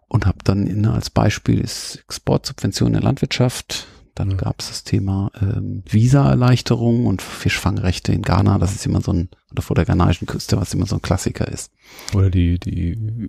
Und 0.08 0.26
habe 0.26 0.38
dann 0.44 0.66
in, 0.66 0.86
als 0.86 1.10
Beispiel 1.10 1.60
ist 1.60 2.02
Exportsubvention 2.06 2.88
in 2.88 2.92
der 2.94 3.02
Landwirtschaft. 3.02 3.86
Dann 4.14 4.30
Ja. 4.30 4.36
gab 4.36 4.60
es 4.60 4.68
das 4.68 4.84
Thema 4.84 5.30
ähm, 5.42 5.82
Visa-Erleichterung 5.90 7.04
und 7.06 7.20
Fischfangrechte 7.20 8.12
in 8.12 8.22
Ghana. 8.22 8.58
Das 8.58 8.74
ist 8.74 8.86
immer 8.86 9.02
so 9.02 9.12
ein, 9.12 9.28
oder 9.52 9.62
vor 9.62 9.74
der 9.76 9.84
ghanaischen 9.84 10.26
Küste, 10.26 10.56
was 10.56 10.72
immer 10.72 10.86
so 10.86 10.96
ein 10.96 11.02
Klassiker 11.02 11.46
ist. 11.48 11.70
Oder 12.14 12.30
die, 12.30 12.58
die, 12.58 13.28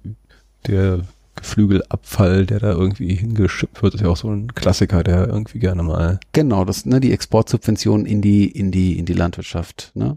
der 0.66 1.02
Geflügelabfall, 1.36 2.46
der 2.46 2.60
da 2.60 2.72
irgendwie 2.72 3.14
hingeschippt 3.16 3.84
wird, 3.84 3.96
ist 3.96 4.02
ja 4.02 4.08
auch 4.08 4.18
so 4.18 4.30
ein 4.32 4.54
Klassiker, 4.56 5.04
der 5.04 5.28
irgendwie 5.28 5.60
gerne 5.60 5.84
mal. 5.84 6.20
Genau, 6.32 6.64
das, 6.66 6.86
ne, 6.86 7.00
die 7.00 7.12
Exportsubvention 7.12 8.06
in 8.06 8.22
die, 8.22 8.46
in 8.50 8.72
die, 8.72 8.98
in 8.98 9.06
die 9.06 9.14
Landwirtschaft. 9.14 9.92
Ne? 9.94 10.16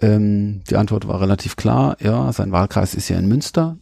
Ähm, 0.00 0.62
die 0.68 0.76
Antwort 0.76 1.06
war 1.06 1.20
relativ 1.20 1.56
klar, 1.56 1.96
ja, 2.00 2.32
sein 2.32 2.52
Wahlkreis 2.52 2.94
ist 2.94 3.08
ja 3.08 3.18
in 3.18 3.28
Münster. 3.28 3.78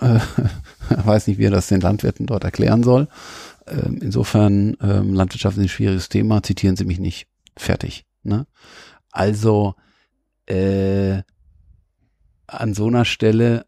Äh, 0.00 0.20
weiß 1.04 1.26
nicht, 1.26 1.38
wie 1.38 1.44
er 1.44 1.50
das 1.50 1.68
den 1.68 1.80
Landwirten 1.80 2.26
dort 2.26 2.44
erklären 2.44 2.82
soll. 2.82 3.08
Ähm, 3.66 3.98
insofern, 4.02 4.76
ähm, 4.80 5.14
Landwirtschaft 5.14 5.56
ist 5.56 5.62
ein 5.62 5.68
schwieriges 5.68 6.08
Thema, 6.08 6.42
zitieren 6.42 6.76
Sie 6.76 6.84
mich 6.84 6.98
nicht. 6.98 7.26
Fertig. 7.56 8.04
Ne? 8.22 8.46
Also, 9.10 9.74
äh, 10.46 11.22
an 12.46 12.74
so 12.74 12.86
einer 12.86 13.04
Stelle 13.04 13.66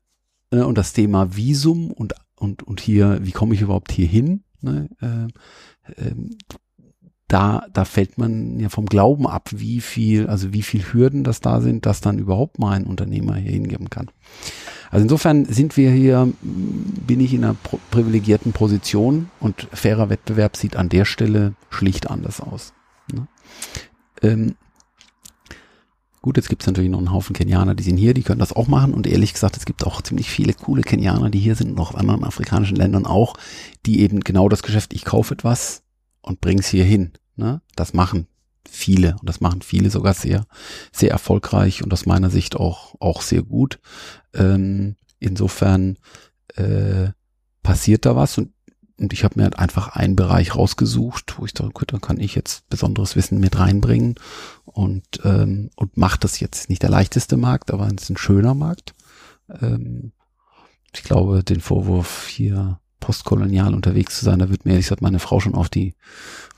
äh, 0.51 0.61
und 0.61 0.77
das 0.77 0.93
Thema 0.93 1.37
Visum 1.37 1.91
und, 1.91 2.15
und, 2.37 2.63
und 2.63 2.81
hier, 2.81 3.19
wie 3.23 3.33
komme 3.33 3.55
ich 3.55 3.63
überhaupt 3.63 3.93
hier 3.93 4.07
hin? 4.07 4.45
Ne? 4.61 4.89
Äh, 5.01 6.03
ähm, 6.03 6.37
da, 7.29 7.67
da 7.73 7.85
fällt 7.85 8.19
man 8.19 8.61
ja 8.61 8.69
vom 8.69 8.87
Glauben 8.87 9.27
ab, 9.27 9.51
wie 9.53 9.81
viel, 9.81 10.29
also 10.29 10.53
wie 10.53 10.63
viel 10.63 10.83
Hürden 10.93 11.25
das 11.25 11.41
da 11.41 11.61
sind, 11.61 11.87
dass 11.87 12.01
dann 12.01 12.19
überhaupt 12.19 12.59
mal 12.59 12.73
ein 12.73 12.87
Unternehmer 12.87 13.35
hier 13.35 13.53
hingeben 13.53 13.91
kann. 13.91 14.11
Also 14.91 15.03
insofern 15.03 15.45
sind 15.45 15.77
wir 15.77 15.91
hier, 15.91 16.33
bin 16.43 17.21
ich 17.21 17.35
in 17.35 17.45
einer 17.45 17.57
privilegierten 17.91 18.53
Position 18.53 19.31
und 19.41 19.69
fairer 19.73 20.09
Wettbewerb 20.09 20.57
sieht 20.57 20.77
an 20.77 20.89
der 20.89 21.05
Stelle 21.05 21.55
schlicht 21.71 22.11
anders 22.11 22.41
aus. 22.41 22.73
Ne? 23.13 23.27
Ähm, 24.23 24.55
gut, 26.23 26.37
jetzt 26.37 26.49
gibt 26.49 26.63
es 26.63 26.67
natürlich 26.67 26.91
noch 26.91 26.99
einen 26.99 27.13
Haufen 27.13 27.35
Kenianer, 27.35 27.75
die 27.75 27.85
sind 27.85 27.97
hier, 27.97 28.15
die 28.15 28.23
können 28.23 28.41
das 28.41 28.55
auch 28.55 28.69
machen 28.69 28.95
und 28.95 29.07
ehrlich 29.07 29.33
gesagt, 29.33 29.57
es 29.57 29.65
gibt 29.65 29.87
auch 29.87 30.03
ziemlich 30.03 30.31
viele 30.31 30.55
coole 30.55 30.83
Kenianer, 30.83 31.31
die 31.31 31.41
hier 31.41 31.55
sind 31.55 31.73
und 31.73 31.79
auch 31.79 31.93
in 31.93 31.99
anderen 31.99 32.25
afrikanischen 32.25 32.77
Ländern 32.77 33.07
auch, 33.07 33.35
die 33.85 34.01
eben 34.01 34.21
genau 34.21 34.49
das 34.49 34.63
Geschäft, 34.63 34.95
ich 34.95 35.05
kaufe 35.05 35.35
etwas 35.35 35.83
und 36.23 36.41
bring's 36.41 36.69
hier 36.69 36.85
hin. 36.85 37.13
Ne? 37.37 37.61
Das 37.75 37.93
machen 37.93 38.27
viele 38.69 39.17
und 39.21 39.29
das 39.29 39.41
machen 39.41 39.63
viele 39.63 39.91
sogar 39.91 40.15
sehr, 40.15 40.47
sehr 40.93 41.11
erfolgreich 41.11 41.83
und 41.83 41.93
aus 41.93 42.07
meiner 42.07 42.31
Sicht 42.31 42.57
auch, 42.57 42.95
auch 43.01 43.23
sehr 43.23 43.43
gut. 43.43 43.79
Ähm, 44.35 44.97
insofern 45.19 45.97
äh, 46.55 47.11
passiert 47.63 48.07
da 48.07 48.17
was 48.17 48.39
und, 48.39 48.53
und 48.99 49.13
ich 49.13 49.25
habe 49.25 49.35
mir 49.37 49.45
halt 49.45 49.59
einfach 49.59 49.89
einen 49.89 50.17
Bereich 50.17 50.55
rausgesucht, 50.55 51.39
wo 51.39 51.45
ich 51.45 51.53
dachte, 51.53 51.73
gut, 51.73 51.93
da 51.93 51.99
kann 51.99 52.21
ich 52.21 52.35
jetzt 52.35 52.69
besonderes 52.69 53.17
Wissen 53.17 53.39
mit 53.39 53.59
reinbringen 53.59 54.15
und, 54.65 55.21
ähm, 55.25 55.71
und 55.77 55.97
macht 55.97 56.25
das 56.25 56.41
jetzt 56.41 56.69
nicht 56.69 56.83
der 56.83 56.91
leichteste 56.91 57.37
Markt, 57.37 57.71
aber 57.71 57.87
es 57.89 58.05
ist 58.05 58.11
ein 58.11 58.17
schöner 58.17 58.55
Markt. 58.55 58.95
Ähm, 59.61 60.13
ich 60.95 61.03
glaube, 61.03 61.45
den 61.45 61.61
Vorwurf 61.61 62.27
hier 62.27 62.81
postkolonial 63.01 63.75
unterwegs 63.75 64.19
zu 64.19 64.25
sein, 64.25 64.39
da 64.39 64.49
wird 64.49 64.65
mir 64.65 64.73
ehrlich 64.73 64.87
gesagt 64.87 65.03
meine 65.03 65.19
Frau 65.19 65.41
schon 65.41 65.55
auf 65.55 65.69
die 65.69 65.95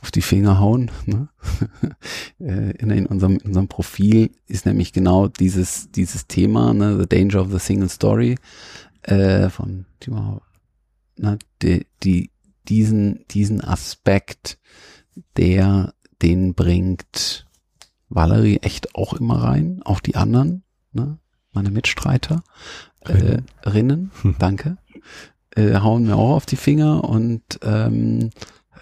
auf 0.00 0.10
die 0.10 0.22
Finger 0.22 0.60
hauen. 0.60 0.90
Ne? 1.06 1.28
Äh, 2.40 2.70
in, 2.76 2.90
in, 2.90 3.06
unserem, 3.06 3.32
in 3.38 3.48
unserem 3.48 3.66
Profil 3.66 4.30
ist 4.46 4.64
nämlich 4.64 4.92
genau 4.92 5.26
dieses 5.26 5.90
dieses 5.90 6.28
Thema, 6.28 6.72
ne, 6.72 6.96
the 6.96 7.08
danger 7.08 7.40
of 7.40 7.50
the 7.50 7.58
single 7.58 7.88
story 7.88 8.36
äh, 9.02 9.50
von 9.50 9.86
Timo, 9.98 10.40
ne, 11.16 11.36
die, 11.62 11.86
die 12.04 12.30
diesen 12.68 13.24
diesen 13.32 13.60
Aspekt, 13.60 14.58
der 15.36 15.94
den 16.22 16.54
bringt 16.54 17.48
Valerie 18.08 18.58
echt 18.58 18.94
auch 18.94 19.14
immer 19.14 19.42
rein, 19.42 19.82
auch 19.84 19.98
die 19.98 20.14
anderen, 20.14 20.62
ne, 20.92 21.18
meine 21.52 21.72
Mitstreiter, 21.72 22.44
Rinnen. 23.04 23.46
äh, 23.64 23.68
Rinnen, 23.68 24.10
danke, 24.38 24.78
äh, 25.58 25.74
hauen 25.80 26.04
mir 26.04 26.16
auch 26.16 26.36
auf 26.36 26.46
die 26.46 26.56
Finger 26.56 27.04
und 27.04 27.42
ähm, 27.62 28.30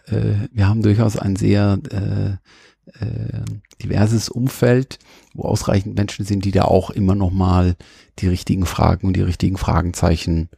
äh, 0.06 0.48
wir 0.52 0.68
haben 0.68 0.82
durchaus 0.82 1.16
ein 1.16 1.36
sehr 1.36 1.78
äh, 1.90 3.04
äh, 3.04 3.42
diverses 3.82 4.28
Umfeld, 4.28 4.98
wo 5.34 5.44
ausreichend 5.44 5.96
Menschen 5.96 6.24
sind, 6.24 6.44
die 6.44 6.52
da 6.52 6.62
auch 6.62 6.90
immer 6.90 7.14
noch 7.14 7.30
mal 7.30 7.76
die 8.18 8.28
richtigen 8.28 8.66
Fragen 8.66 9.06
und 9.06 9.14
die 9.14 9.22
richtigen 9.22 9.56
Fragenzeichen 9.56 10.48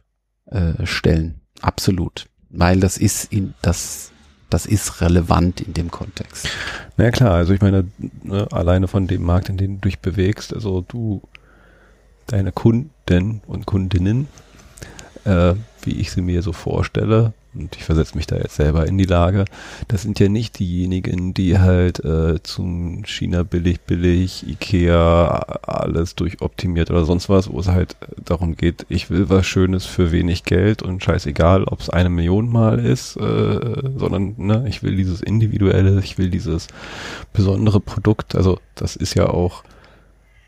äh, 0.45 0.85
stellen. 0.85 1.41
Absolut, 1.61 2.27
weil 2.49 2.79
das 2.79 2.97
ist 2.97 3.31
in 3.31 3.53
das 3.61 4.11
das 4.49 4.65
ist 4.65 5.01
relevant 5.01 5.61
in 5.61 5.73
dem 5.73 5.91
Kontext. 5.91 6.49
Na 6.97 7.05
ja, 7.05 7.11
klar, 7.11 7.35
also 7.35 7.53
ich 7.53 7.61
meine, 7.61 7.85
ne, 8.23 8.47
alleine 8.51 8.87
von 8.87 9.05
dem 9.05 9.21
Markt, 9.21 9.47
in 9.47 9.57
den 9.57 9.79
du 9.79 9.87
dich 9.87 9.99
bewegst, 9.99 10.55
also 10.55 10.81
du, 10.81 11.21
deine 12.25 12.51
Kunden 12.51 13.41
und 13.45 13.67
Kundinnen, 13.67 14.27
äh, 15.25 15.53
wie 15.89 15.99
ich 15.99 16.11
sie 16.11 16.21
mir 16.21 16.43
so 16.43 16.53
vorstelle, 16.53 17.33
und 17.55 17.75
ich 17.75 17.83
versetze 17.83 18.15
mich 18.15 18.27
da 18.27 18.37
jetzt 18.37 18.55
selber 18.55 18.85
in 18.85 18.99
die 18.99 19.05
Lage, 19.05 19.45
das 19.87 20.03
sind 20.03 20.19
ja 20.19 20.29
nicht 20.29 20.59
diejenigen, 20.59 21.33
die 21.33 21.57
halt 21.57 22.03
äh, 22.05 22.43
zum 22.43 23.03
China 23.05 23.41
billig, 23.41 23.81
billig, 23.81 24.47
Ikea, 24.47 25.39
alles 25.63 26.13
durchoptimiert 26.13 26.91
oder 26.91 27.05
sonst 27.05 27.27
was, 27.27 27.51
wo 27.51 27.59
es 27.59 27.67
halt 27.67 27.95
darum 28.23 28.55
geht, 28.55 28.85
ich 28.87 29.09
will 29.09 29.29
was 29.29 29.47
Schönes 29.47 29.87
für 29.87 30.11
wenig 30.11 30.43
Geld 30.43 30.83
und 30.83 31.03
scheißegal, 31.03 31.63
ob 31.63 31.79
es 31.79 31.89
eine 31.89 32.09
Million 32.09 32.51
mal 32.51 32.77
ist, 32.77 33.17
äh, 33.17 33.81
sondern 33.97 34.35
ne, 34.37 34.65
ich 34.69 34.83
will 34.83 34.95
dieses 34.95 35.21
individuelle, 35.21 35.99
ich 36.03 36.19
will 36.19 36.29
dieses 36.29 36.67
besondere 37.33 37.79
Produkt. 37.79 38.35
Also 38.35 38.59
das 38.75 38.95
ist 38.95 39.15
ja 39.15 39.27
auch 39.27 39.63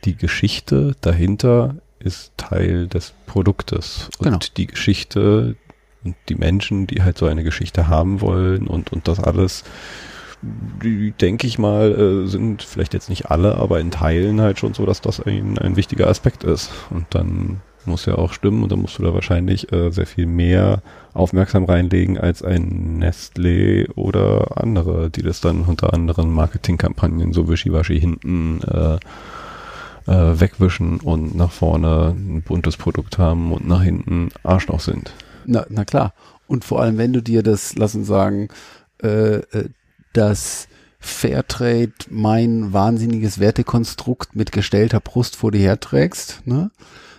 die 0.06 0.16
Geschichte 0.16 0.96
dahinter 1.02 1.76
ist 2.04 2.32
Teil 2.38 2.88
des 2.88 3.14
Produktes 3.26 4.10
und 4.20 4.26
Genau. 4.26 4.40
die 4.58 4.68
Geschichte 4.68 5.56
und 6.04 6.16
die 6.30 6.36
Menschen, 6.36 6.88
die 6.88 7.04
halt 7.04 7.18
so 7.18 7.28
eine 7.28 7.44
Geschichte 7.44 7.88
haben 7.88 8.22
wollen 8.22 8.68
und 8.68 8.92
und 8.92 9.08
das 9.08 9.20
alles, 9.20 9.64
die 10.42 11.12
denke 11.12 11.46
ich 11.46 11.60
mal 11.60 11.92
äh, 12.26 12.28
sind 12.28 12.64
vielleicht 12.64 12.94
jetzt 12.94 13.10
nicht 13.10 13.30
alle, 13.30 13.56
aber 13.56 13.80
in 13.80 13.92
Teilen 13.92 14.42
halt 14.42 14.58
schon 14.60 14.74
so, 14.74 14.86
dass 14.86 15.02
das 15.02 15.20
ein 15.20 15.58
ein 15.60 15.76
wichtiger 15.76 16.08
Aspekt 16.08 16.44
ist 16.44 16.72
und 16.90 17.06
dann 17.12 17.62
muss 17.86 18.06
ja 18.06 18.16
auch 18.16 18.32
stimmen 18.34 18.62
und 18.62 18.72
dann 18.72 18.80
musst 18.80 19.00
du 19.00 19.04
da 19.04 19.12
wahrscheinlich 19.14 19.72
äh, 19.72 19.90
sehr 19.92 20.06
viel 20.06 20.28
mehr 20.28 20.84
aufmerksam 21.14 21.66
reinlegen 21.66 22.18
als 22.20 22.44
ein 22.44 23.04
Nestlé 23.04 23.90
oder 23.96 24.62
andere, 24.62 25.10
die 25.10 25.24
das 25.24 25.42
dann 25.42 25.62
unter 25.64 25.92
anderen 25.92 26.32
Marketingkampagnen 26.32 27.34
so 27.34 27.48
wischiwaschi 27.50 28.00
hinten 28.00 28.62
äh, 28.62 28.98
äh, 30.08 30.40
wegwischen 30.40 31.00
und 31.00 31.36
nach 31.36 31.52
vorne 31.52 32.16
ein 32.16 32.42
buntes 32.42 32.78
Produkt 32.78 33.18
haben 33.18 33.52
und 33.52 33.68
nach 33.68 33.84
hinten 33.84 34.30
Arschloch 34.44 34.80
sind. 34.80 35.14
Na, 35.46 35.66
na 35.70 35.86
klar. 35.86 36.14
Und 36.48 36.66
vor 36.66 36.82
allem, 36.82 36.98
wenn 36.98 37.14
du 37.14 37.22
dir 37.22 37.44
das, 37.44 37.76
lass 37.76 37.96
uns 37.96 38.08
sagen, 38.08 38.50
äh, 39.02 39.38
äh, 39.38 39.70
das 40.14 40.68
Fairtrade, 41.00 41.94
mein 42.10 42.74
wahnsinniges 42.74 43.40
Wertekonstrukt 43.40 44.36
mit 44.36 44.52
gestellter 44.52 45.00
Brust 45.00 45.36
vor 45.36 45.52
dir 45.52 45.62
herträgst, 45.62 46.42
ne? 46.46 46.72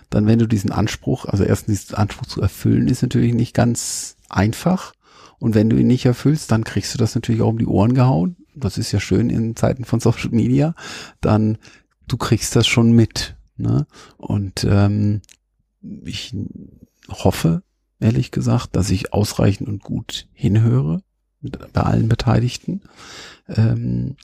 dann 0.09 0.27
wenn 0.27 0.39
du 0.39 0.47
diesen 0.47 0.71
Anspruch, 0.71 1.25
also 1.25 1.43
erstens 1.43 1.81
diesen 1.81 1.95
Anspruch 1.95 2.27
zu 2.27 2.41
erfüllen, 2.41 2.87
ist 2.87 3.01
natürlich 3.01 3.33
nicht 3.33 3.53
ganz 3.53 4.15
einfach. 4.29 4.93
Und 5.39 5.55
wenn 5.55 5.69
du 5.69 5.75
ihn 5.75 5.87
nicht 5.87 6.05
erfüllst, 6.05 6.51
dann 6.51 6.63
kriegst 6.63 6.93
du 6.93 6.97
das 6.97 7.15
natürlich 7.15 7.41
auch 7.41 7.49
um 7.49 7.57
die 7.57 7.65
Ohren 7.65 7.93
gehauen. 7.93 8.37
Das 8.55 8.77
ist 8.77 8.91
ja 8.91 8.99
schön 8.99 9.29
in 9.29 9.55
Zeiten 9.55 9.83
von 9.83 9.99
Social 9.99 10.29
Media. 10.29 10.75
Dann, 11.19 11.57
du 12.13 12.17
kriegst 12.17 12.55
das 12.55 12.67
schon 12.67 12.91
mit. 12.91 13.35
Ne? 13.57 13.87
Und 14.17 14.65
ähm, 14.69 15.23
ich 15.81 16.35
hoffe, 17.09 17.63
ehrlich 17.99 18.29
gesagt, 18.29 18.75
dass 18.75 18.91
ich 18.91 19.13
ausreichend 19.13 19.67
und 19.67 19.83
gut 19.83 20.27
hinhöre 20.31 21.01
bei 21.41 21.81
allen 21.81 22.07
Beteiligten, 22.07 22.81
ähm, 23.47 24.15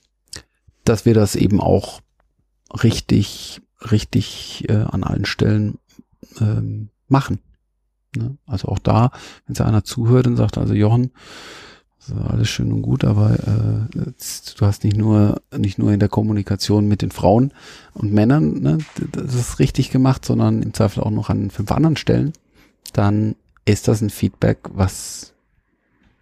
dass 0.85 1.05
wir 1.05 1.15
das 1.15 1.35
eben 1.35 1.59
auch 1.59 2.01
richtig, 2.83 3.59
richtig 3.91 4.69
äh, 4.69 4.83
an 4.83 5.03
allen 5.03 5.25
Stellen 5.25 5.79
ähm, 6.39 6.89
machen. 7.07 7.39
Ne? 8.15 8.37
Also 8.45 8.67
auch 8.67 8.79
da, 8.79 9.09
wenn 9.47 9.55
sich 9.55 9.65
einer 9.65 9.83
zuhört 9.83 10.27
und 10.27 10.37
sagt, 10.37 10.59
also 10.59 10.75
Jochen, 10.75 11.11
ist 12.11 12.29
alles 12.29 12.49
schön 12.49 12.71
und 12.71 12.81
gut, 12.81 13.03
aber 13.03 13.33
äh, 13.33 14.11
du 14.57 14.65
hast 14.65 14.83
nicht 14.83 14.97
nur 14.97 15.41
nicht 15.57 15.77
nur 15.77 15.91
in 15.91 15.99
der 15.99 16.09
Kommunikation 16.09 16.87
mit 16.87 17.01
den 17.01 17.11
Frauen 17.11 17.53
und 17.93 18.13
Männern 18.13 18.61
ne, 18.61 18.77
das 19.11 19.33
ist 19.33 19.59
richtig 19.59 19.91
gemacht, 19.91 20.25
sondern 20.25 20.61
im 20.61 20.73
Zweifel 20.73 21.03
auch 21.03 21.11
noch 21.11 21.29
an 21.29 21.51
fünf 21.51 21.71
anderen 21.71 21.97
Stellen, 21.97 22.33
dann 22.93 23.35
ist 23.65 23.87
das 23.87 24.01
ein 24.01 24.09
Feedback, 24.09 24.59
was, 24.71 25.33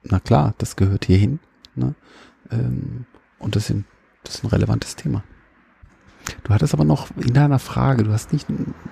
na 0.04 0.20
klar, 0.20 0.54
das 0.58 0.76
gehört 0.76 1.06
hierhin. 1.06 1.40
Ne? 1.76 1.96
Ähm, 2.52 3.06
und 3.40 3.56
das, 3.56 3.68
sind, 3.68 3.86
das 4.24 4.36
ist 4.36 4.44
ein 4.44 4.50
relevantes 4.50 4.96
Thema. 4.96 5.24
Du 6.44 6.54
hattest 6.54 6.74
aber 6.74 6.84
noch 6.86 7.08
in 7.18 7.34
deiner 7.34 7.60
Frage, 7.60 8.04
du 8.04 8.12
hast 8.12 8.34
nicht, 8.34 8.48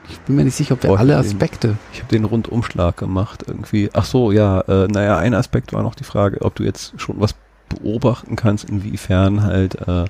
ich 0.09 0.19
bin 0.21 0.35
mir 0.35 0.43
nicht 0.45 0.55
sicher, 0.55 0.73
ob 0.75 0.83
wir 0.83 0.91
Oh, 0.91 0.95
alle 0.95 1.13
den- 1.13 1.19
Aspekte. 1.19 1.77
Ich 1.93 1.99
habe 1.99 2.09
den 2.09 2.25
Rundumschlag 2.25 2.97
gemacht 2.97 3.43
irgendwie. 3.47 3.89
Ach 3.93 4.05
so, 4.05 4.31
ja, 4.31 4.61
äh, 4.61 4.87
naja, 4.87 5.17
ein 5.17 5.33
Aspekt 5.33 5.73
war 5.73 5.83
noch 5.83 5.95
die 5.95 6.03
Frage, 6.03 6.41
ob 6.41 6.55
du 6.55 6.63
jetzt 6.63 6.93
schon 6.99 7.19
was 7.19 7.35
beobachten 7.69 8.35
kannst, 8.35 8.69
inwiefern 8.69 9.43
halt 9.43 9.75
äh, 9.87 10.05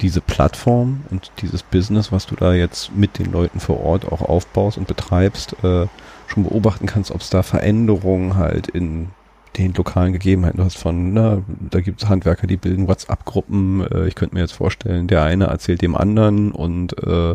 diese 0.00 0.20
Plattform 0.20 1.02
und 1.10 1.30
dieses 1.40 1.62
Business, 1.62 2.10
was 2.10 2.26
du 2.26 2.34
da 2.34 2.52
jetzt 2.52 2.94
mit 2.94 3.18
den 3.18 3.30
Leuten 3.30 3.60
vor 3.60 3.80
Ort 3.84 4.10
auch 4.10 4.20
aufbaust 4.22 4.76
und 4.78 4.88
betreibst, 4.88 5.54
äh, 5.62 5.86
schon 6.26 6.44
beobachten 6.44 6.86
kannst, 6.86 7.10
ob 7.12 7.20
es 7.20 7.30
da 7.30 7.42
Veränderungen 7.42 8.36
halt 8.36 8.66
in 8.68 9.10
den 9.56 9.74
lokalen 9.74 10.12
Gegebenheiten. 10.12 10.58
Du 10.58 10.64
hast 10.64 10.78
von, 10.78 11.12
na, 11.12 11.42
da 11.70 11.80
gibt 11.80 12.02
es 12.02 12.08
Handwerker, 12.08 12.46
die 12.46 12.56
bilden 12.56 12.88
WhatsApp-Gruppen. 12.88 13.86
Äh, 13.90 14.08
ich 14.08 14.14
könnte 14.14 14.34
mir 14.34 14.40
jetzt 14.40 14.52
vorstellen, 14.52 15.08
der 15.08 15.22
eine 15.22 15.44
erzählt 15.46 15.82
dem 15.82 15.94
anderen 15.94 16.52
und 16.52 16.96
äh, 17.02 17.34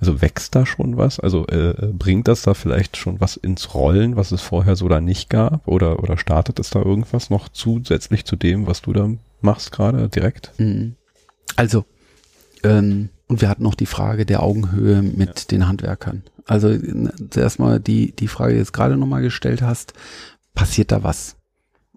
also 0.00 0.22
wächst 0.22 0.54
da 0.54 0.66
schon 0.66 0.96
was? 0.96 1.18
Also 1.18 1.46
äh, 1.46 1.70
äh, 1.70 1.92
bringt 1.92 2.28
das 2.28 2.42
da 2.42 2.54
vielleicht 2.54 2.96
schon 2.96 3.20
was 3.20 3.36
ins 3.36 3.74
Rollen, 3.74 4.16
was 4.16 4.32
es 4.32 4.42
vorher 4.42 4.76
so 4.76 4.88
da 4.88 5.00
nicht 5.00 5.30
gab? 5.30 5.66
Oder, 5.66 6.02
oder 6.02 6.16
startet 6.16 6.58
es 6.58 6.70
da 6.70 6.80
irgendwas 6.80 7.30
noch 7.30 7.48
zusätzlich 7.48 8.24
zu 8.24 8.36
dem, 8.36 8.66
was 8.66 8.82
du 8.82 8.92
da 8.92 9.10
machst 9.40 9.72
gerade 9.72 10.08
direkt? 10.08 10.52
Mhm. 10.58 10.94
Also, 11.56 11.84
ähm, 12.62 13.10
und 13.28 13.40
wir 13.40 13.48
hatten 13.48 13.64
noch 13.64 13.74
die 13.74 13.86
Frage 13.86 14.24
der 14.24 14.42
Augenhöhe 14.42 15.02
mit 15.02 15.50
den 15.50 15.66
Handwerkern. 15.66 16.22
Also 16.46 16.76
zuerst 17.30 17.58
mal 17.58 17.80
die, 17.80 18.14
die 18.14 18.28
Frage, 18.28 18.50
die 18.50 18.56
du 18.56 18.60
jetzt 18.60 18.72
gerade 18.72 18.96
nochmal 18.96 19.22
gestellt 19.22 19.62
hast, 19.62 19.94
passiert 20.54 20.92
da 20.92 21.02
was? 21.02 21.35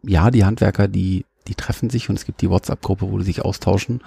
Ja, 0.04 0.32
die 0.32 0.46
Handwerker, 0.46 0.88
die, 0.88 1.26
die 1.48 1.56
treffen 1.56 1.90
sich 1.90 2.10
und 2.10 2.16
es 2.16 2.26
gibt 2.26 2.42
die 2.42 2.50
WhatsApp-Gruppe, 2.50 3.12
wo 3.12 3.18
die 3.18 3.26
sich 3.26 3.44
austauschen. 3.44 4.02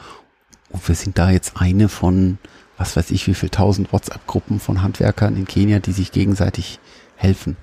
Und 0.71 0.87
wir 0.89 0.95
sind 0.95 1.19
da 1.19 1.31
jetzt 1.31 1.57
eine 1.57 1.89
von, 1.89 2.39
was 2.79 2.97
weiß 2.97 3.11
ich, 3.11 3.27
wie 3.27 3.35
viel 3.35 3.51
tausend 3.51 3.93
WhatsApp-Gruppen 3.93 4.59
von 4.59 4.83
Handwerkern 4.83 5.37
in 5.37 5.47
Kenia, 5.47 5.79
die 5.81 5.93
sich 5.93 6.13
gegenseitig 6.13 6.79
helfen. 7.17 7.57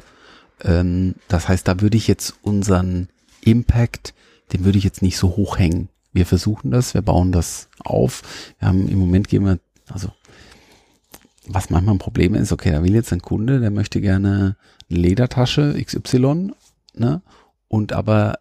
Ähm, 0.63 1.15
das 1.27 1.47
heißt, 1.47 1.67
da 1.67 1.81
würde 1.81 1.97
ich 1.97 2.07
jetzt 2.07 2.35
unseren 2.41 3.09
Impact, 3.41 4.13
den 4.53 4.65
würde 4.65 4.77
ich 4.77 4.83
jetzt 4.83 5.01
nicht 5.01 5.17
so 5.17 5.35
hoch 5.35 5.57
hängen. 5.57 5.89
Wir 6.11 6.25
versuchen 6.25 6.71
das, 6.71 6.93
wir 6.93 7.01
bauen 7.01 7.31
das 7.31 7.69
auf. 7.79 8.23
Wir 8.59 8.67
haben 8.67 8.87
im 8.87 8.99
Moment 8.99 9.27
gehen 9.27 9.45
wir, 9.45 9.59
also 9.89 10.11
was 11.47 11.69
manchmal 11.69 11.95
ein 11.95 11.99
Problem 11.99 12.35
ist, 12.35 12.51
okay, 12.51 12.71
da 12.71 12.83
will 12.83 12.93
jetzt 12.93 13.11
ein 13.11 13.21
Kunde, 13.21 13.59
der 13.59 13.71
möchte 13.71 14.01
gerne 14.01 14.55
eine 14.89 15.01
Ledertasche 15.01 15.81
XY, 15.83 16.51
ne? 16.93 17.21
Und 17.69 17.93
aber 17.93 18.39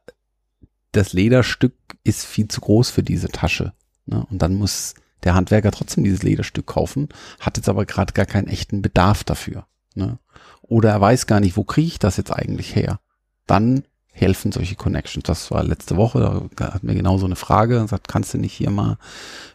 das 0.90 1.12
Lederstück 1.12 1.74
ist 2.02 2.26
viel 2.26 2.48
zu 2.48 2.60
groß 2.60 2.90
für 2.90 3.04
diese 3.04 3.28
Tasche. 3.28 3.72
Ne? 4.06 4.26
Und 4.30 4.42
dann 4.42 4.54
muss 4.54 4.94
der 5.22 5.34
Handwerker 5.34 5.70
trotzdem 5.70 6.02
dieses 6.02 6.22
Lederstück 6.22 6.66
kaufen, 6.66 7.08
hat 7.38 7.56
jetzt 7.56 7.68
aber 7.68 7.86
gerade 7.86 8.12
gar 8.14 8.26
keinen 8.26 8.48
echten 8.48 8.82
Bedarf 8.82 9.22
dafür. 9.22 9.66
Ne? 9.94 10.18
Oder 10.62 10.90
er 10.90 11.00
weiß 11.00 11.26
gar 11.26 11.40
nicht, 11.40 11.56
wo 11.56 11.64
kriege 11.64 11.86
ich 11.86 11.98
das 11.98 12.16
jetzt 12.16 12.32
eigentlich 12.32 12.74
her. 12.74 13.00
Dann 13.46 13.84
helfen 14.10 14.52
solche 14.52 14.74
Connections. 14.74 15.24
Das 15.24 15.50
war 15.50 15.62
letzte 15.62 15.96
Woche, 15.96 16.48
da 16.56 16.74
hatten 16.74 16.88
wir 16.88 16.94
genau 16.94 17.18
so 17.18 17.26
eine 17.26 17.36
Frage 17.36 17.80
und 17.80 17.88
sagt, 17.88 18.08
kannst 18.08 18.34
du 18.34 18.38
nicht 18.38 18.52
hier 18.52 18.70
mal 18.70 18.98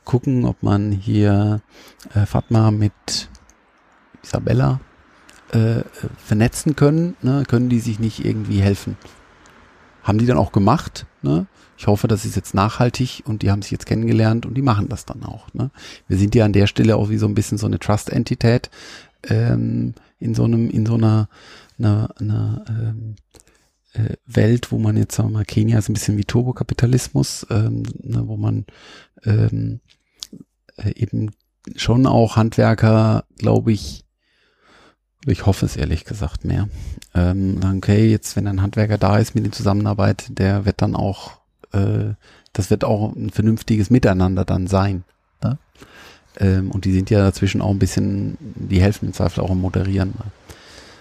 gucken, 0.06 0.46
ob 0.46 0.64
man 0.64 0.92
hier 0.92 1.62
äh, 2.14 2.26
Fatma 2.26 2.72
mit 2.72 3.30
Isabella 4.24 4.80
äh, 5.52 5.82
vernetzen 6.18 6.76
können, 6.76 7.16
ne? 7.22 7.44
können 7.48 7.70
die 7.70 7.80
sich 7.80 8.00
nicht 8.00 8.24
irgendwie 8.24 8.62
helfen. 8.62 8.98
Haben 10.04 10.20
die 10.20 10.26
dann 10.26 10.38
auch 10.38 10.52
gemacht, 10.52 11.06
ne? 11.22 11.48
Ich 11.76 11.88
hoffe, 11.88 12.08
das 12.08 12.24
ist 12.24 12.36
jetzt 12.36 12.54
nachhaltig 12.54 13.24
und 13.26 13.42
die 13.42 13.52
haben 13.52 13.62
sich 13.62 13.72
jetzt 13.72 13.86
kennengelernt 13.86 14.46
und 14.46 14.54
die 14.54 14.62
machen 14.62 14.90
das 14.90 15.06
dann 15.06 15.24
auch. 15.24 15.54
Ne? 15.54 15.72
Wir 16.08 16.18
sind 16.18 16.36
ja 16.36 16.46
an 16.46 16.54
der 16.54 16.68
Stelle 16.68 16.96
auch 16.96 17.10
wie 17.10 17.18
so 17.18 17.26
ein 17.26 17.34
bisschen 17.34 17.58
so 17.58 17.66
eine 17.66 17.80
Trust-Entität 17.80 18.70
ähm, 19.24 19.94
in 20.20 20.36
so 20.36 20.44
einem, 20.44 20.70
in 20.70 20.86
so 20.86 20.94
einer, 20.94 21.30
einer, 21.80 22.14
einer 22.20 22.64
ähm, 22.70 23.16
äh, 23.94 24.16
Welt, 24.26 24.72
wo 24.72 24.78
man 24.78 24.98
jetzt 24.98 25.16
sagen 25.16 25.30
wir 25.30 25.40
mal, 25.40 25.46
Kenia 25.46 25.80
ist 25.80 25.90
ein 25.90 25.94
bisschen 25.94 26.18
wie 26.18 26.26
Turbokapitalismus, 26.26 27.48
ähm, 27.50 27.84
ne, 28.02 28.28
wo 28.28 28.38
man 28.38 28.66
ähm, 29.26 29.80
äh, 30.78 30.94
eben 30.96 31.32
schon 31.76 32.06
auch 32.06 32.36
Handwerker, 32.36 33.26
glaube 33.38 33.72
ich, 33.72 34.03
ich 35.26 35.46
hoffe 35.46 35.66
es 35.66 35.76
ehrlich 35.76 36.06
gesagt 36.06 36.46
mehr. 36.46 36.68
Ähm, 37.14 37.60
okay, 37.78 38.10
jetzt 38.10 38.36
wenn 38.36 38.48
ein 38.48 38.62
Handwerker 38.62 38.98
da 38.98 39.18
ist 39.18 39.36
mit 39.36 39.46
der 39.46 39.52
Zusammenarbeit, 39.52 40.26
der 40.30 40.66
wird 40.66 40.82
dann 40.82 40.96
auch, 40.96 41.40
äh, 41.72 42.14
das 42.52 42.70
wird 42.70 42.84
auch 42.84 43.16
ein 43.16 43.30
vernünftiges 43.30 43.90
Miteinander 43.90 44.46
dann 44.46 44.68
sein. 44.68 45.04
Ne? 45.44 45.58
Ähm, 46.40 46.72
und 46.72 46.86
die 46.86 46.94
sind 46.94 47.10
ja 47.10 47.20
dazwischen 47.20 47.62
auch 47.62 47.72
ein 47.72 47.80
bisschen, 47.80 48.38
die 48.40 48.82
helfen 48.82 49.08
im 49.08 49.14
Zweifel 49.14 49.42
auch 49.42 49.52
am 49.52 49.62
Moderieren. 49.62 50.14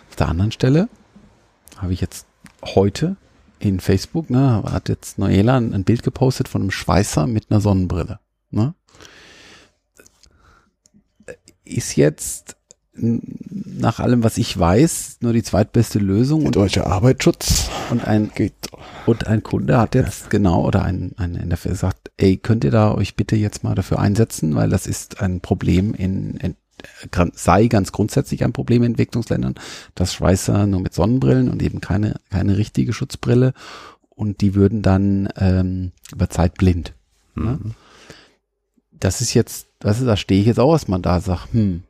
Auf 0.09 0.16
der 0.16 0.28
anderen 0.28 0.53
Stelle 0.53 0.89
habe 1.78 1.93
ich 1.93 2.01
jetzt 2.01 2.27
heute 2.65 3.16
in 3.59 3.81
Facebook, 3.81 4.28
ne, 4.28 4.62
hat 4.65 4.89
jetzt 4.89 5.19
Noela 5.19 5.57
ein, 5.57 5.85
Bild 5.85 6.03
gepostet 6.03 6.49
von 6.49 6.62
einem 6.62 6.70
Schweißer 6.70 7.27
mit 7.27 7.51
einer 7.51 7.61
Sonnenbrille. 7.61 8.19
Ne? 8.51 8.74
Ist 11.65 11.97
jetzt 11.97 12.57
nach 13.03 13.99
allem, 13.99 14.23
was 14.23 14.39
ich 14.39 14.57
weiß, 14.57 15.19
nur 15.20 15.33
die 15.33 15.43
zweitbeste 15.43 15.99
Lösung 15.99 16.47
und, 16.47 16.57
Deutscher 16.57 16.87
Arbeitsschutz 16.87 17.69
und 17.91 18.07
ein 18.07 18.31
geht. 18.35 18.55
und 19.07 19.27
ein 19.27 19.43
Kunde 19.43 19.79
hat 19.79 19.95
jetzt 19.95 20.31
genau 20.31 20.65
oder 20.65 20.83
ein, 20.83 21.12
ein 21.16 21.33
NFR 21.33 21.70
gesagt, 21.70 22.12
ey, 22.16 22.37
könnt 22.37 22.65
ihr 22.65 22.70
da 22.70 22.95
euch 22.95 23.16
bitte 23.16 23.35
jetzt 23.35 23.65
mal 23.65 23.74
dafür 23.74 23.99
einsetzen, 23.99 24.55
weil 24.55 24.70
das 24.70 24.87
ist 24.87 25.20
ein 25.20 25.41
Problem 25.41 25.95
in, 25.95 26.37
in 26.37 26.57
sei 27.35 27.66
ganz 27.66 27.93
grundsätzlich 27.93 28.45
ein 28.45 28.53
Problem 28.53 28.83
in 28.83 28.93
Entwicklungsländern, 28.93 29.55
dass 29.95 30.15
Schweißer 30.15 30.66
nur 30.66 30.81
mit 30.81 30.95
Sonnenbrillen 30.95 31.49
und 31.49 31.62
eben 31.62 31.81
keine, 31.81 32.16
keine 32.31 32.57
richtige 32.57 32.93
Schutzbrille 32.93 33.53
und 34.11 34.41
die 34.41 34.55
würden 34.55 34.83
dann 34.83 35.29
ähm, 35.37 35.93
über 36.12 36.29
Zeit 36.29 36.55
blind. 36.55 36.95
Ne? 37.35 37.59
Das 38.91 39.20
ist 39.20 39.35
jetzt, 39.35 39.66
was 39.81 40.01
ist, 40.01 40.07
da 40.07 40.16
stehe 40.16 40.41
ich 40.41 40.47
jetzt 40.47 40.61
auch 40.61 40.73
erstmal 40.73 41.01
da, 41.01 41.20
sag, 41.20 41.47
hm, 41.53 41.83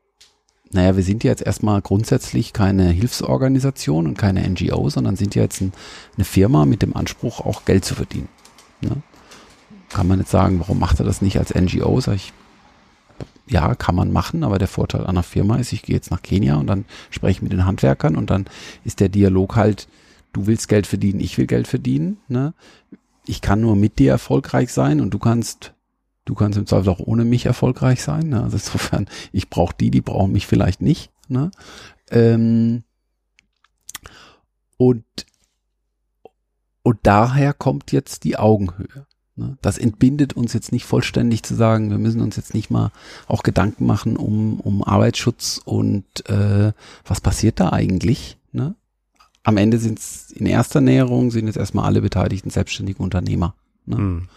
naja, 0.72 0.96
wir 0.96 1.02
sind 1.02 1.22
ja 1.22 1.30
jetzt 1.30 1.42
erstmal 1.42 1.82
grundsätzlich 1.82 2.52
keine 2.52 2.88
Hilfsorganisation 2.88 4.06
und 4.06 4.16
keine 4.16 4.48
NGO, 4.48 4.88
sondern 4.88 5.16
sind 5.16 5.34
ja 5.34 5.42
jetzt 5.42 5.60
ein, 5.60 5.72
eine 6.16 6.24
Firma 6.24 6.64
mit 6.64 6.82
dem 6.82 6.96
Anspruch, 6.96 7.40
auch 7.40 7.64
Geld 7.64 7.84
zu 7.84 7.94
verdienen. 7.94 8.28
Ne? 8.80 8.96
Kann 9.90 10.08
man 10.08 10.18
jetzt 10.18 10.30
sagen, 10.30 10.58
warum 10.60 10.78
macht 10.78 10.98
er 10.98 11.04
das 11.04 11.20
nicht 11.20 11.38
als 11.38 11.54
NGO? 11.54 12.00
Sag 12.00 12.14
ich, 12.14 12.32
ja, 13.46 13.74
kann 13.74 13.94
man 13.94 14.12
machen, 14.12 14.44
aber 14.44 14.58
der 14.58 14.68
Vorteil 14.68 15.06
einer 15.06 15.22
Firma 15.22 15.56
ist, 15.56 15.72
ich 15.72 15.82
gehe 15.82 15.94
jetzt 15.94 16.10
nach 16.10 16.22
Kenia 16.22 16.56
und 16.56 16.66
dann 16.66 16.86
spreche 17.10 17.38
ich 17.38 17.42
mit 17.42 17.52
den 17.52 17.66
Handwerkern 17.66 18.16
und 18.16 18.30
dann 18.30 18.46
ist 18.84 19.00
der 19.00 19.10
Dialog 19.10 19.56
halt, 19.56 19.88
du 20.32 20.46
willst 20.46 20.68
Geld 20.68 20.86
verdienen, 20.86 21.20
ich 21.20 21.36
will 21.36 21.46
Geld 21.46 21.68
verdienen. 21.68 22.18
Ne? 22.28 22.54
Ich 23.26 23.42
kann 23.42 23.60
nur 23.60 23.76
mit 23.76 23.98
dir 23.98 24.10
erfolgreich 24.10 24.72
sein 24.72 25.00
und 25.00 25.10
du 25.10 25.18
kannst, 25.18 25.74
du 26.24 26.34
kannst 26.34 26.58
im 26.58 26.66
Zweifel 26.66 26.90
auch 26.90 27.00
ohne 27.00 27.24
mich 27.24 27.46
erfolgreich 27.46 28.02
sein. 28.02 28.28
Ne? 28.28 28.42
Also 28.42 28.56
insofern, 28.56 29.08
ich 29.32 29.50
brauche 29.50 29.74
die, 29.78 29.90
die 29.90 30.00
brauchen 30.00 30.32
mich 30.32 30.46
vielleicht 30.46 30.82
nicht. 30.82 31.10
Ne? 31.28 31.50
Ähm, 32.10 32.84
und, 34.76 35.04
und 36.82 36.98
daher 37.02 37.54
kommt 37.54 37.92
jetzt 37.92 38.24
die 38.24 38.36
Augenhöhe. 38.36 39.06
Ne? 39.36 39.56
Das 39.62 39.78
entbindet 39.78 40.34
uns 40.34 40.52
jetzt 40.52 40.72
nicht 40.72 40.84
vollständig 40.84 41.42
zu 41.42 41.54
sagen, 41.54 41.90
wir 41.90 41.98
müssen 41.98 42.20
uns 42.20 42.36
jetzt 42.36 42.54
nicht 42.54 42.70
mal 42.70 42.90
auch 43.26 43.42
Gedanken 43.42 43.86
machen 43.86 44.16
um, 44.16 44.60
um 44.60 44.84
Arbeitsschutz 44.84 45.60
und 45.64 46.28
äh, 46.28 46.72
was 47.04 47.20
passiert 47.20 47.60
da 47.60 47.70
eigentlich. 47.70 48.36
Ne? 48.52 48.74
Am 49.42 49.56
Ende 49.56 49.78
sind 49.78 49.98
es 49.98 50.30
in 50.30 50.46
erster 50.46 50.80
Näherung 50.80 51.30
sind 51.30 51.46
jetzt 51.46 51.56
erstmal 51.56 51.86
alle 51.86 52.02
Beteiligten 52.02 52.50
selbstständige 52.50 53.02
Unternehmer. 53.02 53.54
Ne? 53.86 53.96
Hm. 53.96 54.28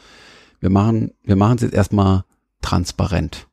Wir 0.65 0.71
machen, 0.71 1.11
wir 1.23 1.35
machen 1.35 1.57
es 1.57 1.61
jetzt 1.61 1.75
erstmal 1.75 2.23
transparent. 2.63 3.45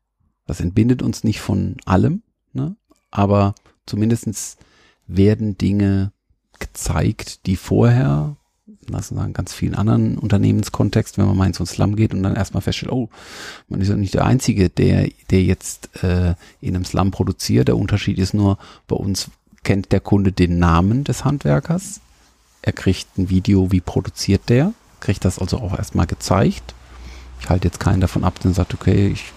Das 0.46 0.60
entbindet 0.60 1.02
uns 1.02 1.24
nicht 1.24 1.42
von 1.42 1.76
allem, 1.84 2.22
ne? 2.54 2.74
aber 3.10 3.54
zumindestens 3.84 4.56
werden 5.06 5.58
Dinge 5.58 6.12
gezeigt, 6.58 7.44
die 7.44 7.56
vorher, 7.56 8.36
lass 8.88 9.10
uns 9.10 9.20
sagen, 9.20 9.34
ganz 9.34 9.52
vielen 9.52 9.74
anderen 9.74 10.16
Unternehmenskontext, 10.16 11.18
wenn 11.18 11.26
man 11.26 11.36
mal 11.36 11.48
in 11.48 11.52
so 11.52 11.64
einen 11.64 11.66
Slum 11.66 11.96
geht 11.96 12.14
und 12.14 12.22
dann 12.22 12.34
erstmal 12.34 12.62
feststellt, 12.62 12.92
oh, 12.92 13.10
man 13.68 13.82
ist 13.82 13.88
ja 13.88 13.96
nicht 13.96 14.14
der 14.14 14.24
Einzige, 14.24 14.70
der, 14.70 15.10
der 15.30 15.42
jetzt 15.42 16.02
äh, 16.02 16.34
in 16.62 16.74
einem 16.74 16.86
Slum 16.86 17.10
produziert. 17.10 17.68
Der 17.68 17.76
Unterschied 17.76 18.16
ist 18.16 18.32
nur, 18.32 18.56
bei 18.88 18.96
uns 18.96 19.30
kennt 19.64 19.92
der 19.92 20.00
Kunde 20.00 20.32
den 20.32 20.58
Namen 20.58 21.04
des 21.04 21.26
Handwerkers. 21.26 22.00
Er 22.62 22.72
kriegt 22.72 23.18
ein 23.18 23.28
Video, 23.28 23.70
wie 23.70 23.82
produziert 23.82 24.48
der, 24.48 24.72
kriegt 25.00 25.26
das 25.26 25.38
also 25.38 25.58
auch 25.58 25.76
erstmal 25.76 26.06
gezeigt. 26.06 26.74
Ich 27.42 27.48
halte 27.50 27.66
jetzt 27.66 27.80
keinen 27.80 28.00
davon 28.00 28.22
ab, 28.22 28.38
der 28.38 28.52
sagt, 28.52 28.72
okay, 28.72 29.08
ich 29.08 29.32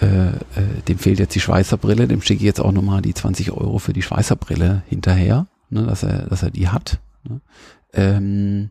äh, 0.00 0.28
äh, 0.28 0.82
dem 0.88 0.98
fehlt 0.98 1.18
jetzt 1.18 1.34
die 1.34 1.40
Schweißerbrille, 1.40 2.08
dem 2.08 2.22
schicke 2.22 2.38
ich 2.38 2.46
jetzt 2.46 2.60
auch 2.60 2.72
nochmal 2.72 3.02
die 3.02 3.12
20 3.12 3.52
Euro 3.52 3.78
für 3.78 3.92
die 3.92 4.00
Schweißerbrille 4.00 4.82
hinterher, 4.88 5.48
ne, 5.68 5.84
dass 5.84 6.02
er, 6.02 6.26
dass 6.26 6.42
er 6.42 6.50
die 6.50 6.68
hat. 6.68 6.98
Ne. 7.24 7.42
Ähm, 7.92 8.70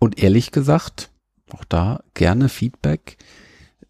und 0.00 0.18
ehrlich 0.20 0.50
gesagt, 0.50 1.10
auch 1.52 1.64
da 1.64 2.02
gerne 2.14 2.48
Feedback. 2.48 3.18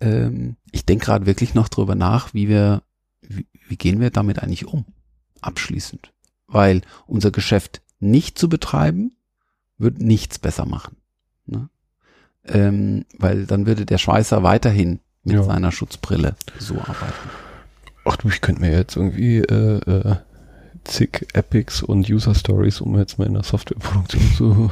ähm, 0.03 0.57
ich 0.71 0.85
denke 0.85 1.07
gerade 1.07 1.25
wirklich 1.25 1.55
noch 1.55 1.71
drüber 1.71 1.95
nach, 1.95 2.35
wie 2.35 2.49
wir, 2.49 2.83
wie, 3.23 3.47
wie 3.67 3.77
gehen 3.77 3.99
wir 4.01 4.11
damit 4.11 4.41
eigentlich 4.41 4.67
um? 4.67 4.85
Abschließend. 5.41 6.13
Weil 6.47 6.83
unser 7.07 7.31
Geschäft 7.31 7.81
nicht 7.99 8.39
zu 8.39 8.51
betreiben, 8.51 9.17
wird 9.79 10.01
nichts 10.01 10.39
besser 10.39 10.67
machen. 10.67 11.00
Ähm, 12.47 13.05
weil 13.19 13.47
dann 13.47 13.67
würde 13.67 13.85
der 13.87 13.99
Schweißer 13.99 14.43
weiterhin 14.43 15.01
mit 15.25 15.37
Ja. 15.37 15.43
seiner 15.43 15.73
Schutzbrille 15.73 16.35
so 16.59 16.75
arbeiten. 16.77 17.31
Ach 18.07 18.17
du, 18.17 18.29
ich 18.29 18.41
könnte 18.41 18.63
mir 18.63 18.73
jetzt 18.73 18.97
irgendwie 18.97 19.39
äh, 19.39 19.79
äh, 19.87 20.17
zig 20.91 21.27
Epics 21.33 21.83
und 21.83 22.09
User 22.11 22.35
Stories, 22.35 22.81
um 22.81 22.99
jetzt 22.99 23.19
mal 23.19 23.27
in 23.27 23.35
der 23.35 23.43
Softwareproduktion 23.43 24.33
zu 24.37 24.71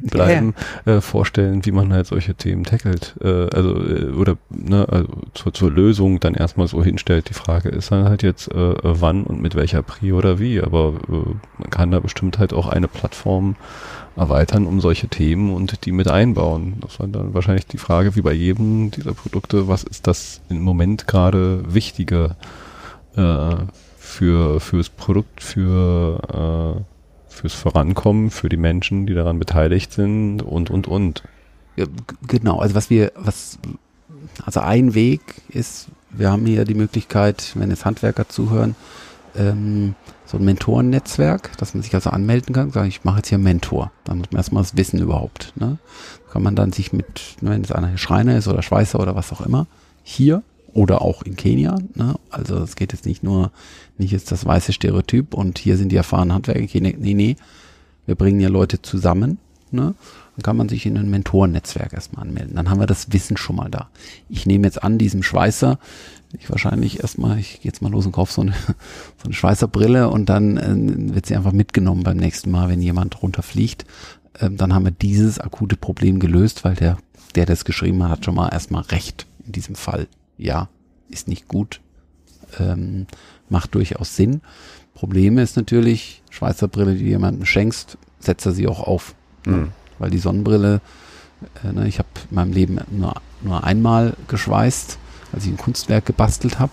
bleiben, 0.00 0.54
äh, 0.84 1.00
vorstellen, 1.00 1.64
wie 1.64 1.72
man 1.72 1.92
halt 1.92 2.06
solche 2.06 2.34
Themen 2.34 2.64
tackelt. 2.64 3.16
Äh, 3.20 3.48
also, 3.54 3.74
äh, 3.76 4.10
oder 4.12 4.36
ne, 4.50 4.86
also 4.88 5.08
zur, 5.34 5.52
zur 5.52 5.70
Lösung 5.70 6.20
dann 6.20 6.34
erstmal 6.34 6.68
so 6.68 6.82
hinstellt. 6.82 7.28
Die 7.28 7.34
Frage 7.34 7.68
ist 7.68 7.92
dann 7.92 8.08
halt 8.08 8.22
jetzt, 8.22 8.50
äh, 8.52 8.74
wann 8.82 9.24
und 9.24 9.42
mit 9.42 9.54
welcher 9.54 9.82
Pri 9.82 10.12
oder 10.12 10.38
wie. 10.38 10.60
Aber 10.60 10.94
äh, 11.08 11.34
man 11.58 11.70
kann 11.70 11.90
da 11.90 12.00
bestimmt 12.00 12.38
halt 12.38 12.52
auch 12.52 12.68
eine 12.68 12.88
Plattform 12.88 13.56
erweitern 14.16 14.66
um 14.66 14.80
solche 14.80 15.08
Themen 15.08 15.52
und 15.52 15.84
die 15.84 15.92
mit 15.92 16.08
einbauen. 16.08 16.76
Das 16.80 16.98
war 16.98 17.06
dann 17.06 17.34
wahrscheinlich 17.34 17.66
die 17.66 17.78
Frage, 17.78 18.16
wie 18.16 18.22
bei 18.22 18.32
jedem 18.32 18.90
dieser 18.90 19.12
Produkte, 19.12 19.68
was 19.68 19.84
ist 19.84 20.06
das 20.06 20.40
im 20.48 20.62
Moment 20.62 21.06
gerade 21.06 21.62
Wichtige 21.72 22.36
äh, 23.16 23.56
für 24.16 24.60
fürs 24.60 24.88
Produkt, 24.88 25.42
für 25.42 26.76
äh, 26.78 27.32
fürs 27.32 27.54
Vorankommen, 27.54 28.30
für 28.30 28.48
die 28.48 28.56
Menschen, 28.56 29.06
die 29.06 29.14
daran 29.14 29.38
beteiligt 29.38 29.92
sind 29.92 30.40
und 30.42 30.70
und 30.70 30.88
und. 30.88 31.22
Ja, 31.76 31.84
genau, 32.26 32.58
also 32.58 32.74
was 32.74 32.88
wir, 32.88 33.12
was, 33.14 33.58
also 34.46 34.60
ein 34.60 34.94
Weg 34.94 35.20
ist, 35.50 35.88
wir 36.10 36.30
haben 36.30 36.46
hier 36.46 36.64
die 36.64 36.74
Möglichkeit, 36.74 37.52
wenn 37.56 37.68
jetzt 37.68 37.84
Handwerker 37.84 38.26
zuhören, 38.28 38.74
ähm, 39.36 39.94
so 40.24 40.38
ein 40.38 40.44
Mentorennetzwerk, 40.46 41.56
dass 41.58 41.74
man 41.74 41.82
sich 41.82 41.94
also 41.94 42.08
anmelden 42.08 42.54
kann, 42.54 42.70
sagen, 42.70 42.88
ich 42.88 43.04
mache 43.04 43.18
jetzt 43.18 43.28
hier 43.28 43.36
Mentor. 43.36 43.92
Dann 44.04 44.18
muss 44.18 44.32
man 44.32 44.38
erstmal 44.38 44.62
das 44.62 44.78
Wissen 44.78 44.98
überhaupt. 44.98 45.52
Ne? 45.56 45.76
Kann 46.32 46.42
man 46.42 46.56
dann 46.56 46.72
sich 46.72 46.94
mit, 46.94 47.36
ne, 47.42 47.50
wenn 47.50 47.62
es 47.62 47.70
einer 47.70 47.98
Schreiner 47.98 48.38
ist 48.38 48.48
oder 48.48 48.62
Schweißer 48.62 48.98
oder 48.98 49.14
was 49.14 49.30
auch 49.32 49.42
immer, 49.42 49.66
hier 50.02 50.42
oder 50.76 51.00
auch 51.00 51.22
in 51.22 51.36
Kenia, 51.36 51.78
ne? 51.94 52.16
also 52.30 52.58
es 52.58 52.76
geht 52.76 52.92
jetzt 52.92 53.06
nicht 53.06 53.22
nur, 53.22 53.50
nicht 53.96 54.12
jetzt 54.12 54.30
das 54.30 54.44
weiße 54.44 54.72
Stereotyp 54.72 55.32
und 55.32 55.58
hier 55.58 55.76
sind 55.78 55.90
die 55.90 55.96
erfahrenen 55.96 56.34
Handwerker 56.34 56.60
in 56.60 56.82
nee, 57.00 57.14
nee, 57.14 57.36
wir 58.04 58.14
bringen 58.14 58.40
ja 58.40 58.48
Leute 58.48 58.82
zusammen, 58.82 59.38
ne? 59.70 59.94
Dann 60.36 60.42
kann 60.42 60.58
man 60.58 60.68
sich 60.68 60.84
in 60.84 60.98
ein 60.98 61.08
Mentorennetzwerk 61.08 61.94
erstmal 61.94 62.26
anmelden. 62.26 62.56
Dann 62.56 62.68
haben 62.68 62.78
wir 62.78 62.86
das 62.86 63.10
Wissen 63.10 63.38
schon 63.38 63.56
mal 63.56 63.70
da. 63.70 63.88
Ich 64.28 64.44
nehme 64.44 64.66
jetzt 64.66 64.82
an, 64.82 64.98
diesem 64.98 65.22
Schweißer, 65.22 65.78
ich 66.38 66.50
wahrscheinlich 66.50 67.00
erstmal, 67.00 67.38
ich 67.38 67.62
gehe 67.62 67.70
jetzt 67.70 67.80
mal 67.80 67.90
los 67.90 68.04
und 68.04 68.12
kaufe 68.12 68.34
so 68.34 68.42
eine, 68.42 68.52
so 69.16 69.24
eine 69.24 69.32
Schweißerbrille 69.32 70.10
und 70.10 70.28
dann 70.28 70.58
äh, 70.58 71.14
wird 71.14 71.24
sie 71.24 71.36
einfach 71.36 71.52
mitgenommen 71.52 72.02
beim 72.02 72.18
nächsten 72.18 72.50
Mal, 72.50 72.68
wenn 72.68 72.82
jemand 72.82 73.22
runterfliegt. 73.22 73.86
Ähm, 74.38 74.58
dann 74.58 74.74
haben 74.74 74.84
wir 74.84 74.92
dieses 74.92 75.38
akute 75.38 75.76
Problem 75.76 76.20
gelöst, 76.20 76.64
weil 76.64 76.74
der, 76.74 76.98
der 77.34 77.46
das 77.46 77.64
geschrieben 77.64 78.02
hat, 78.02 78.10
hat 78.10 78.24
schon 78.26 78.34
mal 78.34 78.50
erstmal 78.50 78.82
recht 78.82 79.26
in 79.46 79.52
diesem 79.52 79.74
Fall. 79.74 80.06
Ja, 80.38 80.68
ist 81.08 81.28
nicht 81.28 81.48
gut, 81.48 81.80
ähm, 82.58 83.06
macht 83.48 83.74
durchaus 83.74 84.16
Sinn. 84.16 84.40
Problem 84.94 85.38
ist 85.38 85.56
natürlich, 85.56 86.22
Schweißerbrille, 86.30 86.94
die 86.94 87.04
du 87.04 87.10
jemandem 87.10 87.44
schenkst, 87.44 87.98
setzt 88.18 88.46
er 88.46 88.52
sie 88.52 88.66
auch 88.66 88.80
auf. 88.80 89.14
Mhm. 89.44 89.72
Weil 89.98 90.10
die 90.10 90.18
Sonnenbrille, 90.18 90.80
äh, 91.64 91.72
ne, 91.72 91.88
ich 91.88 91.98
habe 91.98 92.08
in 92.30 92.34
meinem 92.34 92.52
Leben 92.52 92.78
nur, 92.90 93.14
nur 93.42 93.64
einmal 93.64 94.14
geschweißt, 94.28 94.98
als 95.32 95.44
ich 95.44 95.50
ein 95.50 95.56
Kunstwerk 95.56 96.06
gebastelt 96.06 96.58
habe. 96.58 96.72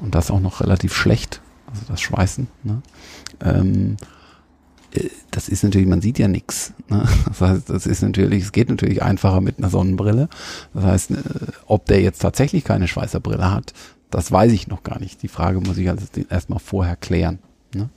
Und 0.00 0.14
das 0.14 0.30
auch 0.30 0.40
noch 0.40 0.60
relativ 0.60 0.94
schlecht, 0.94 1.40
also 1.66 1.82
das 1.88 2.00
Schweißen. 2.00 2.48
Ne? 2.62 2.82
Ähm, 3.40 3.96
äh, 4.00 4.04
das 5.30 5.48
ist 5.48 5.64
natürlich, 5.64 5.88
man 5.88 6.02
sieht 6.02 6.18
ja 6.18 6.28
nichts. 6.28 6.72
Ne? 6.88 7.06
Das 7.26 7.40
heißt, 7.40 7.70
das 7.70 7.86
ist 7.86 8.02
natürlich, 8.02 8.44
es 8.44 8.52
geht 8.52 8.68
natürlich 8.68 9.02
einfacher 9.02 9.40
mit 9.40 9.58
einer 9.58 9.70
Sonnenbrille. 9.70 10.28
Das 10.74 10.84
heißt, 10.84 11.10
äh, 11.12 11.16
ob 11.66 11.86
der 11.86 12.00
jetzt 12.00 12.20
tatsächlich 12.20 12.64
keine 12.64 12.88
Schweißerbrille 12.88 13.50
hat, 13.50 13.72
das 14.10 14.30
weiß 14.30 14.52
ich 14.52 14.68
noch 14.68 14.82
gar 14.82 15.00
nicht. 15.00 15.22
Die 15.22 15.28
Frage 15.28 15.60
muss 15.60 15.78
ich 15.78 15.88
also 15.88 16.06
erstmal 16.28 16.58
vorher 16.58 16.96
klären. 16.96 17.38
Ne? 17.74 17.88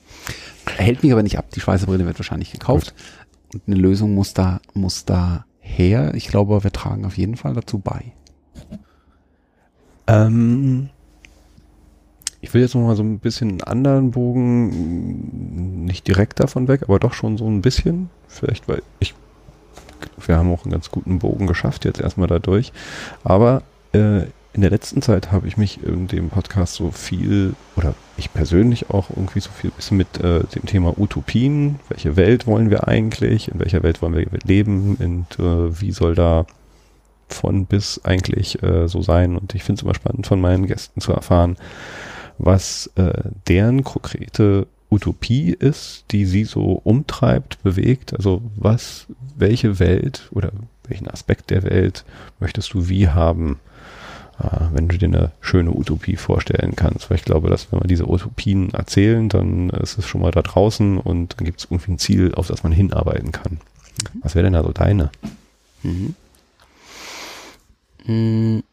Hält 0.77 1.03
mich 1.03 1.11
aber 1.11 1.23
nicht 1.23 1.37
ab. 1.37 1.49
Die 1.53 1.59
Schweißerbrille 1.59 2.05
wird 2.05 2.17
wahrscheinlich 2.17 2.51
gekauft. 2.51 2.93
Und 3.53 3.63
eine 3.67 3.75
Lösung 3.75 4.13
muss 4.13 4.33
da, 4.33 4.61
muss 4.73 5.05
da 5.05 5.45
her. 5.59 6.13
Ich 6.15 6.27
glaube, 6.27 6.63
wir 6.63 6.71
tragen 6.71 7.05
auf 7.05 7.17
jeden 7.17 7.35
Fall 7.35 7.53
dazu 7.53 7.79
bei. 7.79 8.13
Ähm, 10.07 10.89
ich 12.45 12.53
will 12.53 12.61
jetzt 12.61 12.75
noch 12.75 12.81
mal 12.83 12.95
so 12.95 13.01
ein 13.01 13.17
bisschen 13.17 13.49
einen 13.49 13.61
anderen 13.61 14.11
Bogen, 14.11 15.83
nicht 15.83 16.07
direkt 16.07 16.39
davon 16.39 16.67
weg, 16.67 16.83
aber 16.83 16.99
doch 16.99 17.13
schon 17.13 17.39
so 17.39 17.47
ein 17.47 17.63
bisschen. 17.63 18.11
Vielleicht, 18.27 18.67
weil 18.67 18.83
ich, 18.99 19.15
wir 20.23 20.37
haben 20.37 20.53
auch 20.53 20.63
einen 20.63 20.71
ganz 20.71 20.91
guten 20.91 21.17
Bogen 21.17 21.47
geschafft 21.47 21.85
jetzt 21.85 21.99
erstmal 21.99 22.27
dadurch. 22.27 22.71
Aber 23.23 23.63
äh, 23.93 24.25
in 24.53 24.61
der 24.61 24.69
letzten 24.69 25.01
Zeit 25.01 25.31
habe 25.31 25.47
ich 25.47 25.57
mich 25.57 25.83
in 25.83 26.07
dem 26.07 26.29
Podcast 26.29 26.75
so 26.75 26.91
viel, 26.91 27.55
oder 27.77 27.95
ich 28.15 28.31
persönlich 28.31 28.91
auch 28.91 29.09
irgendwie 29.09 29.39
so 29.39 29.49
viel 29.49 29.71
bisschen 29.71 29.97
mit 29.97 30.23
äh, 30.23 30.43
dem 30.43 30.67
Thema 30.67 30.99
Utopien, 30.99 31.79
welche 31.89 32.15
Welt 32.15 32.45
wollen 32.45 32.69
wir 32.69 32.87
eigentlich, 32.87 33.47
in 33.47 33.59
welcher 33.59 33.81
Welt 33.81 34.03
wollen 34.03 34.15
wir 34.15 34.27
leben 34.45 34.97
und 34.97 35.43
äh, 35.43 35.81
wie 35.81 35.91
soll 35.91 36.13
da 36.13 36.45
von 37.27 37.65
bis 37.65 38.01
eigentlich 38.03 38.61
äh, 38.61 38.87
so 38.87 39.01
sein. 39.01 39.35
Und 39.35 39.55
ich 39.55 39.63
finde 39.63 39.79
es 39.79 39.83
immer 39.83 39.95
spannend, 39.95 40.27
von 40.27 40.39
meinen 40.39 40.67
Gästen 40.67 41.01
zu 41.01 41.11
erfahren, 41.11 41.57
was 42.37 42.91
äh, 42.95 43.29
deren 43.47 43.83
konkrete 43.83 44.67
Utopie 44.89 45.51
ist, 45.51 46.05
die 46.11 46.25
sie 46.25 46.43
so 46.43 46.81
umtreibt, 46.83 47.61
bewegt. 47.63 48.13
Also 48.15 48.41
was, 48.55 49.07
welche 49.35 49.79
Welt 49.79 50.29
oder 50.31 50.51
welchen 50.87 51.09
Aspekt 51.09 51.49
der 51.49 51.63
Welt 51.63 52.05
möchtest 52.39 52.73
du 52.73 52.87
wie 52.87 53.09
haben, 53.09 53.59
äh, 54.39 54.47
wenn 54.73 54.87
du 54.87 54.97
dir 54.97 55.07
eine 55.07 55.31
schöne 55.41 55.71
Utopie 55.71 56.15
vorstellen 56.15 56.75
kannst. 56.75 57.09
Weil 57.09 57.17
ich 57.17 57.25
glaube, 57.25 57.49
dass 57.49 57.71
wenn 57.71 57.81
wir 57.81 57.87
diese 57.87 58.09
Utopien 58.09 58.73
erzählen, 58.73 59.29
dann 59.29 59.69
ist 59.71 59.97
es 59.97 60.05
schon 60.05 60.21
mal 60.21 60.31
da 60.31 60.41
draußen 60.41 60.97
und 60.97 61.37
dann 61.37 61.45
gibt 61.45 61.59
es 61.59 61.65
irgendwie 61.65 61.93
ein 61.93 61.99
Ziel, 61.99 62.33
auf 62.35 62.47
das 62.47 62.63
man 62.63 62.71
hinarbeiten 62.71 63.31
kann. 63.31 63.59
Was 64.21 64.35
wäre 64.35 64.43
denn 64.43 64.53
da 64.53 64.63
so 64.63 64.71
deine? 64.71 65.09
Mhm. 65.83 66.15
Mm. 68.05 68.63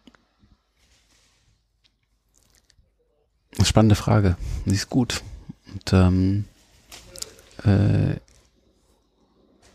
Spannende 3.63 3.95
Frage. 3.95 4.37
Die 4.65 4.75
ist 4.75 4.91
gut. 4.91 5.23
Und 5.73 5.93
ähm, 5.93 6.45
äh, 7.65 8.17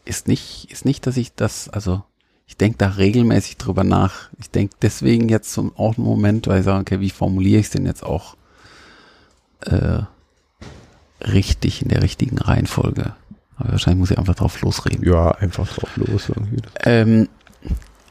ist 0.05 0.27
nicht, 0.27 0.71
ist 0.71 0.85
nicht, 0.85 1.05
dass 1.05 1.17
ich 1.17 1.33
das, 1.35 1.69
also 1.69 2.03
ich 2.47 2.57
denke 2.57 2.77
da 2.77 2.89
regelmäßig 2.89 3.57
drüber 3.57 3.83
nach. 3.83 4.29
Ich 4.39 4.49
denke 4.49 4.75
deswegen 4.81 5.29
jetzt 5.29 5.51
zum 5.51 5.75
auch 5.77 5.97
einen 5.97 6.05
Moment, 6.05 6.47
weil 6.47 6.59
ich 6.59 6.65
sage, 6.65 6.79
okay, 6.79 6.99
wie 7.01 7.09
formuliere 7.09 7.59
ich 7.59 7.67
es 7.67 7.71
denn 7.71 7.85
jetzt 7.85 8.03
auch 8.03 8.35
äh, 9.61 9.99
richtig 11.21 11.81
in 11.81 11.89
der 11.89 12.01
richtigen 12.01 12.37
Reihenfolge? 12.37 13.13
Aber 13.57 13.71
wahrscheinlich 13.71 13.99
muss 13.99 14.11
ich 14.11 14.17
einfach 14.17 14.35
drauf 14.35 14.61
losreden. 14.61 15.03
Ja, 15.05 15.31
einfach 15.31 15.67
drauf 15.67 15.97
los 15.97 16.29
irgendwie. 16.29 16.61
Ähm, 16.83 17.27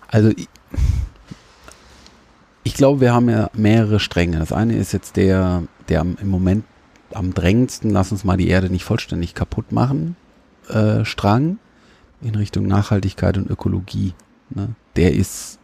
also 0.08 0.28
ich, 0.28 0.36
ich 0.38 0.48
glaube, 2.76 3.00
wir 3.00 3.12
haben 3.12 3.28
ja 3.28 3.50
mehrere 3.54 4.00
Stränge. 4.00 4.38
Das 4.38 4.52
eine 4.52 4.76
ist 4.76 4.92
jetzt 4.92 5.16
der, 5.16 5.64
der 5.88 6.00
im 6.00 6.28
Moment 6.28 6.64
am 7.12 7.34
drängendsten, 7.34 7.90
lass 7.90 8.12
uns 8.12 8.24
mal 8.24 8.36
die 8.36 8.48
Erde 8.48 8.70
nicht 8.70 8.84
vollständig 8.84 9.34
kaputt 9.34 9.72
machen, 9.72 10.16
äh, 10.68 11.04
Strang 11.04 11.58
in 12.20 12.34
Richtung 12.34 12.66
Nachhaltigkeit 12.66 13.36
und 13.36 13.50
Ökologie. 13.50 14.14
Ne? 14.50 14.70
Der 14.96 15.14
ist, 15.14 15.58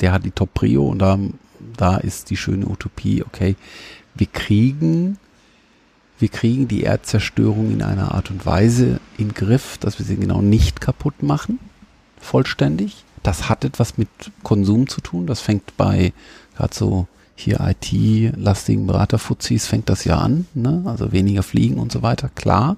der 0.00 0.12
hat 0.12 0.24
die 0.24 0.30
Top-Prio 0.30 0.86
und 0.86 0.98
da, 0.98 1.18
da 1.76 1.96
ist 1.96 2.30
die 2.30 2.36
schöne 2.36 2.66
Utopie, 2.66 3.22
okay, 3.22 3.56
wir 4.14 4.26
kriegen, 4.26 5.18
wir 6.18 6.28
kriegen 6.28 6.68
die 6.68 6.82
Erdzerstörung 6.82 7.70
in 7.70 7.82
einer 7.82 8.14
Art 8.14 8.30
und 8.30 8.44
Weise 8.44 9.00
in 9.18 9.34
Griff, 9.34 9.78
dass 9.78 9.98
wir 9.98 10.06
sie 10.06 10.16
genau 10.16 10.42
nicht 10.42 10.80
kaputt 10.80 11.22
machen, 11.22 11.58
vollständig. 12.20 13.04
Das 13.22 13.48
hat 13.48 13.64
etwas 13.64 13.98
mit 13.98 14.08
Konsum 14.42 14.88
zu 14.88 15.00
tun. 15.00 15.26
Das 15.26 15.40
fängt 15.40 15.76
bei 15.76 16.12
gerade 16.60 16.74
so 16.74 17.06
hier 17.34 17.58
IT-lastigen 17.60 18.86
Beraterfuzis 18.86 19.66
fängt 19.66 19.88
das 19.88 20.04
ja 20.04 20.18
an, 20.18 20.46
ne? 20.54 20.82
Also 20.84 21.10
weniger 21.12 21.42
fliegen 21.42 21.78
und 21.78 21.90
so 21.90 22.02
weiter, 22.02 22.28
klar. 22.34 22.76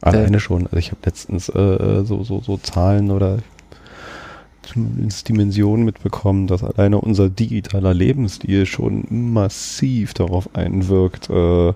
Alleine 0.00 0.40
schon. 0.40 0.64
Also 0.66 0.76
ich 0.76 0.90
habe 0.90 1.00
letztens 1.04 1.48
äh, 1.48 2.04
so, 2.04 2.24
so, 2.24 2.40
so 2.40 2.56
Zahlen 2.56 3.10
oder 3.10 3.38
Dimensionen 4.74 5.84
mitbekommen, 5.84 6.46
dass 6.46 6.64
alleine 6.64 7.00
unser 7.00 7.28
digitaler 7.28 7.94
Lebensstil 7.94 8.66
schon 8.66 9.04
massiv 9.32 10.14
darauf 10.14 10.54
einwirkt, 10.54 11.30
äh, 11.30 11.72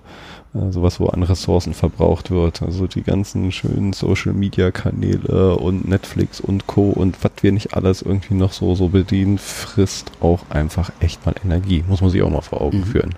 sowas, 0.53 0.99
wo 0.99 1.07
an 1.07 1.23
Ressourcen 1.23 1.73
verbraucht 1.73 2.31
wird. 2.31 2.61
Also 2.61 2.87
die 2.87 3.03
ganzen 3.03 3.51
schönen 3.51 3.93
Social 3.93 4.33
Media 4.33 4.71
Kanäle 4.71 5.55
und 5.55 5.87
Netflix 5.87 6.41
und 6.41 6.67
Co. 6.67 6.89
und 6.89 7.23
was 7.23 7.31
wir 7.41 7.51
nicht 7.51 7.73
alles 7.73 8.01
irgendwie 8.01 8.33
noch 8.33 8.51
so, 8.51 8.75
so 8.75 8.89
bedienen, 8.89 9.37
frisst 9.37 10.11
auch 10.19 10.49
einfach 10.49 10.91
echt 10.99 11.25
mal 11.25 11.35
Energie. 11.43 11.83
Muss 11.87 12.01
man 12.01 12.09
sich 12.09 12.21
auch 12.21 12.29
mal 12.29 12.41
vor 12.41 12.61
Augen 12.61 12.79
mhm. 12.79 12.85
führen. 12.85 13.15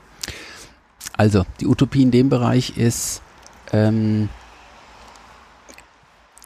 Also, 1.15 1.45
die 1.59 1.67
Utopie 1.67 2.03
in 2.03 2.11
dem 2.11 2.29
Bereich 2.29 2.77
ist, 2.77 3.21
ähm, 3.71 4.29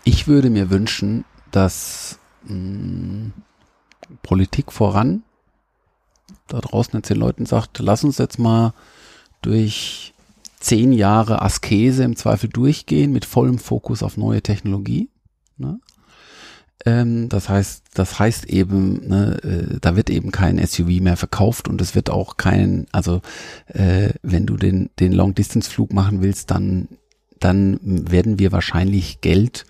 ich 0.04 0.28
würde 0.28 0.49
mir 0.49 0.70
wünschen, 0.70 1.26
dass 1.52 2.20
mm, 2.48 3.34
Politik 4.24 4.72
voran 4.72 5.24
da 6.48 6.60
draußen 6.60 6.98
jetzt 6.98 7.10
den 7.10 7.18
Leuten 7.18 7.45
sagt, 7.45 7.80
lass 7.80 8.03
uns 8.03 8.18
jetzt 8.18 8.40
mal 8.40 8.74
durch 9.41 10.14
zehn 10.60 10.91
Jahre 10.91 11.41
Askese 11.41 12.03
im 12.03 12.15
Zweifel 12.15 12.49
durchgehen 12.49 13.11
mit 13.11 13.26
vollem 13.26 13.60
Fokus 13.60 14.03
auf 14.03 14.18
neue 14.18 14.41
Technologie. 14.41 15.10
Ne? 15.57 15.80
Ähm, 16.86 17.30
das 17.30 17.49
heißt, 17.49 17.84
das 17.94 18.19
heißt 18.19 18.45
eben, 18.45 19.07
ne, 19.07 19.38
äh, 19.44 19.80
da 19.80 19.95
wird 19.95 20.10
eben 20.10 20.32
kein 20.32 20.64
SUV 20.65 21.02
mehr 21.02 21.18
verkauft 21.18 21.68
und 21.68 21.82
es 21.82 21.95
wird 21.95 22.10
auch 22.10 22.38
kein, 22.38 22.88
also 22.91 23.22
äh, 23.68 24.10
wenn 24.22 24.45
du 24.45 24.57
den 24.57 24.90
den 24.99 25.11
Long 25.11 25.36
Distance 25.36 25.69
Flug 25.69 25.94
machen 25.94 26.22
willst, 26.22 26.52
dann 26.52 26.88
dann 27.40 27.80
werden 27.84 28.40
wir 28.40 28.52
wahrscheinlich 28.52 29.22
Geld 29.22 29.65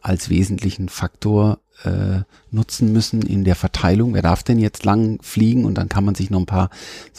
als 0.00 0.30
wesentlichen 0.30 0.88
Faktor 0.88 1.58
äh, 1.84 2.22
nutzen 2.50 2.92
müssen 2.92 3.22
in 3.22 3.44
der 3.44 3.56
Verteilung. 3.56 4.14
Wer 4.14 4.22
darf 4.22 4.42
denn 4.42 4.58
jetzt 4.58 4.84
lang 4.84 5.20
fliegen? 5.22 5.64
Und 5.64 5.76
dann 5.76 5.88
kann 5.88 6.04
man 6.04 6.14
sich 6.14 6.30
noch 6.30 6.40
ein 6.40 6.46
paar, 6.46 6.70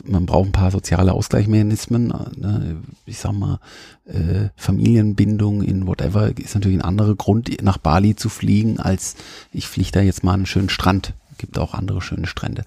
man 0.04 0.26
braucht 0.26 0.50
ein 0.50 0.54
paar 0.54 0.72
soziale 0.72 1.14
Ausgleichsmechanismen. 1.14 2.08
Ne? 2.36 2.78
Ich 3.06 3.18
sag 3.18 3.34
mal, 3.34 3.60
äh, 4.06 4.50
Familienbindung 4.56 5.64
in 5.64 5.88
whatever 5.88 6.38
ist 6.38 6.56
natürlich 6.56 6.78
ein 6.78 6.84
anderer 6.86 7.16
Grund, 7.16 7.62
nach 7.62 7.78
Bali 7.78 8.16
zu 8.16 8.30
fliegen, 8.30 8.80
als 8.80 9.16
ich 9.52 9.68
fliege 9.68 9.92
da 9.92 10.02
jetzt 10.02 10.24
mal 10.24 10.34
einen 10.34 10.46
schönen 10.46 10.70
Strand. 10.70 11.14
Gibt 11.38 11.58
auch 11.58 11.74
andere 11.74 12.02
schöne 12.02 12.28
Strände. 12.28 12.64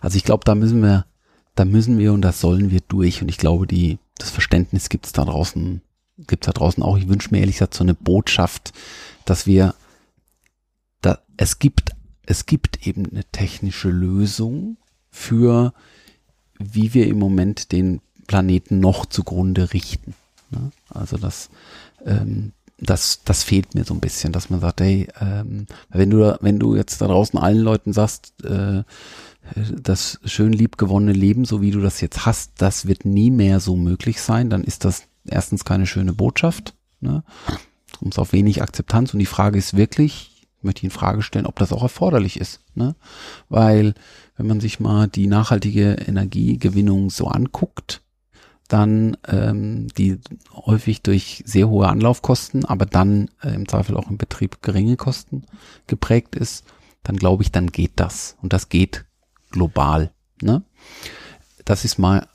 Also 0.00 0.16
ich 0.16 0.24
glaube, 0.24 0.44
da 0.44 0.54
müssen 0.54 0.82
wir, 0.82 1.04
da 1.54 1.64
müssen 1.64 1.98
wir 1.98 2.12
und 2.12 2.22
das 2.22 2.40
sollen 2.40 2.70
wir 2.70 2.80
durch. 2.88 3.22
Und 3.22 3.28
ich 3.28 3.38
glaube, 3.38 3.66
die, 3.66 3.98
das 4.18 4.30
Verständnis 4.30 4.88
gibt 4.88 5.06
es 5.06 5.12
da 5.12 5.24
draußen, 5.24 5.82
gibt 6.26 6.44
es 6.44 6.46
da 6.46 6.52
draußen 6.52 6.82
auch. 6.82 6.96
Ich 6.96 7.08
wünsche 7.08 7.28
mir 7.32 7.40
ehrlich 7.40 7.56
gesagt 7.56 7.74
so 7.74 7.84
eine 7.84 7.94
Botschaft, 7.94 8.72
dass 9.24 9.46
wir 9.46 9.74
da, 11.04 11.18
es 11.36 11.58
gibt, 11.58 11.90
es 12.26 12.46
gibt 12.46 12.86
eben 12.86 13.06
eine 13.06 13.24
technische 13.24 13.90
Lösung 13.90 14.78
für, 15.10 15.74
wie 16.58 16.94
wir 16.94 17.06
im 17.06 17.18
Moment 17.18 17.72
den 17.72 18.00
Planeten 18.26 18.80
noch 18.80 19.06
zugrunde 19.06 19.72
richten. 19.72 20.14
Ne? 20.50 20.70
Also 20.88 21.18
das, 21.18 21.50
ähm, 22.06 22.52
das, 22.78 23.22
das 23.24 23.42
fehlt 23.42 23.74
mir 23.74 23.84
so 23.84 23.94
ein 23.94 24.00
bisschen, 24.00 24.32
dass 24.32 24.50
man 24.50 24.60
sagt, 24.60 24.80
hey, 24.80 25.08
ähm, 25.20 25.66
wenn 25.90 26.10
du, 26.10 26.38
wenn 26.40 26.58
du 26.58 26.74
jetzt 26.74 27.00
da 27.00 27.06
draußen 27.06 27.38
allen 27.38 27.60
Leuten 27.60 27.92
sagst, 27.92 28.32
äh, 28.44 28.82
das 29.78 30.20
schön 30.24 30.54
liebgewonnene 30.54 31.12
Leben, 31.12 31.44
so 31.44 31.60
wie 31.60 31.70
du 31.70 31.80
das 31.80 32.00
jetzt 32.00 32.24
hast, 32.24 32.52
das 32.58 32.86
wird 32.86 33.04
nie 33.04 33.30
mehr 33.30 33.60
so 33.60 33.76
möglich 33.76 34.22
sein, 34.22 34.48
dann 34.48 34.64
ist 34.64 34.86
das 34.86 35.02
erstens 35.26 35.66
keine 35.66 35.86
schöne 35.86 36.14
Botschaft. 36.14 36.74
Ne? 37.00 37.22
Kommt 37.98 38.18
auf 38.18 38.32
wenig 38.32 38.62
Akzeptanz 38.62 39.12
und 39.12 39.18
die 39.18 39.26
Frage 39.26 39.58
ist 39.58 39.76
wirklich, 39.76 40.33
möchte 40.64 40.80
ich 40.80 40.84
in 40.84 40.90
Frage 40.90 41.22
stellen, 41.22 41.46
ob 41.46 41.58
das 41.58 41.72
auch 41.72 41.82
erforderlich 41.82 42.40
ist. 42.40 42.60
Ne? 42.74 42.94
Weil, 43.48 43.94
wenn 44.36 44.46
man 44.46 44.60
sich 44.60 44.80
mal 44.80 45.08
die 45.08 45.26
nachhaltige 45.26 45.92
Energiegewinnung 45.94 47.10
so 47.10 47.28
anguckt, 47.28 48.02
dann 48.68 49.16
ähm, 49.28 49.88
die 49.98 50.18
häufig 50.52 51.02
durch 51.02 51.42
sehr 51.46 51.68
hohe 51.68 51.88
Anlaufkosten, 51.88 52.64
aber 52.64 52.86
dann 52.86 53.30
äh, 53.42 53.54
im 53.54 53.68
Zweifel 53.68 53.96
auch 53.96 54.10
im 54.10 54.16
Betrieb 54.16 54.62
geringe 54.62 54.96
Kosten 54.96 55.44
geprägt 55.86 56.34
ist, 56.34 56.64
dann 57.02 57.16
glaube 57.16 57.42
ich, 57.42 57.52
dann 57.52 57.68
geht 57.68 57.92
das. 57.96 58.36
Und 58.40 58.52
das 58.52 58.70
geht 58.70 59.04
global. 59.50 60.12
Ne? 60.42 60.62
Das 61.64 61.84
ist 61.84 61.98
mal, 61.98 62.26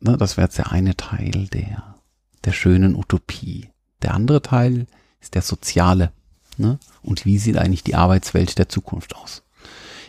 ne, 0.00 0.16
das 0.16 0.36
wäre 0.36 0.46
jetzt 0.46 0.58
der 0.58 0.70
eine 0.70 0.96
Teil 0.96 1.48
der, 1.52 1.96
der 2.44 2.52
schönen 2.52 2.94
Utopie. 2.94 3.70
Der 4.02 4.14
andere 4.14 4.42
Teil 4.42 4.86
ist 5.20 5.34
der 5.34 5.42
soziale. 5.42 6.12
Ne? 6.58 6.78
Und 7.08 7.24
wie 7.24 7.38
sieht 7.38 7.56
eigentlich 7.56 7.84
die 7.84 7.94
Arbeitswelt 7.94 8.58
der 8.58 8.68
Zukunft 8.68 9.16
aus? 9.16 9.42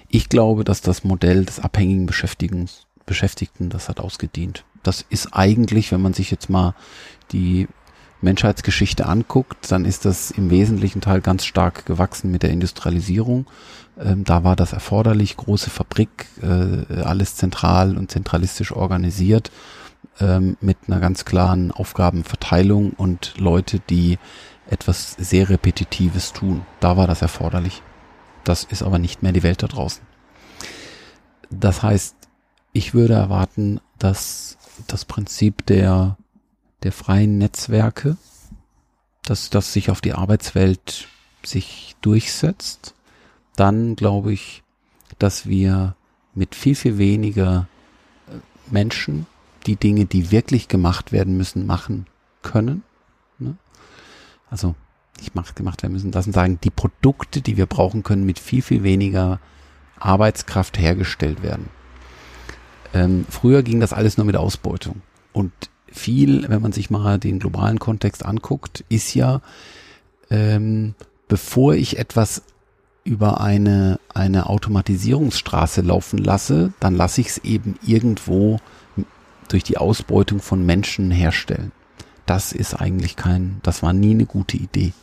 Ich 0.10 0.28
glaube, 0.28 0.66
dass 0.66 0.82
das 0.82 1.06
Modell 1.06 1.46
des 1.46 1.60
abhängigen 1.60 2.06
Beschäftigungs 2.06 2.86
Beschäftigten, 3.06 3.70
das 3.70 3.90
hat 3.90 4.00
ausgedient. 4.00 4.66
Das 4.84 5.04
ist 5.10 5.34
eigentlich, 5.34 5.92
wenn 5.92 6.02
man 6.02 6.14
sich 6.14 6.30
jetzt 6.30 6.48
mal 6.48 6.76
die 7.32 7.68
Menschheitsgeschichte 8.22 9.08
anguckt, 9.08 9.72
dann 9.72 9.84
ist 9.86 10.06
das 10.06 10.30
im 10.30 10.52
wesentlichen 10.52 11.02
Teil 11.02 11.22
ganz 11.22 11.46
stark 11.46 11.86
gewachsen 11.88 12.30
mit 12.30 12.44
der 12.44 12.52
Industrialisierung. 12.52 13.48
Ähm, 14.00 14.26
da 14.26 14.44
war 14.44 14.56
das 14.56 14.74
erforderlich, 14.74 15.38
große 15.38 15.72
Fabrik, 15.72 16.28
äh, 16.44 17.02
alles 17.02 17.36
zentral 17.36 17.98
und 17.98 18.12
zentralistisch 18.12 18.72
organisiert, 18.72 19.50
ähm, 20.20 20.58
mit 20.62 20.78
einer 20.88 21.00
ganz 21.00 21.26
klaren 21.26 21.72
Aufgabenverteilung 21.72 22.92
und 22.92 23.34
Leute, 23.38 23.80
die 23.90 24.20
etwas 24.70 25.16
sehr 25.18 25.50
Repetitives 25.50 26.34
tun. 26.34 26.66
Da 26.80 26.96
war 26.96 27.08
das 27.08 27.22
erforderlich. 27.22 27.82
Das 28.44 28.64
ist 28.64 28.84
aber 28.84 29.00
nicht 29.00 29.24
mehr 29.24 29.32
die 29.32 29.44
Welt 29.44 29.64
da 29.64 29.68
draußen. 29.68 30.02
Das 31.50 31.82
heißt, 31.84 32.16
ich 32.74 32.94
würde 32.94 33.16
erwarten, 33.16 33.82
dass 33.98 34.58
das 34.88 35.06
Prinzip 35.06 35.66
der, 35.66 36.18
der 36.84 36.92
freien 36.92 37.38
Netzwerke, 37.38 38.18
dass 39.24 39.50
das 39.50 39.74
sich 39.74 39.90
auf 39.90 40.02
die 40.02 40.14
Arbeitswelt 40.14 41.08
sich 41.44 41.96
durchsetzt. 42.02 42.94
Dann 43.56 43.96
glaube 43.96 44.32
ich, 44.32 44.64
dass 45.18 45.48
wir 45.48 45.96
mit 46.36 46.56
viel, 46.56 46.76
viel 46.76 46.98
weniger 46.98 47.68
äh, 48.28 48.38
Menschen 48.72 49.26
die 49.66 49.76
Dinge, 49.76 50.06
die 50.06 50.32
wirklich 50.32 50.68
gemacht 50.68 51.12
werden 51.12 51.36
müssen, 51.36 51.66
machen 51.66 52.06
können 52.42 52.84
also 54.50 54.76
nicht 55.20 55.36
macht, 55.36 55.56
gemacht 55.56 55.84
werden 55.84 55.94
müssen, 55.94 56.14
und 56.14 56.34
sagen, 56.34 56.60
die 56.64 56.70
Produkte, 56.70 57.42
die 57.42 57.58
wir 57.58 57.66
brauchen 57.66 58.04
können, 58.04 58.26
mit 58.26 58.40
viel, 58.40 58.62
viel 58.62 58.84
weniger 58.84 59.40
Arbeitskraft 60.00 60.80
hergestellt 60.80 61.44
werden. 61.44 61.70
Ähm, 62.94 63.26
früher 63.30 63.64
ging 63.64 63.80
das 63.80 63.94
alles 63.94 64.18
nur 64.18 64.26
mit 64.26 64.38
Ausbeutung. 64.38 65.02
Und 65.34 65.52
viel, 65.92 66.48
wenn 66.50 66.62
man 66.62 66.72
sich 66.72 66.90
mal 66.90 67.20
den 67.20 67.40
globalen 67.40 67.80
Kontext 67.80 68.26
anguckt, 68.26 68.86
ist 68.90 69.14
ja, 69.14 69.42
ähm, 70.30 70.96
bevor 71.28 71.74
ich 71.74 72.00
etwas 72.00 72.44
über 73.04 73.42
eine, 73.42 74.00
eine 74.14 74.48
Automatisierungsstraße 74.48 75.82
laufen 75.82 76.18
lasse, 76.18 76.74
dann 76.80 76.96
lasse 76.96 77.22
ich 77.22 77.28
es 77.28 77.38
eben 77.40 77.76
irgendwo 77.86 78.60
durch 79.48 79.64
die 79.64 79.78
Ausbeutung 79.78 80.40
von 80.40 80.66
Menschen 80.66 81.12
herstellen 81.12 81.72
das 82.30 82.52
ist 82.52 82.76
eigentlich 82.76 83.16
kein, 83.16 83.60
das 83.64 83.82
war 83.82 83.92
nie 83.92 84.12
eine 84.12 84.28
gute 84.28 84.56
Idee. 84.56 84.94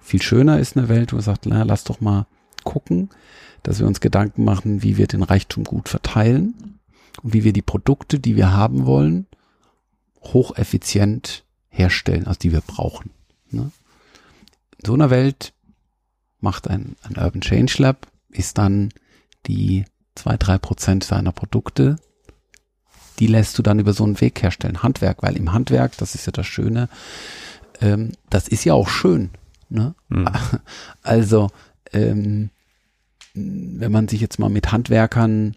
Viel 0.00 0.22
schöner 0.22 0.60
ist 0.60 0.76
eine 0.76 0.88
Welt, 0.88 1.12
wo 1.12 1.16
man 1.16 1.24
sagt, 1.24 1.46
na, 1.46 1.64
lass 1.64 1.82
doch 1.82 2.00
mal 2.00 2.26
gucken, 2.62 3.10
dass 3.64 3.80
wir 3.80 3.86
uns 3.88 3.98
Gedanken 3.98 4.44
machen, 4.44 4.84
wie 4.84 4.96
wir 4.96 5.08
den 5.08 5.24
Reichtum 5.24 5.64
gut 5.64 5.88
verteilen 5.88 6.78
und 7.20 7.32
wie 7.32 7.42
wir 7.42 7.52
die 7.52 7.62
Produkte, 7.62 8.20
die 8.20 8.36
wir 8.36 8.52
haben 8.52 8.86
wollen, 8.86 9.26
hocheffizient 10.20 11.44
herstellen, 11.68 12.28
also 12.28 12.38
die 12.38 12.52
wir 12.52 12.60
brauchen. 12.60 13.10
Ne? 13.50 13.72
In 14.78 14.86
so 14.86 14.94
einer 14.94 15.10
Welt 15.10 15.54
macht 16.38 16.68
ein, 16.68 16.94
ein 17.02 17.16
Urban 17.16 17.40
Change 17.40 17.74
Lab, 17.78 18.06
ist 18.30 18.58
dann 18.58 18.90
die 19.46 19.84
zwei, 20.14 20.36
drei 20.36 20.58
Prozent 20.58 21.02
seiner 21.02 21.32
Produkte 21.32 21.96
die 23.22 23.28
lässt 23.28 23.56
du 23.56 23.62
dann 23.62 23.78
über 23.78 23.92
so 23.92 24.02
einen 24.02 24.20
Weg 24.20 24.42
herstellen. 24.42 24.82
Handwerk, 24.82 25.22
weil 25.22 25.36
im 25.36 25.52
Handwerk, 25.52 25.96
das 25.96 26.16
ist 26.16 26.26
ja 26.26 26.32
das 26.32 26.44
Schöne, 26.44 26.88
ähm, 27.80 28.14
das 28.30 28.48
ist 28.48 28.64
ja 28.64 28.74
auch 28.74 28.88
schön. 28.88 29.30
Ne? 29.68 29.94
Mhm. 30.08 30.28
Also, 31.04 31.48
ähm, 31.92 32.50
wenn 33.32 33.92
man 33.92 34.08
sich 34.08 34.20
jetzt 34.20 34.40
mal 34.40 34.48
mit 34.48 34.72
Handwerkern 34.72 35.54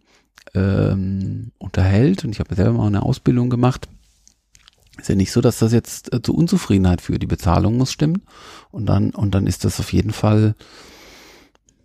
ähm, 0.53 1.53
unterhält, 1.57 2.23
und 2.23 2.29
ich 2.33 2.39
habe 2.39 2.53
selber 2.53 2.73
mal 2.73 2.85
eine 2.85 3.01
Ausbildung 3.01 3.49
gemacht, 3.49 3.87
ist 4.99 5.09
ja 5.09 5.15
nicht 5.15 5.31
so, 5.31 5.41
dass 5.41 5.57
das 5.57 5.73
jetzt 5.73 6.13
äh, 6.13 6.21
zu 6.21 6.35
Unzufriedenheit 6.35 7.01
führt. 7.01 7.23
Die 7.23 7.27
Bezahlung 7.27 7.77
muss 7.77 7.91
stimmen. 7.91 8.21
Und 8.69 8.85
dann, 8.85 9.09
und 9.09 9.33
dann 9.33 9.47
ist 9.47 9.65
das 9.65 9.79
auf 9.79 9.91
jeden 9.91 10.11
Fall, 10.11 10.53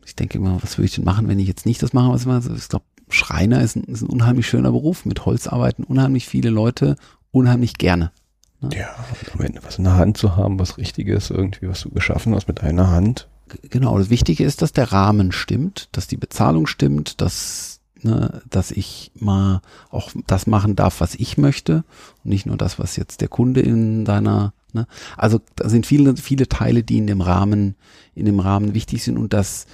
ich 0.04 0.14
denke 0.14 0.36
immer, 0.36 0.62
was 0.62 0.76
würde 0.76 0.86
ich 0.88 0.94
denn 0.94 1.04
machen, 1.04 1.26
wenn 1.26 1.38
ich 1.38 1.48
jetzt 1.48 1.64
nicht 1.64 1.82
das 1.82 1.94
mache, 1.94 2.12
was 2.12 2.20
ich 2.20 2.26
mache? 2.26 2.54
Ich 2.54 2.68
glaube, 2.68 2.84
Schreiner 3.12 3.62
ist 3.62 3.76
ein, 3.76 3.84
ist 3.84 4.02
ein 4.02 4.08
unheimlich 4.08 4.46
schöner 4.46 4.72
Beruf. 4.72 5.04
Mit 5.04 5.24
Holz 5.26 5.46
arbeiten 5.46 5.84
unheimlich 5.84 6.26
viele 6.26 6.50
Leute 6.50 6.96
unheimlich 7.30 7.74
gerne. 7.74 8.12
Ne? 8.60 8.70
Ja, 8.74 8.88
am 9.32 9.40
Ende 9.40 9.60
was 9.64 9.78
in 9.78 9.84
der 9.84 9.96
Hand 9.96 10.16
zu 10.16 10.36
haben, 10.36 10.58
was 10.58 10.78
Richtiges, 10.78 11.30
irgendwie, 11.30 11.68
was 11.68 11.80
du 11.82 11.90
geschaffen 11.90 12.34
hast 12.34 12.48
mit 12.48 12.62
einer 12.62 12.90
Hand. 12.90 13.28
Genau, 13.62 13.98
das 13.98 14.10
Wichtige 14.10 14.44
ist, 14.44 14.62
dass 14.62 14.72
der 14.72 14.92
Rahmen 14.92 15.32
stimmt, 15.32 15.88
dass 15.92 16.06
die 16.06 16.16
Bezahlung 16.16 16.66
stimmt, 16.66 17.20
dass 17.20 17.80
ne, 18.04 18.42
dass 18.48 18.70
ich 18.70 19.12
mal 19.14 19.60
auch 19.90 20.10
das 20.26 20.46
machen 20.46 20.76
darf, 20.76 21.00
was 21.00 21.14
ich 21.14 21.38
möchte 21.38 21.84
und 22.24 22.30
nicht 22.30 22.46
nur 22.46 22.56
das, 22.56 22.78
was 22.78 22.96
jetzt 22.96 23.20
der 23.20 23.28
Kunde 23.28 23.60
in 23.60 24.04
deiner, 24.04 24.52
ne, 24.72 24.86
also 25.16 25.40
da 25.56 25.68
sind 25.68 25.86
viele, 25.86 26.16
viele 26.16 26.48
Teile, 26.48 26.82
die 26.82 26.98
in 26.98 27.06
dem 27.06 27.20
Rahmen, 27.20 27.76
in 28.14 28.26
dem 28.26 28.40
Rahmen 28.40 28.74
wichtig 28.74 29.02
sind 29.02 29.18
und 29.18 29.32
das, 29.32 29.66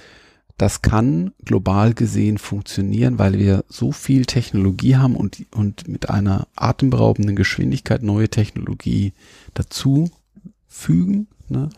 das 0.57 0.81
kann 0.81 1.33
global 1.45 1.93
gesehen 1.93 2.37
funktionieren, 2.37 3.19
weil 3.19 3.37
wir 3.37 3.63
so 3.69 3.91
viel 3.91 4.25
Technologie 4.25 4.95
haben 4.95 5.15
und, 5.15 5.45
und 5.55 5.87
mit 5.87 6.09
einer 6.09 6.47
atemberaubenden 6.55 7.35
Geschwindigkeit 7.35 8.01
neue 8.01 8.29
Technologie 8.29 9.13
dazu 9.53 10.09
fügen 10.67 11.27
ne, 11.49 11.69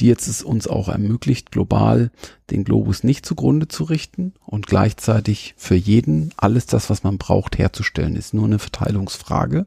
die 0.00 0.06
jetzt 0.06 0.28
es 0.28 0.42
uns 0.42 0.66
auch 0.66 0.88
ermöglicht, 0.88 1.50
global 1.50 2.10
den 2.50 2.64
Globus 2.64 3.04
nicht 3.04 3.24
zugrunde 3.26 3.68
zu 3.68 3.84
richten 3.84 4.34
und 4.44 4.66
gleichzeitig 4.66 5.54
für 5.56 5.74
jeden 5.74 6.32
alles 6.36 6.66
das, 6.66 6.90
was 6.90 7.02
man 7.02 7.18
braucht, 7.18 7.58
herzustellen, 7.58 8.16
ist 8.16 8.34
nur 8.34 8.46
eine 8.46 8.58
Verteilungsfrage. 8.58 9.66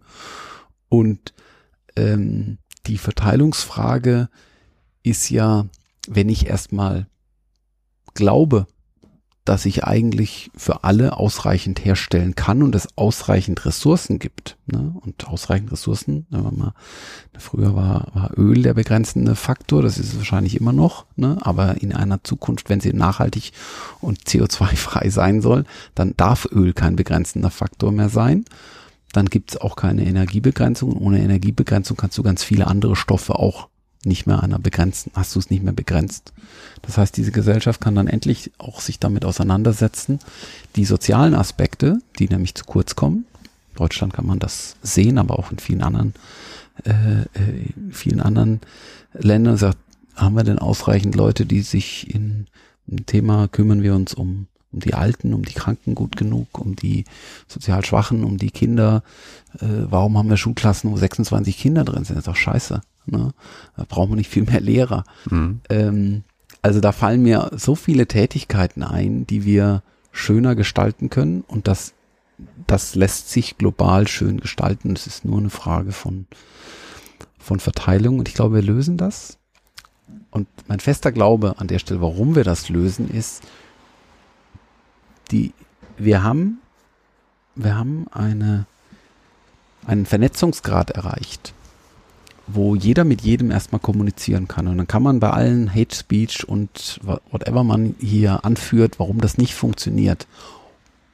Und 0.89 1.34
ähm, 1.95 2.57
die 2.85 2.98
Verteilungsfrage 2.98 4.30
ist 5.03 5.30
ja, 5.30 5.65
wenn 6.07 6.30
ich 6.30 6.48
erstmal 6.48 7.07
glaube, 8.18 8.68
dass 9.48 9.65
ich 9.65 9.85
eigentlich 9.85 10.52
für 10.57 10.84
alle 10.84 11.15
ausreichend 11.15 11.85
herstellen 11.85 12.35
kann 12.35 12.61
und 12.61 12.76
es 12.76 12.89
ausreichend 12.98 13.65
Ressourcen 13.65 14.19
gibt. 14.19 14.57
Ne? 14.65 14.94
Und 14.99 15.26
ausreichend 15.26 15.72
Ressourcen, 15.72 16.26
wenn 16.30 16.44
man 16.44 16.57
mal, 16.57 16.73
früher 17.38 17.73
war, 17.73 18.07
war 18.14 18.31
Öl 18.38 18.61
der 18.61 18.73
begrenzende 18.73 19.35
Faktor, 19.35 19.81
das 19.81 19.98
ist 19.98 20.10
es 20.10 20.18
wahrscheinlich 20.18 20.60
immer 20.60 20.73
noch, 20.73 21.06
ne? 21.15 21.38
aber 21.39 21.81
in 21.81 21.94
einer 21.94 22.22
Zukunft, 22.26 22.69
wenn 22.69 22.81
sie 22.81 22.91
nachhaltig 22.91 23.53
und 24.02 24.19
CO2-frei 24.26 25.10
sein 25.11 25.41
soll, 25.41 25.64
dann 25.95 26.14
darf 26.18 26.45
Öl 26.52 26.73
kein 26.73 26.98
begrenzender 26.98 27.49
Faktor 27.49 27.94
mehr 27.94 28.10
sein. 28.10 28.44
Dann 29.14 29.27
gibt 29.27 29.52
es 29.52 29.61
auch 29.61 29.77
keine 29.77 30.06
Energiebegrenzung 30.06 30.91
und 30.91 30.98
ohne 30.98 31.22
Energiebegrenzung 31.23 31.95
kannst 31.95 32.18
du 32.18 32.23
ganz 32.23 32.44
viele 32.44 32.68
andere 32.68 32.98
Stoffe 32.98 33.35
auch 33.39 33.69
nicht 34.03 34.28
mehr 34.28 34.44
einer 34.44 34.60
begrenzten, 34.60 35.11
hast 35.15 35.36
du 35.36 35.40
es 35.40 35.49
nicht 35.49 35.64
mehr 35.64 35.74
begrenzt. 35.74 36.34
Das 36.82 36.98
heißt, 36.98 37.18
diese 37.18 37.32
Gesellschaft 37.32 37.82
kann 37.82 37.95
dann 37.95 38.07
endlich 38.07 38.52
auch 38.57 38.82
sich 38.82 38.99
damit 38.99 39.26
auseinandersetzen, 39.26 40.19
die 40.76 40.86
sozialen 40.86 41.34
Aspekte, 41.34 41.99
die 42.19 42.30
nämlich 42.30 42.56
zu 42.56 42.65
kurz 42.65 42.95
kommen. 42.95 43.26
In 43.72 43.78
Deutschland 43.78 44.14
kann 44.14 44.26
man 44.26 44.40
das 44.40 44.76
sehen, 44.82 45.18
aber 45.18 45.38
auch 45.40 45.52
in 45.52 45.60
vielen 45.60 45.82
anderen, 45.82 46.14
äh, 46.84 46.91
äh 46.91 47.72
in 47.76 47.91
vielen 47.91 48.22
anderen 48.22 48.61
Ländern 49.14 49.57
sagt, 49.57 49.78
haben 50.15 50.36
wir 50.36 50.44
denn 50.44 50.60
ausreichend 50.60 51.15
Leute, 51.15 51.45
die 51.45 51.61
sich 51.61 52.14
in 52.14 52.48
ein 52.90 53.06
Thema 53.06 53.48
kümmern 53.48 53.84
wir 53.84 53.94
uns 53.94 54.14
um 54.14 54.48
um 54.72 54.80
die 54.80 54.94
Alten, 54.94 55.34
um 55.34 55.44
die 55.44 55.53
Kranken 55.53 55.95
gut 55.95 56.18
genug, 56.18 56.60
um 56.60 56.76
die 56.76 57.06
sozial 57.48 57.85
Schwachen, 57.85 58.23
um 58.23 58.38
die 58.38 58.52
Kinder. 58.52 59.03
Äh, 59.60 59.85
warum 59.89 60.18
haben 60.18 60.30
wir 60.30 60.38
Schulklassen, 60.38 60.91
wo 60.91 60.98
26 60.98 61.57
Kinder 61.57 61.84
drin 61.84 62.03
sind? 62.03 62.15
Das 62.15 62.23
ist 62.23 62.27
doch 62.27 62.35
scheiße. 62.35 62.81
Ne? 63.06 63.34
Da 63.76 63.85
brauchen 63.88 64.11
wir 64.11 64.15
nicht 64.18 64.30
viel 64.30 64.44
mehr 64.44 64.61
Lehrer. 64.61 65.03
Mhm. 65.30 65.61
Ähm, 65.69 66.23
also 66.61 66.81
da 66.81 66.91
fallen 66.91 67.23
mir 67.23 67.52
so 67.56 67.76
viele 67.76 68.07
Tätigkeiten 68.07 68.84
ein, 68.84 69.26
die 69.26 69.45
wir 69.45 69.84
schöner 70.11 70.56
gestalten 70.56 71.10
können 71.10 71.44
und 71.48 71.68
das, 71.68 71.94
das 72.65 72.95
lässt 72.95 73.30
sich 73.30 73.57
global 73.57 74.07
schön 74.07 74.39
gestalten. 74.41 74.94
Es 74.94 75.07
ist 75.07 75.23
nur 75.23 75.38
eine 75.38 75.49
Frage 75.49 75.91
von, 75.91 76.26
von 77.38 77.60
Verteilung 77.60 78.19
und 78.19 78.27
ich 78.27 78.34
glaube, 78.34 78.56
wir 78.56 78.64
lösen 78.64 78.98
das. 78.98 79.38
Und 80.31 80.48
mein 80.68 80.80
fester 80.80 81.11
Glaube 81.11 81.56
an 81.57 81.68
der 81.68 81.80
Stelle, 81.80 82.02
warum 82.02 82.35
wir 82.35 82.44
das 82.44 82.69
lösen, 82.69 83.10
ist, 83.10 83.44
die, 85.28 85.54
wir 85.98 86.24
haben, 86.24 86.60
wir 87.56 87.76
haben 87.76 88.08
eine, 88.12 88.66
einen 89.86 90.06
Vernetzungsgrad 90.06 90.91
erreicht 90.91 91.54
wo 92.48 92.76
jeder 92.76 93.04
mit 93.04 93.22
jedem 93.22 93.52
erstmal 93.52 93.82
kommunizieren 93.82 94.48
kann. 94.48 94.68
Und 94.68 94.78
dann 94.78 94.88
kann 94.88 95.04
man 95.04 95.20
bei 95.20 95.30
allen 95.30 95.74
Hate 95.74 95.94
Speech 95.94 96.48
und 96.48 96.99
whatever 97.30 97.64
man 97.64 97.95
hier 97.99 98.45
anführt, 98.45 98.99
warum 98.99 99.20
das 99.20 99.38
nicht 99.38 99.54
funktioniert. 99.54 100.28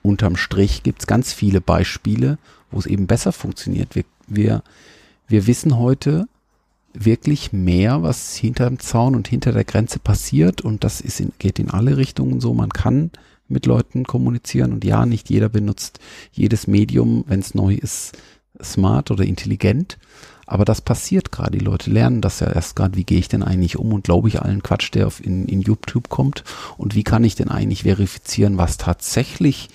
Unterm 0.03 0.35
Strich 0.37 0.83
gibt's 0.83 1.07
ganz 1.07 1.33
viele 1.33 1.59
Beispiele, 1.59 2.37
wo 2.71 2.79
es 2.79 2.85
eben 2.85 3.07
besser 3.07 3.31
funktioniert. 3.31 3.95
Wir, 3.95 4.03
wir, 4.27 4.63
wir 5.27 5.47
wissen 5.47 5.77
heute 5.77 6.27
wirklich 6.93 7.51
mehr, 7.51 8.03
was 8.03 8.35
hinterm 8.35 8.77
Zaun 8.77 9.15
und 9.15 9.27
hinter 9.27 9.51
der 9.51 9.63
Grenze 9.63 9.97
passiert. 9.97 10.61
Und 10.61 10.83
das 10.83 11.01
ist 11.01 11.19
in, 11.19 11.31
geht 11.39 11.57
in 11.57 11.71
alle 11.71 11.97
Richtungen 11.97 12.41
so. 12.41 12.53
Man 12.53 12.69
kann 12.69 13.09
mit 13.53 13.65
Leuten 13.65 14.03
kommunizieren. 14.03 14.73
Und 14.73 14.83
ja, 14.83 15.05
nicht 15.05 15.29
jeder 15.29 15.49
benutzt 15.49 15.99
jedes 16.31 16.67
Medium, 16.67 17.23
wenn 17.27 17.39
es 17.39 17.55
neu 17.55 17.75
ist, 17.75 18.17
smart 18.61 19.11
oder 19.11 19.23
intelligent. 19.23 19.97
Aber 20.45 20.65
das 20.65 20.81
passiert 20.81 21.31
gerade. 21.31 21.57
Die 21.57 21.63
Leute 21.63 21.89
lernen 21.89 22.21
das 22.21 22.41
ja 22.41 22.51
erst 22.51 22.75
gerade. 22.75 22.97
Wie 22.97 23.05
gehe 23.05 23.19
ich 23.19 23.29
denn 23.29 23.43
eigentlich 23.43 23.77
um 23.77 23.93
und 23.93 24.03
glaube 24.03 24.27
ich 24.27 24.41
allen 24.41 24.61
Quatsch, 24.61 24.93
der 24.93 25.07
auf 25.07 25.23
in, 25.23 25.47
in 25.47 25.61
YouTube 25.61 26.09
kommt? 26.09 26.43
Und 26.77 26.95
wie 26.95 27.03
kann 27.03 27.23
ich 27.23 27.35
denn 27.35 27.49
eigentlich 27.49 27.83
verifizieren, 27.83 28.57
was 28.57 28.77
tatsächlich 28.77 29.69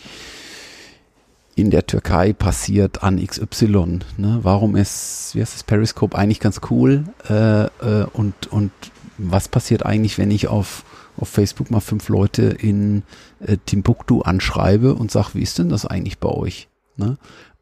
in 1.54 1.70
der 1.70 1.86
Türkei 1.86 2.32
passiert 2.32 3.02
an 3.02 3.24
XY? 3.24 4.00
Ne? 4.18 4.40
Warum 4.42 4.76
ist, 4.76 5.30
wie 5.34 5.40
heißt 5.40 5.54
das, 5.54 5.64
Periscope 5.64 6.16
eigentlich 6.16 6.40
ganz 6.40 6.60
cool? 6.70 7.04
Äh, 7.28 7.64
äh, 7.64 8.06
und, 8.12 8.46
und 8.48 8.70
was 9.16 9.48
passiert 9.48 9.84
eigentlich, 9.84 10.18
wenn 10.18 10.30
ich 10.30 10.48
auf, 10.48 10.84
auf 11.18 11.28
Facebook 11.28 11.70
mal 11.70 11.80
fünf 11.80 12.08
Leute 12.08 12.44
in 12.44 13.02
äh, 13.40 13.56
Timbuktu 13.66 14.22
anschreibe 14.22 14.94
und 14.94 15.10
sage, 15.10 15.30
wie 15.34 15.42
ist 15.42 15.58
denn 15.58 15.68
das 15.68 15.86
eigentlich 15.86 16.18
bei 16.18 16.28
euch? 16.28 16.68
Ne? 16.96 17.16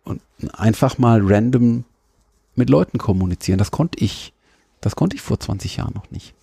Und 0.04 0.20
einfach 0.54 0.98
mal 0.98 1.20
random 1.22 1.84
mit 2.54 2.70
Leuten 2.70 2.98
kommunizieren. 2.98 3.58
Das 3.58 3.70
konnte 3.70 4.02
ich. 4.02 4.32
Das 4.80 4.96
konnte 4.96 5.16
ich 5.16 5.22
vor 5.22 5.40
20 5.40 5.76
Jahren 5.76 5.94
noch 5.94 6.10
nicht. 6.10 6.34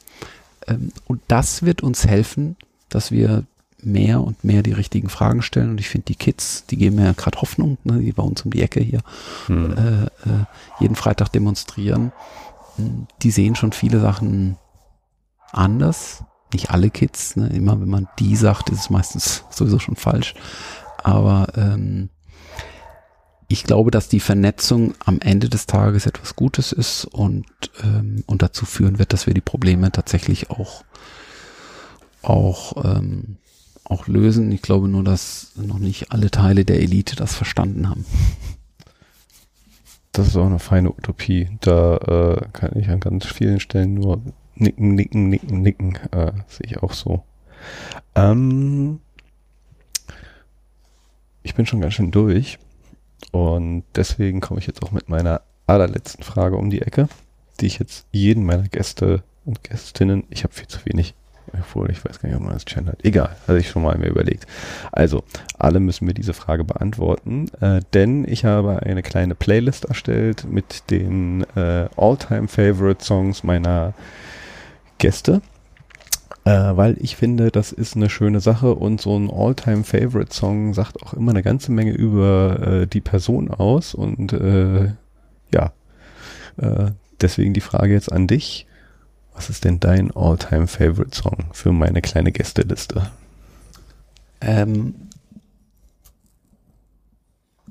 Ähm, 0.67 0.91
und 1.05 1.21
das 1.27 1.63
wird 1.63 1.81
uns 1.83 2.05
helfen, 2.05 2.55
dass 2.89 3.11
wir 3.11 3.43
mehr 3.81 4.21
und 4.21 4.43
mehr 4.43 4.63
die 4.63 4.71
richtigen 4.71 5.09
Fragen 5.09 5.41
stellen. 5.41 5.71
Und 5.71 5.79
ich 5.79 5.89
finde, 5.89 6.05
die 6.05 6.15
Kids, 6.15 6.65
die 6.65 6.77
geben 6.77 6.95
mir 6.97 7.13
gerade 7.13 7.41
Hoffnung, 7.41 7.77
ne, 7.83 7.99
die 7.99 8.11
bei 8.11 8.23
uns 8.23 8.41
um 8.43 8.51
die 8.51 8.61
Ecke 8.61 8.79
hier 8.79 9.01
hm. 9.47 9.73
äh, 9.73 10.03
äh, 10.03 10.45
jeden 10.79 10.95
Freitag 10.95 11.29
demonstrieren. 11.29 12.11
Hm, 12.77 13.07
die 13.21 13.31
sehen 13.31 13.55
schon 13.55 13.73
viele 13.73 13.99
Sachen 13.99 14.57
anders. 15.51 16.23
Nicht 16.53 16.69
alle 16.71 16.89
Kids. 16.89 17.35
Ne? 17.35 17.47
Immer 17.47 17.79
wenn 17.81 17.89
man 17.89 18.07
die 18.19 18.35
sagt, 18.35 18.69
ist 18.69 18.81
es 18.81 18.89
meistens 18.89 19.43
sowieso 19.49 19.79
schon 19.79 19.95
falsch. 19.95 20.35
Aber 21.03 21.47
ähm, 21.55 22.09
ich 23.47 23.63
glaube, 23.63 23.91
dass 23.91 24.07
die 24.07 24.19
Vernetzung 24.19 24.95
am 25.05 25.19
Ende 25.19 25.49
des 25.49 25.65
Tages 25.65 26.05
etwas 26.05 26.35
Gutes 26.35 26.71
ist 26.71 27.05
und, 27.05 27.45
ähm, 27.83 28.23
und 28.25 28.41
dazu 28.41 28.65
führen 28.65 28.99
wird, 28.99 29.13
dass 29.13 29.27
wir 29.27 29.33
die 29.33 29.41
Probleme 29.41 29.91
tatsächlich 29.91 30.49
auch, 30.49 30.83
auch, 32.21 32.83
ähm, 32.83 33.37
auch 33.83 34.07
lösen. 34.07 34.51
Ich 34.51 34.61
glaube 34.61 34.87
nur, 34.87 35.03
dass 35.03 35.51
noch 35.55 35.79
nicht 35.79 36.11
alle 36.11 36.31
Teile 36.31 36.65
der 36.65 36.79
Elite 36.79 37.15
das 37.15 37.35
verstanden 37.35 37.89
haben. 37.89 38.05
Das 40.13 40.27
ist 40.27 40.37
auch 40.37 40.45
eine 40.45 40.59
feine 40.59 40.91
Utopie. 40.91 41.49
Da 41.61 41.97
äh, 41.97 42.41
kann 42.53 42.77
ich 42.77 42.87
an 42.89 42.99
ganz 42.99 43.25
vielen 43.25 43.59
Stellen 43.59 43.95
nur 43.95 44.21
nicken, 44.55 44.95
nicken, 44.95 45.29
nicken, 45.29 45.61
nicken. 45.61 45.95
Äh, 46.11 46.31
sehe 46.47 46.67
ich 46.67 46.77
auch 46.81 46.93
so. 46.93 47.23
Ähm, 48.15 48.99
ich 51.43 51.55
bin 51.55 51.65
schon 51.65 51.81
ganz 51.81 51.93
schön 51.93 52.11
durch. 52.11 52.57
Und 53.31 53.83
deswegen 53.95 54.41
komme 54.41 54.59
ich 54.59 54.67
jetzt 54.67 54.83
auch 54.83 54.91
mit 54.91 55.09
meiner 55.09 55.41
allerletzten 55.67 56.23
Frage 56.23 56.57
um 56.57 56.69
die 56.69 56.81
Ecke, 56.81 57.07
die 57.59 57.67
ich 57.67 57.79
jetzt 57.79 58.05
jeden 58.11 58.45
meiner 58.45 58.67
Gäste 58.67 59.23
und 59.45 59.63
Gästinnen, 59.63 60.23
ich 60.29 60.43
habe 60.43 60.53
viel 60.53 60.67
zu 60.67 60.79
wenig, 60.85 61.15
obwohl 61.51 61.91
ich 61.91 62.03
weiß 62.03 62.19
gar 62.19 62.29
nicht, 62.29 62.37
ob 62.37 62.43
man 62.43 62.53
das 62.53 62.65
gendert. 62.65 63.03
Egal, 63.03 63.35
hatte 63.47 63.57
ich 63.57 63.69
schon 63.69 63.83
mal 63.83 63.97
mir 63.97 64.07
überlegt. 64.07 64.45
Also, 64.91 65.23
alle 65.57 65.79
müssen 65.79 66.05
mir 66.05 66.13
diese 66.13 66.33
Frage 66.33 66.63
beantworten, 66.63 67.49
äh, 67.59 67.81
denn 67.93 68.25
ich 68.27 68.45
habe 68.45 68.83
eine 68.83 69.03
kleine 69.03 69.35
Playlist 69.35 69.85
erstellt 69.85 70.45
mit 70.49 70.89
den 70.91 71.45
äh, 71.55 71.87
All-Time 71.95 72.47
Favorite 72.47 73.03
Songs 73.03 73.43
meiner 73.43 73.93
Gäste 74.97 75.41
äh, 76.45 76.51
weil 76.51 76.97
ich 76.99 77.15
finde, 77.15 77.51
das 77.51 77.71
ist 77.71 77.95
eine 77.95 78.09
schöne 78.09 78.41
Sache 78.41 78.75
und 78.75 78.99
so 78.99 79.17
ein 79.17 79.29
All-Time-Favorite-Song 79.31 80.73
sagt 80.73 81.01
auch 81.01 81.13
immer 81.13 81.31
eine 81.31 81.43
ganze 81.43 81.71
Menge 81.71 81.93
über 81.93 82.59
äh, 82.61 82.87
die 82.87 83.01
Person 83.01 83.49
aus 83.49 83.93
und 83.93 84.33
äh, 84.33 84.93
ja, 85.53 85.71
äh, 86.57 86.91
deswegen 87.21 87.53
die 87.53 87.61
Frage 87.61 87.93
jetzt 87.93 88.11
an 88.11 88.27
dich. 88.27 88.67
Was 89.33 89.49
ist 89.49 89.63
denn 89.63 89.79
dein 89.79 90.11
All-Time-Favorite-Song 90.11 91.45
für 91.53 91.71
meine 91.71 92.01
kleine 92.01 92.31
Gästeliste? 92.31 93.09
Ähm, 94.41 94.95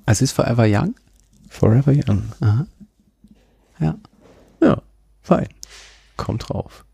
es 0.06 0.22
ist 0.22 0.32
Forever 0.32 0.64
Young. 0.66 0.94
Forever 1.50 1.92
Young. 1.92 2.22
Aha. 2.40 2.66
Ja. 3.78 3.96
Ja, 4.62 4.82
fein. 5.20 5.48
Kommt 6.16 6.48
drauf. 6.48 6.84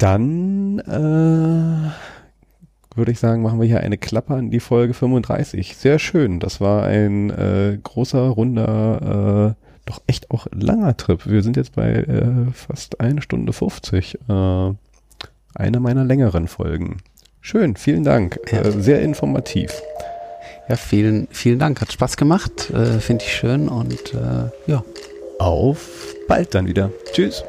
Dann 0.00 0.78
äh, 0.78 1.90
würde 2.96 3.12
ich 3.12 3.18
sagen, 3.18 3.42
machen 3.42 3.60
wir 3.60 3.66
hier 3.66 3.80
eine 3.80 3.98
Klappe 3.98 4.32
an 4.32 4.50
die 4.50 4.60
Folge 4.60 4.94
35. 4.94 5.76
Sehr 5.76 5.98
schön. 5.98 6.40
Das 6.40 6.58
war 6.58 6.84
ein 6.84 7.28
äh, 7.28 7.78
großer, 7.82 8.20
runder, 8.20 9.56
äh, 9.58 9.62
doch 9.84 10.00
echt 10.06 10.30
auch 10.30 10.46
langer 10.52 10.96
Trip. 10.96 11.26
Wir 11.26 11.42
sind 11.42 11.58
jetzt 11.58 11.74
bei 11.74 11.92
äh, 11.92 12.50
fast 12.54 12.98
eine 13.00 13.20
Stunde 13.20 13.52
50. 13.52 14.14
Äh, 14.26 14.72
eine 15.54 15.80
meiner 15.80 16.04
längeren 16.04 16.48
Folgen. 16.48 16.96
Schön, 17.42 17.76
vielen 17.76 18.04
Dank. 18.04 18.40
Ja. 18.50 18.62
Äh, 18.62 18.70
sehr 18.80 19.02
informativ. 19.02 19.82
Ja, 20.70 20.76
vielen, 20.76 21.28
vielen 21.30 21.58
Dank. 21.58 21.82
Hat 21.82 21.92
Spaß 21.92 22.16
gemacht. 22.16 22.70
Äh, 22.70 23.00
Finde 23.00 23.22
ich 23.26 23.34
schön 23.34 23.68
und 23.68 24.14
äh, 24.14 24.48
ja. 24.66 24.82
Auf 25.38 26.14
bald 26.26 26.54
dann 26.54 26.66
wieder. 26.66 26.90
Tschüss. 27.12 27.44